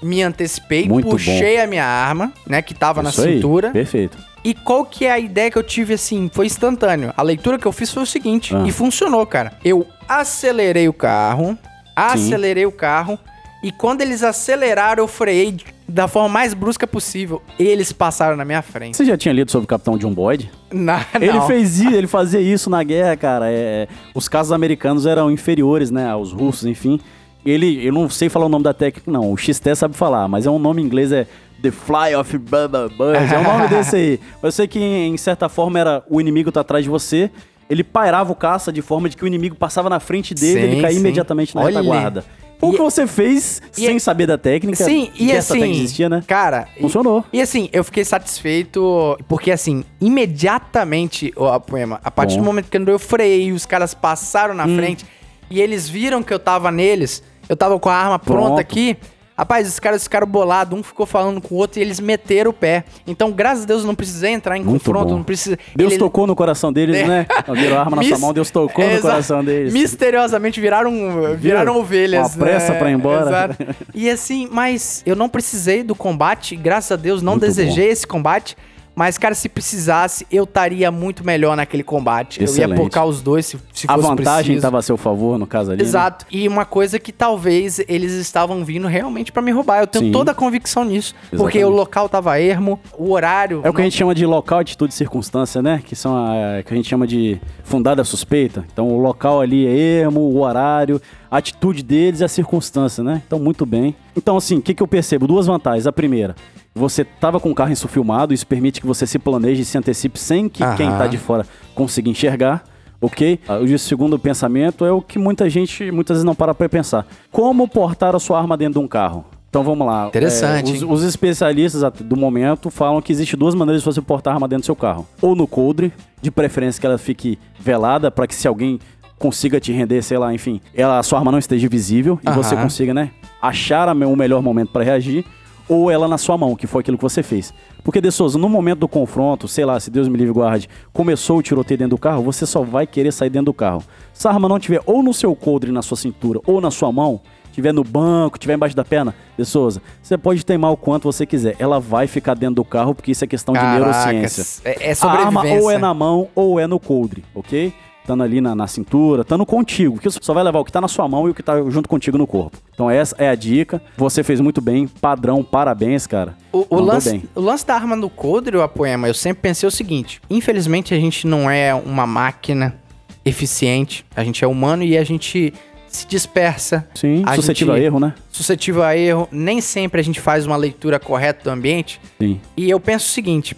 me 0.00 0.22
antecipei, 0.22 0.88
Muito 0.88 1.08
puxei 1.08 1.60
a 1.60 1.66
minha 1.66 1.84
arma, 1.84 2.32
né, 2.46 2.62
que 2.62 2.72
tava 2.72 3.02
Isso 3.02 3.20
na 3.20 3.26
aí, 3.26 3.34
cintura. 3.34 3.70
Perfeito. 3.70 4.16
E 4.44 4.54
qual 4.54 4.84
que 4.84 5.04
é 5.04 5.10
a 5.10 5.18
ideia 5.18 5.50
que 5.50 5.58
eu 5.58 5.64
tive 5.64 5.94
assim? 5.94 6.30
Foi 6.32 6.46
instantâneo. 6.46 7.12
A 7.16 7.22
leitura 7.22 7.58
que 7.58 7.66
eu 7.66 7.72
fiz 7.72 7.90
foi 7.90 8.04
o 8.04 8.06
seguinte, 8.06 8.54
Ah. 8.54 8.62
e 8.64 8.70
funcionou, 8.70 9.26
cara. 9.26 9.54
Eu 9.64 9.84
acelerei 10.08 10.88
o 10.88 10.92
carro, 10.92 11.58
acelerei 11.96 12.64
o 12.64 12.70
carro, 12.70 13.18
e 13.62 13.72
quando 13.72 14.00
eles 14.02 14.22
aceleraram, 14.22 15.02
eu 15.02 15.08
freiei 15.08 15.56
da 15.88 16.06
forma 16.06 16.28
mais 16.28 16.54
brusca 16.54 16.86
possível. 16.86 17.42
Eles 17.58 17.92
passaram 17.92 18.36
na 18.36 18.44
minha 18.44 18.62
frente. 18.62 18.96
Você 18.96 19.04
já 19.04 19.16
tinha 19.16 19.32
lido 19.32 19.50
sobre 19.50 19.64
o 19.64 19.68
Capitão 19.68 19.96
John 19.98 20.12
Boyd? 20.12 20.50
Na, 20.72 21.04
Ele 21.14 21.32
não. 21.32 21.46
fez 21.46 21.80
isso, 21.80 21.94
ele 21.94 22.06
fazia 22.06 22.40
isso 22.40 22.68
na 22.70 22.82
guerra, 22.82 23.16
cara. 23.16 23.50
É, 23.50 23.88
os 24.14 24.28
casos 24.28 24.52
americanos 24.52 25.06
eram 25.06 25.30
inferiores, 25.30 25.90
né, 25.90 26.08
aos 26.08 26.32
russos, 26.32 26.66
enfim. 26.66 27.00
Ele, 27.44 27.84
eu 27.86 27.92
não 27.92 28.08
sei 28.10 28.28
falar 28.28 28.46
o 28.46 28.48
nome 28.48 28.64
da 28.64 28.74
técnica, 28.74 29.10
não. 29.10 29.32
O 29.32 29.36
XT 29.36 29.74
sabe 29.74 29.96
falar, 29.96 30.28
mas 30.28 30.44
é 30.46 30.50
um 30.50 30.58
nome 30.58 30.82
em 30.82 30.84
inglês, 30.84 31.10
é 31.10 31.26
The 31.62 31.70
Fly 31.70 32.14
of 32.16 32.36
Bubba 32.36 32.88
Birds. 32.88 33.32
É 33.32 33.38
o 33.38 33.42
nome 33.42 33.66
desse 33.68 33.96
aí. 33.96 34.20
Mas 34.34 34.44
eu 34.44 34.52
sei 34.52 34.68
que, 34.68 34.78
em 34.78 35.16
certa 35.16 35.48
forma, 35.48 35.78
era 35.78 36.02
o 36.10 36.20
inimigo 36.20 36.52
tá 36.52 36.60
atrás 36.60 36.84
de 36.84 36.90
você. 36.90 37.30
Ele 37.70 37.82
pairava 37.82 38.30
o 38.32 38.34
caça 38.34 38.70
de 38.72 38.82
forma 38.82 39.08
de 39.08 39.16
que 39.16 39.24
o 39.24 39.26
inimigo 39.26 39.54
passava 39.56 39.88
na 39.90 40.00
frente 40.00 40.34
dele, 40.34 40.60
Sim, 40.60 40.66
ele 40.66 40.80
caía 40.82 40.94
sim. 40.94 41.00
imediatamente 41.00 41.54
na 41.54 41.62
Olha. 41.62 41.78
retaguarda. 41.80 42.24
O 42.60 42.70
E- 42.70 42.72
que 42.72 42.78
você 42.82 43.06
fez 43.06 43.62
e- 43.76 43.86
sem 43.86 43.98
saber 43.98 44.26
da 44.26 44.36
técnica. 44.36 44.84
Sim, 44.84 45.10
e 45.14 45.30
essa 45.30 45.52
assim, 45.54 45.60
técnica 45.60 45.82
existia, 45.84 46.08
né? 46.08 46.24
cara, 46.26 46.66
e- 46.76 46.80
Funcionou. 46.80 47.24
E, 47.32 47.40
assim, 47.40 47.68
eu 47.72 47.84
fiquei 47.84 48.04
satisfeito, 48.04 49.16
porque 49.28 49.50
assim, 49.52 49.84
imediatamente, 50.00 51.32
o 51.36 51.60
poema, 51.60 52.00
a 52.02 52.10
partir 52.10 52.34
Bom. 52.34 52.40
Hum. 52.40 52.42
do 52.42 52.46
momento 52.46 52.68
que 52.70 52.76
eu 52.76 52.98
freiei, 52.98 53.52
os 53.52 53.64
caras 53.66 53.94
passaram 53.94 54.54
na 54.54 54.66
frente 54.66 55.04
e 55.50 55.60
eles 55.60 55.88
viram 55.88 56.22
que 56.22 56.32
eu 56.34 56.38
tava 56.38 56.70
neles, 56.70 57.22
eu 57.48 57.56
tava 57.56 57.78
com 57.78 57.88
a 57.88 57.94
arma 57.94 58.18
pronta 58.18 58.46
Pronto. 58.46 58.58
aqui. 58.60 58.96
Rapaz, 59.38 59.68
os 59.68 59.78
caras 59.78 60.02
ficaram 60.02 60.26
bolados, 60.26 60.76
um 60.76 60.82
ficou 60.82 61.06
falando 61.06 61.40
com 61.40 61.54
o 61.54 61.58
outro 61.58 61.78
e 61.78 61.82
eles 61.82 62.00
meteram 62.00 62.50
o 62.50 62.52
pé. 62.52 62.82
Então, 63.06 63.30
graças 63.30 63.62
a 63.62 63.66
Deus, 63.66 63.82
eu 63.82 63.86
não 63.86 63.94
precisei 63.94 64.32
entrar 64.32 64.56
em 64.56 64.64
Muito 64.64 64.80
confronto, 64.84 65.10
bom. 65.10 65.16
não 65.18 65.22
precisa. 65.22 65.56
Deus 65.76 65.92
ele- 65.92 66.00
tocou 66.00 66.26
no 66.26 66.34
coração 66.34 66.72
deles, 66.72 67.06
né? 67.06 67.24
Viram 67.54 67.76
a 67.76 67.80
arma 67.80 67.96
na 67.98 68.02
sua 68.02 68.18
mão, 68.18 68.32
Deus 68.32 68.50
tocou 68.50 68.84
no 68.88 69.00
coração 69.00 69.44
deles. 69.44 69.72
Misteriosamente 69.72 70.60
viraram, 70.60 71.36
viraram 71.36 71.76
ovelhas. 71.78 72.34
Uma 72.34 72.44
pressa 72.46 72.72
né? 72.72 72.78
pra 72.80 72.90
ir 72.90 72.94
embora. 72.94 73.26
Exato. 73.26 73.76
E 73.94 74.10
assim, 74.10 74.48
mas 74.50 75.04
eu 75.06 75.14
não 75.14 75.28
precisei 75.28 75.84
do 75.84 75.94
combate, 75.94 76.56
graças 76.56 76.90
a 76.90 76.96
Deus, 76.96 77.22
não 77.22 77.34
Muito 77.34 77.46
desejei 77.46 77.90
esse 77.90 78.06
combate. 78.06 78.56
Mas, 78.98 79.16
cara, 79.16 79.32
se 79.32 79.48
precisasse, 79.48 80.26
eu 80.28 80.42
estaria 80.42 80.90
muito 80.90 81.24
melhor 81.24 81.56
naquele 81.56 81.84
combate. 81.84 82.40
Eu 82.40 82.46
ia 82.46 82.50
Excelente. 82.50 82.78
pocar 82.80 83.06
os 83.06 83.22
dois 83.22 83.46
se, 83.46 83.56
se 83.72 83.86
A 83.88 83.94
fosse 83.94 84.08
vantagem 84.08 84.56
estava 84.56 84.76
a 84.76 84.82
seu 84.82 84.96
favor, 84.96 85.38
no 85.38 85.46
caso 85.46 85.70
ali. 85.70 85.80
né? 85.80 85.88
Exato. 85.88 86.26
E 86.28 86.48
uma 86.48 86.64
coisa 86.64 86.98
que 86.98 87.12
talvez 87.12 87.78
eles 87.86 88.10
estavam 88.14 88.64
vindo 88.64 88.88
realmente 88.88 89.30
pra 89.30 89.40
me 89.40 89.52
roubar. 89.52 89.78
Eu 89.78 89.86
tenho 89.86 90.06
Sim. 90.06 90.10
toda 90.10 90.32
a 90.32 90.34
convicção 90.34 90.82
nisso. 90.84 91.14
Porque 91.30 91.58
Exatamente. 91.58 91.64
o 91.64 91.68
local 91.68 92.08
tava 92.08 92.40
ermo, 92.40 92.80
o 92.98 93.12
horário. 93.12 93.60
É 93.62 93.70
o 93.70 93.72
que 93.72 93.80
a 93.80 93.84
gente 93.84 93.96
chama 93.96 94.16
de 94.16 94.26
local, 94.26 94.58
atitude 94.58 94.92
e 94.92 94.96
circunstância, 94.96 95.62
né? 95.62 95.80
Que 95.86 95.94
são 95.94 96.16
a, 96.16 96.60
que 96.64 96.74
a 96.74 96.76
gente 96.76 96.88
chama 96.88 97.06
de 97.06 97.40
fundada 97.62 98.02
suspeita. 98.02 98.64
Então 98.72 98.88
o 98.88 98.98
local 98.98 99.40
ali 99.40 99.64
é 99.64 100.00
ermo, 100.00 100.22
o 100.22 100.40
horário, 100.40 101.00
a 101.30 101.36
atitude 101.36 101.84
deles 101.84 102.18
e 102.18 102.24
a 102.24 102.28
circunstância, 102.28 103.04
né? 103.04 103.22
Então 103.24 103.38
muito 103.38 103.64
bem. 103.64 103.94
Então 104.16 104.36
assim, 104.36 104.56
o 104.56 104.60
que, 104.60 104.74
que 104.74 104.82
eu 104.82 104.88
percebo? 104.88 105.28
Duas 105.28 105.46
vantagens. 105.46 105.86
A 105.86 105.92
primeira, 105.92 106.34
você 106.74 107.04
tava 107.04 107.40
com 107.40 107.50
o 107.50 107.54
carro 107.54 107.72
insufilmado, 107.72 108.32
isso 108.32 108.46
permite 108.46 108.80
que 108.80 108.86
você 108.86 109.06
se 109.06 109.18
planeje 109.18 109.62
e 109.62 109.64
se 109.64 109.76
antecipe 109.76 110.18
sem 110.18 110.48
que 110.48 110.62
quem 110.76 110.88
Aham. 110.88 110.98
tá 110.98 111.06
de 111.06 111.18
fora 111.18 111.44
consiga 111.74 112.08
enxergar. 112.08 112.64
Ok? 113.00 113.38
Ah, 113.48 113.58
O 113.58 113.78
segundo 113.78 114.18
pensamento 114.18 114.84
é 114.84 114.90
o 114.90 115.00
que 115.00 115.18
muita 115.20 115.48
gente 115.48 115.90
muitas 115.92 116.16
vezes 116.16 116.24
não 116.24 116.34
para 116.34 116.52
pra 116.52 116.68
pensar. 116.68 117.06
Como 117.30 117.68
portar 117.68 118.14
a 118.16 118.18
sua 118.18 118.38
arma 118.40 118.56
dentro 118.56 118.80
de 118.80 118.84
um 118.84 118.88
carro? 118.88 119.24
Então 119.48 119.62
vamos 119.62 119.86
lá. 119.86 120.08
Interessante, 120.08 120.72
É, 120.72 120.74
os, 120.74 120.82
os 120.82 121.02
especialistas 121.04 121.82
do 122.00 122.16
momento 122.16 122.70
falam 122.70 123.00
que 123.00 123.12
existe 123.12 123.36
duas 123.36 123.54
maneiras 123.54 123.82
de 123.82 123.86
você 123.86 124.00
portar 124.02 124.32
a 124.32 124.36
arma 124.36 124.48
dentro 124.48 124.62
do 124.62 124.66
seu 124.66 124.76
carro. 124.76 125.06
Ou 125.22 125.34
no 125.36 125.46
coldre, 125.46 125.92
de 126.20 126.30
preferência 126.30 126.80
que 126.80 126.86
ela 126.86 126.98
fique 126.98 127.38
velada, 127.58 128.10
para 128.10 128.26
que 128.26 128.34
se 128.34 128.46
alguém 128.48 128.78
consiga 129.16 129.58
te 129.60 129.72
render, 129.72 130.02
sei 130.02 130.18
lá, 130.18 130.32
enfim, 130.34 130.60
ela, 130.74 130.98
a 130.98 131.02
sua 131.02 131.18
arma 131.18 131.32
não 131.32 131.38
esteja 131.38 131.68
visível 131.68 132.18
e 132.24 132.28
Aham. 132.28 132.36
você 132.42 132.54
consiga, 132.56 132.92
né, 132.94 133.10
achar 133.40 133.88
o 133.88 134.16
melhor 134.16 134.42
momento 134.42 134.70
para 134.70 134.84
reagir. 134.84 135.24
Ou 135.68 135.90
ela 135.90 136.08
na 136.08 136.16
sua 136.16 136.36
mão, 136.38 136.56
que 136.56 136.66
foi 136.66 136.80
aquilo 136.80 136.96
que 136.96 137.02
você 137.02 137.22
fez. 137.22 137.52
Porque, 137.84 138.00
De 138.00 138.10
Souza, 138.10 138.38
no 138.38 138.48
momento 138.48 138.78
do 138.80 138.88
confronto, 138.88 139.46
sei 139.46 139.64
lá, 139.64 139.78
se 139.78 139.90
Deus 139.90 140.08
me 140.08 140.16
livre 140.16 140.32
guarde, 140.32 140.68
começou 140.92 141.38
o 141.38 141.42
tiroteio 141.42 141.78
dentro 141.78 141.96
do 141.96 142.00
carro, 142.00 142.22
você 142.22 142.46
só 142.46 142.62
vai 142.62 142.86
querer 142.86 143.12
sair 143.12 143.30
dentro 143.30 143.46
do 143.46 143.54
carro. 143.54 143.82
Se 144.12 144.26
a 144.26 144.30
arma 144.30 144.48
não 144.48 144.58
tiver 144.58 144.80
ou 144.86 145.02
no 145.02 145.12
seu 145.12 145.34
coldre, 145.36 145.70
na 145.70 145.82
sua 145.82 145.96
cintura, 145.96 146.40
ou 146.46 146.60
na 146.60 146.70
sua 146.70 146.90
mão, 146.90 147.20
tiver 147.52 147.72
no 147.72 147.82
banco, 147.84 148.38
tiver 148.38 148.54
embaixo 148.54 148.74
da 148.76 148.84
perna, 148.84 149.14
De 149.36 149.44
Souza, 149.44 149.82
você 150.02 150.16
pode 150.16 150.44
teimar 150.46 150.70
o 150.72 150.76
quanto 150.76 151.04
você 151.04 151.26
quiser. 151.26 151.56
Ela 151.58 151.78
vai 151.80 152.06
ficar 152.06 152.34
dentro 152.34 152.56
do 152.56 152.64
carro 152.64 152.94
porque 152.94 153.10
isso 153.10 153.24
é 153.24 153.26
questão 153.26 153.52
de 153.52 153.60
neurociência. 153.60 154.62
É, 154.64 154.90
é 154.90 154.92
A 155.00 155.10
arma 155.10 155.32
sobrevivência. 155.40 155.62
ou 155.64 155.70
é 155.70 155.76
na 155.78 155.92
mão 155.92 156.28
ou 156.34 156.58
é 156.60 156.66
no 156.66 156.78
coldre, 156.80 157.24
ok? 157.34 157.72
Estando 158.08 158.22
ali 158.22 158.40
na, 158.40 158.54
na 158.54 158.66
cintura, 158.66 159.20
estando 159.20 159.44
contigo. 159.44 159.96
Porque 159.96 160.10
você 160.10 160.18
só 160.22 160.32
vai 160.32 160.42
levar 160.42 160.60
o 160.60 160.64
que 160.64 160.72
tá 160.72 160.80
na 160.80 160.88
sua 160.88 161.06
mão 161.06 161.28
e 161.28 161.30
o 161.30 161.34
que 161.34 161.42
tá 161.42 161.60
junto 161.68 161.86
contigo 161.86 162.16
no 162.16 162.26
corpo. 162.26 162.56
Então 162.72 162.90
essa 162.90 163.14
é 163.18 163.28
a 163.28 163.34
dica. 163.34 163.82
Você 163.98 164.22
fez 164.22 164.40
muito 164.40 164.62
bem. 164.62 164.88
Padrão, 164.88 165.44
parabéns, 165.44 166.06
cara. 166.06 166.34
O, 166.50 166.64
o 166.70 166.80
lance, 166.80 167.10
bem. 167.10 167.24
o 167.34 167.40
lance 167.42 167.66
da 167.66 167.74
arma 167.74 167.94
no 167.94 168.08
coldre, 168.08 168.56
o 168.56 168.66
poema, 168.66 169.08
eu 169.08 169.12
sempre 169.12 169.42
pensei 169.42 169.66
o 169.66 169.70
seguinte: 169.70 170.22
infelizmente 170.30 170.94
a 170.94 170.96
gente 170.98 171.26
não 171.26 171.50
é 171.50 171.74
uma 171.74 172.06
máquina 172.06 172.80
eficiente, 173.26 174.06
a 174.16 174.24
gente 174.24 174.42
é 174.42 174.46
humano 174.48 174.82
e 174.82 174.96
a 174.96 175.04
gente 175.04 175.52
se 175.86 176.06
dispersa. 176.06 176.88
Sim, 176.94 177.22
a 177.26 177.34
suscetível 177.34 177.74
gente- 177.74 177.82
a 177.82 177.86
erro, 177.86 178.00
né? 178.00 178.14
Suscetível 178.30 178.82
a 178.84 178.96
erro, 178.96 179.28
nem 179.30 179.60
sempre 179.60 180.00
a 180.00 180.04
gente 180.04 180.18
faz 180.18 180.46
uma 180.46 180.56
leitura 180.56 180.98
correta 180.98 181.44
do 181.44 181.50
ambiente. 181.50 182.00
Sim. 182.18 182.40
E 182.56 182.70
eu 182.70 182.80
penso 182.80 183.04
o 183.04 183.10
seguinte: 183.10 183.54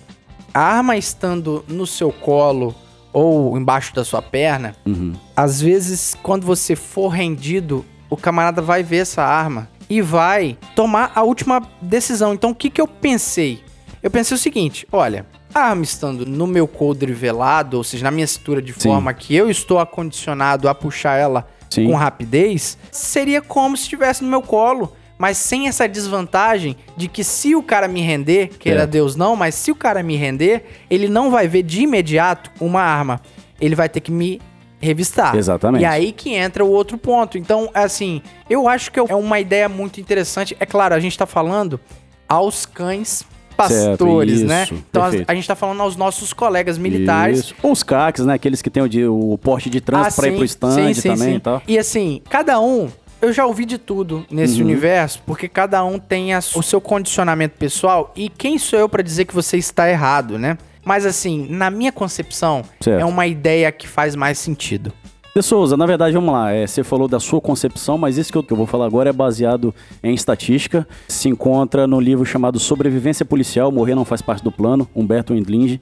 a 0.52 0.60
arma 0.60 0.96
estando 0.96 1.64
no 1.68 1.86
seu 1.86 2.10
colo 2.10 2.74
ou 3.12 3.56
embaixo 3.58 3.94
da 3.94 4.04
sua 4.04 4.22
perna, 4.22 4.74
Uhum. 4.86 5.14
às 5.36 5.60
vezes, 5.60 6.16
quando 6.22 6.44
você 6.46 6.76
for 6.76 7.08
rendido, 7.08 7.84
o 8.08 8.16
camarada 8.16 8.60
vai 8.62 8.82
ver 8.82 8.98
essa 8.98 9.22
arma 9.22 9.68
e 9.88 10.00
vai 10.00 10.56
tomar 10.76 11.12
a 11.14 11.22
última 11.22 11.62
decisão. 11.82 12.32
Então, 12.34 12.50
o 12.50 12.54
que, 12.54 12.70
que 12.70 12.80
eu 12.80 12.86
pensei? 12.88 13.62
Eu 14.02 14.10
pensei 14.10 14.34
o 14.34 14.38
seguinte: 14.38 14.86
olha, 14.92 15.26
a 15.54 15.60
arma 15.60 15.82
estando 15.82 16.24
no 16.24 16.46
meu 16.46 16.66
coldre 16.68 17.12
velado, 17.12 17.76
ou 17.76 17.84
seja, 17.84 18.04
na 18.04 18.10
minha 18.10 18.26
cintura 18.26 18.62
de 18.62 18.72
Sim. 18.72 18.80
forma 18.80 19.12
que 19.12 19.34
eu 19.34 19.50
estou 19.50 19.78
acondicionado 19.78 20.68
a 20.68 20.74
puxar 20.74 21.16
ela 21.16 21.46
Sim. 21.68 21.86
com 21.86 21.94
rapidez, 21.94 22.78
seria 22.92 23.42
como 23.42 23.76
se 23.76 23.84
estivesse 23.84 24.22
no 24.24 24.30
meu 24.30 24.42
colo. 24.42 24.92
Mas 25.20 25.36
sem 25.36 25.68
essa 25.68 25.86
desvantagem 25.86 26.74
de 26.96 27.06
que 27.06 27.22
se 27.22 27.54
o 27.54 27.62
cara 27.62 27.86
me 27.86 28.00
render, 28.00 28.48
queira 28.58 28.84
É. 28.84 28.86
Deus 28.86 29.16
não, 29.16 29.36
mas 29.36 29.54
se 29.54 29.70
o 29.70 29.74
cara 29.74 30.02
me 30.02 30.16
render, 30.16 30.64
ele 30.88 31.08
não 31.10 31.30
vai 31.30 31.46
ver 31.46 31.62
de 31.62 31.82
imediato 31.82 32.50
uma 32.58 32.80
arma. 32.80 33.20
Ele 33.60 33.74
vai 33.74 33.86
ter 33.86 34.00
que 34.00 34.10
me 34.10 34.40
revistar. 34.80 35.36
Exatamente. 35.36 35.82
E 35.82 35.84
aí 35.84 36.10
que 36.10 36.32
entra 36.32 36.64
o 36.64 36.70
outro 36.70 36.96
ponto. 36.96 37.36
Então, 37.36 37.68
assim, 37.74 38.22
eu 38.48 38.66
acho 38.66 38.90
que 38.90 38.98
é 38.98 39.14
uma 39.14 39.38
ideia 39.38 39.68
muito 39.68 40.00
interessante. 40.00 40.56
É 40.58 40.64
claro, 40.64 40.94
a 40.94 41.00
gente 41.00 41.18
tá 41.18 41.26
falando 41.26 41.78
aos 42.26 42.64
cães 42.64 43.22
pastores, 43.54 44.38
Certo, 44.38 44.48
né? 44.48 44.62
isso, 44.64 44.74
Então, 44.88 45.02
a, 45.02 45.08
a 45.28 45.34
gente 45.34 45.46
tá 45.46 45.54
falando 45.54 45.82
aos 45.82 45.96
nossos 45.96 46.32
colegas 46.32 46.78
militares. 46.78 47.40
Isso. 47.40 47.54
Ou 47.62 47.72
os 47.72 47.82
CACs, 47.82 48.24
né? 48.24 48.32
Aqueles 48.32 48.62
que 48.62 48.70
têm 48.70 48.82
o, 48.82 48.88
de- 48.88 49.04
o 49.04 49.36
porte 49.36 49.68
de 49.68 49.82
trânsito 49.82 50.16
pra 50.16 50.28
ir 50.30 50.36
pro 50.36 50.44
stand 50.46 50.68
Ah, 50.68 50.72
sim, 50.72 50.94
sim, 50.94 51.08
também 51.10 51.28
sim. 51.32 51.34
e 51.34 51.40
tal. 51.40 51.62
E 51.68 51.78
assim, 51.78 52.22
cada 52.30 52.58
um. 52.58 52.88
Eu 53.22 53.32
já 53.32 53.44
ouvi 53.44 53.64
de 53.66 53.76
tudo 53.76 54.24
nesse 54.30 54.60
Uhum. 54.60 54.66
universo, 54.68 55.22
porque 55.26 55.46
cada 55.48 55.84
um 55.84 55.98
tem 55.98 56.32
a- 56.32 56.38
o 56.54 56.62
seu 56.62 56.80
condicionamento 56.80 57.56
pessoal. 57.58 58.12
E 58.16 58.28
quem 58.30 58.58
sou 58.58 58.78
eu 58.78 58.88
pra 58.88 59.02
dizer 59.02 59.26
que 59.26 59.34
você 59.34 59.56
está 59.58 59.88
errado, 59.90 60.38
né? 60.38 60.56
Mas 60.84 61.04
assim, 61.04 61.46
na 61.50 61.70
minha 61.70 61.92
concepção, 61.92 62.62
Certo. 62.80 63.00
é 63.00 63.04
uma 63.04 63.26
ideia 63.26 63.70
que 63.70 63.86
faz 63.86 64.16
mais 64.16 64.38
sentido. 64.38 64.90
De 65.36 65.42
Souza, 65.42 65.76
na 65.76 65.86
verdade, 65.86 66.14
vamos 66.14 66.32
lá. 66.32 66.50
é, 66.50 66.66
você 66.66 66.82
falou 66.82 67.06
da 67.06 67.20
sua 67.20 67.40
concepção, 67.40 67.96
mas 67.96 68.16
isso 68.16 68.32
que 68.32 68.38
eu, 68.38 68.42
que 68.42 68.52
eu 68.52 68.56
vou 68.56 68.66
falar 68.66 68.86
agora 68.86 69.10
é 69.10 69.12
baseado 69.12 69.72
em 70.02 70.12
estatística. 70.12 70.88
Se 71.06 71.28
encontra 71.28 71.86
no 71.86 72.00
livro 72.00 72.24
chamado 72.24 72.58
Sobrevivência 72.58 73.24
Policial, 73.24 73.70
Morrer 73.70 73.94
Não 73.94 74.04
Faz 74.04 74.20
Parte 74.22 74.42
do 74.42 74.50
Plano, 74.50 74.88
Humberto 74.96 75.32
Wendlinge, 75.32 75.80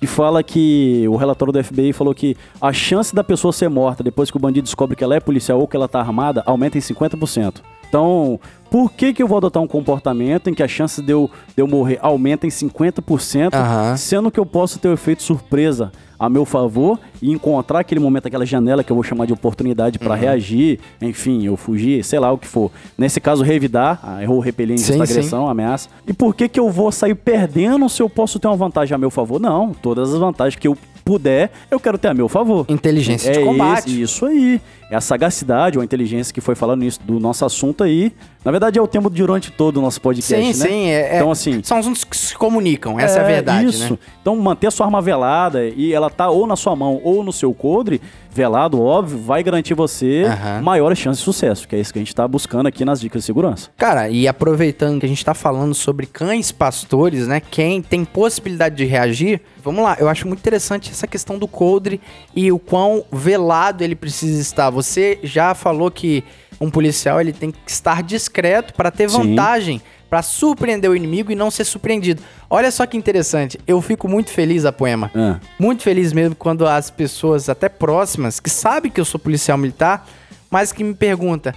que 0.00 0.06
fala 0.06 0.42
que 0.42 1.06
o 1.08 1.16
relatório 1.16 1.52
do 1.52 1.62
FBI 1.62 1.92
falou 1.92 2.14
que 2.14 2.34
a 2.60 2.72
chance 2.72 3.14
da 3.14 3.22
pessoa 3.22 3.52
ser 3.52 3.68
morta 3.68 4.02
depois 4.02 4.30
que 4.30 4.36
o 4.36 4.40
bandido 4.40 4.64
descobre 4.64 4.96
que 4.96 5.04
ela 5.04 5.14
é 5.14 5.20
policial 5.20 5.60
ou 5.60 5.68
que 5.68 5.76
ela 5.76 5.86
tá 5.86 6.00
armada 6.00 6.42
aumenta 6.46 6.78
em 6.78 6.80
50%. 6.80 7.60
Então, 7.90 8.38
por 8.70 8.92
que, 8.92 9.12
que 9.12 9.20
eu 9.20 9.26
vou 9.26 9.38
adotar 9.38 9.60
um 9.60 9.66
comportamento 9.66 10.48
em 10.48 10.54
que 10.54 10.62
a 10.62 10.68
chance 10.68 11.02
de 11.02 11.12
eu, 11.12 11.28
de 11.56 11.60
eu 11.60 11.66
morrer 11.66 11.98
aumenta 12.00 12.46
em 12.46 12.50
50%, 12.50 13.52
Aham. 13.52 13.96
sendo 13.96 14.30
que 14.30 14.38
eu 14.38 14.46
posso 14.46 14.78
ter 14.78 14.88
o 14.88 14.92
efeito 14.92 15.24
surpresa 15.24 15.90
a 16.16 16.28
meu 16.28 16.44
favor 16.44 17.00
e 17.20 17.32
encontrar 17.32 17.80
aquele 17.80 17.98
momento, 17.98 18.26
aquela 18.26 18.46
janela 18.46 18.84
que 18.84 18.92
eu 18.92 18.94
vou 18.94 19.02
chamar 19.02 19.26
de 19.26 19.32
oportunidade 19.32 19.98
pra 19.98 20.14
Uhum. 20.14 20.20
reagir, 20.20 20.78
enfim, 21.02 21.44
eu 21.46 21.56
fugir, 21.56 22.04
sei 22.04 22.18
lá 22.20 22.30
o 22.30 22.38
que 22.38 22.46
for. 22.46 22.70
Nesse 22.96 23.20
caso, 23.20 23.42
revidar, 23.42 24.00
ou 24.28 24.38
repelir 24.38 24.78
Sim, 24.78 24.92
essa 24.94 25.06
sim. 25.06 25.12
agressão, 25.12 25.48
ameaça. 25.48 25.88
E 26.06 26.12
por 26.12 26.34
que 26.34 26.48
que 26.48 26.60
eu 26.60 26.70
vou 26.70 26.92
sair 26.92 27.14
perdendo 27.16 27.88
se 27.88 28.02
eu 28.02 28.08
posso 28.08 28.38
ter 28.38 28.46
uma 28.46 28.56
vantagem 28.56 28.94
a 28.94 28.98
meu 28.98 29.10
favor? 29.10 29.40
Não, 29.40 29.72
todas 29.72 30.12
as 30.12 30.20
vantagens 30.20 30.60
que 30.60 30.68
eu 30.68 30.76
puder, 31.04 31.50
eu 31.70 31.78
quero 31.80 31.96
ter 31.98 32.08
a 32.08 32.14
meu 32.14 32.28
favor. 32.28 32.64
Inteligência 32.68 33.30
é 33.30 33.32
de 33.38 33.44
combate. 33.44 33.88
esse- 33.90 34.02
isso 34.02 34.26
aí. 34.26 34.60
É 34.90 34.96
a 34.96 35.00
sagacidade 35.00 35.78
ou 35.78 35.82
a 35.82 35.84
inteligência 35.84 36.34
que 36.34 36.40
foi 36.40 36.56
falando 36.56 36.80
nisso 36.80 36.98
do 37.04 37.20
nosso 37.20 37.44
assunto 37.44 37.84
aí. 37.84 38.12
Na 38.44 38.50
verdade, 38.50 38.76
é 38.76 38.82
o 38.82 38.88
tema 38.88 39.08
durante 39.08 39.48
todo 39.52 39.76
o 39.76 39.80
nosso 39.80 40.00
podcast, 40.00 40.52
Sim, 40.54 40.58
né? 40.58 40.66
sim. 40.68 40.86
É, 40.88 41.12
é- 41.12 41.16
Então, 41.16 41.30
assim, 41.30 41.60
São 41.62 41.78
assuntos 41.78 42.02
que 42.02 42.16
se 42.16 42.34
comunicam, 42.36 42.98
essa 42.98 43.18
é, 43.18 43.22
a 43.22 43.24
verdade, 43.24 43.68
isso. 43.68 43.92
né? 43.92 43.98
Então, 44.20 44.34
manter 44.34 44.66
a 44.66 44.70
sua 44.72 44.86
arma 44.86 45.00
velada 45.00 45.64
e 45.64 45.92
ela 45.92 46.10
tá 46.10 46.28
ou 46.28 46.44
na 46.44 46.56
sua 46.56 46.74
mão 46.74 47.00
ou 47.04 47.22
no 47.22 47.32
seu 47.32 47.54
coldre, 47.54 48.00
velado, 48.32 48.80
óbvio, 48.80 49.18
vai 49.18 49.42
garantir 49.42 49.74
você 49.74 50.24
Aham. 50.26 50.62
maiores 50.62 50.98
chances 50.98 51.18
de 51.18 51.24
sucesso, 51.24 51.66
que 51.66 51.74
é 51.74 51.80
isso 51.80 51.92
que 51.92 51.98
a 51.98 52.02
gente 52.02 52.14
tá 52.14 52.26
buscando 52.26 52.66
aqui 52.66 52.84
nas 52.84 53.00
dicas 53.00 53.22
de 53.22 53.26
segurança. 53.26 53.70
Cara, 53.76 54.08
e 54.08 54.28
aproveitando 54.28 55.00
que 55.00 55.06
a 55.06 55.08
gente 55.08 55.24
tá 55.24 55.34
falando 55.34 55.74
sobre 55.74 56.06
cães 56.06 56.52
pastores, 56.52 57.26
né? 57.26 57.40
Quem 57.40 57.82
tem 57.82 58.04
possibilidade 58.04 58.76
de 58.76 58.84
reagir, 58.84 59.40
vamos 59.62 59.82
lá, 59.82 59.96
eu 59.98 60.08
acho 60.08 60.26
muito 60.26 60.40
interessante 60.40 60.90
essa 60.90 61.06
questão 61.06 61.38
do 61.38 61.48
coldre 61.48 62.00
e 62.34 62.50
o 62.52 62.58
quão 62.58 63.04
velado 63.12 63.82
ele 63.82 63.94
precisa 63.94 64.40
estar. 64.40 64.70
Você 64.70 65.18
já 65.22 65.54
falou 65.54 65.90
que 65.90 66.24
um 66.60 66.70
policial 66.70 67.20
ele 67.20 67.32
tem 67.32 67.50
que 67.50 67.58
estar 67.66 68.02
discreto 68.02 68.74
para 68.74 68.90
ter 68.90 69.08
Sim. 69.08 69.16
vantagem, 69.30 69.80
para 70.10 70.20
surpreender 70.22 70.90
o 70.90 70.96
inimigo 70.96 71.30
e 71.30 71.36
não 71.36 71.50
ser 71.52 71.64
surpreendido. 71.64 72.20
Olha 72.50 72.70
só 72.72 72.84
que 72.84 72.96
interessante, 72.96 73.58
eu 73.66 73.80
fico 73.80 74.08
muito 74.08 74.30
feliz, 74.30 74.64
a 74.64 74.72
poema. 74.72 75.08
Ah. 75.14 75.38
Muito 75.58 75.84
feliz 75.84 76.12
mesmo 76.12 76.34
quando 76.34 76.66
as 76.66 76.90
pessoas 76.90 77.48
até 77.48 77.68
próximas, 77.68 78.40
que 78.40 78.50
sabem 78.50 78.90
que 78.90 79.00
eu 79.00 79.04
sou 79.04 79.20
policial 79.20 79.56
militar, 79.56 80.04
mas 80.50 80.72
que 80.72 80.82
me 80.82 80.94
perguntam. 80.94 81.52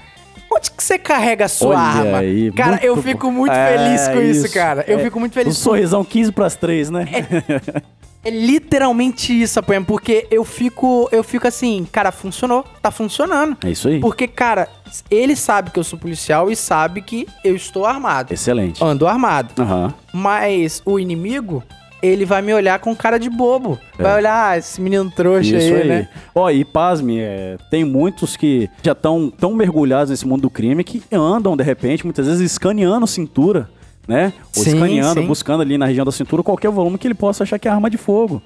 Onde 0.56 0.70
que 0.70 0.84
você 0.84 1.00
carrega 1.00 1.46
a 1.46 1.48
sua 1.48 1.70
Olha 1.70 1.80
arma? 1.80 2.18
aí, 2.20 2.52
cara, 2.52 2.72
muito 2.74 2.86
eu 2.86 3.02
fico 3.02 3.32
muito 3.32 3.52
É, 3.52 3.76
feliz 3.76 4.08
com 4.08 4.22
isso, 4.22 4.46
isso. 4.46 4.54
cara. 4.54 4.86
Eu 4.88 5.00
É, 5.00 5.04
fico 5.04 5.20
muito 5.20 5.32
Um 5.32 5.34
feliz. 5.34 5.56
com- 5.58 5.64
sorrisão 5.64 6.06
15 6.06 6.32
pras 6.32 6.56
3, 6.56 6.92
né? 6.92 7.08
É 7.12 7.82
literalmente 8.32 9.34
isso, 9.34 9.60
Apoema, 9.60 9.86
porque 9.86 10.28
eu 10.32 10.44
fico, 10.46 11.10
eu 11.12 11.24
fico 11.24 11.48
assim, 11.48 11.86
cara, 11.92 12.12
funcionou, 12.12 12.64
tá 12.82 12.90
funcionando. 12.92 13.58
É 13.64 13.72
isso 13.72 13.88
aí. 13.88 14.00
Porque, 14.00 14.28
cara, 14.28 14.68
ele 15.10 15.36
sabe 15.36 15.72
que 15.72 15.80
eu 15.80 15.84
sou 15.84 16.00
policial 16.00 16.50
e 16.50 16.56
sabe 16.56 17.02
que 17.02 17.28
eu 17.44 17.56
estou 17.56 17.86
armado. 17.86 18.34
Excelente. 18.34 18.84
Ando 18.84 19.08
armado. 19.08 19.62
Aham. 19.62 19.94
Mas 20.14 20.82
o 20.86 21.00
inimigo, 21.00 21.64
ele 22.02 22.26
vai 22.26 22.42
me 22.42 22.54
olhar 22.54 22.80
com 22.80 22.96
cara 22.96 23.18
de 23.18 23.30
bobo. 23.30 23.80
Vai 23.98 24.18
olhar, 24.18 24.52
ah, 24.52 24.58
esse 24.58 24.82
menino 24.82 25.10
trouxa 25.10 25.56
É. 25.56 25.58
Isso 25.58 25.74
aí, 25.74 25.82
aí. 25.82 25.88
né? 25.88 26.10
Ó, 26.36 26.50
e 26.50 26.66
pasme, 26.66 27.20
é, 27.20 27.58
tem 27.72 27.84
muitos 27.84 28.36
que 28.36 28.70
já 28.82 28.92
estão 28.92 29.30
tão 29.30 29.54
mergulhados 29.54 30.10
nesse 30.10 30.28
mundo 30.28 30.42
do 30.42 30.50
crime 30.50 30.84
que 30.84 31.02
andam, 31.12 31.56
de 31.56 31.64
repente, 31.64 32.04
muitas 32.06 32.28
vezes 32.28 32.42
escaneando 32.52 33.08
cintura, 33.08 33.70
né? 34.08 34.34
Ou 34.56 34.64
Sim, 34.64 34.74
escaneando, 34.74 35.22
sim. 35.22 35.28
buscando 35.28 35.62
ali 35.62 35.78
na 35.78 35.86
região 35.86 36.06
da 36.06 36.12
cintura 36.12 36.44
qualquer 36.44 36.70
volume 36.72 36.98
que 36.98 37.08
ele 37.08 37.14
possa 37.14 37.44
achar 37.44 37.58
que 37.60 37.68
é 37.68 37.72
arma 37.72 37.90
de 37.90 37.98
fogo. 37.98 38.42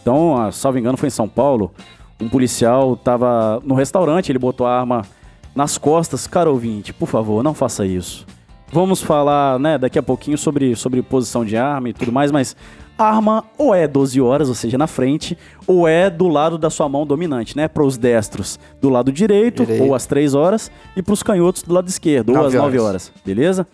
Então, 0.00 0.40
ah, 0.40 0.50
salvo 0.50 0.78
engano, 0.78 0.96
foi 0.96 1.08
em 1.08 1.10
São 1.10 1.28
Paulo. 1.28 1.72
Um 2.20 2.28
policial 2.28 2.96
tava 2.96 3.60
no 3.64 3.74
restaurante, 3.74 4.30
ele 4.30 4.38
botou 4.38 4.66
a 4.66 4.78
arma 4.80 5.02
nas 5.54 5.76
costas. 5.78 6.26
Cara 6.26 6.50
ouvinte, 6.50 6.92
por 6.92 7.08
favor, 7.08 7.42
não 7.42 7.54
faça 7.54 7.84
isso. 7.86 8.26
Vamos 8.72 9.02
falar, 9.02 9.58
né, 9.58 9.76
daqui 9.76 9.98
a 9.98 10.02
pouquinho 10.02 10.38
sobre, 10.38 10.74
sobre 10.74 11.02
posição 11.02 11.44
de 11.44 11.56
arma 11.56 11.90
e 11.90 11.92
tudo 11.92 12.10
mais, 12.10 12.32
mas 12.32 12.56
arma 12.96 13.44
ou 13.58 13.74
é 13.74 13.86
12 13.86 14.20
horas, 14.20 14.48
ou 14.48 14.54
seja, 14.54 14.78
na 14.78 14.86
frente, 14.86 15.36
ou 15.66 15.86
é 15.86 16.08
do 16.08 16.26
lado 16.28 16.56
da 16.56 16.70
sua 16.70 16.88
mão 16.88 17.04
dominante, 17.06 17.56
né? 17.56 17.68
Para 17.68 17.82
os 17.82 17.98
destros 17.98 18.58
do 18.80 18.88
lado 18.88 19.12
direito, 19.12 19.64
Direito. 19.66 19.84
ou 19.84 19.94
às 19.94 20.06
3 20.06 20.34
horas, 20.34 20.70
e 20.96 21.02
para 21.02 21.12
os 21.12 21.22
canhotos 21.22 21.62
do 21.62 21.74
lado 21.74 21.88
esquerdo, 21.88 22.30
ou 22.30 22.36
às 22.36 22.44
Nove 22.44 22.56
9 22.56 22.78
horas. 22.78 22.88
horas, 22.88 23.12
beleza? 23.24 23.66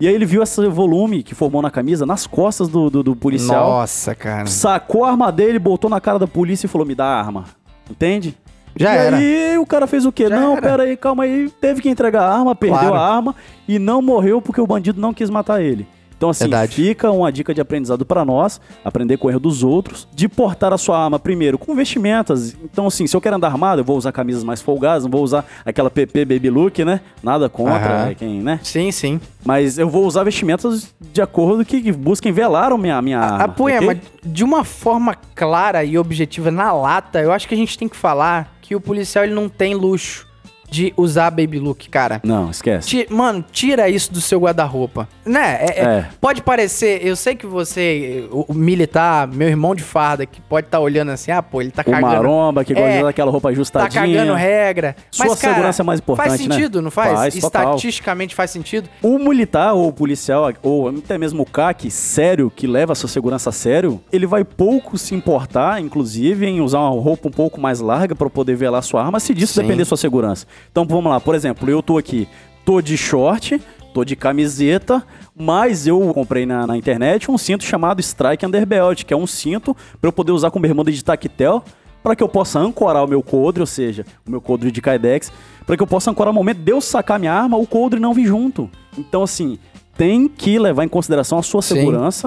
E 0.00 0.08
aí 0.08 0.14
ele 0.14 0.26
viu 0.26 0.42
esse 0.42 0.66
volume 0.68 1.22
que 1.22 1.34
formou 1.34 1.62
na 1.62 1.70
camisa 1.70 2.04
nas 2.04 2.26
costas 2.26 2.68
do, 2.68 2.90
do, 2.90 3.02
do 3.02 3.16
policial, 3.16 3.70
Nossa, 3.70 4.14
cara. 4.14 4.46
sacou 4.46 5.04
a 5.04 5.10
arma 5.10 5.30
dele, 5.30 5.58
botou 5.58 5.88
na 5.88 6.00
cara 6.00 6.18
da 6.18 6.26
polícia 6.26 6.66
e 6.66 6.68
falou: 6.68 6.86
me 6.86 6.94
dá 6.94 7.04
a 7.04 7.18
arma. 7.20 7.44
Entende? 7.90 8.36
Já 8.76 8.92
e 8.94 8.98
era. 8.98 9.16
aí 9.18 9.56
o 9.58 9.64
cara 9.64 9.86
fez 9.86 10.04
o 10.04 10.10
quê? 10.10 10.28
Já 10.28 10.40
não, 10.40 10.52
era. 10.54 10.62
pera 10.62 10.82
aí, 10.82 10.96
calma 10.96 11.22
aí. 11.24 11.48
Teve 11.60 11.80
que 11.80 11.88
entregar 11.88 12.22
a 12.22 12.36
arma, 12.36 12.54
perdeu 12.56 12.78
Claro. 12.80 12.94
a 12.96 13.14
arma 13.16 13.34
e 13.68 13.78
não 13.78 14.02
morreu 14.02 14.42
porque 14.42 14.60
o 14.60 14.66
bandido 14.66 15.00
não 15.00 15.14
quis 15.14 15.30
matar 15.30 15.62
ele. 15.62 15.86
Então, 16.24 16.30
assim, 16.30 16.44
Verdade. 16.44 16.74
fica 16.74 17.10
uma 17.10 17.30
dica 17.30 17.52
de 17.52 17.60
aprendizado 17.60 18.06
pra 18.06 18.24
nós, 18.24 18.58
aprender 18.82 19.18
com 19.18 19.28
o 19.28 19.30
erro 19.30 19.40
dos 19.40 19.62
outros, 19.62 20.08
de 20.14 20.26
portar 20.26 20.72
a 20.72 20.78
sua 20.78 21.04
arma 21.04 21.18
primeiro 21.18 21.58
com 21.58 21.74
vestimentas. 21.74 22.56
Então, 22.64 22.86
assim, 22.86 23.06
se 23.06 23.14
eu 23.14 23.20
quero 23.20 23.36
andar 23.36 23.48
armado, 23.48 23.82
eu 23.82 23.84
vou 23.84 23.98
usar 23.98 24.10
camisas 24.10 24.42
mais 24.42 24.62
folgadas, 24.62 25.04
não 25.04 25.10
vou 25.10 25.22
usar 25.22 25.44
aquela 25.66 25.90
PP 25.90 26.24
Baby 26.24 26.48
Look, 26.48 26.82
né? 26.82 27.02
Nada 27.22 27.50
contra 27.50 27.74
Aham. 27.74 28.08
é 28.08 28.14
quem, 28.14 28.40
né? 28.40 28.58
Sim, 28.62 28.90
sim. 28.90 29.20
Mas 29.44 29.76
eu 29.76 29.86
vou 29.90 30.06
usar 30.06 30.24
vestimentas 30.24 30.94
de 31.12 31.20
acordo 31.20 31.62
que 31.62 31.92
busquem 31.92 32.32
velar 32.32 32.72
a 32.72 32.78
minha, 32.78 33.02
minha 33.02 33.20
arma. 33.20 33.44
A 33.44 33.48
poema, 33.48 33.92
ok? 33.92 34.00
de 34.24 34.42
uma 34.42 34.64
forma 34.64 35.14
clara 35.34 35.84
e 35.84 35.98
objetiva 35.98 36.50
na 36.50 36.72
lata, 36.72 37.20
eu 37.20 37.32
acho 37.32 37.46
que 37.46 37.52
a 37.52 37.58
gente 37.58 37.76
tem 37.76 37.86
que 37.86 37.96
falar 37.96 38.56
que 38.62 38.74
o 38.74 38.80
policial 38.80 39.24
ele 39.24 39.34
não 39.34 39.46
tem 39.46 39.74
luxo 39.74 40.26
de 40.70 40.92
usar 40.96 41.30
baby 41.30 41.58
look, 41.58 41.88
cara. 41.88 42.20
Não, 42.24 42.50
esquece. 42.50 42.88
Ti- 42.88 43.06
mano, 43.10 43.44
tira 43.52 43.88
isso 43.88 44.12
do 44.12 44.20
seu 44.20 44.40
guarda-roupa. 44.40 45.08
Né? 45.24 45.58
É- 45.60 45.80
é- 45.80 45.84
É. 45.84 46.06
Pode 46.20 46.42
parecer, 46.42 47.06
eu 47.06 47.14
sei 47.16 47.34
que 47.34 47.46
você, 47.46 48.26
o, 48.30 48.46
o 48.48 48.54
militar, 48.54 49.28
meu 49.28 49.48
irmão 49.48 49.74
de 49.74 49.82
farda, 49.82 50.26
que 50.26 50.40
pode 50.40 50.66
estar 50.66 50.80
olhando 50.80 51.10
assim, 51.10 51.30
ah, 51.30 51.42
pô, 51.42 51.60
ele 51.60 51.70
tá 51.70 51.82
O 51.82 51.84
cagando. 51.84 52.06
maromba 52.06 52.64
que 52.64 52.74
gosta 52.74 52.88
É, 52.88 52.92
de 52.94 52.98
usar 53.00 53.08
aquela 53.10 53.30
roupa 53.30 53.48
Tá 53.48 53.52
ajustadinha. 53.52 54.02
cagando 54.18 54.34
regra. 54.34 54.96
Sua 55.10 55.26
Mas, 55.26 55.38
cara, 55.40 55.54
segurança 55.54 55.82
é 55.82 55.84
mais 55.84 56.00
importante, 56.00 56.28
Faz 56.28 56.46
né? 56.46 56.54
sentido, 56.54 56.82
não 56.82 56.90
faz? 56.90 57.12
Faz, 57.12 57.34
total. 57.38 57.62
Estatisticamente 57.74 58.34
faz 58.34 58.50
sentido. 58.50 58.88
O 59.02 59.18
militar 59.18 59.74
ou 59.74 59.88
o 59.88 59.92
policial, 59.92 60.50
ou 60.62 60.88
até 60.88 61.16
mesmo 61.18 61.42
o 61.42 61.46
CAC, 61.46 61.90
sério, 61.90 62.50
que 62.54 62.66
leva 62.66 62.92
a 62.92 62.96
sua 62.96 63.08
segurança 63.08 63.50
a 63.50 63.52
sério, 63.52 64.00
ele 64.12 64.26
vai 64.26 64.44
pouco 64.44 64.96
se 64.98 65.14
importar, 65.14 65.80
inclusive, 65.80 66.46
em 66.46 66.60
usar 66.60 66.80
uma 66.80 67.00
roupa 67.00 67.28
um 67.28 67.32
pouco 67.32 67.60
mais 67.60 67.80
larga 67.80 68.14
para 68.14 68.28
poder 68.30 68.56
velar 68.56 68.82
sua 68.82 69.04
arma, 69.04 69.20
se 69.20 69.34
disso 69.34 69.54
Sim. 69.54 69.62
depender 69.62 69.82
da 69.82 69.84
sua 69.86 69.96
segurança. 69.96 70.46
Então 70.70 70.84
vamos 70.84 71.10
lá, 71.10 71.20
por 71.20 71.34
exemplo, 71.34 71.68
eu 71.70 71.82
tô 71.82 71.98
aqui, 71.98 72.28
tô 72.64 72.80
de 72.80 72.96
short, 72.96 73.60
tô 73.92 74.04
de 74.04 74.16
camiseta, 74.16 75.02
mas 75.36 75.86
eu 75.86 76.00
comprei 76.12 76.44
na, 76.44 76.66
na 76.66 76.76
internet 76.76 77.30
um 77.30 77.38
cinto 77.38 77.64
chamado 77.64 78.00
Strike 78.00 78.44
Underbelt, 78.44 79.04
que 79.04 79.14
é 79.14 79.16
um 79.16 79.26
cinto 79.26 79.74
para 80.00 80.08
eu 80.08 80.12
poder 80.12 80.32
usar 80.32 80.50
com 80.50 80.60
bermuda 80.60 80.90
de 80.90 81.02
tactel, 81.02 81.62
para 82.02 82.14
que 82.14 82.22
eu 82.22 82.28
possa 82.28 82.58
ancorar 82.58 83.04
o 83.04 83.08
meu 83.08 83.22
coldre, 83.22 83.62
ou 83.62 83.66
seja, 83.66 84.04
o 84.26 84.30
meu 84.30 84.40
coldre 84.40 84.70
de 84.70 84.82
Kydex, 84.82 85.32
para 85.64 85.76
que 85.76 85.82
eu 85.82 85.86
possa 85.86 86.10
ancorar 86.10 86.32
o 86.32 86.34
momento 86.34 86.58
de 86.58 86.70
eu 86.70 86.80
sacar 86.80 87.18
minha 87.18 87.32
arma, 87.32 87.56
o 87.56 87.66
coldre 87.66 87.98
não 87.98 88.12
vir 88.12 88.26
junto. 88.26 88.68
Então, 88.98 89.22
assim, 89.22 89.58
tem 89.96 90.28
que 90.28 90.58
levar 90.58 90.84
em 90.84 90.88
consideração 90.88 91.38
a 91.38 91.42
sua 91.42 91.62
Sim. 91.62 92.18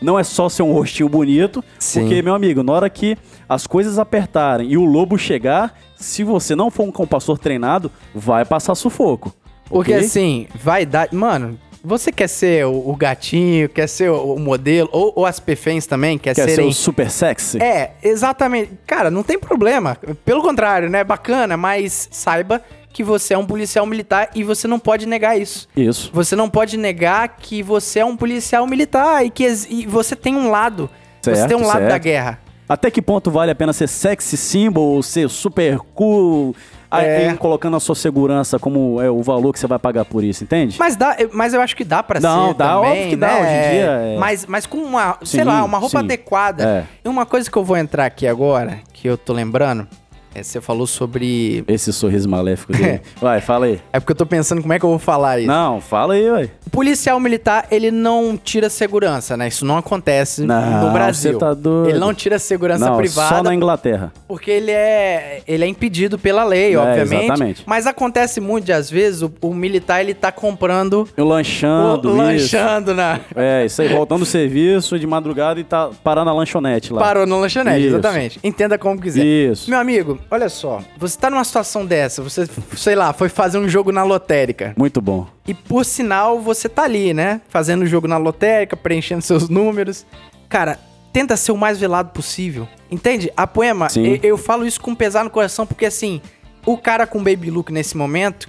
Não 0.00 0.18
é 0.18 0.24
só 0.24 0.48
ser 0.48 0.62
um 0.62 0.72
rostinho 0.72 1.08
bonito, 1.08 1.64
Sim. 1.78 2.00
porque, 2.00 2.22
meu 2.22 2.34
amigo, 2.34 2.62
na 2.62 2.72
hora 2.72 2.90
que 2.90 3.16
as 3.48 3.66
coisas 3.66 3.98
apertarem 3.98 4.70
e 4.70 4.76
o 4.76 4.84
lobo 4.84 5.16
chegar, 5.18 5.74
se 5.96 6.22
você 6.22 6.54
não 6.54 6.70
for 6.70 6.84
um 6.84 6.92
compastor 6.92 7.38
treinado, 7.38 7.90
vai 8.14 8.44
passar 8.44 8.74
sufoco. 8.74 9.34
Porque 9.68 9.94
ok? 9.94 10.04
assim, 10.04 10.46
vai 10.62 10.86
dar. 10.86 11.08
Mano, 11.12 11.58
você 11.82 12.10
quer 12.12 12.28
ser 12.28 12.66
o, 12.66 12.90
o 12.90 12.96
gatinho, 12.96 13.68
quer 13.68 13.88
ser 13.88 14.10
o, 14.10 14.34
o 14.34 14.38
modelo, 14.38 14.88
ou, 14.92 15.12
ou 15.16 15.26
as 15.26 15.38
perfens 15.40 15.86
também, 15.86 16.18
quer, 16.18 16.34
Quer 16.34 16.48
ser 16.48 16.54
serem. 16.56 16.68
o 16.70 16.72
super 16.72 17.10
sexy? 17.10 17.62
É, 17.62 17.92
exatamente. 18.02 18.72
Cara, 18.86 19.10
não 19.10 19.22
tem 19.22 19.38
problema. 19.38 19.96
Pelo 20.24 20.42
contrário, 20.42 20.90
né? 20.90 21.04
Bacana, 21.04 21.56
mas 21.56 22.08
saiba 22.10 22.62
que 22.92 23.04
você 23.04 23.34
é 23.34 23.38
um 23.38 23.44
policial 23.44 23.84
militar 23.84 24.30
e 24.34 24.42
você 24.42 24.66
não 24.66 24.78
pode 24.78 25.04
negar 25.06 25.38
isso. 25.38 25.68
Isso. 25.76 26.10
Você 26.14 26.34
não 26.34 26.48
pode 26.48 26.76
negar 26.78 27.36
que 27.36 27.62
você 27.62 27.98
é 27.98 28.04
um 28.04 28.16
policial 28.16 28.66
militar 28.66 29.24
e 29.24 29.30
que 29.30 29.46
e 29.68 29.86
você 29.86 30.16
tem 30.16 30.34
um 30.34 30.50
lado. 30.50 30.88
você 31.22 31.36
Certo, 31.36 31.48
tem 31.48 31.56
um 31.56 31.66
lado 31.66 31.78
certo. 31.80 31.90
da 31.90 31.98
guerra. 31.98 32.40
Até 32.68 32.90
que 32.90 33.00
ponto 33.02 33.30
vale 33.30 33.50
a 33.52 33.54
pena 33.54 33.72
ser 33.72 33.86
sexy 33.86 34.36
symbol 34.36 34.94
ou 34.94 35.02
ser 35.02 35.28
super 35.28 35.78
cool, 35.94 36.56
É. 36.90 37.34
colocando 37.36 37.76
a 37.76 37.80
sua 37.80 37.94
segurança 37.94 38.58
como 38.58 39.00
é 39.00 39.10
o 39.10 39.22
valor 39.22 39.52
que 39.52 39.58
você 39.58 39.66
vai 39.66 39.78
pagar 39.78 40.04
por 40.04 40.22
isso, 40.22 40.44
entende? 40.44 40.76
Mas, 40.78 40.96
dá, 40.96 41.16
mas 41.32 41.52
eu 41.54 41.60
acho 41.60 41.74
que 41.76 41.84
dá 41.84 42.02
pra 42.02 42.20
Não, 42.20 42.48
ser 42.48 42.54
dá, 42.54 42.74
também, 42.74 42.90
óbvio 42.90 43.08
que 43.08 43.16
dá, 43.16 43.26
né? 43.26 43.34
hoje 43.40 43.50
em 43.50 43.70
dia 43.70 43.86
é- 43.86 44.16
Mas, 44.18 44.46
mas 44.46 44.66
com 44.66 44.78
uma, 44.78 45.18
sei 45.24 45.40
Sim, 45.40 45.46
lá, 45.46 45.64
uma 45.64 45.78
roupa 45.78 45.98
sim. 45.98 46.04
adequada. 46.04 46.64
É. 46.64 46.84
E 47.04 47.08
uma 47.08 47.26
coisa 47.26 47.50
que 47.50 47.56
eu 47.56 47.64
vou 47.64 47.76
entrar 47.76 48.04
aqui 48.06 48.26
agora, 48.26 48.78
que 48.92 49.08
eu 49.08 49.16
tô 49.18 49.32
lembrando, 49.32 49.82
é 49.82 50.05
você 50.42 50.60
falou 50.60 50.86
sobre... 50.86 51.64
Esse 51.68 51.92
sorriso 51.92 52.28
maléfico 52.28 52.72
dele. 52.72 53.00
Vai, 53.20 53.40
fala 53.40 53.66
aí. 53.66 53.80
É 53.92 54.00
porque 54.00 54.12
eu 54.12 54.16
tô 54.16 54.26
pensando 54.26 54.60
como 54.62 54.72
é 54.72 54.78
que 54.78 54.84
eu 54.84 54.90
vou 54.90 54.98
falar 54.98 55.38
isso. 55.38 55.48
Não, 55.48 55.80
fala 55.80 56.14
aí, 56.14 56.30
ué. 56.30 56.48
O 56.66 56.70
policial 56.70 57.18
militar, 57.20 57.66
ele 57.70 57.90
não 57.90 58.36
tira 58.36 58.68
segurança, 58.68 59.36
né? 59.36 59.48
Isso 59.48 59.64
não 59.64 59.76
acontece 59.78 60.42
Não, 60.42 60.86
no 60.86 60.92
Brasil. 60.92 61.32
você 61.32 61.38
tá 61.38 61.54
doido. 61.54 61.88
Ele 61.90 61.98
não 61.98 62.12
tira 62.12 62.38
segurança 62.38 62.88
Não, 62.88 62.96
privada 62.96 63.36
só 63.36 63.42
na 63.42 63.54
Inglaterra. 63.54 64.12
porque 64.28 64.50
ele 64.50 64.70
é, 64.70 65.40
ele 65.46 65.64
é 65.64 65.66
impedido 65.66 66.18
pela 66.18 66.44
lei, 66.44 66.74
É, 66.74 66.78
obviamente. 66.78 67.24
exatamente. 67.24 67.62
Mas 67.66 67.86
acontece 67.86 68.40
muito 68.40 68.64
de, 68.66 68.72
às 68.72 68.90
vezes, 68.90 69.22
o, 69.22 69.32
o 69.40 69.54
militar, 69.54 70.00
ele 70.00 70.14
tá 70.14 70.30
comprando... 70.32 71.08
Eu 71.16 71.24
lanchando, 71.26 72.08
o- 72.10 72.32
isso. 72.34 72.56
lanchando 72.56 72.94
na... 72.94 73.20
É, 73.34 73.64
isso 73.64 73.80
aí, 73.82 73.88
voltando 73.88 74.20
do 74.20 74.26
serviço 74.26 74.98
de 74.98 75.06
madrugada 75.06 75.58
e 75.60 75.64
tá 75.64 75.90
parar 76.02 76.24
na 76.24 76.32
lanchonete 76.32 76.92
lá. 76.92 77.00
Parou 77.00 77.26
no 77.26 77.38
lanchonete, 77.40 77.80
Isso. 77.86 77.96
exatamente. 77.96 78.40
Entenda 78.42 78.78
como 78.78 79.00
quiser. 79.00 79.24
Isso. 79.24 79.68
Meu 79.70 79.78
amigo, 79.78 80.18
olha 80.30 80.48
só. 80.48 80.82
Você 80.98 81.18
tá 81.18 81.30
numa 81.30 81.44
situação 81.44 81.84
dessa, 81.84 82.22
você, 82.22 82.48
sei 82.76 82.94
lá, 82.94 83.12
foi 83.12 83.28
fazer 83.28 83.58
um 83.58 83.68
jogo 83.68 83.92
na 83.92 84.02
lotérica. 84.02 84.74
Muito 84.76 85.00
bom. 85.00 85.26
E 85.46 85.54
por 85.54 85.84
sinal, 85.84 86.40
você 86.40 86.68
tá 86.68 86.82
ali, 86.82 87.12
né? 87.14 87.40
Fazendo 87.48 87.82
o 87.82 87.86
jogo 87.86 88.06
na 88.08 88.16
lotérica, 88.16 88.76
preenchendo 88.76 89.22
seus 89.22 89.48
números. 89.48 90.04
Cara, 90.48 90.78
tenta 91.12 91.36
ser 91.36 91.52
o 91.52 91.56
mais 91.56 91.78
velado 91.78 92.10
possível. 92.10 92.68
Entende? 92.90 93.32
A 93.36 93.46
poema, 93.46 93.88
Sim. 93.88 94.06
eu, 94.22 94.30
eu 94.30 94.38
falo 94.38 94.66
isso 94.66 94.80
com 94.80 94.94
pesar 94.94 95.24
no 95.24 95.30
coração, 95.30 95.66
porque 95.66 95.86
assim, 95.86 96.20
o 96.64 96.76
cara 96.76 97.06
com 97.06 97.22
baby 97.22 97.50
look 97.50 97.72
nesse 97.72 97.96
momento, 97.96 98.48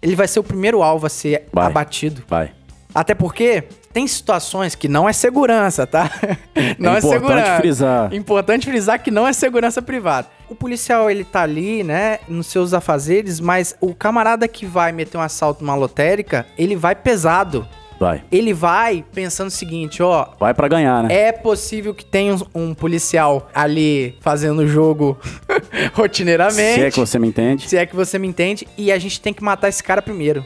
ele 0.00 0.14
vai 0.14 0.28
ser 0.28 0.38
o 0.40 0.44
primeiro 0.44 0.82
alvo 0.82 1.06
a 1.06 1.08
ser 1.10 1.46
Vai. 1.52 1.66
abatido. 1.66 2.22
Vai. 2.28 2.52
Até 2.94 3.14
porque 3.14 3.64
tem 3.92 4.06
situações 4.06 4.74
que 4.74 4.86
não 4.86 5.08
é 5.08 5.12
segurança, 5.12 5.86
tá? 5.86 6.10
Não 6.78 6.94
é, 6.94 6.98
importante 6.98 7.12
segurança. 7.12 7.56
frisar. 7.56 8.14
Importante 8.14 8.66
frisar 8.66 9.02
que 9.02 9.10
não 9.10 9.26
é 9.26 9.32
segurança 9.32 9.80
privada. 9.82 10.28
O 10.48 10.54
policial, 10.54 11.10
ele 11.10 11.24
tá 11.24 11.42
ali, 11.42 11.82
né, 11.82 12.18
nos 12.28 12.46
seus 12.46 12.74
afazeres, 12.74 13.40
mas 13.40 13.74
o 13.80 13.94
camarada 13.94 14.46
que 14.46 14.66
vai 14.66 14.92
meter 14.92 15.16
um 15.16 15.20
assalto 15.20 15.64
numa 15.64 15.74
lotérica, 15.74 16.46
ele 16.58 16.76
vai 16.76 16.94
pesado. 16.94 17.66
Vai. 17.98 18.22
Ele 18.30 18.52
vai 18.52 19.04
pensando 19.14 19.48
o 19.48 19.52
seguinte, 19.52 20.02
ó, 20.02 20.26
Vai 20.38 20.52
pra 20.52 20.66
ganhar, 20.68 21.04
né? 21.04 21.14
é 21.14 21.32
possível 21.32 21.94
que 21.94 22.04
tenha 22.04 22.34
um, 22.34 22.40
um 22.54 22.74
policial 22.74 23.48
ali 23.54 24.18
fazendo 24.20 24.60
o 24.60 24.66
jogo 24.66 25.16
rotineiramente. 25.94 26.74
Se 26.74 26.84
é 26.84 26.90
que 26.90 26.98
você 27.00 27.18
me 27.18 27.28
entende. 27.28 27.68
Se 27.68 27.76
é 27.76 27.86
que 27.86 27.94
você 27.94 28.18
me 28.18 28.26
entende. 28.28 28.66
E 28.76 28.90
a 28.90 28.98
gente 28.98 29.20
tem 29.20 29.32
que 29.32 29.42
matar 29.42 29.68
esse 29.68 29.82
cara 29.82 30.02
primeiro. 30.02 30.44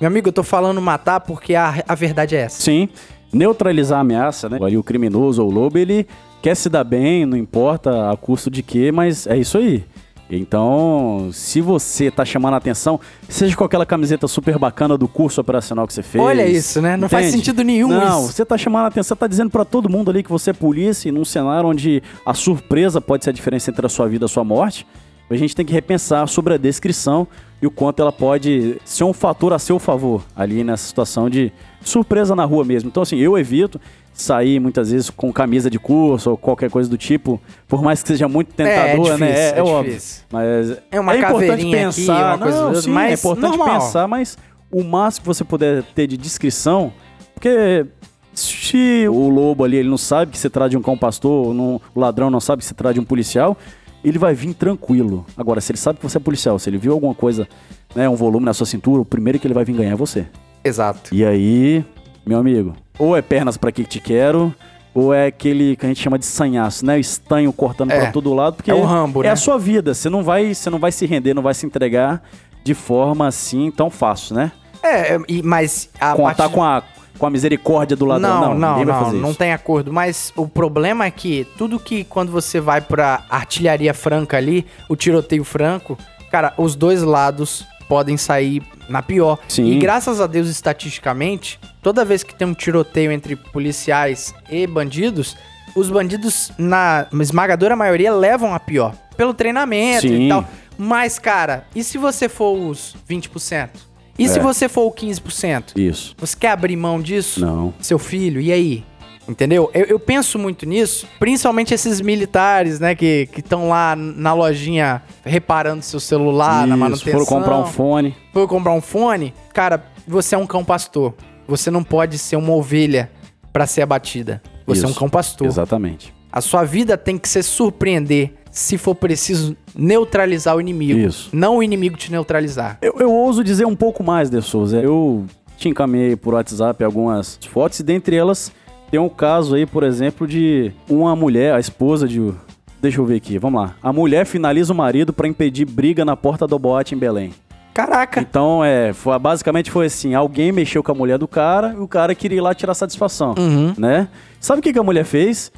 Meu 0.00 0.08
amigo, 0.08 0.28
eu 0.28 0.32
tô 0.32 0.42
falando 0.42 0.80
matar 0.80 1.20
porque 1.20 1.54
a, 1.54 1.82
a 1.86 1.94
verdade 1.94 2.34
é 2.36 2.40
essa. 2.40 2.62
Sim. 2.62 2.88
Neutralizar 3.32 3.98
a 3.98 4.00
ameaça, 4.00 4.48
né? 4.48 4.58
Ali 4.60 4.78
o 4.78 4.82
criminoso 4.82 5.42
ou 5.42 5.50
o 5.50 5.52
lobo, 5.52 5.76
ele 5.76 6.06
quer 6.42 6.54
se 6.54 6.68
dar 6.68 6.84
bem, 6.84 7.26
não 7.26 7.36
importa 7.36 8.10
a 8.10 8.16
custo 8.16 8.50
de 8.50 8.62
quê, 8.62 8.90
mas 8.92 9.26
é 9.26 9.36
isso 9.36 9.58
aí. 9.58 9.84
Então, 10.30 11.30
se 11.32 11.60
você 11.60 12.10
tá 12.10 12.22
chamando 12.22 12.54
a 12.54 12.56
atenção, 12.58 13.00
seja 13.28 13.56
com 13.56 13.64
aquela 13.64 13.86
camiseta 13.86 14.28
super 14.28 14.58
bacana 14.58 14.98
do 14.98 15.08
curso 15.08 15.40
operacional 15.40 15.86
que 15.86 15.94
você 15.94 16.02
fez. 16.02 16.22
Olha 16.22 16.46
isso, 16.46 16.82
né? 16.82 16.98
Não 16.98 17.08
faz 17.08 17.28
entende? 17.28 17.44
sentido 17.44 17.64
nenhum 17.64 17.88
Não, 17.88 18.24
isso. 18.24 18.32
você 18.32 18.44
tá 18.44 18.58
chamando 18.58 18.84
a 18.84 18.88
atenção, 18.88 19.16
tá 19.16 19.26
dizendo 19.26 19.50
pra 19.50 19.64
todo 19.64 19.88
mundo 19.88 20.10
ali 20.10 20.22
que 20.22 20.30
você 20.30 20.50
é 20.50 20.52
polícia, 20.52 21.08
e 21.08 21.12
num 21.12 21.24
cenário 21.24 21.70
onde 21.70 22.02
a 22.26 22.34
surpresa 22.34 23.00
pode 23.00 23.24
ser 23.24 23.30
a 23.30 23.32
diferença 23.32 23.70
entre 23.70 23.86
a 23.86 23.88
sua 23.88 24.06
vida 24.06 24.24
e 24.24 24.26
a 24.26 24.28
sua 24.28 24.44
morte. 24.44 24.86
A 25.30 25.36
gente 25.36 25.54
tem 25.54 25.64
que 25.64 25.72
repensar 25.72 26.26
sobre 26.26 26.54
a 26.54 26.56
descrição 26.56 27.26
e 27.60 27.66
o 27.66 27.70
quanto 27.70 28.00
ela 28.00 28.12
pode 28.12 28.80
ser 28.84 29.04
um 29.04 29.12
fator 29.12 29.52
a 29.52 29.58
seu 29.58 29.78
favor 29.78 30.22
ali 30.34 30.64
nessa 30.64 30.86
situação 30.86 31.28
de 31.28 31.52
surpresa 31.82 32.34
na 32.34 32.44
rua 32.44 32.64
mesmo. 32.64 32.88
Então, 32.88 33.02
assim, 33.02 33.16
eu 33.18 33.36
evito 33.36 33.78
sair 34.22 34.58
muitas 34.60 34.90
vezes 34.90 35.10
com 35.10 35.32
camisa 35.32 35.70
de 35.70 35.78
curso 35.78 36.30
ou 36.32 36.36
qualquer 36.36 36.70
coisa 36.70 36.88
do 36.90 36.98
tipo, 36.98 37.40
por 37.68 37.82
mais 37.82 38.02
que 38.02 38.08
seja 38.08 38.28
muito 38.28 38.52
tentador, 38.54 39.06
é 39.12 39.16
né? 39.18 39.26
difícil, 39.26 39.26
É, 39.32 39.50
é 39.50 39.58
é 39.58 39.62
óbvio. 39.62 39.92
difícil. 39.92 40.22
Mas 40.32 40.78
É 40.90 41.00
uma 41.00 41.16
importante 41.16 41.40
caveirinha 41.46 41.88
aqui, 41.88 42.00
pensar, 42.00 42.26
uma 42.36 42.38
coisa 42.38 42.62
não, 42.72 42.74
sim, 42.82 42.90
mas 42.90 43.10
é 43.10 43.14
importante 43.14 43.56
normal. 43.56 43.80
pensar, 43.80 44.08
mas 44.08 44.36
o 44.70 44.82
máximo 44.84 45.22
que 45.22 45.26
você 45.28 45.44
puder 45.44 45.82
ter 45.94 46.06
de 46.06 46.16
descrição, 46.16 46.92
porque 47.34 47.86
se 48.34 49.06
o 49.08 49.28
lobo 49.28 49.64
ali 49.64 49.76
ele 49.76 49.88
não 49.88 49.98
sabe 49.98 50.32
que 50.32 50.38
se 50.38 50.48
trata 50.50 50.70
de 50.70 50.76
um 50.76 50.82
cão 50.82 50.96
pastor, 50.96 51.54
não- 51.54 51.80
o 51.94 52.00
ladrão 52.00 52.30
não 52.30 52.40
sabe 52.40 52.60
que 52.60 52.66
se 52.66 52.74
trata 52.74 52.94
de 52.94 53.00
um 53.00 53.04
policial, 53.04 53.56
ele 54.04 54.18
vai 54.18 54.32
vir 54.34 54.54
tranquilo. 54.54 55.26
Agora, 55.36 55.60
se 55.60 55.72
ele 55.72 55.78
sabe 55.78 55.98
que 55.98 56.08
você 56.08 56.18
é 56.18 56.20
policial, 56.20 56.58
se 56.58 56.70
ele 56.70 56.78
viu 56.78 56.92
alguma 56.92 57.14
coisa, 57.14 57.48
né, 57.94 58.08
um 58.08 58.14
volume 58.14 58.46
na 58.46 58.54
sua 58.54 58.66
cintura, 58.66 59.00
o 59.00 59.04
primeiro 59.04 59.38
que 59.38 59.46
ele 59.46 59.54
vai 59.54 59.64
vir 59.64 59.74
ganhar 59.74 59.92
é 59.92 59.96
você. 59.96 60.26
Exato. 60.62 61.12
E 61.14 61.24
aí, 61.24 61.84
meu 62.24 62.38
amigo, 62.38 62.74
ou 62.98 63.16
é 63.16 63.22
pernas 63.22 63.56
pra 63.56 63.70
que 63.72 63.84
te 63.84 64.00
quero, 64.00 64.54
ou 64.94 65.12
é 65.14 65.26
aquele 65.26 65.76
que 65.76 65.86
a 65.86 65.88
gente 65.88 66.02
chama 66.02 66.18
de 66.18 66.26
sanhaço, 66.26 66.84
né? 66.84 66.96
O 66.96 67.00
estanho 67.00 67.52
cortando 67.52 67.92
É. 67.92 68.00
pra 68.00 68.10
todo 68.12 68.34
lado, 68.34 68.56
porque 68.56 68.70
É 68.70 68.74
o 68.74 68.82
Rambo, 68.84 69.22
é 69.22 69.26
né? 69.26 69.32
a 69.32 69.36
sua 69.36 69.58
vida. 69.58 69.94
Você 69.94 70.08
não 70.10 70.22
vai, 70.22 70.54
você 70.54 70.68
não 70.70 70.78
vai 70.78 70.90
se 70.92 71.06
render, 71.06 71.34
não 71.34 71.42
vai 71.42 71.54
se 71.54 71.64
entregar 71.66 72.22
de 72.64 72.74
forma 72.74 73.26
assim 73.26 73.70
tão 73.70 73.88
fácil, 73.90 74.34
né? 74.34 74.52
É, 74.82 75.14
é, 75.14 75.18
mas 75.44 75.88
a 76.00 76.12
Contar 76.14 76.34
partir- 76.34 76.54
com 76.54 76.62
a 76.64 76.82
com 77.18 77.26
a 77.26 77.30
misericórdia 77.30 77.96
do 77.96 78.04
ladrão. 78.04 78.40
Não, 78.40 78.54
não, 78.54 78.84
não, 78.84 79.12
não 79.12 79.30
isso. 79.30 79.38
tem 79.40 79.52
acordo. 79.52 79.92
Mas 79.92 80.32
o 80.36 80.46
problema 80.46 81.04
é 81.04 81.10
que 81.10 81.44
tudo 81.58 81.76
que 81.80 82.04
quando 82.04 82.30
você 82.30 82.60
vai 82.60 82.80
pra 82.80 83.24
artilharia 83.28 83.92
franca 83.92 84.36
ali, 84.36 84.64
o 84.88 84.94
tiroteio 84.94 85.42
franco, 85.42 85.98
cara, 86.30 86.54
os 86.56 86.76
dois 86.76 87.02
lados 87.02 87.66
podem 87.88 88.16
sair 88.16 88.62
na 88.88 89.02
pior. 89.02 89.38
Sim. 89.48 89.66
E 89.66 89.78
graças 89.78 90.20
a 90.20 90.26
Deus, 90.26 90.48
estatisticamente, 90.48 91.58
toda 91.82 92.04
vez 92.04 92.22
que 92.22 92.34
tem 92.34 92.46
um 92.46 92.54
tiroteio 92.54 93.10
entre 93.12 93.34
policiais 93.36 94.34
e 94.50 94.66
bandidos, 94.66 95.36
os 95.74 95.88
bandidos, 95.90 96.50
na 96.58 97.06
esmagadora 97.20 97.76
maioria, 97.76 98.12
levam 98.12 98.54
a 98.54 98.60
pior. 98.60 98.94
Pelo 99.16 99.34
treinamento 99.34 100.02
Sim. 100.02 100.26
e 100.26 100.28
tal. 100.28 100.44
Mas, 100.76 101.18
cara, 101.18 101.66
e 101.74 101.82
se 101.82 101.98
você 101.98 102.28
for 102.28 102.56
os 102.56 102.94
20%? 103.08 103.70
E 104.18 104.28
se 104.28 104.38
É. 104.38 104.42
você 104.42 104.68
for 104.68 104.82
o 104.86 104.90
15%? 104.92 105.76
Isso. 105.76 106.14
Você 106.18 106.36
quer 106.36 106.50
abrir 106.50 106.76
mão 106.76 107.00
disso? 107.00 107.40
Não. 107.40 107.72
Seu 107.80 107.98
filho, 107.98 108.40
e 108.40 108.50
aí? 108.52 108.84
Entendeu? 109.28 109.70
Eu, 109.74 109.84
eu 109.84 110.00
penso 110.00 110.38
muito 110.38 110.64
nisso, 110.64 111.06
principalmente 111.18 111.74
esses 111.74 112.00
militares, 112.00 112.80
né, 112.80 112.94
que 112.94 113.28
estão 113.36 113.68
lá 113.68 113.94
na 113.94 114.32
lojinha 114.32 115.02
reparando 115.22 115.82
seu 115.82 116.00
celular, 116.00 116.66
na 116.66 116.74
Isso, 116.74 116.78
manutenção. 116.78 117.12
foram 117.12 117.26
comprar 117.26 117.58
um 117.58 117.66
fone. 117.66 118.16
Foi 118.32 118.46
comprar 118.46 118.72
um 118.72 118.80
fone. 118.80 119.34
Cara, 119.52 119.84
você 120.06 120.34
é 120.34 120.38
um 120.38 120.46
cão 120.46 120.64
pastor. 120.64 121.14
Você 121.46 121.70
não 121.70 121.84
pode 121.84 122.16
ser 122.16 122.36
uma 122.36 122.52
ovelha 122.52 123.10
pra 123.52 123.66
ser 123.66 123.82
abatida. 123.82 124.42
Você 124.66 124.84
é 124.84 124.88
um 124.88 124.90
Isso. 124.90 124.98
cão 124.98 125.10
pastor. 125.10 125.46
Exatamente. 125.46 126.14
A 126.32 126.40
sua 126.40 126.64
vida 126.64 126.96
tem 126.96 127.18
que 127.18 127.28
se 127.28 127.42
surpreender 127.42 128.32
se 128.50 128.78
for 128.78 128.94
preciso 128.94 129.56
neutralizar 129.74 130.56
o 130.56 130.60
inimigo. 130.60 130.98
Isso. 130.98 131.28
Não 131.32 131.58
o 131.58 131.62
inimigo 131.62 131.96
te 131.96 132.10
neutralizar. 132.10 132.78
Eu, 132.80 132.96
eu 132.98 133.12
ouso 133.12 133.44
dizer 133.44 133.66
um 133.66 133.76
pouco 133.76 134.02
mais, 134.02 134.30
De 134.30 134.40
Souza. 134.40 134.78
Eu 134.80 135.26
te 135.56 135.68
encaminhei 135.68 136.16
por 136.16 136.34
WhatsApp 136.34 136.82
algumas 136.82 137.38
fotos 137.50 137.80
e 137.80 137.82
dentre 137.82 138.16
elas 138.16 138.52
tem 138.90 138.98
um 139.00 139.08
caso 139.08 139.54
aí, 139.54 139.66
por 139.66 139.82
exemplo, 139.82 140.26
de 140.26 140.72
uma 140.88 141.14
mulher, 141.16 141.54
a 141.54 141.60
esposa 141.60 142.06
de. 142.08 142.32
Deixa 142.80 143.00
eu 143.00 143.04
ver 143.04 143.16
aqui, 143.16 143.38
vamos 143.38 143.60
lá. 143.60 143.74
A 143.82 143.92
mulher 143.92 144.24
finaliza 144.24 144.72
o 144.72 144.76
marido 144.76 145.12
pra 145.12 145.26
impedir 145.26 145.64
briga 145.64 146.04
na 146.04 146.16
porta 146.16 146.46
do 146.46 146.58
boate 146.58 146.94
em 146.94 146.98
Belém. 146.98 147.32
Caraca. 147.74 148.20
Então, 148.20 148.64
é, 148.64 148.92
foi- 148.92 149.18
basicamente 149.18 149.70
foi 149.70 149.86
assim: 149.86 150.14
alguém 150.14 150.52
mexeu 150.52 150.82
com 150.82 150.92
a 150.92 150.94
mulher 150.94 151.18
do 151.18 151.26
cara 151.28 151.74
e 151.76 151.80
o 151.80 151.88
cara 151.88 152.14
queria 152.14 152.38
ir 152.38 152.40
lá 152.40 152.54
tirar 152.54 152.74
satisfação, 152.74 153.34
Uhum. 153.38 153.74
né? 153.76 154.08
Sabe 154.40 154.60
o 154.60 154.62
que, 154.62 154.72
que 154.72 154.78
a 154.78 154.82
mulher 154.82 155.04
fez? 155.04 155.50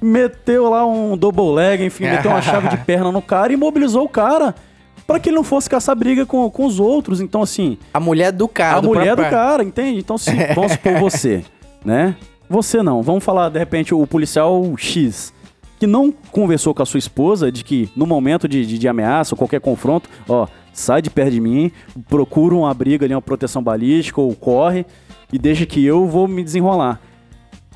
Meteu 0.00 0.68
lá 0.68 0.86
um 0.86 1.16
double 1.16 1.52
leg, 1.54 1.82
enfim, 1.84 2.04
meteu 2.10 2.30
uma 2.30 2.42
chave 2.42 2.68
de 2.68 2.76
perna 2.78 3.10
no 3.10 3.22
cara 3.22 3.52
e 3.52 3.54
imobilizou 3.54 4.04
o 4.04 4.08
cara 4.08 4.54
pra 5.06 5.18
que 5.18 5.30
ele 5.30 5.36
não 5.36 5.44
fosse 5.44 5.70
caçar 5.70 5.96
briga 5.96 6.26
com, 6.26 6.48
com 6.50 6.66
os 6.66 6.78
outros. 6.78 7.20
Então, 7.20 7.40
assim, 7.42 7.78
A 7.94 8.00
mulher 8.00 8.32
do 8.32 8.46
cara. 8.48 8.78
a 8.78 8.82
mulher 8.82 9.10
do 9.16 9.22
próprio- 9.22 9.30
cara, 9.30 9.62
entende? 9.64 9.98
Então, 9.98 10.18
se, 10.18 10.30
vamos 10.54 10.72
supor 10.72 10.98
você, 10.98 11.42
né? 11.84 12.14
Você 12.48 12.82
não. 12.82 13.02
Vamos 13.02 13.24
falar, 13.24 13.48
de 13.48 13.58
repente, 13.58 13.94
o 13.94 14.06
policial 14.06 14.62
X, 14.76 15.32
que 15.78 15.86
não 15.86 16.12
conversou 16.30 16.74
com 16.74 16.82
a 16.82 16.86
sua 16.86 16.98
esposa 16.98 17.50
de 17.50 17.64
que 17.64 17.90
no 17.96 18.06
momento 18.06 18.46
de, 18.46 18.64
de, 18.64 18.78
de 18.78 18.88
ameaça 18.88 19.34
ou 19.34 19.38
qualquer 19.38 19.60
confronto, 19.60 20.08
ó, 20.28 20.46
sai 20.72 21.02
de 21.02 21.10
perto 21.10 21.32
de 21.32 21.40
mim, 21.40 21.72
procura 22.08 22.54
uma 22.54 22.72
briga 22.72 23.04
ali, 23.04 23.14
uma 23.14 23.22
proteção 23.22 23.62
balística 23.62 24.20
ou 24.20 24.34
corre 24.34 24.86
e 25.32 25.38
deixa 25.38 25.66
que 25.66 25.84
eu 25.84 26.06
vou 26.06 26.28
me 26.28 26.44
desenrolar. 26.44 27.00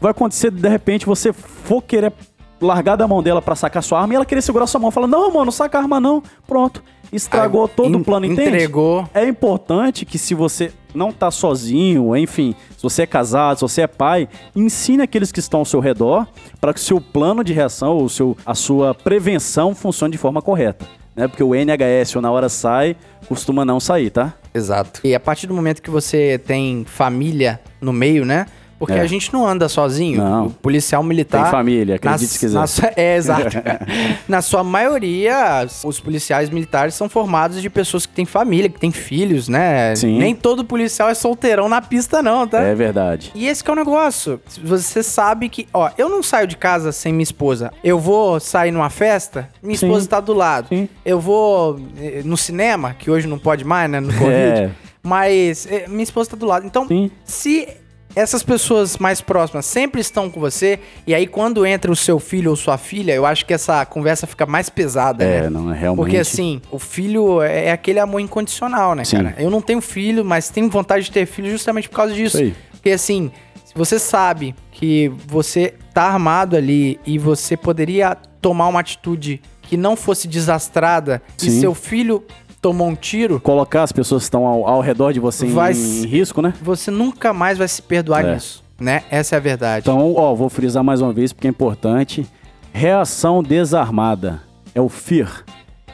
Vai 0.00 0.12
acontecer, 0.12 0.50
de 0.50 0.68
repente, 0.68 1.04
você 1.04 1.32
for 1.32 1.82
querer 1.82 2.12
largar 2.60 2.96
da 2.96 3.08
mão 3.08 3.22
dela 3.22 3.42
pra 3.42 3.54
sacar 3.54 3.82
sua 3.82 4.00
arma 4.00 4.14
e 4.14 4.16
ela 4.16 4.24
querer 4.24 4.42
segurar 4.42 4.66
sua 4.66 4.80
mão. 4.80 4.90
Fala, 4.90 5.06
não, 5.06 5.30
mano, 5.32 5.46
não 5.46 5.52
saca 5.52 5.78
a 5.78 5.82
arma 5.82 5.98
não. 5.98 6.22
Pronto. 6.46 6.82
Estragou 7.12 7.62
Aí, 7.62 7.70
todo 7.74 7.98
o 7.98 8.04
plano, 8.04 8.26
entende? 8.26 8.48
Entregou. 8.48 9.08
É 9.12 9.26
importante 9.26 10.04
que 10.04 10.18
se 10.18 10.34
você 10.34 10.72
não 10.94 11.12
tá 11.12 11.30
sozinho, 11.30 12.16
enfim, 12.16 12.54
se 12.76 12.82
você 12.82 13.02
é 13.02 13.06
casado, 13.06 13.56
se 13.56 13.62
você 13.62 13.82
é 13.82 13.86
pai, 13.86 14.28
ensine 14.54 15.02
aqueles 15.02 15.32
que 15.32 15.40
estão 15.40 15.60
ao 15.60 15.64
seu 15.64 15.80
redor 15.80 16.26
para 16.60 16.72
que 16.72 16.80
o 16.80 16.82
seu 16.82 17.00
plano 17.00 17.42
de 17.42 17.52
reação, 17.52 17.96
ou 17.96 18.08
seu, 18.08 18.36
a 18.44 18.54
sua 18.54 18.94
prevenção 18.94 19.74
funcione 19.74 20.12
de 20.12 20.18
forma 20.18 20.40
correta. 20.40 20.86
Né? 21.14 21.26
Porque 21.26 21.42
o 21.42 21.54
NHS, 21.54 22.16
ou 22.16 22.22
na 22.22 22.30
hora 22.30 22.48
sai, 22.48 22.96
costuma 23.28 23.64
não 23.64 23.80
sair, 23.80 24.10
tá? 24.10 24.34
Exato. 24.54 25.00
E 25.04 25.14
a 25.14 25.20
partir 25.20 25.46
do 25.46 25.54
momento 25.54 25.82
que 25.82 25.90
você 25.90 26.38
tem 26.38 26.84
família 26.84 27.60
no 27.80 27.92
meio, 27.92 28.24
né? 28.24 28.46
Porque 28.80 28.94
É. 28.94 29.00
a 29.00 29.06
gente 29.06 29.30
não 29.32 29.46
anda 29.46 29.68
sozinho. 29.68 30.16
Não. 30.24 30.46
O 30.46 30.50
policial 30.50 31.02
militar. 31.02 31.42
Tem 31.42 31.50
família, 31.50 31.96
acredite 31.96 32.22
na- 32.52 32.66
se 32.66 32.80
quiser. 32.80 32.94
é, 32.96 33.16
exato. 33.16 33.58
na 34.26 34.40
sua 34.40 34.64
maioria, 34.64 35.66
os 35.84 36.00
policiais 36.00 36.48
militares 36.48 36.94
são 36.94 37.06
formados 37.06 37.60
de 37.60 37.68
pessoas 37.68 38.06
que 38.06 38.14
têm 38.14 38.24
família, 38.24 38.70
que 38.70 38.80
têm 38.80 38.90
filhos, 38.90 39.48
né? 39.48 39.94
Sim. 39.94 40.18
Nem 40.18 40.34
todo 40.34 40.64
policial 40.64 41.10
é 41.10 41.14
solteirão 41.14 41.68
na 41.68 41.82
pista, 41.82 42.22
não, 42.22 42.48
tá? 42.48 42.60
É 42.62 42.74
verdade. 42.74 43.30
E 43.34 43.46
esse 43.46 43.62
que 43.62 43.70
é 43.70 43.72
o 43.74 43.76
negócio. 43.76 44.40
Você 44.64 45.02
sabe 45.02 45.50
que, 45.50 45.68
ó, 45.74 45.90
eu 45.98 46.08
não 46.08 46.22
saio 46.22 46.46
de 46.46 46.56
casa 46.56 46.90
sem 46.90 47.12
minha 47.12 47.22
esposa. 47.22 47.70
Eu 47.84 47.98
vou 47.98 48.40
sair 48.40 48.70
numa 48.70 48.88
festa, 48.88 49.46
minha 49.62 49.76
Sim. 49.76 49.86
esposa 49.88 50.08
tá 50.08 50.20
do 50.20 50.32
lado. 50.32 50.68
Sim. 50.68 50.88
Eu 51.04 51.20
vou 51.20 51.78
eh, 51.98 52.22
no 52.24 52.36
cinema, 52.36 52.94
que 52.98 53.10
hoje 53.10 53.26
não 53.28 53.38
pode 53.38 53.62
mais, 53.62 53.90
né, 53.90 54.00
no 54.00 54.08
Covid. 54.16 54.32
É. 54.32 54.70
Mas 55.02 55.66
eh, 55.70 55.84
minha 55.86 56.02
esposa 56.02 56.30
tá 56.30 56.36
do 56.38 56.46
lado. 56.46 56.66
Então, 56.66 56.86
Sim. 56.88 57.10
se 57.24 57.68
essas 58.14 58.42
pessoas 58.42 58.98
mais 58.98 59.20
próximas 59.20 59.66
sempre 59.66 60.00
estão 60.00 60.28
com 60.30 60.40
você, 60.40 60.80
e 61.06 61.14
aí 61.14 61.26
quando 61.26 61.64
entra 61.64 61.90
o 61.90 61.96
seu 61.96 62.18
filho 62.18 62.50
ou 62.50 62.56
sua 62.56 62.76
filha, 62.76 63.12
eu 63.14 63.24
acho 63.24 63.46
que 63.46 63.54
essa 63.54 63.84
conversa 63.86 64.26
fica 64.26 64.44
mais 64.46 64.68
pesada, 64.68 65.22
É, 65.24 65.42
né? 65.42 65.50
não 65.50 65.72
é 65.72 65.78
realmente. 65.78 66.04
Porque 66.04 66.16
assim, 66.18 66.60
o 66.70 66.78
filho 66.78 67.40
é 67.42 67.66
é 67.66 67.72
aquele 67.72 67.98
amor 68.00 68.20
incondicional, 68.20 68.94
né, 68.94 69.04
Sim. 69.04 69.16
cara? 69.16 69.34
Eu 69.38 69.50
não 69.50 69.60
tenho 69.60 69.80
filho, 69.80 70.24
mas 70.24 70.48
tenho 70.48 70.68
vontade 70.70 71.04
de 71.04 71.10
ter 71.10 71.26
filho 71.26 71.50
justamente 71.50 71.88
por 71.88 71.96
causa 71.96 72.14
disso. 72.14 72.38
Porque 72.72 72.90
assim, 72.90 73.30
Se 73.64 73.74
você 73.76 74.00
sabe 74.00 74.52
que 74.72 75.12
você 75.28 75.74
tá 75.94 76.02
armado 76.02 76.56
ali 76.56 76.98
e 77.06 77.18
você 77.18 77.56
poderia 77.56 78.16
tomar 78.40 78.66
uma 78.66 78.80
atitude 78.80 79.40
que 79.62 79.76
não 79.76 79.94
fosse 79.94 80.26
desastrada 80.26 81.22
e 81.40 81.50
Sim. 81.50 81.60
seu 81.60 81.72
filho 81.74 82.24
tomou 82.60 82.88
um 82.88 82.94
tiro, 82.94 83.40
Colocar 83.40 83.82
as 83.82 83.92
pessoas 83.92 84.22
que 84.22 84.24
estão 84.26 84.46
ao, 84.46 84.66
ao 84.66 84.80
redor 84.80 85.12
de 85.12 85.20
você 85.20 85.46
em- 85.46 85.50
Vai 85.52 85.72
em, 85.72 86.06
risco, 86.06 86.40
né? 86.42 86.52
você 86.62 86.90
nunca 86.90 87.32
mais 87.32 87.56
vai 87.58 87.66
se 87.68 87.80
perdoar 87.82 88.24
É. 88.24 88.34
nisso, 88.34 88.62
né? 88.78 89.02
Essa 89.10 89.36
é 89.36 89.38
a 89.38 89.40
verdade. 89.40 89.84
Então, 89.88 90.14
ó, 90.16 90.34
vou 90.34 90.48
frisar 90.48 90.82
mais 90.84 91.00
uma 91.00 91.12
vez 91.12 91.32
porque 91.32 91.46
é 91.46 91.50
importante. 91.50 92.26
Reação 92.72 93.42
desarmada. 93.42 94.42
É 94.74 94.80
o 94.80 94.88
FEAR. 94.88 95.44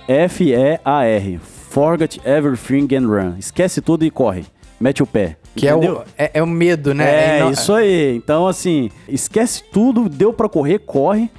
F-E-A-R. 0.06 1.38
Forget 1.70 2.18
everything 2.24 2.88
and 2.94 3.06
run. 3.08 3.34
Esquece 3.38 3.80
tudo 3.80 4.04
e 4.04 4.10
corre. 4.10 4.44
Mete 4.78 5.02
o 5.02 5.06
pé. 5.06 5.36
que 5.54 5.66
é 5.66 5.74
o, 5.74 6.02
é, 6.18 6.30
é 6.34 6.42
o 6.42 6.46
medo, 6.46 6.92
né? 6.92 7.38
É, 7.38 7.40
não- 7.40 7.50
isso 7.50 7.72
aí. 7.72 8.14
Então, 8.16 8.46
assim, 8.46 8.90
esquece 9.08 9.62
tudo, 9.72 10.06
deu 10.08 10.32
pra 10.32 10.48
correr, 10.48 10.80
corre. 10.80 11.30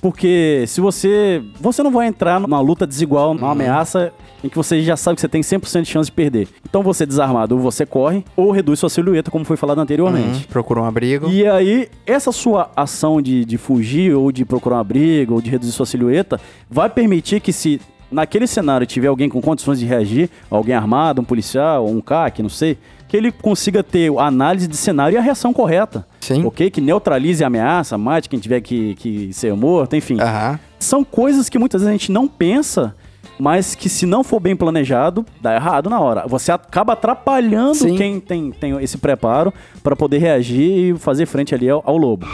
Porque 0.00 0.64
se 0.66 0.80
você. 0.80 1.42
Você 1.60 1.82
não 1.82 1.90
vai 1.90 2.06
entrar 2.06 2.38
numa 2.40 2.60
luta 2.60 2.86
desigual, 2.86 3.34
numa 3.34 3.52
ameaça 3.52 4.12
em 4.46 4.48
que 4.48 4.56
você 4.56 4.80
já 4.82 4.96
sabe 4.96 5.16
que 5.16 5.20
você 5.20 5.28
tem 5.28 5.40
100% 5.42 5.82
de 5.82 5.88
chance 5.90 6.06
de 6.10 6.12
perder. 6.12 6.48
Então, 6.68 6.82
você 6.82 7.04
desarmado, 7.04 7.54
ou 7.54 7.60
você 7.60 7.84
corre, 7.84 8.24
ou 8.36 8.50
reduz 8.50 8.78
sua 8.80 8.88
silhueta, 8.88 9.30
como 9.30 9.44
foi 9.44 9.56
falado 9.56 9.78
Uhum, 9.78 9.82
anteriormente. 9.84 10.46
procura 10.46 10.80
um 10.80 10.84
abrigo. 10.84 11.28
E 11.28 11.46
aí, 11.46 11.88
essa 12.06 12.32
sua 12.32 12.70
ação 12.74 13.20
de, 13.20 13.44
de 13.44 13.58
fugir, 13.58 14.14
ou 14.14 14.32
de 14.32 14.44
procurar 14.44 14.76
um 14.76 14.80
abrigo, 14.80 15.34
ou 15.34 15.40
de 15.42 15.50
reduzir 15.50 15.72
sua 15.72 15.86
silhueta, 15.86 16.40
vai 16.70 16.88
permitir 16.88 17.40
que 17.40 17.52
se 17.52 17.80
naquele 18.10 18.46
cenário 18.46 18.86
tiver 18.86 19.08
alguém 19.08 19.28
com 19.28 19.40
condições 19.42 19.78
de 19.80 19.84
reagir, 19.86 20.30
alguém 20.50 20.74
armado, 20.74 21.20
um 21.20 21.24
policial, 21.24 21.84
ou 21.84 21.92
um 21.92 22.00
CAC, 22.00 22.40
não 22.42 22.48
sei, 22.48 22.78
que 23.08 23.16
ele 23.16 23.30
consiga 23.32 23.82
ter 23.82 24.10
a 24.18 24.26
análise 24.26 24.66
de 24.66 24.76
cenário 24.76 25.16
e 25.16 25.18
a 25.18 25.20
reação 25.20 25.52
correta. 25.52 26.06
Sim. 26.20 26.44
Ok? 26.44 26.70
Que 26.70 26.80
neutralize 26.80 27.42
a 27.42 27.46
ameaça, 27.48 27.96
mate 27.98 28.28
quem 28.28 28.38
tiver 28.38 28.60
que, 28.60 28.94
que 28.96 29.32
ser 29.32 29.54
morto, 29.54 29.94
enfim. 29.96 30.20
Aham. 30.20 30.58
São 30.78 31.02
coisas 31.04 31.48
que 31.48 31.58
muitas 31.58 31.80
vezes 31.82 31.88
a 31.88 31.96
gente 31.98 32.12
não 32.12 32.28
pensa, 32.28 32.94
mas 33.38 33.74
que 33.74 33.88
se 33.88 34.06
não 34.06 34.24
for 34.24 34.40
bem 34.40 34.56
planejado, 34.56 35.24
dá 35.40 35.54
errado 35.54 35.90
na 35.90 36.00
hora. 36.00 36.26
Você 36.26 36.50
acaba 36.50 36.94
atrapalhando 36.94 37.74
Sim. 37.74 37.96
quem 37.96 38.20
tem, 38.20 38.50
tem 38.50 38.82
esse 38.82 38.98
preparo 38.98 39.52
para 39.82 39.94
poder 39.94 40.18
reagir 40.18 40.94
e 40.94 40.98
fazer 40.98 41.26
frente 41.26 41.54
ali 41.54 41.68
ao, 41.68 41.82
ao 41.84 41.96
lobo. 41.96 42.26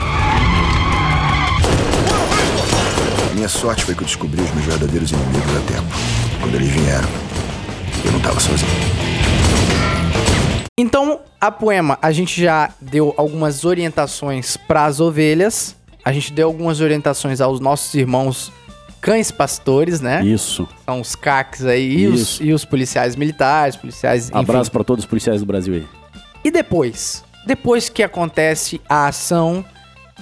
A 3.31 3.35
minha 3.35 3.49
sorte 3.49 3.85
foi 3.85 3.95
que 3.95 4.03
eu 4.03 4.07
descobri 4.07 4.41
os 4.41 4.51
meus 4.53 4.67
verdadeiros 4.67 5.11
inimigos 5.11 5.57
a 5.57 5.61
tempo. 5.73 5.89
Quando 6.41 6.55
eles 6.55 6.69
vieram, 6.69 7.09
eu 8.05 8.13
não 8.13 8.21
tava 8.21 8.39
sozinho. 8.41 8.71
Então, 10.79 11.21
a 11.41 11.51
poema, 11.51 11.99
a 12.01 12.13
gente 12.13 12.41
já 12.43 12.71
deu 12.81 13.13
algumas 13.17 13.65
orientações 13.65 14.57
para 14.57 14.87
as 14.87 15.01
ovelhas. 15.01 15.77
A 16.05 16.13
gente 16.13 16.33
deu 16.33 16.49
algumas 16.49 16.81
orientações 16.81 17.41
aos 17.41 17.61
nossos 17.61 17.93
irmãos 17.95 18.51
cães 19.03 19.33
pastores, 19.33 20.01
né? 20.01 20.25
Isso. 20.25 20.67
São 20.87 21.01
os 21.01 21.15
CACs 21.15 21.67
aí 21.67 21.99
e 21.99 22.07
os, 22.07 22.41
e 22.41 22.53
os 22.53 22.65
policiais 22.65 23.17
militares, 23.17 23.77
policiais, 23.77 24.31
enfim. 24.31 24.39
Abraço 24.39 24.71
para 24.71 24.85
todos 24.85 25.05
os 25.05 25.09
policiais 25.09 25.41
do 25.41 25.47
Brasil 25.47 25.75
aí. 25.75 25.87
E 26.45 26.51
depois? 26.51 27.25
Depois 27.45 27.89
que 27.89 28.03
acontece 28.03 28.81
a 28.89 29.09
ação, 29.09 29.65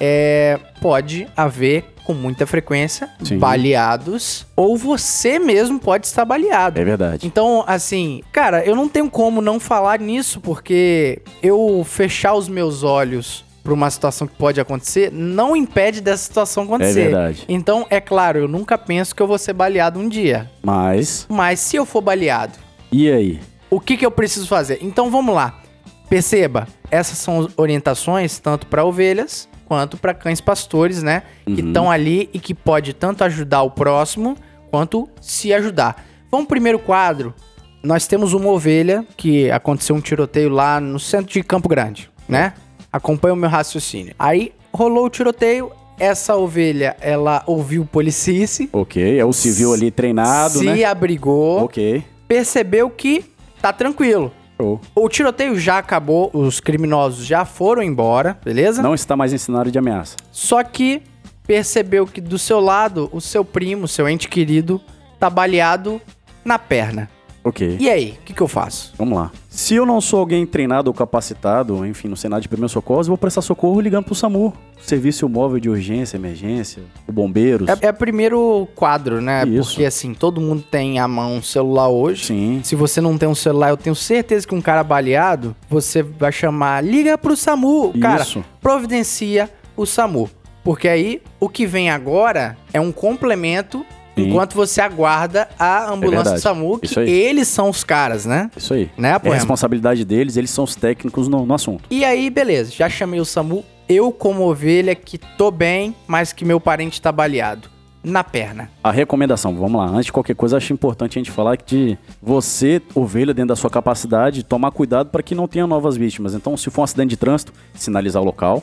é, 0.00 0.58
pode 0.80 1.28
haver 1.36 1.84
com 2.04 2.14
muita 2.14 2.46
frequência 2.46 3.10
Sim. 3.22 3.38
baleados 3.38 4.46
ou 4.56 4.76
você 4.76 5.38
mesmo 5.38 5.78
pode 5.78 6.06
estar 6.06 6.24
baleado. 6.24 6.80
É 6.80 6.84
verdade. 6.84 7.26
Então, 7.26 7.62
assim, 7.66 8.22
cara, 8.32 8.64
eu 8.64 8.74
não 8.74 8.88
tenho 8.88 9.10
como 9.10 9.42
não 9.42 9.60
falar 9.60 10.00
nisso, 10.00 10.40
porque 10.40 11.20
eu 11.42 11.84
fechar 11.86 12.32
os 12.34 12.48
meus 12.48 12.82
olhos 12.82 13.44
pra 13.62 13.72
uma 13.72 13.90
situação 13.90 14.26
que 14.26 14.34
pode 14.36 14.60
acontecer 14.60 15.10
não 15.12 15.54
impede 15.54 16.00
dessa 16.00 16.24
situação 16.24 16.64
acontecer. 16.64 17.00
É 17.00 17.04
verdade. 17.04 17.44
Então, 17.48 17.86
é 17.90 18.00
claro, 18.00 18.38
eu 18.38 18.48
nunca 18.48 18.78
penso 18.78 19.14
que 19.14 19.22
eu 19.22 19.26
vou 19.26 19.38
ser 19.38 19.52
baleado 19.52 19.98
um 19.98 20.08
dia. 20.08 20.50
Mas, 20.62 21.26
Mas 21.28 21.60
se 21.60 21.76
eu 21.76 21.84
for 21.84 22.00
baleado, 22.00 22.58
e 22.90 23.10
aí? 23.10 23.40
o 23.70 23.78
que, 23.78 23.96
que 23.96 24.04
eu 24.04 24.10
preciso 24.10 24.46
fazer? 24.48 24.78
Então 24.80 25.10
vamos 25.10 25.34
lá. 25.34 25.60
Perceba, 26.08 26.66
essas 26.90 27.18
são 27.18 27.48
orientações 27.56 28.38
tanto 28.38 28.66
para 28.66 28.84
ovelhas 28.84 29.48
quanto 29.66 29.96
para 29.96 30.12
cães 30.12 30.40
pastores, 30.40 31.00
né? 31.00 31.22
Que 31.46 31.60
estão 31.60 31.88
ali 31.88 32.28
e 32.32 32.40
que 32.40 32.52
pode 32.52 32.92
tanto 32.92 33.22
ajudar 33.22 33.62
o 33.62 33.70
próximo 33.70 34.36
quanto 34.68 35.08
se 35.20 35.54
ajudar. 35.54 36.04
Vamos 36.28 36.46
pro 36.46 36.56
primeiro 36.56 36.80
quadro. 36.80 37.32
Nós 37.80 38.08
temos 38.08 38.32
uma 38.32 38.48
ovelha 38.48 39.06
que 39.16 39.48
aconteceu 39.48 39.94
um 39.94 40.00
tiroteio 40.00 40.48
lá 40.48 40.80
no 40.80 40.98
centro 40.98 41.32
de 41.32 41.42
Campo 41.44 41.68
Grande, 41.68 42.10
né? 42.28 42.52
Acompanha 42.92 43.34
o 43.34 43.36
meu 43.36 43.48
raciocínio. 43.48 44.14
Aí 44.18 44.52
rolou 44.72 45.06
o 45.06 45.10
tiroteio, 45.10 45.70
essa 45.98 46.36
ovelha, 46.36 46.96
ela 47.00 47.42
ouviu 47.46 47.84
policice, 47.84 48.68
Ok, 48.72 49.18
é 49.18 49.24
o 49.24 49.32
civil 49.32 49.72
ali 49.74 49.90
treinado, 49.90 50.58
se 50.58 50.64
né? 50.64 50.84
abrigou, 50.84 51.64
Ok. 51.64 52.02
percebeu 52.26 52.88
que 52.88 53.24
tá 53.60 53.72
tranquilo. 53.72 54.32
Show. 54.60 54.80
O 54.94 55.08
tiroteio 55.08 55.58
já 55.58 55.78
acabou, 55.78 56.30
os 56.32 56.60
criminosos 56.60 57.24
já 57.26 57.44
foram 57.44 57.82
embora, 57.82 58.38
beleza? 58.44 58.82
Não 58.82 58.94
está 58.94 59.16
mais 59.16 59.32
em 59.32 59.38
cenário 59.38 59.70
de 59.70 59.78
ameaça. 59.78 60.16
Só 60.30 60.62
que 60.62 61.02
percebeu 61.46 62.06
que 62.06 62.20
do 62.20 62.38
seu 62.38 62.60
lado, 62.60 63.08
o 63.12 63.20
seu 63.20 63.44
primo, 63.44 63.88
seu 63.88 64.08
ente 64.08 64.28
querido, 64.28 64.80
tá 65.18 65.28
baleado 65.30 66.00
na 66.44 66.58
perna. 66.58 67.08
Ok. 67.42 67.76
E 67.80 67.88
aí, 67.88 68.18
o 68.20 68.24
que, 68.24 68.34
que 68.34 68.40
eu 68.40 68.48
faço? 68.48 68.92
Vamos 68.98 69.16
lá. 69.16 69.30
Se 69.48 69.74
eu 69.74 69.86
não 69.86 70.00
sou 70.00 70.20
alguém 70.20 70.46
treinado 70.46 70.90
ou 70.90 70.94
capacitado, 70.94 71.84
enfim, 71.86 72.08
no 72.08 72.16
cenário 72.16 72.42
de 72.42 72.48
primeiros 72.48 72.72
socorros, 72.72 73.06
eu 73.06 73.10
vou 73.10 73.18
prestar 73.18 73.40
socorro 73.42 73.80
ligando 73.80 74.04
pro 74.04 74.14
SAMU. 74.14 74.52
Serviço 74.80 75.28
móvel 75.28 75.58
de 75.58 75.68
urgência, 75.68 76.16
emergência, 76.16 76.82
o 77.06 77.12
bombeiros. 77.12 77.68
É, 77.68 77.86
é 77.86 77.90
o 77.90 77.94
primeiro 77.94 78.68
quadro, 78.74 79.20
né? 79.20 79.44
Isso. 79.46 79.70
Porque 79.70 79.84
assim, 79.84 80.14
todo 80.14 80.40
mundo 80.40 80.62
tem 80.70 80.98
à 80.98 81.08
mão 81.08 81.36
um 81.36 81.42
celular 81.42 81.88
hoje. 81.88 82.26
Sim. 82.26 82.60
Se 82.62 82.76
você 82.76 83.00
não 83.00 83.16
tem 83.16 83.28
um 83.28 83.34
celular, 83.34 83.70
eu 83.70 83.76
tenho 83.76 83.96
certeza 83.96 84.46
que 84.46 84.54
um 84.54 84.60
cara 84.60 84.84
baleado, 84.84 85.56
você 85.68 86.02
vai 86.02 86.32
chamar, 86.32 86.84
liga 86.84 87.16
pro 87.16 87.36
SAMU. 87.36 87.92
Cara, 88.00 88.22
Isso. 88.22 88.44
providencia 88.60 89.50
o 89.76 89.86
SAMU. 89.86 90.30
Porque 90.62 90.88
aí, 90.88 91.22
o 91.38 91.48
que 91.48 91.66
vem 91.66 91.90
agora 91.90 92.56
é 92.72 92.80
um 92.80 92.92
complemento 92.92 93.84
Sim. 94.22 94.28
enquanto 94.28 94.54
você 94.54 94.80
aguarda 94.80 95.48
a 95.58 95.90
ambulância 95.90 96.00
do 96.22 96.24
verdade. 96.24 96.40
SAMU, 96.40 96.78
que 96.78 97.00
eles 97.00 97.48
são 97.48 97.68
os 97.68 97.82
caras, 97.84 98.24
né? 98.26 98.50
Isso 98.56 98.74
aí. 98.74 98.90
Né, 98.96 99.12
É 99.12 99.18
Poema? 99.18 99.36
responsabilidade 99.36 100.04
deles, 100.04 100.36
eles 100.36 100.50
são 100.50 100.64
os 100.64 100.74
técnicos 100.76 101.28
no, 101.28 101.44
no 101.46 101.54
assunto. 101.54 101.84
E 101.90 102.04
aí, 102.04 102.30
beleza, 102.30 102.70
já 102.72 102.88
chamei 102.88 103.20
o 103.20 103.24
SAMU. 103.24 103.64
Eu, 103.88 104.12
como 104.12 104.44
ovelha, 104.48 104.94
que 104.94 105.18
tô 105.18 105.50
bem, 105.50 105.94
mas 106.06 106.32
que 106.32 106.44
meu 106.44 106.60
parente 106.60 107.00
tá 107.02 107.10
baleado. 107.10 107.68
Na 108.02 108.24
perna. 108.24 108.70
A 108.82 108.90
recomendação, 108.90 109.54
vamos 109.54 109.78
lá, 109.78 109.86
antes 109.88 110.06
de 110.06 110.12
qualquer 110.12 110.34
coisa, 110.34 110.56
acho 110.56 110.72
importante 110.72 111.18
a 111.18 111.20
gente 111.20 111.30
falar 111.30 111.56
que 111.58 111.64
de 111.66 111.98
você, 112.22 112.80
ovelha, 112.94 113.34
dentro 113.34 113.48
da 113.48 113.56
sua 113.56 113.68
capacidade, 113.68 114.42
tomar 114.42 114.70
cuidado 114.70 115.10
para 115.10 115.22
que 115.22 115.34
não 115.34 115.46
tenha 115.46 115.66
novas 115.66 115.96
vítimas. 115.98 116.32
Então, 116.34 116.56
se 116.56 116.70
for 116.70 116.80
um 116.80 116.84
acidente 116.84 117.10
de 117.10 117.16
trânsito, 117.18 117.52
sinalizar 117.74 118.22
o 118.22 118.24
local, 118.24 118.62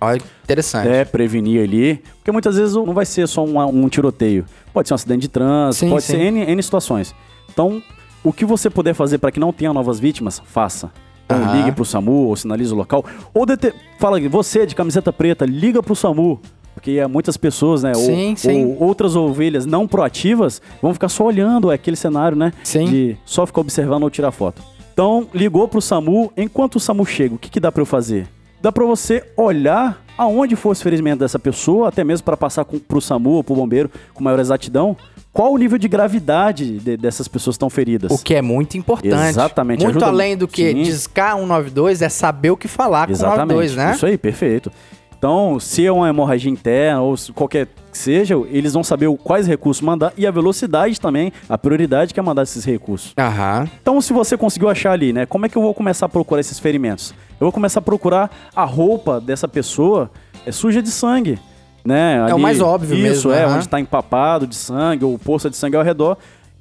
Olha, 0.00 0.22
interessante. 0.44 0.88
é, 0.88 1.04
prevenir 1.04 1.62
ali, 1.62 2.02
porque 2.16 2.30
muitas 2.32 2.56
vezes 2.56 2.74
não 2.74 2.94
vai 2.94 3.04
ser 3.04 3.26
só 3.26 3.44
um, 3.44 3.60
um 3.60 3.88
tiroteio. 3.88 4.46
Pode 4.78 4.86
ser 4.86 4.94
um 4.94 4.96
acidente 4.96 5.22
de 5.22 5.28
trânsito, 5.28 5.86
Sim, 5.86 5.90
pode 5.90 6.04
sim. 6.04 6.12
ser 6.12 6.20
N, 6.20 6.40
N 6.52 6.62
situações. 6.62 7.12
Então, 7.50 7.82
o 8.22 8.32
que 8.32 8.44
você 8.44 8.70
puder 8.70 8.94
fazer 8.94 9.18
para 9.18 9.32
que 9.32 9.40
não 9.40 9.52
tenha 9.52 9.72
novas 9.72 9.98
vítimas, 9.98 10.40
faça. 10.46 10.92
Então, 11.26 11.36
Aham. 11.36 11.56
ligue 11.56 11.72
pro 11.72 11.84
SAMU 11.84 12.28
ou 12.28 12.36
sinalize 12.36 12.72
o 12.72 12.76
local. 12.76 13.04
Ou 13.34 13.44
dete... 13.44 13.74
fala, 13.98 14.20
você 14.28 14.64
de 14.66 14.76
camiseta 14.76 15.12
preta, 15.12 15.44
liga 15.44 15.82
pro 15.82 15.96
SAMU. 15.96 16.40
Porque 16.74 16.92
é, 16.92 17.08
muitas 17.08 17.36
pessoas, 17.36 17.82
né? 17.82 17.90
ou- 17.96 18.04
Sim, 18.04 18.36
sim. 18.36 18.66
ou 18.66 18.84
outras 18.86 19.16
ovelhas 19.16 19.66
não 19.66 19.84
proativas 19.88 20.62
vão 20.80 20.94
ficar 20.94 21.08
só 21.08 21.24
olhando 21.24 21.72
aquele 21.72 21.96
cenário, 21.96 22.38
né? 22.38 22.52
Sim. 22.62 22.84
De 22.84 23.16
só 23.24 23.44
ficar 23.46 23.62
observando 23.62 24.04
ou 24.04 24.10
tirar 24.10 24.30
foto. 24.30 24.62
Então, 24.92 25.26
ligou 25.34 25.66
pro 25.66 25.82
SAMU. 25.82 26.32
Enquanto 26.36 26.76
o 26.76 26.80
SAMU 26.80 27.04
chega, 27.04 27.34
o 27.34 27.38
que, 27.38 27.50
que 27.50 27.58
dá 27.58 27.72
pra 27.72 27.82
eu 27.82 27.86
fazer? 27.86 28.28
Dá 28.60 28.72
pra 28.72 28.84
você 28.84 29.24
olhar 29.36 30.02
aonde 30.16 30.56
foi 30.56 30.72
o 30.72 30.74
ferimento 30.74 31.20
dessa 31.20 31.38
pessoa, 31.38 31.88
até 31.88 32.02
mesmo 32.02 32.24
para 32.24 32.36
passar 32.36 32.64
com, 32.64 32.78
pro 32.78 33.00
SAMU 33.00 33.30
ou 33.30 33.44
pro 33.44 33.54
bombeiro 33.54 33.88
com 34.12 34.24
maior 34.24 34.40
exatidão, 34.40 34.96
qual 35.32 35.52
o 35.52 35.58
nível 35.58 35.78
de 35.78 35.86
gravidade 35.86 36.78
de- 36.80 36.96
dessas 36.96 37.28
pessoas 37.28 37.54
estão 37.54 37.70
feridas. 37.70 38.10
O 38.10 38.18
que 38.24 38.34
é 38.34 38.42
muito 38.42 38.76
importante. 38.76 39.14
Exatamente, 39.28 39.84
Muito 39.84 40.04
além 40.04 40.36
do 40.36 40.48
que 40.48 40.72
Sim. 40.72 40.82
discar 40.82 41.36
192 41.36 42.02
é 42.02 42.08
saber 42.08 42.50
o 42.50 42.56
que 42.56 42.66
falar 42.66 43.06
com 43.06 43.12
o 43.12 43.16
192, 43.16 43.76
né? 43.76 43.92
Isso 43.94 44.06
aí, 44.06 44.18
perfeito. 44.18 44.72
Então, 45.16 45.58
se 45.60 45.84
é 45.86 45.92
uma 45.92 46.08
hemorragia 46.08 46.50
interna 46.50 47.00
ou 47.02 47.14
qualquer 47.34 47.68
que 47.98 48.04
seja, 48.04 48.34
eles 48.48 48.72
vão 48.72 48.84
saber 48.84 49.10
quais 49.18 49.48
recursos 49.48 49.82
mandar 49.82 50.12
e 50.16 50.24
a 50.24 50.30
velocidade 50.30 51.00
também, 51.00 51.32
a 51.48 51.58
prioridade 51.58 52.14
que 52.14 52.20
é 52.20 52.22
mandar 52.22 52.44
esses 52.44 52.64
recursos. 52.64 53.12
Aham. 53.18 53.68
Então, 53.82 54.00
se 54.00 54.12
você 54.12 54.36
conseguiu 54.36 54.68
achar 54.68 54.92
ali, 54.92 55.12
né? 55.12 55.26
Como 55.26 55.44
é 55.44 55.48
que 55.48 55.58
eu 55.58 55.62
vou 55.62 55.74
começar 55.74 56.06
a 56.06 56.08
procurar 56.08 56.40
esses 56.40 56.60
ferimentos? 56.60 57.12
Eu 57.32 57.46
vou 57.46 57.52
começar 57.52 57.80
a 57.80 57.82
procurar 57.82 58.30
a 58.54 58.64
roupa 58.64 59.20
dessa 59.20 59.48
pessoa 59.48 60.10
é 60.46 60.52
suja 60.52 60.80
de 60.80 60.90
sangue. 60.90 61.38
Né? 61.84 62.26
É 62.28 62.34
o 62.34 62.38
mais 62.38 62.60
óbvio 62.60 62.94
Isso, 62.94 63.28
mesmo, 63.28 63.32
é, 63.32 63.44
aham. 63.44 63.54
onde 63.54 63.64
está 63.64 63.80
empapado 63.80 64.46
de 64.46 64.54
sangue 64.54 65.04
ou 65.04 65.18
poça 65.18 65.50
de 65.50 65.56
sangue 65.56 65.76
ao 65.76 65.82
redor. 65.82 66.16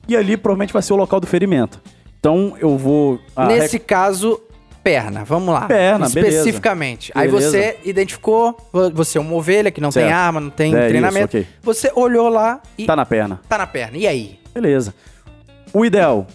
E 0.08 0.16
ali 0.16 0.38
provavelmente 0.38 0.74
vai 0.74 0.82
ser 0.82 0.94
o 0.94 0.96
local 0.96 1.20
do 1.20 1.28
ferimento. 1.28 1.80
Então 2.20 2.56
eu 2.60 2.78
vou. 2.78 3.20
Nesse 3.48 3.78
caso, 3.78 4.40
Perna, 4.84 5.24
vamos 5.26 5.54
lá. 5.54 5.62
Perna, 5.68 6.08
beleza. 6.10 6.38
Especificamente. 6.38 7.12
Aí 7.14 7.28
Beleza. 7.30 7.50
você 7.52 7.78
identificou, 7.84 8.56
vo- 8.72 8.90
você 8.92 9.18
é 9.18 9.22
uma 9.22 9.34
ovelha 9.34 9.70
que 9.72 9.82
não 9.82 9.90
tem 9.90 10.04
Certo. 10.04 10.16
arma, 10.16 10.40
não 10.40 10.50
tem 10.50 10.74
É 10.74 10.80
isso, 10.80 10.88
treinamento. 10.90 11.26
ok. 11.38 11.48
Você 11.62 11.92
olhou 11.96 12.30
lá 12.30 12.62
e 12.78 12.86
Tá 12.86 12.96
na 12.96 13.06
perna. 13.06 13.42
tá 13.50 13.58
na 13.58 13.68
perna. 13.68 13.98
E 13.98 14.08
aí? 14.08 14.40
Beleza. 14.54 14.94
O 15.74 15.84
ideal, 15.86 16.26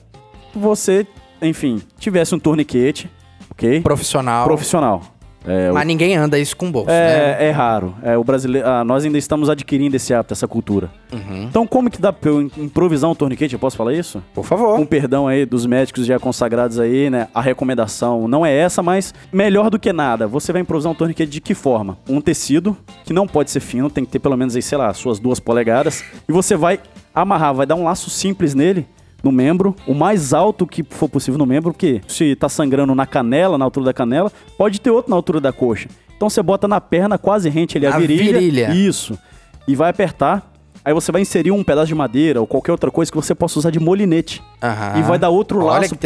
você, 0.55 1.07
enfim, 1.41 1.83
tivesse 1.99 2.35
um 2.35 2.39
torniquete, 2.39 3.11
ok? 3.51 3.81
Profissional. 3.81 4.45
Profissional. 4.45 5.03
É, 5.47 5.71
o- 5.71 5.75
Mas 5.75 5.87
ninguém 5.87 6.17
anda 6.17 6.39
isso 6.39 6.57
com 6.57 6.71
bolso, 6.71 6.89
né? 6.89 7.37
é, 7.43 7.47
é 7.49 7.51
raro. 7.51 7.95
É, 8.03 8.17
o 8.17 8.23
brasileiro, 8.23 8.67
ah, 8.69 8.85
nós 8.85 9.05
ainda 9.05 9.19
estamos 9.19 9.51
adquirindo 9.51 9.97
esse 9.97 10.15
hábito, 10.15 10.33
essa 10.35 10.47
cultura. 10.47 10.91
Uhum. 11.13 11.45
Então, 11.45 11.67
como 11.67 11.91
que 11.91 12.01
dá 12.01 12.13
pra 12.13 12.31
eu 12.31 12.43
improvisar 12.43 13.11
um 13.11 13.15
torniquete? 13.15 13.55
Eu 13.55 13.59
posso 13.59 13.77
falar 13.77 13.93
isso? 13.93 14.23
Por 14.35 14.45
favor. 14.45 14.77
Com 14.77 14.87
perdão 14.87 15.27
aí 15.27 15.45
dos 15.45 15.67
médicos 15.67 16.07
já 16.07 16.19
consagrados 16.19 16.79
aí, 16.79 17.11
né? 17.11 17.29
A 17.35 17.41
recomendação 17.41 18.29
não 18.29 18.47
é 18.47 18.55
essa, 18.57 18.83
mas 18.83 19.13
melhor 19.33 19.69
do 19.71 19.79
que 19.79 19.93
nada. 19.93 20.27
Você 20.27 20.53
vai 20.53 20.63
improvisar 20.63 20.93
um 20.93 20.95
torniquete 20.95 21.31
de 21.31 21.41
que 21.41 21.55
forma? 21.55 21.99
Um 22.09 22.21
tecido, 22.21 22.77
que 23.05 23.13
não 23.13 23.27
pode 23.27 23.51
ser 23.51 23.61
fino, 23.61 23.91
tem 23.91 24.05
que 24.05 24.11
ter 24.13 24.19
pelo 24.19 24.37
menos 24.37 24.55
aí, 24.55 24.63
sei 24.63 24.79
lá, 24.79 24.93
suas 24.95 25.19
duas 25.19 25.41
polegadas. 25.41 26.05
E 26.29 26.33
você 26.33 26.57
vai 26.57 26.79
amarrar, 27.15 27.53
vai 27.55 27.67
dar 27.67 27.75
um 27.75 27.85
laço 27.85 28.09
simples 28.11 28.55
nele, 28.55 28.87
no 29.23 29.31
membro, 29.33 29.75
o 29.87 29.95
mais 29.95 30.33
alto 30.33 30.67
que 30.67 30.83
for 30.83 31.09
possível 31.09 31.39
no 31.39 31.47
membro, 31.47 31.73
porque 31.73 32.01
se 32.09 32.35
tá 32.37 32.49
sangrando 32.49 32.95
na 32.95 33.07
canela, 33.07 33.57
na 33.57 33.65
altura 33.65 33.87
da 33.87 33.93
canela, 33.93 34.31
pode 34.59 34.81
ter 34.81 34.91
outro 34.91 35.11
na 35.11 35.17
altura 35.17 35.41
da 35.41 35.53
coxa. 35.53 35.89
Então 36.17 36.29
você 36.31 36.43
bota 36.43 36.67
na 36.69 36.81
perna, 36.81 37.19
quase 37.19 37.49
rente 37.49 37.77
ali 37.77 37.87
a 37.87 37.95
A 37.95 37.99
virilha. 37.99 38.39
virilha. 38.39 38.75
Isso. 38.75 39.19
E 39.67 39.75
vai 39.75 39.91
apertar. 39.91 40.51
Aí 40.85 40.93
você 40.93 41.13
vai 41.13 41.23
inserir 41.23 41.53
um 41.53 41.63
pedaço 41.63 41.87
de 41.87 41.95
madeira 41.95 42.41
ou 42.41 42.47
qualquer 42.47 42.73
outra 42.73 42.91
coisa 42.91 43.11
que 43.11 43.17
você 43.17 43.35
possa 43.35 43.59
usar 43.59 43.71
de 43.71 43.79
molinete. 43.79 44.43
Aham. 44.61 44.99
E 44.99 45.03
vai 45.03 45.17
dar 45.19 45.29
outro 45.29 45.65
Olha 45.65 45.81
laço 45.81 45.97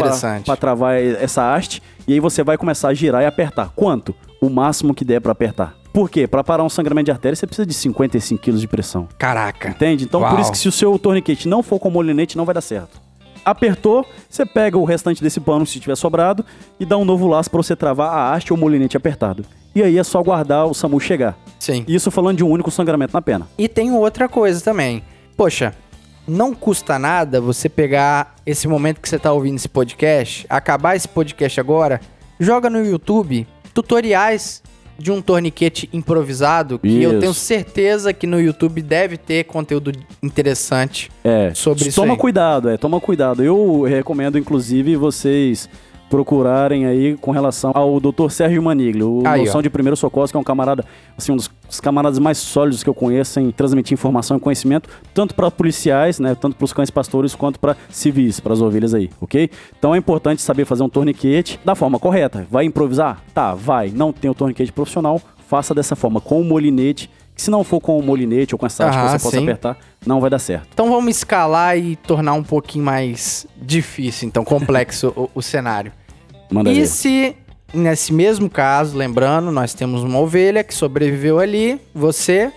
para 0.44 0.56
travar 0.56 0.96
essa 0.96 1.54
haste. 1.54 1.82
E 2.06 2.12
aí 2.12 2.20
você 2.20 2.42
vai 2.42 2.58
começar 2.58 2.88
a 2.88 2.94
girar 2.94 3.22
e 3.22 3.26
apertar. 3.26 3.70
Quanto? 3.74 4.14
O 4.40 4.50
máximo 4.50 4.92
que 4.94 5.02
der 5.04 5.20
para 5.20 5.32
apertar. 5.32 5.74
Por 5.94 6.10
quê? 6.10 6.26
Para 6.26 6.44
parar 6.44 6.62
um 6.62 6.68
sangramento 6.68 7.06
de 7.06 7.10
artéria, 7.10 7.34
você 7.34 7.46
precisa 7.46 7.64
de 7.64 7.72
55 7.72 8.42
kg 8.42 8.52
de 8.58 8.68
pressão. 8.68 9.08
Caraca. 9.16 9.70
Entende? 9.70 10.04
Então 10.04 10.20
Uau. 10.20 10.30
por 10.30 10.40
isso 10.40 10.52
que 10.52 10.58
se 10.58 10.68
o 10.68 10.72
seu 10.72 10.98
torniquete 10.98 11.48
não 11.48 11.62
for 11.62 11.78
com 11.78 11.88
molinete, 11.88 12.36
não 12.36 12.44
vai 12.44 12.54
dar 12.54 12.60
certo. 12.60 13.00
Apertou, 13.46 14.04
você 14.28 14.44
pega 14.44 14.76
o 14.76 14.84
restante 14.84 15.22
desse 15.22 15.38
pano, 15.38 15.64
se 15.64 15.78
tiver 15.78 15.94
sobrado, 15.96 16.44
e 16.80 16.84
dá 16.84 16.96
um 16.96 17.04
novo 17.04 17.28
laço 17.28 17.48
para 17.48 17.62
você 17.62 17.76
travar 17.76 18.12
a 18.12 18.34
haste 18.34 18.52
ou 18.52 18.58
molinete 18.58 18.96
apertado. 18.96 19.44
E 19.72 19.84
aí 19.84 19.96
é 19.96 20.02
só 20.02 20.18
aguardar 20.18 20.66
o 20.66 20.74
SAMU 20.74 20.98
chegar. 20.98 21.38
Sim. 21.60 21.84
Isso 21.86 22.10
falando 22.10 22.38
de 22.38 22.42
um 22.44 22.50
único 22.50 22.72
sangramento 22.72 23.14
na 23.14 23.22
pena. 23.22 23.46
E 23.56 23.68
tem 23.68 23.92
outra 23.92 24.28
coisa 24.28 24.60
também. 24.60 25.00
Poxa, 25.36 25.72
não 26.26 26.52
custa 26.52 26.98
nada 26.98 27.40
você 27.40 27.68
pegar 27.68 28.34
esse 28.44 28.66
momento 28.66 29.00
que 29.00 29.08
você 29.08 29.16
tá 29.16 29.32
ouvindo 29.32 29.56
esse 29.56 29.68
podcast, 29.68 30.44
acabar 30.48 30.96
esse 30.96 31.06
podcast 31.06 31.60
agora, 31.60 32.00
joga 32.40 32.68
no 32.68 32.84
YouTube 32.84 33.46
tutoriais 33.72 34.60
de 34.98 35.12
um 35.12 35.20
torniquete 35.20 35.88
improvisado, 35.92 36.78
que 36.78 37.02
eu 37.02 37.10
Isso. 37.12 37.20
tenho 37.20 37.34
certeza 37.34 38.12
que 38.12 38.26
no 38.26 38.40
YouTube 38.40 38.80
deve 38.82 39.16
ter 39.16 39.44
conteúdo 39.44 39.92
interessante. 40.22 41.10
É, 41.22 41.52
Sobre 41.54 41.88
isso 41.88 42.00
toma 42.00 42.14
aí. 42.14 42.18
cuidado, 42.18 42.68
é, 42.68 42.76
toma 42.76 43.00
cuidado. 43.00 43.42
Eu 43.42 43.82
recomendo, 43.82 44.38
inclusive, 44.38 44.96
vocês 44.96 45.68
procurarem 46.08 46.86
aí 46.86 47.16
com 47.16 47.30
relação 47.30 47.72
ao 47.74 47.98
Dr. 47.98 48.30
Sérgio 48.30 48.62
Maniglio, 48.62 49.22
o 49.22 49.26
Aí, 49.26 49.40
noção 49.44 49.58
ó. 49.58 49.62
de 49.62 49.68
primeiro 49.68 49.96
socorro, 49.96 50.28
que 50.28 50.36
é 50.36 50.40
um 50.40 50.44
camarada, 50.44 50.84
assim, 51.16 51.32
um 51.32 51.36
dos 51.36 51.50
dos 51.68 51.80
camaradas 51.80 52.18
mais 52.18 52.38
sólidos 52.38 52.82
que 52.82 52.88
eu 52.88 52.94
conheço 52.94 53.40
em 53.40 53.50
transmitir 53.50 53.94
informação 53.94 54.36
e 54.36 54.40
conhecimento, 54.40 54.88
tanto 55.12 55.34
para 55.34 55.50
policiais, 55.50 56.18
né, 56.18 56.34
tanto 56.34 56.56
para 56.56 56.64
os 56.64 56.72
cães 56.72 56.90
pastores 56.90 57.34
quanto 57.34 57.58
para 57.58 57.76
civis, 57.90 58.40
para 58.40 58.52
as 58.52 58.60
ovelhas 58.60 58.94
aí, 58.94 59.10
ok? 59.20 59.50
Então 59.78 59.94
é 59.94 59.98
importante 59.98 60.42
saber 60.42 60.64
fazer 60.64 60.82
um 60.82 60.88
torniquete 60.88 61.58
da 61.64 61.74
forma 61.74 61.98
correta. 61.98 62.46
Vai 62.50 62.64
improvisar? 62.64 63.22
Tá, 63.34 63.54
vai. 63.54 63.90
Não 63.90 64.12
tem 64.12 64.30
o 64.30 64.34
torniquete 64.34 64.72
profissional, 64.72 65.20
faça 65.48 65.74
dessa 65.74 65.94
forma, 65.96 66.20
com 66.20 66.40
o 66.40 66.44
molinete, 66.44 67.10
que 67.34 67.42
se 67.42 67.50
não 67.50 67.62
for 67.62 67.80
com 67.80 67.98
o 67.98 68.02
molinete 68.02 68.54
ou 68.54 68.58
com 68.58 68.64
essa 68.64 68.86
haste 68.86 68.96
Aham, 68.96 69.06
que 69.06 69.18
você 69.18 69.22
possa 69.24 69.36
sim. 69.36 69.42
apertar, 69.42 69.76
não 70.06 70.20
vai 70.20 70.30
dar 70.30 70.38
certo. 70.38 70.68
Então 70.72 70.88
vamos 70.90 71.14
escalar 71.16 71.76
e 71.76 71.94
tornar 71.96 72.32
um 72.32 72.42
pouquinho 72.42 72.84
mais 72.84 73.46
difícil, 73.60 74.26
então 74.26 74.42
complexo 74.44 75.12
o, 75.16 75.30
o 75.34 75.42
cenário. 75.42 75.92
Manda 76.50 76.70
E 76.72 76.76
ver. 76.80 76.86
se, 76.86 77.36
nesse 77.72 78.12
mesmo 78.12 78.48
caso, 78.48 78.96
lembrando, 78.96 79.50
nós 79.50 79.74
temos 79.74 80.02
uma 80.02 80.18
ovelha 80.18 80.62
que 80.64 80.74
sobreviveu 80.74 81.38
ali, 81.38 81.80
você, 81.94 82.52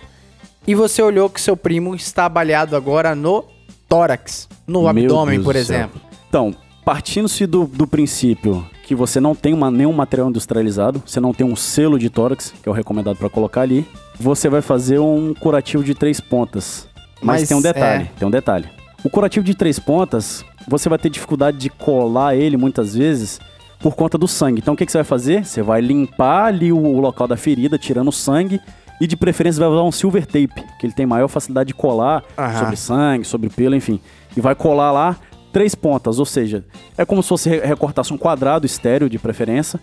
e 0.66 0.74
você 0.74 1.02
olhou 1.02 1.28
que 1.28 1.40
seu 1.40 1.56
primo 1.56 1.94
está 1.94 2.28
baleado 2.28 2.76
agora 2.76 3.14
no 3.14 3.44
tórax, 3.88 4.48
no 4.66 4.80
Meu 4.80 4.88
abdômen, 4.88 5.36
Deus 5.36 5.44
por 5.44 5.56
exemplo. 5.56 6.00
Então, 6.28 6.54
partindo-se 6.84 7.46
do, 7.46 7.66
do 7.66 7.86
princípio 7.86 8.64
que 8.84 8.94
você 8.94 9.20
não 9.20 9.36
tem 9.36 9.54
uma, 9.54 9.70
nenhum 9.70 9.92
material 9.92 10.28
industrializado, 10.28 11.00
você 11.06 11.20
não 11.20 11.32
tem 11.32 11.46
um 11.46 11.54
selo 11.54 11.96
de 11.96 12.10
tórax, 12.10 12.52
que 12.60 12.68
é 12.68 12.72
o 12.72 12.74
recomendado 12.74 13.16
para 13.16 13.30
colocar 13.30 13.60
ali, 13.60 13.86
você 14.18 14.48
vai 14.48 14.60
fazer 14.60 14.98
um 14.98 15.32
curativo 15.32 15.84
de 15.84 15.94
três 15.94 16.20
pontas. 16.20 16.88
Mas, 17.22 17.42
Mas, 17.42 17.48
tem 17.48 17.56
um 17.56 17.62
detalhe, 17.62 18.04
é. 18.04 18.18
tem 18.18 18.26
um 18.26 18.30
detalhe. 18.30 18.68
O 19.04 19.08
curativo 19.08 19.44
de 19.44 19.54
três 19.54 19.78
pontas, 19.78 20.44
você 20.66 20.88
vai 20.88 20.98
ter 20.98 21.08
dificuldade 21.08 21.56
de 21.56 21.70
colar 21.70 22.34
ele 22.34 22.56
muitas 22.56 22.94
vezes 22.94 23.40
por 23.80 23.94
conta 23.94 24.18
do 24.18 24.28
sangue. 24.28 24.60
Então 24.60 24.74
o 24.74 24.76
que, 24.76 24.84
que 24.84 24.92
você 24.92 24.98
vai 24.98 25.04
fazer? 25.04 25.44
Você 25.44 25.62
vai 25.62 25.80
limpar 25.80 26.46
ali 26.46 26.72
o, 26.72 26.78
o 26.78 27.00
local 27.00 27.26
da 27.26 27.36
ferida, 27.36 27.78
tirando 27.78 28.08
o 28.08 28.12
sangue, 28.12 28.60
e 29.00 29.06
de 29.06 29.16
preferência 29.16 29.58
vai 29.60 29.68
usar 29.70 29.82
um 29.82 29.92
silver 29.92 30.26
tape, 30.26 30.62
que 30.78 30.86
ele 30.86 30.92
tem 30.92 31.06
maior 31.06 31.28
facilidade 31.28 31.68
de 31.68 31.74
colar 31.74 32.22
Aham. 32.36 32.58
sobre 32.58 32.76
sangue, 32.76 33.24
sobre 33.24 33.48
pelo, 33.48 33.74
enfim. 33.74 33.98
E 34.36 34.40
vai 34.40 34.54
colar 34.54 34.92
lá 34.92 35.16
três 35.52 35.74
pontas, 35.74 36.18
ou 36.18 36.26
seja, 36.26 36.64
é 36.96 37.04
como 37.04 37.22
se 37.22 37.30
você 37.30 37.50
re- 37.50 37.66
recortasse 37.66 38.12
um 38.12 38.18
quadrado 38.18 38.66
estéreo 38.66 39.08
de 39.08 39.18
preferência, 39.18 39.80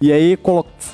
e 0.00 0.12
aí 0.12 0.38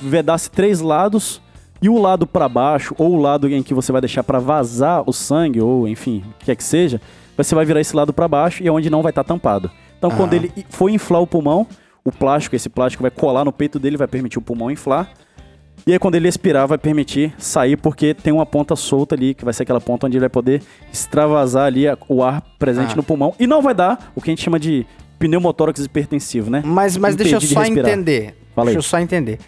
vedasse 0.01 0.49
três 0.49 0.79
lados 0.81 1.41
e 1.81 1.89
o 1.89 2.01
lado 2.01 2.25
para 2.25 2.47
baixo 2.49 2.95
ou 2.97 3.11
o 3.15 3.21
lado 3.21 3.47
em 3.47 3.61
que 3.61 3.73
você 3.73 3.91
vai 3.91 4.01
deixar 4.01 4.23
para 4.23 4.39
vazar 4.39 5.03
o 5.05 5.11
sangue 5.13 5.61
ou 5.61 5.87
enfim, 5.87 6.23
o 6.25 6.39
que 6.39 6.45
quer 6.45 6.55
que 6.55 6.63
seja, 6.63 6.99
você 7.37 7.53
vai 7.53 7.65
virar 7.65 7.81
esse 7.81 7.95
lado 7.95 8.11
para 8.13 8.27
baixo 8.27 8.63
e 8.63 8.67
é 8.67 8.71
onde 8.71 8.89
não 8.89 9.03
vai 9.03 9.11
estar 9.11 9.23
tampado. 9.23 9.69
Então 9.97 10.09
quando 10.09 10.33
ele 10.33 10.51
for 10.69 10.89
inflar 10.89 11.21
o 11.21 11.27
pulmão, 11.27 11.67
o 12.05 12.11
plástico, 12.11 12.55
esse 12.55 12.69
plástico 12.69 13.01
vai 13.01 13.09
colar 13.09 13.43
no 13.43 13.51
peito 13.51 13.79
dele, 13.79 13.97
vai 13.97 14.07
permitir 14.07 14.37
o 14.37 14.41
pulmão 14.41 14.69
inflar. 14.69 15.09
E 15.87 15.91
aí 15.91 15.99
quando 15.99 16.15
ele 16.15 16.27
expirar, 16.27 16.67
vai 16.67 16.77
permitir 16.77 17.33
sair 17.37 17.75
porque 17.77 18.13
tem 18.13 18.31
uma 18.31 18.45
ponta 18.45 18.75
solta 18.75 19.15
ali, 19.15 19.33
que 19.33 19.43
vai 19.43 19.53
ser 19.53 19.63
aquela 19.63 19.81
ponta 19.81 20.05
onde 20.05 20.15
ele 20.15 20.21
vai 20.21 20.29
poder 20.29 20.61
extravasar 20.93 21.65
ali 21.65 21.87
a- 21.87 21.97
o 22.07 22.23
ar 22.23 22.41
presente 22.59 22.93
Ah. 22.93 22.95
no 22.95 23.03
pulmão. 23.03 23.33
E 23.39 23.47
não 23.47 23.61
vai 23.61 23.73
dar 23.73 24.11
o 24.15 24.21
que 24.21 24.29
a 24.29 24.31
gente 24.31 24.43
chama 24.43 24.59
de 24.59 24.85
pneumotórax 25.17 25.79
hipertensivo, 25.83 26.49
né? 26.51 26.61
Mas, 26.63 26.95
mas 26.95 27.15
deixa 27.15 27.35
eu 27.35 27.39
de 27.39 27.47
só 27.47 27.59
respirar. 27.61 27.89
entender. 27.91 28.35
Deixa 28.55 28.77
eu 28.77 28.81
só 28.83 28.99
entender. 28.99 29.39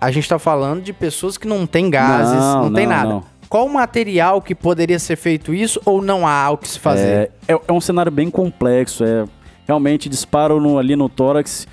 A 0.00 0.10
gente 0.12 0.28
tá 0.28 0.38
falando 0.38 0.82
de 0.82 0.92
pessoas 0.92 1.36
que 1.36 1.46
não 1.48 1.66
têm 1.66 1.90
gases, 1.90 2.34
não, 2.34 2.64
Não, 2.64 2.72
tem 2.72 2.86
não, 2.86 2.96
nada. 2.96 3.08
não. 3.10 3.24
Qual 3.48 3.66
o 3.66 3.72
material 3.72 4.40
que 4.42 4.54
poderia 4.54 4.98
ser 4.98 5.16
feito 5.16 5.52
isso 5.54 5.80
ou 5.84 6.02
não 6.02 6.26
há 6.26 6.50
o 6.50 6.58
que 6.58 6.68
se 6.68 6.78
fazer? 6.78 7.30
É, 7.48 7.52
é, 7.54 7.60
é 7.68 7.72
um 7.72 7.80
cenário 7.80 8.10
bem 8.12 8.28
complexo. 8.30 9.04
É 9.04 9.24
realmente 9.66 10.08
disparo 10.08 10.60
no- 10.60 10.78
ali 10.78 10.94
no 10.96 11.08
tórax 11.08 11.66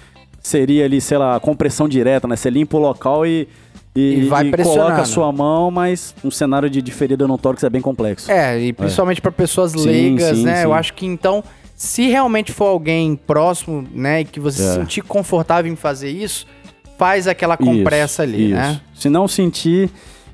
seria 0.43 0.83
ali, 0.85 0.99
sei 0.99 1.17
lá, 1.17 1.39
compressão 1.39 1.87
direta, 1.87 2.27
né? 2.27 2.35
Você 2.35 2.49
limpa 2.49 2.75
o 2.77 2.79
local 2.79 3.25
e, 3.25 3.47
e, 3.95 4.19
E 4.19 4.27
vai 4.27 4.47
e 4.47 4.51
coloca 4.51 5.01
a 5.01 5.05
sua 5.05 5.31
mão, 5.31 5.71
mas 5.71 6.13
um 6.23 6.29
cenário 6.29 6.69
de, 6.69 6.81
de 6.81 6.91
ferida 6.91 7.25
no 7.25 7.37
tórax 7.37 7.63
é 7.63 7.69
bem 7.69 7.81
complexo. 7.81 8.29
É, 8.29 8.59
e 8.59 8.73
principalmente 8.73 9.21
pra 9.21 9.31
pessoas 9.31 9.71
Sim, 9.71 9.85
leigas, 9.85 10.37
sim, 10.37 10.43
né? 10.43 10.57
sim. 10.57 10.63
Eu 10.63 10.73
acho 10.73 10.93
que 10.93 11.05
então, 11.05 11.43
se 11.75 12.07
realmente 12.07 12.51
for 12.51 12.65
alguém 12.65 13.15
próximo, 13.15 13.87
né, 13.93 14.21
e 14.21 14.25
que 14.25 14.39
você 14.39 14.61
se 14.61 14.67
É. 14.69 14.73
sentir 14.73 15.01
confortável 15.01 15.71
em 15.71 15.75
fazer 15.75 16.09
isso, 16.11 16.45
faz 16.97 17.27
aquela 17.27 17.55
compressa 17.57 18.23
Isso, 18.25 18.33
ali, 18.35 18.45
isso. 18.47 18.55
né? 18.55 18.81
Se 18.93 19.09
não 19.09 19.27
sentir, 19.27 19.89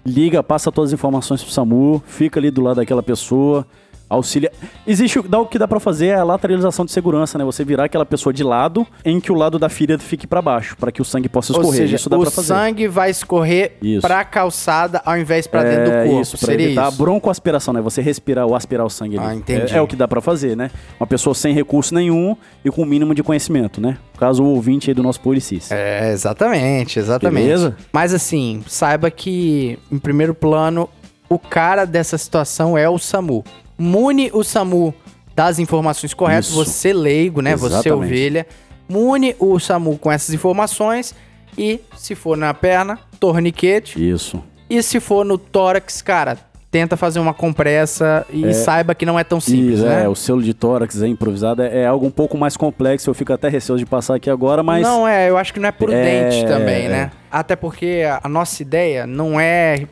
liga, 0.06 0.42
passa 0.42 0.72
todas 0.72 0.90
as 0.90 0.94
informações 0.94 1.44
pro 1.44 1.52
SAMU, 1.52 2.02
fica 2.08 2.40
ali 2.40 2.50
do 2.52 2.62
lado 2.62 2.78
daquela 2.78 3.04
pessoa, 3.04 3.66
auxilia. 4.10 4.52
Existe 4.88 5.20
o, 5.20 5.24
dá, 5.24 5.40
o 5.40 5.46
que 5.46 5.60
dá 5.60 5.68
pra 5.68 5.80
fazer 5.80 6.08
é 6.08 6.16
a 6.16 6.24
lateralização 6.24 6.84
de 6.86 6.92
segurança, 6.92 7.38
né? 7.38 7.44
Você 7.46 7.64
virar 7.64 7.84
aquela 7.86 8.06
pessoa 8.06 8.34
de 8.34 8.44
lado 8.44 8.86
em 9.06 9.20
que 9.20 9.32
o 9.32 9.36
lado 9.36 9.60
da 9.60 9.70
ferida 9.70 10.00
fique 10.00 10.26
pra 10.26 10.42
baixo, 10.42 10.76
pra 10.78 10.92
que 10.92 11.02
o 11.02 11.06
sangue 11.06 11.30
possa 11.30 11.54
Ou 11.54 11.60
escorrer. 11.60 11.82
seja, 11.82 11.96
isso 11.96 12.10
dá 12.10 12.18
o 12.18 12.22
pra 12.22 12.32
fazer. 12.32 12.48
sangue 12.48 12.88
vai 12.88 13.10
escorrer 13.12 13.74
Isso. 13.82 14.02
pra 14.02 14.24
calçada 14.26 15.02
ao 15.06 15.18
invés 15.18 15.46
pra 15.48 15.64
dentro 15.64 15.92
É 15.92 16.04
do 16.04 16.08
corpo. 16.10 16.22
isso, 16.22 16.38
pra 16.38 16.48
Seria 16.48 16.66
evitar 16.68 16.88
isso? 16.90 17.02
a 17.02 17.04
broncoaspiração, 17.04 17.74
né? 17.74 17.82
Você 17.82 18.02
respirar 18.02 18.46
ou 18.48 18.56
aspirar 18.56 18.86
o 18.86 18.90
sangue 18.90 19.18
ali. 19.18 19.28
Ah, 19.28 19.36
entendi. 19.36 19.74
É, 19.74 19.78
é 19.78 19.82
o 19.82 19.88
que 19.88 19.96
dá 19.96 20.08
pra 20.08 20.22
fazer, 20.22 20.58
né? 20.58 20.72
Uma 21.00 21.06
pessoa 21.08 21.34
sem 21.36 21.54
recurso 21.54 21.94
nenhum 21.94 22.36
e 22.66 22.72
com 22.72 22.82
o 22.82 22.86
mínimo 22.86 23.14
de 23.14 23.22
conhecimento, 23.22 23.80
né? 23.80 23.98
Caso 24.18 24.44
o 24.44 24.48
ouvinte 24.48 24.90
aí 24.90 24.94
do 24.94 25.04
nosso 25.04 25.22
policista. 25.22 25.74
É, 25.76 26.12
exatamente, 26.12 27.00
exatamente. 27.00 27.44
Beleza? 27.44 27.78
Mas 27.94 28.14
assim, 28.14 28.64
saiba 28.68 29.10
que, 29.12 29.78
em 29.92 29.98
primeiro 29.98 30.34
plano, 30.34 30.90
o 31.30 31.38
cara 31.38 31.86
dessa 31.86 32.18
situação 32.18 32.78
é 32.78 32.90
o 32.90 32.98
SAMU. 32.98 33.44
Mune 33.80 34.30
o 34.34 34.44
SAMU 34.44 34.94
das 35.34 35.58
informações 35.58 36.14
corretas, 36.14 36.48
Isso. 36.48 36.56
você 36.66 36.92
leigo, 36.92 37.42
né? 37.42 37.56
Você 37.56 37.76
Exatamente. 37.76 38.06
ovelha. 38.06 38.48
Mune 38.90 39.36
o 39.40 39.58
SAMU 39.58 39.98
com 39.98 40.12
essas 40.12 40.36
informações 40.36 41.16
e, 41.58 41.80
se 41.96 42.14
for 42.14 42.36
na 42.38 42.54
perna, 42.54 43.00
torniquete. 43.20 43.98
Isso. 44.10 44.44
E 44.70 44.84
se 44.84 45.00
for 45.00 45.24
no 45.24 45.38
tórax, 45.38 46.02
cara, 46.02 46.38
tenta 46.70 46.98
fazer 46.98 47.20
uma 47.20 47.34
compressa 47.34 48.26
e 48.30 48.54
saiba 48.54 48.94
que 48.94 49.06
não 49.06 49.18
é 49.18 49.24
tão 49.24 49.40
simples, 49.40 49.80
Isso, 49.80 49.86
né? 49.86 50.04
é, 50.04 50.10
o 50.10 50.14
selo 50.14 50.42
de 50.44 50.54
tórax 50.54 51.02
é 51.02 51.08
improvisado, 51.08 51.64
é, 51.64 51.80
é 51.82 51.86
algo 51.88 52.06
um 52.06 52.12
pouco 52.12 52.38
mais 52.38 52.56
complexo, 52.56 53.10
eu 53.10 53.14
fico 53.14 53.34
até 53.34 53.50
receoso 53.50 53.80
de 53.84 53.90
passar 53.90 54.16
aqui 54.16 54.30
agora, 54.30 54.62
mas... 54.62 54.84
Não, 54.84 55.08
é, 55.08 55.30
eu 55.30 55.38
acho 55.38 55.54
que 55.54 55.60
não 55.60 55.70
é 55.70 55.72
prudente 55.72 56.44
É, 56.44 56.48
também, 56.48 56.86
é. 56.86 56.90
né? 56.90 57.12
Até 57.32 57.56
porque 57.56 58.04
a 58.22 58.30
nossa 58.30 58.62
ideia 58.62 59.08
não 59.08 59.40
é 59.40 59.88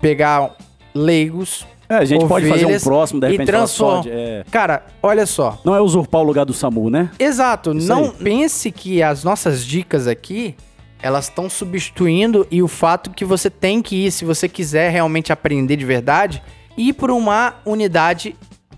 pegar 0.00 0.54
leigos. 0.94 1.66
É, 1.92 1.98
a 1.98 2.04
gente 2.04 2.26
pode 2.26 2.46
fazer 2.48 2.62
um 2.62 2.64
ovelhas 2.66 2.84
próximo, 2.84 3.20
de 3.20 3.26
e 3.26 3.30
repente, 3.32 3.50
falar 3.52 3.66
só 3.66 3.84
transform- 4.00 4.02
de- 4.02 4.10
é. 4.22 4.44
Cara, 4.50 4.86
olha 5.02 5.26
só. 5.26 5.60
Não 5.64 5.74
é 5.74 5.80
usurpar 5.80 6.20
o 6.20 6.24
lugar 6.24 6.44
do 6.46 6.52
SAMU, 6.54 6.88
né? 6.90 7.10
Exato, 7.18 7.72
Isso 7.76 7.88
não 7.88 8.04
aí. 8.04 8.12
pense 8.24 8.70
que 8.72 9.02
as 9.02 9.22
nossas 9.24 9.64
dicas 9.64 10.06
aqui 10.06 10.54
elas 11.02 11.24
estão 11.28 11.50
substituindo 11.50 12.46
e 12.50 12.62
o 12.62 12.68
fato 12.68 13.10
que 13.10 13.24
você 13.24 13.50
tem 13.50 13.82
que 13.82 14.06
ir, 14.06 14.10
se 14.12 14.24
você 14.24 14.48
quiser 14.48 14.90
realmente 14.90 15.32
aprender 15.32 15.76
de 15.76 15.84
verdade, 15.84 16.40
ir 16.76 16.92
por 16.92 17.10
uma 17.10 17.54
unidade 17.66 18.36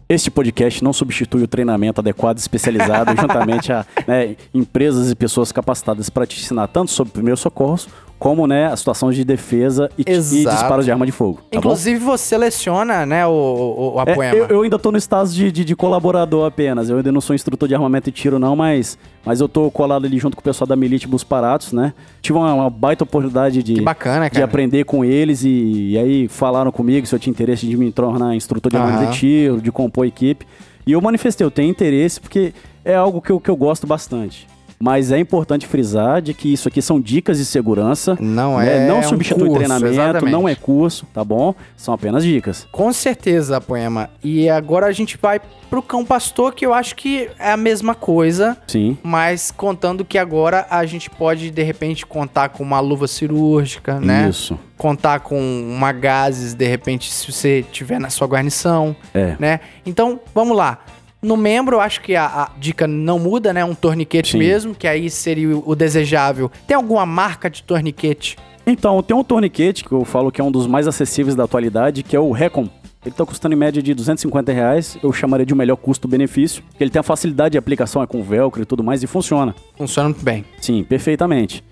Este 0.09 0.31
podcast 0.31 0.83
não 0.83 0.93
substitui 0.93 1.43
o 1.43 1.49
treinamento 1.49 2.01
adequado 2.01 2.37
e 2.39 2.41
especializado 2.41 3.13
juntamente 3.21 3.73
a 3.73 3.85
né, 4.07 4.37
empresas 4.53 5.11
e 5.11 5.15
pessoas 5.15 5.51
capacitadas 5.53 6.09
para 6.11 6.27
te 6.27 6.41
ensinar 6.41 6.67
tanto 6.69 6.91
sobre 6.91 7.13
primeiros 7.13 7.41
socorros, 7.41 7.89
como 8.25 8.47
né, 8.47 8.69
as 8.73 8.79
situações 8.79 9.15
de 9.17 9.23
defesa 9.23 9.91
e, 9.99 10.01
e 10.01 10.05
disparos 10.19 10.87
de 10.87 10.91
arma 10.91 11.05
de 11.05 11.13
fogo. 11.13 11.41
Tá 11.43 11.43
bom? 11.53 11.59
Inclusive, 11.59 11.99
você 12.03 12.25
seleciona, 12.25 13.05
né, 13.05 13.27
o, 13.27 13.31
o, 13.31 13.95
o 13.97 13.99
É, 13.99 14.13
apoema. 14.13 14.35
eu, 14.35 14.47
eu 14.47 14.63
ainda 14.63 14.79
tô 14.79 14.91
no 14.91 14.97
estágio 14.97 15.35
de, 15.35 15.53
de- 15.53 15.63
de 15.63 15.77
colaborador 15.77 16.47
apenas. 16.47 16.89
Eu 16.89 16.97
ainda 16.97 17.13
não 17.13 17.21
sou 17.21 17.35
instrutor 17.37 17.69
de 17.69 17.75
armamento 17.75 18.09
e 18.09 18.13
tiro, 18.13 18.39
não, 18.39 18.57
mas, 18.57 18.97
mas 19.27 19.43
eu 19.43 19.49
tô 19.49 19.71
colado 19.71 20.07
ali 20.07 20.19
junto 20.19 20.39
com 20.39 20.41
o 20.41 20.43
pessoal 20.43 20.67
da 20.67 20.75
Milite 20.75 21.07
Bus 21.07 21.23
Paratos, 21.23 21.75
né? 21.75 21.93
Tive 22.23 22.39
uma, 22.39 22.55
uma 22.55 22.71
baita 22.71 23.05
oportunidade 23.05 23.63
de, 23.63 23.83
bacana, 23.83 24.31
de 24.31 24.43
aprender 24.43 24.85
com 24.85 25.05
eles 25.05 25.45
e, 25.45 25.91
e 25.91 25.99
aí 25.99 26.27
falaram 26.27 26.73
comigo 26.73 27.07
se 27.07 27.15
eu 27.15 27.19
tinha 27.19 27.31
interesse 27.31 27.67
de 27.67 27.77
me 27.77 27.93
tornar 27.93 28.35
instrutor 28.35 28.73
de 28.73 28.79
armamento 28.79 29.03
Aham. 29.05 29.13
e 29.13 29.15
tiro, 29.15 29.61
de 29.61 29.71
compor 29.71 30.07
equipe. 30.07 30.47
E 30.87 30.93
eu 30.93 31.01
manifestei, 31.03 31.47
eu 31.47 31.51
tenho 31.51 31.69
interesse 31.71 32.19
porque 32.19 32.55
é 32.83 32.95
algo 32.95 33.21
que 33.21 33.31
eu, 33.31 33.39
que 33.39 33.51
eu 33.51 33.57
gosto 33.57 33.87
bastante. 33.87 34.47
Mas 34.85 35.11
é 35.11 35.19
importante 35.19 35.67
frisar 35.67 36.21
de 36.21 36.35
que 36.35 36.53
isso 36.53 36.69
aqui 36.69 36.83
são 36.83 37.01
dicas 37.01 37.39
de 37.39 37.47
segurança. 37.47 38.19
Não 38.21 38.59
né? 38.59 38.85
é 38.85 38.87
Não 38.87 38.99
um 38.99 39.03
substitui 39.03 39.45
curso, 39.47 39.55
treinamento, 39.57 39.87
exatamente. 39.95 40.31
não 40.31 40.47
é 40.47 40.55
curso, 40.55 41.07
tá 41.15 41.25
bom? 41.25 41.55
São 41.75 41.95
apenas 41.95 42.23
dicas. 42.23 42.69
Com 42.71 42.93
certeza, 42.93 43.59
Poema. 43.63 44.11
E 44.23 44.47
agora 44.47 44.85
a 44.85 44.93
gente 44.93 45.17
vai 45.17 45.41
pro 45.71 45.81
Cão 45.81 46.05
Pastor, 46.05 46.55
que 46.55 46.67
eu 46.67 46.75
acho 46.75 46.95
que 46.97 47.31
é 47.39 47.51
a 47.53 47.57
mesma 47.57 47.95
coisa, 47.95 48.59
Sim. 48.67 48.99
mas 49.03 49.51
contando 49.51 50.05
que 50.05 50.19
agora 50.19 50.67
a 50.69 50.85
gente 50.85 51.09
pode, 51.09 51.51
de 51.51 51.63
repente, 51.63 52.05
contar 52.05 52.51
com 52.51 52.63
uma 52.63 52.79
luva 52.79 53.09
cirúrgica, 53.09 53.99
né? 53.99 54.29
Isso. 54.29 54.59
Contar 54.77 55.21
com 55.21 55.41
uma 55.41 55.93
gases, 55.93 56.53
de 56.53 56.67
repente, 56.69 57.11
se 57.11 57.33
você 57.33 57.65
tiver 57.73 57.99
na 57.99 58.11
sua 58.11 58.27
guarnição, 58.27 58.95
É. 59.15 59.35
né? 59.39 59.61
Então, 59.87 60.21
vamos 60.35 60.55
lá. 60.57 60.79
No 61.25 61.37
membro, 61.37 61.77
eu 61.77 61.81
acho 61.81 62.01
que 62.03 62.15
a, 62.15 62.27
a 62.27 62.51
dica 62.59 62.87
não 62.87 63.19
muda, 63.19 63.53
né? 63.53 63.65
Um 63.65 63.75
torniquete 63.75 64.33
Sim. 64.33 64.39
mesmo, 64.39 64.75
que 64.75 64.87
aí 64.87 65.09
seria 65.09 65.57
o, 65.57 65.63
o 65.71 65.75
desejável. 65.75 66.51
Tem 66.67 66.77
alguma 66.77 67.07
marca 67.07 67.49
de 67.49 67.63
torniquete? 67.63 68.37
Então, 68.67 69.03
tem 69.03 69.17
um 69.17 69.25
torniquete 69.25 69.85
que 69.85 69.93
eu 69.93 70.05
falo 70.05 70.31
que 70.31 70.41
é 70.41 70.45
um 70.45 70.51
dos 70.51 70.67
mais 70.67 70.87
acessíveis 70.87 71.35
da 71.35 71.45
atualidade, 71.45 72.03
que 72.03 72.15
é 72.15 72.21
o 72.21 72.31
Recon. 72.31 72.69
Ele 73.05 73.15
tá 73.15 73.25
custando 73.27 73.55
em 73.55 73.59
média 73.59 73.83
de 73.83 73.93
250 73.95 74.51
reais. 74.53 74.97
Eu 75.03 75.13
chamaria 75.13 75.45
de 75.45 75.53
o 75.53 75.57
melhor 75.57 75.77
custo-benefício. 75.77 76.63
porque 76.71 76.83
Ele 76.83 76.91
tem 76.91 77.01
a 77.01 77.03
facilidade 77.03 77.53
de 77.53 77.59
aplicação, 77.59 78.03
é 78.03 78.07
com 78.07 78.23
velcro 78.23 78.63
e 78.63 78.65
tudo 78.65 78.83
mais, 78.83 79.03
e 79.03 79.07
funciona. 79.07 79.55
Funciona 79.77 80.09
muito 80.09 80.25
bem. 80.25 80.45
Sim, 80.61 80.83
perfeitamente. 80.85 81.63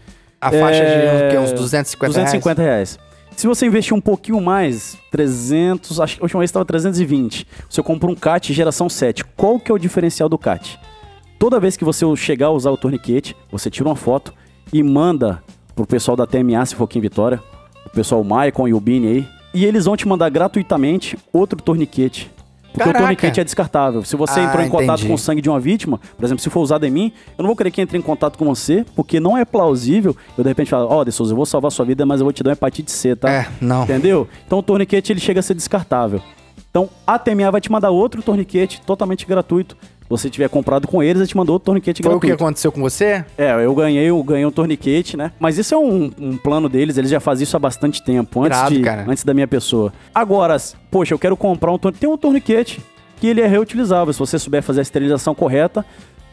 A 0.40 0.50
faixa 0.50 0.82
É, 0.82 1.28
de 1.28 1.28
o 1.28 1.30
quê? 1.30 1.38
uns 1.38 1.52
250 1.52 2.12
reais? 2.18 2.32
250 2.32 2.62
reais. 2.62 2.98
Se 3.36 3.46
você 3.46 3.66
investir 3.66 3.94
um 3.94 4.00
pouquinho 4.00 4.40
mais, 4.40 4.96
300, 5.10 6.00
acho 6.00 6.16
que 6.16 6.22
a 6.22 6.24
última 6.24 6.40
vez 6.40 6.50
estava 6.50 6.64
320. 6.64 7.46
Você 7.68 7.82
compra 7.82 8.10
um 8.10 8.14
CAT 8.14 8.52
geração 8.52 8.88
7. 8.88 9.24
Qual 9.36 9.58
que 9.58 9.70
é 9.70 9.74
o 9.74 9.78
diferencial 9.78 10.28
do 10.28 10.38
CAT? 10.38 10.78
Toda 11.38 11.58
vez 11.58 11.76
que 11.76 11.84
você 11.84 12.04
chegar 12.16 12.46
a 12.46 12.50
usar 12.50 12.70
o 12.70 12.76
torniquete, 12.76 13.36
você 13.50 13.68
tira 13.68 13.88
uma 13.88 13.96
foto 13.96 14.32
e 14.72 14.82
manda 14.82 15.42
pro 15.74 15.86
pessoal 15.86 16.16
da 16.16 16.26
TMA, 16.26 16.64
se 16.66 16.76
for 16.76 16.84
aqui 16.84 16.98
em 16.98 17.02
Vitória, 17.02 17.42
o 17.84 17.90
pessoal 17.90 18.22
Maicon 18.22 18.68
e 18.68 18.74
o 18.74 18.80
Bini 18.80 19.08
aí, 19.08 19.28
e 19.52 19.64
eles 19.64 19.86
vão 19.86 19.96
te 19.96 20.06
mandar 20.06 20.28
gratuitamente 20.28 21.18
outro 21.32 21.60
torniquete. 21.60 22.30
Porque 22.72 22.78
Caraca. 22.84 22.98
o 22.98 23.02
torniquete 23.02 23.40
é 23.40 23.44
descartável. 23.44 24.02
Se 24.04 24.16
você 24.16 24.40
Ah, 24.40 24.44
entrou 24.44 24.64
em 24.64 24.68
contato 24.68 25.00
entendi. 25.00 25.08
com 25.08 25.14
o 25.14 25.18
sangue 25.18 25.42
de 25.42 25.48
uma 25.50 25.60
vítima, 25.60 26.00
por 26.16 26.24
exemplo, 26.24 26.42
se 26.42 26.48
for 26.48 26.60
usado 26.60 26.86
em 26.86 26.90
mim, 26.90 27.12
eu 27.36 27.42
não 27.42 27.48
vou 27.48 27.56
querer 27.56 27.70
que 27.70 27.80
entre 27.80 27.98
em 27.98 28.02
contato 28.02 28.38
com 28.38 28.46
você, 28.46 28.84
porque 28.96 29.20
não 29.20 29.36
é 29.36 29.44
plausível 29.44 30.16
eu 30.36 30.42
de 30.42 30.48
repente 30.48 30.70
falar, 30.70 30.86
ó, 30.86 31.04
De 31.04 31.12
Souza, 31.12 31.32
eu 31.32 31.36
vou 31.36 31.44
salvar 31.46 31.70
sua 31.70 31.84
vida, 31.84 32.06
mas 32.06 32.20
eu 32.20 32.24
vou 32.24 32.32
te 32.32 32.42
dar 32.42 32.50
uma 32.50 32.54
hepatite 32.54 32.90
C, 32.90 33.14
tá? 33.14 33.30
É, 33.30 33.46
não. 33.60 33.84
Entendeu? 33.84 34.26
Então 34.46 34.58
o 34.58 34.62
torniquete 34.62 35.12
ele 35.12 35.20
chega 35.20 35.40
a 35.40 35.42
ser 35.42 35.54
descartável. 35.54 36.20
Então 36.70 36.88
a 37.06 37.18
TMA 37.18 37.50
vai 37.50 37.60
te 37.60 37.70
mandar 37.70 37.90
outro 37.90 38.22
torniquete 38.22 38.80
totalmente 38.86 39.26
gratuito. 39.26 39.76
Se 40.16 40.22
você 40.24 40.30
tiver 40.30 40.48
comprado 40.48 40.86
com 40.86 41.02
eles, 41.02 41.20
ele 41.20 41.28
te 41.28 41.36
mandou 41.36 41.54
outro 41.54 41.66
torniquete 41.66 42.02
Foi 42.02 42.14
o 42.14 42.20
que 42.20 42.26
gratuito. 42.26 42.44
aconteceu 42.44 42.70
com 42.72 42.80
você? 42.80 43.24
É, 43.38 43.52
eu 43.64 43.74
ganhei, 43.74 44.04
eu 44.10 44.22
ganhei 44.22 44.44
um 44.44 44.50
torniquete, 44.50 45.16
né? 45.16 45.32
Mas 45.40 45.56
isso 45.58 45.74
é 45.74 45.78
um, 45.78 46.10
um 46.20 46.36
plano 46.36 46.68
deles, 46.68 46.98
eles 46.98 47.10
já 47.10 47.20
faziam 47.20 47.44
isso 47.44 47.56
há 47.56 47.60
bastante 47.60 48.02
tempo, 48.02 48.42
antes, 48.42 48.68
de, 48.68 48.80
cara. 48.80 49.04
antes 49.08 49.24
da 49.24 49.32
minha 49.32 49.48
pessoa. 49.48 49.92
Agora, 50.14 50.56
poxa, 50.90 51.14
eu 51.14 51.18
quero 51.18 51.36
comprar 51.36 51.72
um 51.72 51.78
torniquete. 51.78 52.00
Tem 52.00 52.10
um 52.10 52.18
torniquete 52.18 52.80
que 53.18 53.26
ele 53.26 53.40
é 53.40 53.46
reutilizável, 53.46 54.12
se 54.12 54.18
você 54.18 54.38
souber 54.38 54.62
fazer 54.62 54.80
a 54.80 54.82
esterilização 54.82 55.34
correta, 55.34 55.84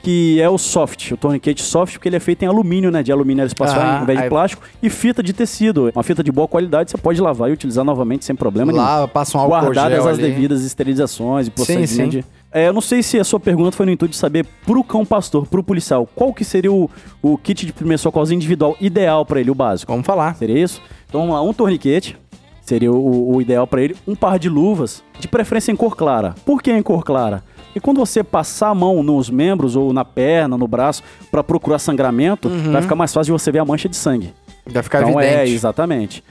que 0.01 0.41
é 0.41 0.49
o 0.49 0.57
soft, 0.57 1.11
o 1.11 1.18
torniquete 1.18 1.61
soft, 1.61 1.93
porque 1.95 2.07
ele 2.07 2.15
é 2.15 2.19
feito 2.22 2.41
em 2.43 2.47
alumínio, 2.47 2.89
né? 2.89 3.03
De 3.03 3.11
alumínio 3.11 3.41
aeroespacial 3.41 3.81
Ah, 3.81 3.99
em 4.01 4.06
vez 4.06 4.18
de 4.18 4.23
aí- 4.23 4.30
plástico, 4.30 4.64
e 4.81 4.89
fita 4.89 5.22
de 5.22 5.34
tecido. 5.34 5.91
Uma 5.93 6.03
fita 6.03 6.23
de 6.23 6.31
boa 6.31 6.47
qualidade, 6.47 6.89
você 6.89 6.97
pode 6.97 7.19
lavar 7.22 7.49
e 7.49 7.53
utilizar 7.53 7.84
novamente 7.84 8.23
sem 8.26 8.34
problema 8.35 8.72
nenhum 8.72 8.84
Lá, 8.84 9.07
passa 9.10 9.38
um 9.38 9.41
álcool 9.41 9.56
guardadas 9.68 9.97
gel 9.99 10.07
as 10.07 10.18
ali. 10.18 10.27
devidas 10.30 10.64
esterilizações 10.64 11.47
e 11.47 11.51
procedimentos. 11.51 11.91
sim. 11.95 12.07
de- 12.10 12.26
É, 12.51 12.67
eu 12.67 12.73
não 12.73 12.81
sei 12.81 13.03
se 13.03 13.19
a 13.19 13.23
sua 13.23 13.39
pergunta 13.39 13.71
foi 13.71 13.85
no 13.85 13.91
intuito 13.91 14.11
de 14.13 14.17
saber 14.17 14.45
pro 14.65 14.84
cão 14.84 15.05
pastor, 15.05 15.45
pro 15.45 15.63
policial, 15.63 16.07
qual 16.15 16.34
que 16.34 16.43
seria 16.43 16.71
o, 16.71 16.89
o 17.21 17.38
kit 17.38 17.63
de 17.65 17.71
primeiro 17.71 18.01
socorro 18.01 18.31
individual 18.34 18.76
ideal 18.81 19.23
pra 19.26 19.39
ele, 19.39 19.51
o 19.51 19.55
básico? 19.55 19.91
Vamos 19.91 20.05
falar. 20.07 20.35
Seria 20.35 20.57
isso? 20.63 20.81
Então 21.07 21.21
vamos 21.21 21.35
lá, 21.35 21.41
um 21.43 21.53
torniquete 21.53 22.17
seria 22.61 22.91
o, 22.91 23.35
o 23.35 23.41
ideal 23.41 23.65
pra 23.65 23.81
ele, 23.81 23.95
um 24.07 24.15
par 24.15 24.38
de 24.38 24.47
luvas, 24.47 25.03
de 25.19 25.27
preferência 25.27 25.71
em 25.71 25.76
cor 25.76 25.95
clara. 25.95 26.35
Por 26.45 26.61
que 26.61 26.71
em 26.71 26.84
cor 26.84 27.03
clara? 27.03 27.43
E 27.76 27.80
quando 27.80 27.97
você 27.97 28.23
passar 28.23 28.69
a 28.69 28.76
mão 28.76 29.01
nos 29.01 29.27
membros 29.30 29.76
ou 29.76 29.91
na 29.91 30.05
perna, 30.05 30.55
no 30.55 30.67
braço, 30.67 31.01
pra 31.31 31.43
procurar 31.43 31.80
sangramento, 31.80 32.47
vai 32.71 32.81
ficar 32.84 32.95
mais 32.95 33.11
fácil 33.11 33.34
de 33.35 33.41
você 33.41 33.51
ver 33.51 33.59
a 33.59 33.65
mancha 33.65 33.89
de 33.89 33.95
sangue. 33.95 34.34
Vai 34.67 34.84
ficar 34.84 35.01
Então 35.01 35.19
é, 35.19 35.26
Uhum. 35.26 35.31
evidente. 35.31 35.55
exatamente. 35.55 36.23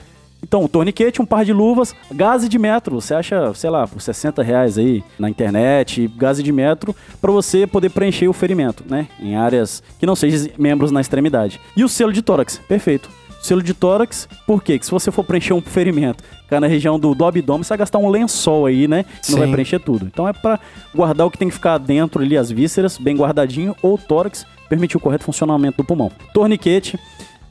Então, 0.42 0.62
um 0.62 0.68
torniquete, 0.68 1.20
um 1.20 1.26
par 1.26 1.44
de 1.44 1.52
luvas, 1.52 1.94
gás 2.12 2.48
de 2.48 2.58
metro. 2.58 3.00
Você 3.00 3.14
acha, 3.14 3.52
sei 3.54 3.70
lá, 3.70 3.86
por 3.86 4.00
60 4.00 4.42
reais 4.42 4.78
aí 4.78 5.02
na 5.18 5.28
internet, 5.28 6.06
gás 6.16 6.42
de 6.42 6.52
metro, 6.52 6.94
pra 7.20 7.32
você 7.32 7.66
poder 7.66 7.90
preencher 7.90 8.28
o 8.28 8.32
ferimento, 8.32 8.84
né? 8.88 9.08
Em 9.20 9.36
áreas 9.36 9.82
que 9.98 10.06
não 10.06 10.14
sejam 10.14 10.48
membros 10.56 10.90
na 10.90 11.00
extremidade. 11.00 11.60
E 11.76 11.82
o 11.82 11.88
selo 11.88 12.12
de 12.12 12.22
tórax, 12.22 12.58
perfeito. 12.68 13.10
Selo 13.40 13.62
de 13.62 13.72
tórax, 13.72 14.28
por 14.46 14.62
quê? 14.62 14.78
Que 14.78 14.84
se 14.84 14.90
você 14.90 15.10
for 15.10 15.24
preencher 15.24 15.52
um 15.52 15.60
ferimento, 15.60 16.24
ficar 16.42 16.60
na 16.60 16.66
região 16.66 16.98
do, 16.98 17.14
do 17.14 17.24
abdômen, 17.24 17.62
você 17.62 17.68
vai 17.68 17.78
gastar 17.78 17.98
um 17.98 18.08
lençol 18.08 18.66
aí, 18.66 18.88
né? 18.88 19.04
Que 19.24 19.32
não 19.32 19.38
vai 19.38 19.50
preencher 19.50 19.78
tudo. 19.78 20.06
Então 20.06 20.26
é 20.26 20.32
pra 20.32 20.58
guardar 20.94 21.26
o 21.26 21.30
que 21.30 21.38
tem 21.38 21.48
que 21.48 21.54
ficar 21.54 21.78
dentro 21.78 22.22
ali, 22.22 22.36
as 22.36 22.50
vísceras, 22.50 22.98
bem 22.98 23.16
guardadinho, 23.16 23.76
ou 23.80 23.94
o 23.94 23.98
tórax, 23.98 24.44
permitir 24.68 24.96
o 24.96 25.00
correto 25.00 25.24
funcionamento 25.24 25.76
do 25.78 25.84
pulmão. 25.84 26.10
Torniquete, 26.34 26.98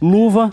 luva, 0.02 0.52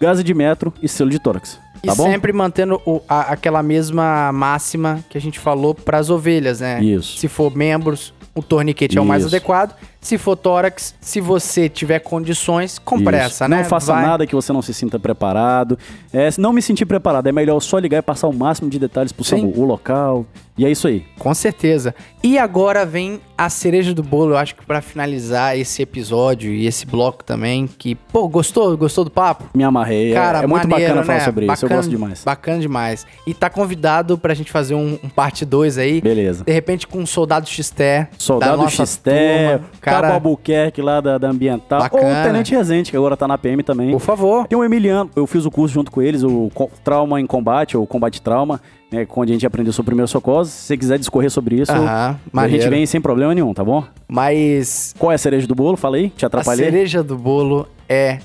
gás 0.00 0.22
de 0.22 0.34
metro 0.34 0.72
e 0.82 0.88
selo 0.88 1.10
de 1.10 1.18
tórax. 1.18 1.58
E 1.82 1.86
Tá 1.86 1.94
bom? 1.94 2.10
sempre 2.10 2.32
mantendo 2.32 2.80
o- 2.84 3.00
a- 3.08 3.32
aquela 3.32 3.62
mesma 3.62 4.32
máxima 4.32 5.04
que 5.08 5.16
a 5.16 5.20
gente 5.20 5.38
falou 5.38 5.74
pras 5.74 6.10
ovelhas, 6.10 6.60
né? 6.60 6.82
Isso. 6.82 7.18
Se 7.18 7.28
for 7.28 7.54
membros, 7.54 8.12
o 8.34 8.42
torniquete 8.42 8.98
é 8.98 9.00
o 9.00 9.04
mais 9.04 9.24
Isso. 9.24 9.34
adequado. 9.34 9.76
Se 10.08 10.16
for 10.16 10.36
tórax, 10.36 10.94
se 11.02 11.20
você 11.20 11.68
tiver 11.68 11.98
condições, 11.98 12.78
compressa, 12.78 13.44
Isso. 13.44 13.48
né? 13.50 13.58
Não 13.58 13.64
faça 13.66 13.92
Vai- 13.92 14.06
nada 14.06 14.26
que 14.26 14.34
você 14.34 14.54
não 14.54 14.62
se 14.62 14.72
sinta 14.72 14.98
preparado. 14.98 15.78
É, 16.10 16.30
se 16.30 16.40
não 16.40 16.50
me 16.50 16.62
sentir 16.62 16.86
preparado, 16.86 17.26
é 17.26 17.32
melhor 17.32 17.60
só 17.60 17.76
ligar 17.78 17.98
e 17.98 18.02
passar 18.02 18.26
o 18.26 18.32
máximo 18.32 18.70
de 18.70 18.78
detalhes 18.78 19.12
pro 19.12 19.22
Sim. 19.22 19.36
SAMU, 19.40 19.52
o 19.54 19.64
local. 19.66 20.24
E 20.56 20.64
é 20.64 20.70
isso 20.70 20.88
aí. 20.88 21.04
Com 21.18 21.32
certeza. 21.34 21.94
E 22.20 22.36
agora 22.36 22.84
vem 22.84 23.20
a 23.36 23.48
cereja 23.48 23.94
do 23.94 24.02
bolo, 24.02 24.32
eu 24.32 24.36
acho 24.38 24.56
que 24.56 24.66
pra 24.66 24.80
finalizar 24.80 25.56
esse 25.56 25.80
episódio 25.82 26.50
e 26.52 26.66
esse 26.66 26.84
bloco 26.84 27.22
também, 27.22 27.68
que, 27.68 27.94
pô, 27.94 28.26
gostou? 28.26 28.76
Gostou 28.76 29.04
do 29.04 29.10
papo? 29.10 29.44
Me 29.54 29.62
amarrei. 29.62 30.10
É- 30.10 30.14
Cara, 30.14 30.38
é, 30.42 30.46
muito 30.48 30.66
maneiro, 30.68 30.94
bacana 30.94 31.06
falar 31.06 31.18
né? 31.20 31.24
sobre 31.26 31.44
isso. 31.44 31.52
Eu 31.52 31.68
Bacana- 31.68 31.76
gosto 31.76 31.90
demais. 31.90 32.24
Bacana 32.24 32.58
demais. 32.60 33.06
E 33.24 33.32
tá 33.34 33.48
convidado 33.48 34.18
pra 34.18 34.34
gente 34.34 34.50
fazer 34.50 34.74
um, 34.74 34.98
um 35.04 35.08
parte 35.08 35.44
2 35.44 35.78
aí. 35.78 36.00
Beleza. 36.00 36.42
De 36.44 36.52
repente 36.52 36.88
com 36.88 36.98
um 36.98 37.06
soldado 37.06 37.46
XT. 37.48 37.78
da 37.78 38.08
Soldado 38.18 38.68
Xté, 38.68 39.60
Cara, 40.02 40.14
Albuquerque 40.14 40.80
lá 40.82 41.00
da, 41.00 41.18
da 41.18 41.28
Ambiental. 41.28 41.80
Bacana. 41.80 42.02
Ou 42.04 42.10
o 42.10 42.22
Tenente 42.24 42.54
Rezende, 42.54 42.90
que 42.90 42.96
agora 42.96 43.16
tá 43.16 43.26
na 43.28 43.36
PM 43.38 43.62
também. 43.62 43.90
por 43.90 44.00
favor. 44.00 44.46
Tem 44.46 44.58
o 44.58 44.64
Emiliano, 44.64 45.10
eu 45.16 45.26
fiz 45.26 45.44
o 45.44 45.50
curso 45.50 45.74
junto 45.74 45.90
com 45.90 46.00
eles, 46.02 46.22
o 46.22 46.50
Trauma 46.84 47.20
em 47.20 47.26
Combate, 47.26 47.76
ou 47.76 47.86
Combate 47.86 48.20
Trauma, 48.22 48.60
né, 48.90 49.06
onde 49.16 49.32
a 49.32 49.34
gente 49.34 49.46
aprendeu 49.46 49.72
sobre 49.72 49.88
primeiros 49.90 50.10
socorros. 50.10 50.48
Se 50.48 50.66
você 50.68 50.76
quiser 50.76 50.98
discorrer 50.98 51.30
sobre 51.30 51.56
isso, 51.60 51.72
Aham, 51.72 52.18
a 52.34 52.48
gente 52.48 52.68
vem 52.68 52.86
sem 52.86 53.00
problema 53.00 53.34
nenhum, 53.34 53.52
tá 53.52 53.62
bom? 53.64 53.84
Mas 54.08 54.94
Qual 54.98 55.12
é 55.12 55.14
a 55.14 55.18
cereja 55.18 55.46
do 55.46 55.54
bolo? 55.54 55.76
Fala 55.76 55.96
aí, 55.96 56.10
te 56.10 56.24
a 56.24 56.28
atrapalhei. 56.28 56.64
cereja 56.64 57.02
do 57.02 57.16
bolo 57.16 57.68
é... 57.88 58.18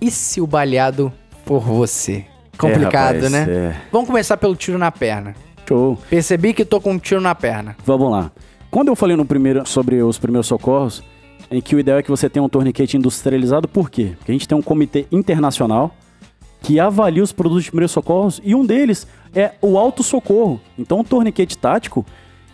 E 0.00 0.10
se 0.10 0.40
o 0.40 0.46
baleado 0.46 1.12
for 1.44 1.60
você? 1.60 2.24
Complicado, 2.56 3.16
É, 3.16 3.28
rapaz, 3.28 3.32
né? 3.32 3.46
é. 3.48 3.76
Vamos 3.92 4.06
começar 4.06 4.36
pelo 4.36 4.54
tiro 4.56 4.78
na 4.78 4.90
perna. 4.90 5.34
Show. 5.68 5.96
Percebi 6.10 6.52
que 6.52 6.64
tô 6.64 6.80
com 6.80 6.92
um 6.92 6.98
tiro 6.98 7.20
na 7.20 7.34
perna. 7.34 7.76
Vamos 7.84 8.10
lá. 8.10 8.32
Quando 8.70 8.88
eu 8.88 8.96
falei 8.96 9.16
no 9.16 9.24
primeiro 9.24 9.66
sobre 9.66 10.02
os 10.02 10.18
primeiros 10.18 10.46
socorros, 10.46 11.02
em 11.50 11.60
que 11.60 11.74
o 11.74 11.80
ideal 11.80 11.98
é 11.98 12.02
que 12.02 12.10
você 12.10 12.28
tenha 12.28 12.42
um 12.42 12.48
torniquete 12.48 12.96
industrializado, 12.96 13.66
por 13.66 13.90
quê? 13.90 14.12
Porque 14.18 14.30
a 14.30 14.34
gente 14.34 14.46
tem 14.46 14.56
um 14.56 14.62
comitê 14.62 15.06
internacional 15.10 15.92
que 16.62 16.78
avalia 16.78 17.22
os 17.22 17.32
produtos 17.32 17.64
de 17.64 17.70
primeiros 17.70 17.90
socorros 17.90 18.40
e 18.44 18.54
um 18.54 18.64
deles 18.64 19.06
é 19.34 19.52
o 19.60 19.76
auto-socorro. 19.78 20.60
Então, 20.78 21.00
o 21.00 21.04
torniquete 21.04 21.56
tático, 21.58 22.04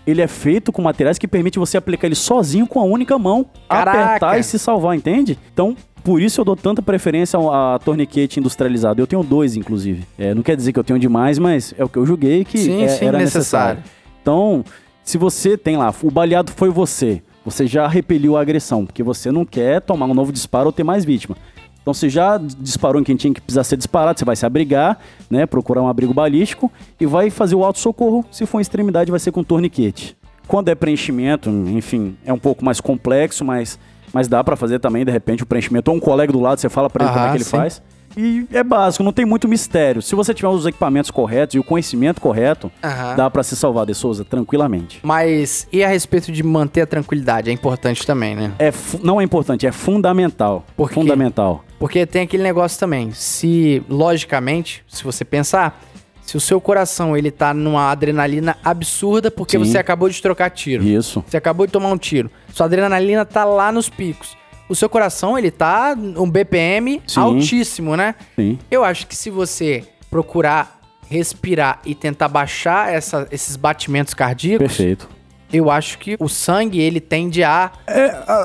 ele 0.07 0.23
é 0.23 0.27
feito 0.29 0.73
com 0.73 0.81
materiais 0.81 1.19
que 1.19 1.27
permite 1.29 1.59
você 1.59 1.77
aplicar 1.77 2.07
ele 2.07 2.15
sozinho 2.15 2.67
com 2.67 2.81
a 2.81 2.85
única 2.85 3.19
mão, 3.19 3.45
Caraca! 3.69 4.05
apertar 4.05 4.39
e 4.39 4.43
se 4.43 4.59
salvar, 4.59 4.97
entende? 4.97 5.37
Então, 5.53 5.77
por 6.05 6.23
isso 6.23 6.41
eu 6.41 6.45
dou 6.45 6.55
tanta 6.57 6.81
preferência 6.81 7.37
ao- 7.37 7.53
a 7.53 7.79
torniquete 7.81 8.39
industrializado. 8.39 9.03
Eu 9.03 9.07
tenho 9.09 9.23
dois, 9.25 9.57
inclusive. 9.57 10.07
É, 10.17 10.33
não 10.33 10.43
quer 10.43 10.57
dizer 10.57 10.73
que 10.73 10.79
eu 10.79 10.85
tenho 10.85 10.99
demais, 11.01 11.39
mas 11.39 11.75
é 11.77 11.85
o 11.85 11.89
que 11.89 11.99
eu 11.99 12.07
julguei 12.07 12.45
que 12.45 12.57
Sim, 12.59 12.83
é- 12.85 12.89
sim, 12.89 13.05
era 13.07 13.19
necessário. 13.19 13.79
necessário. 13.79 13.83
Então, 14.23 14.65
se 15.07 15.17
você 15.17 15.57
tem 15.57 15.77
lá, 15.77 15.95
o 16.03 16.11
baleado 16.11 16.51
foi 16.51 16.69
você, 16.69 17.23
você 17.45 17.65
já 17.65 17.87
repeliu 17.87 18.37
a 18.37 18.41
agressão, 18.41 18.85
porque 18.85 19.05
você 19.05 19.31
não 19.31 19.45
quer 19.45 19.81
tomar 19.81 20.07
um 20.07 20.13
novo 20.13 20.33
disparo 20.33 20.67
ou 20.67 20.73
ter 20.73 20.83
mais 20.83 21.05
vítima. 21.05 21.37
Então 21.81 21.95
você 21.95 22.09
já 22.09 22.37
disparou 22.37 23.01
em 23.01 23.05
quem 23.05 23.15
tinha 23.15 23.33
que 23.33 23.41
precisar 23.41 23.63
ser 23.63 23.77
disparado, 23.77 24.19
você 24.19 24.25
vai 24.25 24.35
se 24.35 24.45
abrigar, 24.45 24.99
né? 25.31 25.47
Procurar 25.47 25.81
um 25.81 25.87
abrigo 25.87 26.13
balístico 26.13 26.73
e 26.99 27.07
vai 27.07 27.31
fazer 27.31 27.55
o 27.55 27.65
auto-socorro. 27.65 28.25
Se 28.33 28.45
for 28.45 28.59
em 28.59 28.63
extremidade, 28.63 29.09
vai 29.09 29.21
ser 29.21 29.31
com 29.31 29.45
torniquete. 29.45 30.17
Quando 30.49 30.71
é 30.71 30.75
preenchimento, 30.75 31.49
enfim, 31.49 32.17
é 32.25 32.33
um 32.33 32.39
pouco 32.39 32.65
mais 32.65 32.81
complexo, 32.81 33.45
mas, 33.45 33.79
mas 34.13 34.27
dá 34.27 34.43
pra 34.43 34.57
fazer 34.57 34.81
também, 34.81 35.05
de 35.05 35.13
repente, 35.13 35.45
o 35.45 35.47
preenchimento. 35.47 35.89
Ou 35.93 35.97
um 35.97 36.01
colega 36.01 36.33
do 36.33 36.41
lado, 36.41 36.61
você 36.61 36.69
fala 36.69 36.91
pra 36.91 37.05
ele 37.05 37.13
como 37.13 37.27
é 37.27 37.31
que 37.31 37.37
ele 37.37 37.45
sim. 37.45 37.51
faz. 37.51 37.81
E 38.17 38.47
é 38.53 38.63
básico, 38.65 39.05
não 39.05 39.13
tem 39.13 39.25
muito 39.25 39.47
mistério. 39.47 40.01
Se 40.01 40.15
você 40.15 40.33
tiver 40.33 40.49
os 40.49 40.65
equipamentos 40.65 41.11
corretos 41.11 41.55
e 41.55 41.59
o 41.59 41.65
conhecimento 41.65 42.21
correto, 42.21 42.71
Aham. 42.83 43.15
dá 43.17 43.31
pra 43.31 43.43
se 43.43 43.55
salvar 43.55 43.85
de 43.87 43.95
Souza 43.95 44.25
tranquilamente. 44.25 45.01
Mas 45.03 45.69
e 45.73 45.85
a 45.85 45.89
respeito 45.89 46.33
de 46.33 46.43
manter 46.43 46.83
a 46.83 46.87
tranquilidade? 46.87 47.51
É 47.51 47.53
importante 47.53 48.07
também, 48.07 48.35
né? 48.35 48.53
É, 48.59 48.73
não 49.03 49.21
é 49.21 49.25
importante, 49.25 49.67
é 49.67 49.73
fundamental. 49.73 50.65
Por 50.77 50.89
quê? 50.89 50.95
fundamental. 50.95 51.65
Porque 51.79 52.07
tem 52.07 52.23
aquele 52.23 52.43
negócio 52.43 52.79
também. 52.81 53.11
Se, 53.13 53.83
logicamente, 53.89 54.83
se 54.89 55.05
você 55.05 55.25
pensar, 55.25 55.79
se 56.23 56.37
o 56.37 56.41
seu 56.41 56.61
coração 56.61 57.17
ele 57.17 57.31
tá 57.31 57.53
numa 57.53 57.91
adrenalina 57.91 58.57
absurda 58.65 59.31
porque 59.31 59.59
Sim. 59.59 59.65
você 59.65 59.79
acabou 59.79 60.09
de 60.09 60.21
trocar 60.23 60.51
tiro. 60.51 60.83
Isso. 60.83 61.23
Você 61.29 61.37
acabou 61.37 61.67
de 61.67 61.73
tomar 61.73 61.91
um 61.91 61.99
tiro. 61.99 62.31
Sua 62.53 62.67
adrenalina 62.67 63.25
tá 63.25 63.45
lá 63.45 63.71
nos 63.71 63.89
picos. 63.91 64.37
O 64.69 64.75
seu 64.75 64.89
coração, 64.89 65.39
ele 65.39 65.51
tá 65.51 65.95
um 66.17 66.29
BPM 66.31 67.01
Sim. 67.07 67.21
altíssimo, 67.21 67.97
né? 67.97 68.15
Sim. 68.35 68.59
Eu 68.71 68.83
acho 68.85 69.07
que 69.07 69.15
se 69.15 69.31
você 69.31 69.85
procurar 70.11 70.81
respirar 71.09 71.81
e 71.85 71.95
tentar 71.95 72.27
baixar 72.29 72.93
essa- 72.93 73.29
esses 73.31 73.55
batimentos 73.57 74.13
cardíacos, 74.13 74.67
Perfeito. 74.67 75.09
eu 75.53 75.71
acho 75.71 75.99
que 75.99 76.17
o 76.19 76.29
sangue 76.29 76.81
ele 76.81 77.01
tende 77.01 77.45
a 77.45 77.71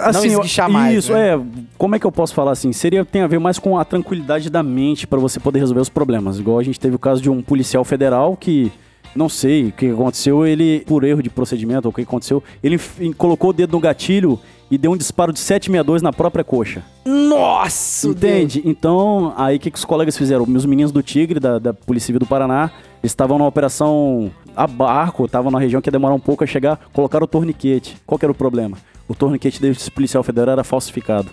assim, 0.03 0.27
eu- 0.27 0.34
esguichar 0.34 0.69
mais, 0.69 0.95
Isso, 0.99 1.14
né? 1.14 1.35
é. 1.35 1.39
Como 1.76 1.95
é 1.95 1.99
que 1.99 2.06
eu 2.06 2.11
posso 2.11 2.35
falar 2.35 2.52
assim? 2.52 2.72
Seria, 2.72 3.03
tem 3.03 3.23
a 3.23 3.27
ver 3.27 3.39
mais 3.39 3.57
com 3.57 3.80
a 3.80 3.84
tranquilidade 3.84 4.48
da 4.49 4.61
mente 4.61 5.07
pra 5.07 5.18
você 5.19 5.39
poder 5.39 5.57
resolver 5.57 5.81
os 5.81 5.89
problemas. 5.89 6.38
Igual 6.38 6.60
a 6.60 6.64
gente 6.64 6.80
teve 6.80 6.95
o 6.95 6.99
caso 6.99 7.19
de 7.19 7.30
um 7.31 7.41
policial 7.41 7.84
federal 7.84 8.38
que. 8.38 8.72
Não 9.15 9.27
sei 9.27 9.67
o 9.67 9.71
que 9.71 9.89
aconteceu, 9.89 10.45
ele, 10.45 10.83
por 10.88 11.03
erro 11.03 11.21
de 11.21 11.29
procedimento, 11.29 11.88
ou 11.88 11.91
o 11.91 11.93
que 11.93 12.01
aconteceu, 12.01 12.41
ele 12.63 12.79
colocou 13.17 13.49
o 13.49 13.53
dedo 13.53 13.73
no 13.73 13.79
gatilho 13.79 14.39
e 14.69 14.77
deu 14.77 14.91
um 14.91 14.97
disparo 14.97 15.33
de 15.33 15.39
762 15.39 16.01
na 16.01 16.13
própria 16.13 16.45
coxa. 16.45 16.81
Nossa, 17.05 18.07
Entende? 18.07 18.61
Então, 18.63 19.33
aí 19.35 19.57
o 19.57 19.59
que, 19.59 19.69
que 19.69 19.77
os 19.77 19.83
colegas 19.83 20.17
fizeram? 20.17 20.45
Meus 20.45 20.65
meninos 20.65 20.93
do 20.93 21.03
Tigre, 21.03 21.39
da, 21.39 21.59
da 21.59 21.73
Polícia 21.73 22.07
Civil 22.07 22.19
do 22.19 22.25
Paraná, 22.25 22.71
eles 23.03 23.11
estavam 23.11 23.38
numa 23.38 23.49
operação 23.49 24.31
a 24.55 24.65
barco, 24.65 25.25
estavam 25.25 25.51
na 25.51 25.59
região 25.59 25.81
que 25.81 25.89
ia 25.89 25.91
demorar 25.91 26.15
um 26.15 26.19
pouco 26.19 26.43
a 26.43 26.47
chegar, 26.47 26.79
colocaram 26.93 27.25
o 27.25 27.27
torniquete. 27.27 27.97
Qual 28.05 28.17
que 28.17 28.25
era 28.25 28.31
o 28.31 28.35
problema? 28.35 28.77
O 29.07 29.13
torniquete 29.13 29.61
desse 29.61 29.91
policial 29.91 30.23
federal 30.23 30.53
era 30.53 30.63
falsificado. 30.63 31.31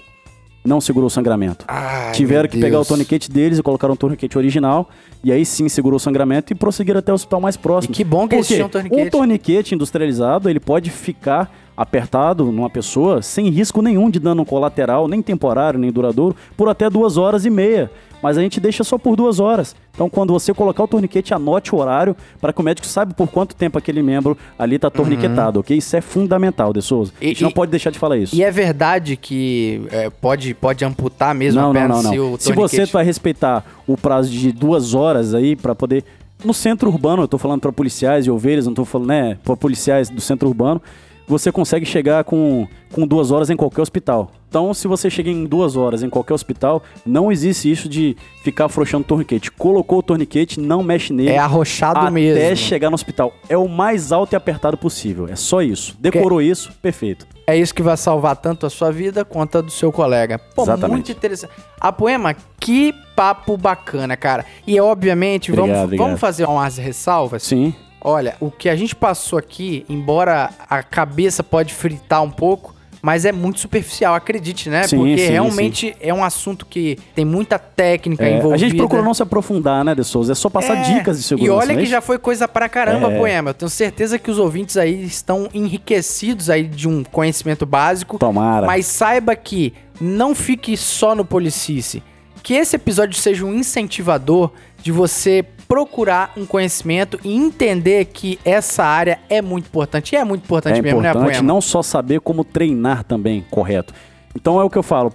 Não 0.68 0.82
segurou 0.82 1.06
o 1.06 1.10
sangramento. 1.10 1.64
Ai, 1.66 2.12
Tiveram 2.12 2.46
que 2.48 2.60
pegar 2.60 2.76
o 2.76 2.80
Deus. 2.80 2.88
torniquete 2.88 3.30
deles 3.30 3.58
e 3.58 3.62
colocaram 3.62 3.94
um 3.94 3.96
torniquete 3.96 4.36
original. 4.36 4.90
E 5.24 5.32
aí 5.32 5.44
sim 5.44 5.66
segurou 5.68 5.96
o 5.96 6.00
sangramento 6.00 6.52
e 6.52 6.54
prosseguiram 6.54 6.98
até 6.98 7.10
o 7.10 7.14
hospital 7.14 7.40
mais 7.40 7.56
próximo. 7.56 7.94
E 7.94 7.96
que 7.96 8.04
bom 8.04 8.28
que 8.28 8.34
eles 8.34 8.46
tinham 8.46 8.68
torniquete. 8.68 9.02
Um 9.02 9.10
torniquete 9.10 9.74
industrializado, 9.74 10.50
ele 10.50 10.60
pode 10.60 10.90
ficar 10.90 11.50
apertado 11.74 12.44
numa 12.52 12.68
pessoa 12.68 13.22
sem 13.22 13.48
risco 13.48 13.80
nenhum 13.80 14.10
de 14.10 14.18
dano 14.18 14.44
colateral, 14.44 15.08
nem 15.08 15.22
temporário, 15.22 15.78
nem 15.80 15.90
duradouro, 15.90 16.36
por 16.56 16.68
até 16.68 16.90
duas 16.90 17.16
horas 17.16 17.46
e 17.46 17.50
meia. 17.50 17.90
Mas 18.22 18.36
a 18.36 18.42
gente 18.42 18.60
deixa 18.60 18.84
só 18.84 18.98
por 18.98 19.16
duas 19.16 19.40
horas. 19.40 19.74
Então, 19.98 20.08
quando 20.08 20.32
você 20.32 20.54
colocar 20.54 20.84
o 20.84 20.86
torniquete, 20.86 21.34
anote 21.34 21.74
o 21.74 21.78
horário 21.78 22.14
para 22.40 22.52
que 22.52 22.60
o 22.60 22.62
médico 22.62 22.86
saiba 22.86 23.12
por 23.12 23.26
quanto 23.26 23.56
tempo 23.56 23.76
aquele 23.76 24.00
membro 24.00 24.38
ali 24.56 24.76
está 24.76 24.88
torniquetado, 24.88 25.58
ok? 25.58 25.76
Isso 25.76 25.96
é 25.96 26.00
fundamental, 26.00 26.72
De 26.72 26.80
Souza. 26.80 27.10
A 27.20 27.24
E- 27.24 27.28
gente 27.30 27.42
não 27.42 27.50
e- 27.50 27.54
pode 27.54 27.72
deixar 27.72 27.90
de 27.90 27.98
falar 27.98 28.16
isso. 28.16 28.32
E 28.36 28.44
é 28.44 28.48
verdade 28.52 29.16
que 29.16 29.82
é, 29.90 30.08
pode, 30.08 30.54
pode 30.54 30.84
amputar 30.84 31.34
mesmo 31.34 31.60
Não, 31.60 31.70
a 31.70 31.72
não, 31.72 31.80
perna 31.80 31.94
não, 31.96 32.02
não. 32.04 32.10
se 32.12 32.18
o 32.20 32.36
Se 32.38 32.52
você 32.52 32.54
torniquete- 32.76 32.92
vai 32.92 33.04
respeitar 33.04 33.64
o 33.88 33.96
prazo 33.96 34.30
de 34.30 34.52
duas 34.52 34.94
horas 34.94 35.34
aí 35.34 35.56
pra 35.56 35.74
poder. 35.74 36.04
No 36.44 36.54
centro 36.54 36.88
urbano, 36.88 37.24
eu 37.24 37.26
tô 37.28 37.36
falando 37.36 37.60
pra 37.60 37.72
policiais 37.72 38.24
e 38.24 38.30
ovelhas, 38.30 38.66
não 38.66 38.74
tô 38.74 38.84
falando, 38.84 39.08
né, 39.08 39.36
pra 39.42 39.56
policiais 39.56 40.08
do 40.08 40.20
centro 40.20 40.46
urbano, 40.46 40.80
você 41.28 41.52
consegue 41.52 41.84
chegar 41.84 42.24
com, 42.24 42.66
com 42.90 43.06
duas 43.06 43.30
horas 43.30 43.50
em 43.50 43.56
qualquer 43.56 43.82
hospital. 43.82 44.30
Então, 44.48 44.72
se 44.72 44.88
você 44.88 45.10
chega 45.10 45.30
em 45.30 45.44
duas 45.44 45.76
horas 45.76 46.02
em 46.02 46.08
qualquer 46.08 46.32
hospital, 46.32 46.82
não 47.04 47.30
existe 47.30 47.70
isso 47.70 47.86
de 47.86 48.16
ficar 48.42 48.64
afrouxando 48.64 49.04
o 49.04 49.06
torniquete. 49.06 49.50
Colocou 49.52 49.98
o 49.98 50.02
torniquete, 50.02 50.58
não 50.58 50.82
mexe 50.82 51.12
nele. 51.12 51.30
É 51.30 51.38
arrochado 51.38 52.00
até 52.00 52.10
mesmo. 52.10 52.56
chegar 52.56 52.88
no 52.88 52.94
hospital. 52.94 53.34
É 53.46 53.58
o 53.58 53.68
mais 53.68 54.10
alto 54.10 54.32
e 54.32 54.36
apertado 54.36 54.78
possível. 54.78 55.28
É 55.28 55.36
só 55.36 55.60
isso. 55.60 55.94
Decorou 56.00 56.40
isso, 56.40 56.72
perfeito. 56.80 57.26
É 57.46 57.56
isso 57.56 57.74
que 57.74 57.82
vai 57.82 57.96
salvar 57.96 58.36
tanto 58.36 58.64
a 58.64 58.70
sua 58.70 58.90
vida 58.90 59.22
quanto 59.24 59.58
a 59.58 59.60
do 59.60 59.70
seu 59.70 59.92
colega. 59.92 60.38
Pô, 60.38 60.62
Exatamente. 60.62 60.90
muito 60.90 61.12
interessante. 61.12 61.52
A 61.78 61.92
Poema, 61.92 62.34
que 62.58 62.94
papo 63.14 63.56
bacana, 63.56 64.16
cara. 64.16 64.46
E 64.66 64.80
obviamente, 64.80 65.50
Obrigado, 65.50 65.68
vamos, 65.68 65.84
obrigado. 65.84 66.06
vamos 66.06 66.20
fazer 66.20 66.44
umas 66.46 66.78
ressalvas. 66.78 67.42
Sim. 67.42 67.74
Olha, 68.00 68.36
o 68.40 68.50
que 68.50 68.68
a 68.68 68.76
gente 68.76 68.94
passou 68.94 69.38
aqui, 69.38 69.84
embora 69.88 70.50
a 70.68 70.82
cabeça 70.82 71.42
pode 71.42 71.74
fritar 71.74 72.22
um 72.22 72.30
pouco, 72.30 72.74
mas 73.00 73.24
é 73.24 73.30
muito 73.32 73.60
superficial, 73.60 74.14
acredite, 74.14 74.68
né? 74.68 74.82
Sim, 74.86 74.96
Porque 74.98 75.18
sim, 75.18 75.30
realmente 75.32 75.96
é 76.00 76.12
um 76.12 76.22
assunto 76.24 76.66
que 76.66 76.98
tem 77.14 77.24
muita 77.24 77.56
técnica 77.58 78.24
É, 78.24 78.38
envolvida. 78.38 78.54
a 78.54 78.58
gente 78.58 78.76
procura 78.76 79.02
não 79.02 79.14
se 79.14 79.22
aprofundar, 79.22 79.84
né, 79.84 79.94
De 79.94 80.02
Souza? 80.02 80.32
É 80.32 80.34
só 80.34 80.50
passar 80.50 80.76
É, 80.78 80.94
dicas 80.94 81.16
de 81.18 81.22
segurança. 81.22 81.52
E 81.52 81.56
olha 81.56 81.74
não 81.74 81.80
é 81.80 81.84
que 81.84 81.88
já 81.90 82.00
foi 82.00 82.18
coisa 82.18 82.48
pra 82.48 82.68
caramba, 82.68 83.12
É. 83.12 83.16
Poema. 83.18 83.50
Eu 83.50 83.54
tenho 83.54 83.68
certeza 83.68 84.18
que 84.18 84.30
os 84.30 84.38
ouvintes 84.38 84.76
aí 84.76 85.04
estão 85.04 85.48
enriquecidos 85.54 86.50
aí 86.50 86.64
de 86.64 86.88
um 86.88 87.04
conhecimento 87.04 87.64
básico. 87.64 88.18
Tomara. 88.18 88.66
Mas 88.66 88.86
saiba 88.86 89.34
que 89.36 89.72
não 90.00 90.34
fique 90.34 90.76
só 90.76 91.14
no 91.14 91.24
policice. 91.24 92.02
Que 92.42 92.54
esse 92.54 92.74
episódio 92.76 93.16
seja 93.18 93.44
um 93.44 93.54
incentivador 93.54 94.50
de 94.82 94.90
você 94.90 95.44
procurar 95.68 96.32
um 96.34 96.46
conhecimento 96.46 97.20
e 97.22 97.36
entender 97.36 98.06
que 98.06 98.40
essa 98.42 98.82
área 98.82 99.20
é 99.28 99.42
muito 99.42 99.66
importante. 99.66 100.14
E 100.14 100.16
é 100.16 100.24
muito 100.24 100.42
importante 100.44 100.78
é 100.78 100.82
mesmo, 100.82 101.02
né, 101.02 101.10
importante 101.10 101.34
Poema? 101.34 101.46
não 101.46 101.60
só 101.60 101.82
saber 101.82 102.20
como 102.20 102.42
treinar 102.42 103.04
também, 103.04 103.44
correto. 103.50 103.92
Então 104.40 104.60
é 104.60 104.64
o 104.64 104.70
que 104.70 104.78
eu 104.78 104.82
falo 104.82 105.10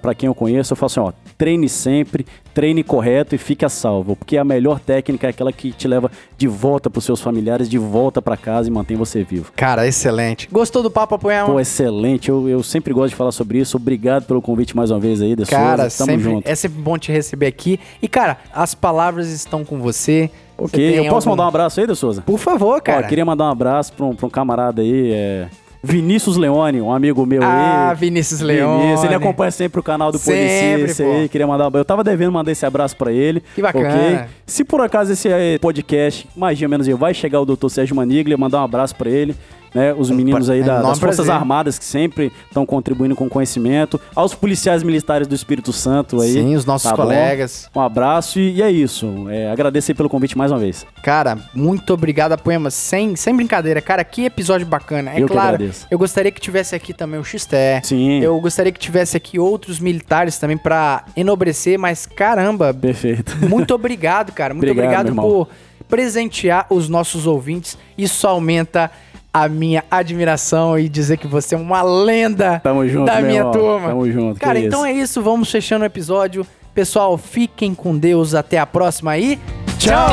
pra 0.00 0.14
quem 0.14 0.26
eu 0.26 0.34
conheço, 0.34 0.72
eu 0.72 0.76
falo 0.76 0.86
assim, 0.86 1.00
ó, 1.00 1.12
treine 1.36 1.68
sempre, 1.68 2.24
treine 2.54 2.82
correto 2.82 3.34
e 3.34 3.38
fique 3.38 3.64
a 3.64 3.68
salvo, 3.68 4.16
porque 4.16 4.38
a 4.38 4.44
melhor 4.44 4.80
técnica 4.80 5.26
é 5.26 5.30
aquela 5.30 5.52
que 5.52 5.72
te 5.72 5.86
leva 5.86 6.10
de 6.38 6.48
volta 6.48 6.88
pros 6.88 7.04
seus 7.04 7.20
familiares, 7.20 7.68
de 7.68 7.76
volta 7.78 8.22
pra 8.22 8.36
casa 8.36 8.68
e 8.68 8.72
mantém 8.72 8.96
você 8.96 9.22
vivo. 9.22 9.52
Cara, 9.54 9.86
excelente. 9.86 10.48
Gostou 10.50 10.82
do 10.82 10.90
papo, 10.90 11.18
Poema? 11.18 11.46
Pô, 11.46 11.60
excelente, 11.60 12.28
eu, 12.30 12.48
eu 12.48 12.62
sempre 12.62 12.94
gosto 12.94 13.10
de 13.10 13.16
falar 13.16 13.32
sobre 13.32 13.58
isso, 13.58 13.76
obrigado 13.76 14.24
pelo 14.24 14.40
convite 14.40 14.74
mais 14.74 14.90
uma 14.90 14.98
vez 14.98 15.20
aí, 15.20 15.36
De 15.36 15.44
Cara, 15.44 15.90
Souza, 15.90 15.98
tamo 15.98 16.10
sempre, 16.18 16.24
junto. 16.32 16.48
é 16.48 16.54
sempre 16.54 16.80
bom 16.80 16.96
te 16.96 17.12
receber 17.12 17.46
aqui. 17.46 17.78
E, 18.00 18.08
cara, 18.08 18.38
as 18.54 18.74
palavras 18.74 19.28
estão 19.30 19.64
com 19.64 19.78
você. 19.78 20.30
Ok, 20.56 20.98
eu 20.98 21.04
posso 21.06 21.28
algum- 21.28 21.30
mandar 21.30 21.44
um 21.44 21.48
abraço 21.48 21.80
aí, 21.80 21.86
De 21.86 21.96
Souza? 21.96 22.22
Por 22.22 22.38
favor, 22.38 22.80
cara. 22.80 23.04
Ó, 23.04 23.08
queria 23.08 23.24
mandar 23.24 23.44
um 23.44 23.50
abraço 23.50 23.92
pra 23.92 24.06
um, 24.06 24.14
pra 24.14 24.26
um 24.26 24.30
camarada 24.30 24.80
aí, 24.82 25.10
é... 25.12 25.48
Vinícius 25.82 26.36
Leone, 26.36 26.80
um 26.80 26.92
amigo 26.92 27.26
meu 27.26 27.42
Ah, 27.42 27.90
aí. 27.90 27.96
Vinícius 27.96 28.40
Leone. 28.40 28.82
Vinícius, 28.82 29.04
ele 29.04 29.14
acompanha 29.14 29.50
sempre 29.50 29.80
o 29.80 29.82
canal 29.82 30.12
do 30.12 30.18
Sempre, 30.18 30.92
aí. 31.04 31.28
Queria 31.28 31.46
mandar, 31.46 31.70
eu 31.74 31.84
tava 31.84 32.04
devendo 32.04 32.30
mandar 32.32 32.52
esse 32.52 32.64
abraço 32.64 32.96
pra 32.96 33.10
ele. 33.10 33.42
Que 33.54 33.60
bacana. 33.60 33.88
ok? 33.88 34.20
Se 34.46 34.64
por 34.64 34.80
acaso 34.80 35.12
esse 35.12 35.28
podcast, 35.60 36.28
mais 36.36 36.60
ou 36.62 36.68
menos, 36.68 36.86
aí, 36.86 36.94
vai 36.94 37.12
chegar 37.12 37.40
o 37.40 37.44
Dr. 37.44 37.68
Sérgio 37.68 37.96
Maniglia, 37.96 38.36
mandar 38.36 38.60
um 38.60 38.64
abraço 38.64 38.94
pra 38.94 39.10
ele. 39.10 39.34
Né, 39.74 39.94
os 39.96 40.10
meninos 40.10 40.50
aí 40.50 40.60
é 40.60 40.62
da- 40.62 40.72
enorme 40.72 40.88
das 40.90 40.98
Forças 40.98 41.16
prazer. 41.26 41.34
Armadas 41.34 41.78
que 41.78 41.84
sempre 41.84 42.30
estão 42.46 42.66
contribuindo 42.66 43.16
com 43.16 43.28
conhecimento, 43.28 44.00
aos 44.14 44.34
policiais 44.34 44.82
militares 44.82 45.26
do 45.26 45.34
Espírito 45.34 45.72
Santo 45.72 46.20
aí. 46.20 46.32
Sim, 46.32 46.54
os 46.54 46.64
nossos 46.66 46.90
tá 46.90 46.96
bom? 46.96 47.04
colegas. 47.04 47.70
Um 47.74 47.80
abraço 47.80 48.38
e, 48.38 48.56
e 48.56 48.62
é 48.62 48.70
isso. 48.70 49.26
É, 49.30 49.50
agradeço 49.50 49.90
aí 49.90 49.94
pelo 49.94 50.08
convite 50.08 50.36
mais 50.36 50.52
uma 50.52 50.58
vez. 50.58 50.86
Cara, 51.02 51.38
muito 51.54 51.94
obrigado, 51.94 52.36
Poema. 52.38 52.70
Sem, 52.70 53.16
sem 53.16 53.34
brincadeira, 53.34 53.80
cara, 53.80 54.04
que 54.04 54.24
episódio 54.24 54.66
bacana. 54.66 55.12
É 55.14 55.22
Eu 55.22 55.26
claro, 55.26 55.70
eu 55.90 55.98
gostaria 55.98 56.30
que 56.30 56.40
tivesse 56.40 56.74
aqui 56.74 56.92
também 56.92 57.18
o 57.18 57.24
XT. 57.24 57.56
Sim. 57.82 58.20
Eu 58.20 58.38
gostaria 58.40 58.70
que 58.72 58.78
tivesse 58.78 59.16
aqui 59.16 59.38
outros 59.38 59.80
militares 59.80 60.38
também 60.38 60.58
pra 60.58 61.04
enobrecer, 61.16 61.78
mas 61.78 62.04
caramba, 62.06 62.74
Perfeito. 62.74 63.36
muito 63.48 63.74
obrigado, 63.74 64.32
cara. 64.32 64.52
Muito 64.52 64.70
Obrigado, 64.70 65.08
obrigado, 65.10 65.26
por, 65.26 65.48
presentear 65.88 66.66
os 66.70 66.88
nossos 66.88 67.26
ouvintes. 67.26 67.76
Isso 67.98 68.26
aumenta 68.26 68.90
a 69.32 69.48
minha 69.48 69.82
admiração 69.90 70.78
e 70.78 70.88
dizer 70.88 71.16
que 71.16 71.26
você 71.26 71.54
é 71.54 71.58
uma 71.58 71.82
lenda 71.82 72.60
Tamo 72.60 72.86
junto, 72.86 73.06
da 73.06 73.20
minha 73.20 73.38
irmão. 73.38 73.52
turma. 73.52 73.88
Tamo 73.88 74.10
junto. 74.10 74.40
Cara, 74.40 74.58
então 74.58 74.86
isso. 74.86 74.98
é 74.98 75.02
isso. 75.02 75.22
Vamos 75.22 75.50
fechando 75.50 75.82
o 75.82 75.86
episódio. 75.86 76.46
Pessoal, 76.74 77.16
fiquem 77.16 77.74
com 77.74 77.96
Deus. 77.96 78.34
Até 78.34 78.58
a 78.58 78.66
próxima 78.66 79.16
e 79.18 79.38
tchau! 79.78 80.10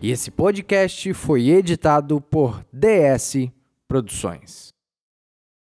E 0.00 0.10
esse 0.10 0.30
podcast 0.30 1.14
foi 1.14 1.48
editado 1.48 2.20
por 2.20 2.62
DS 2.72 3.48
Produções. 3.88 4.73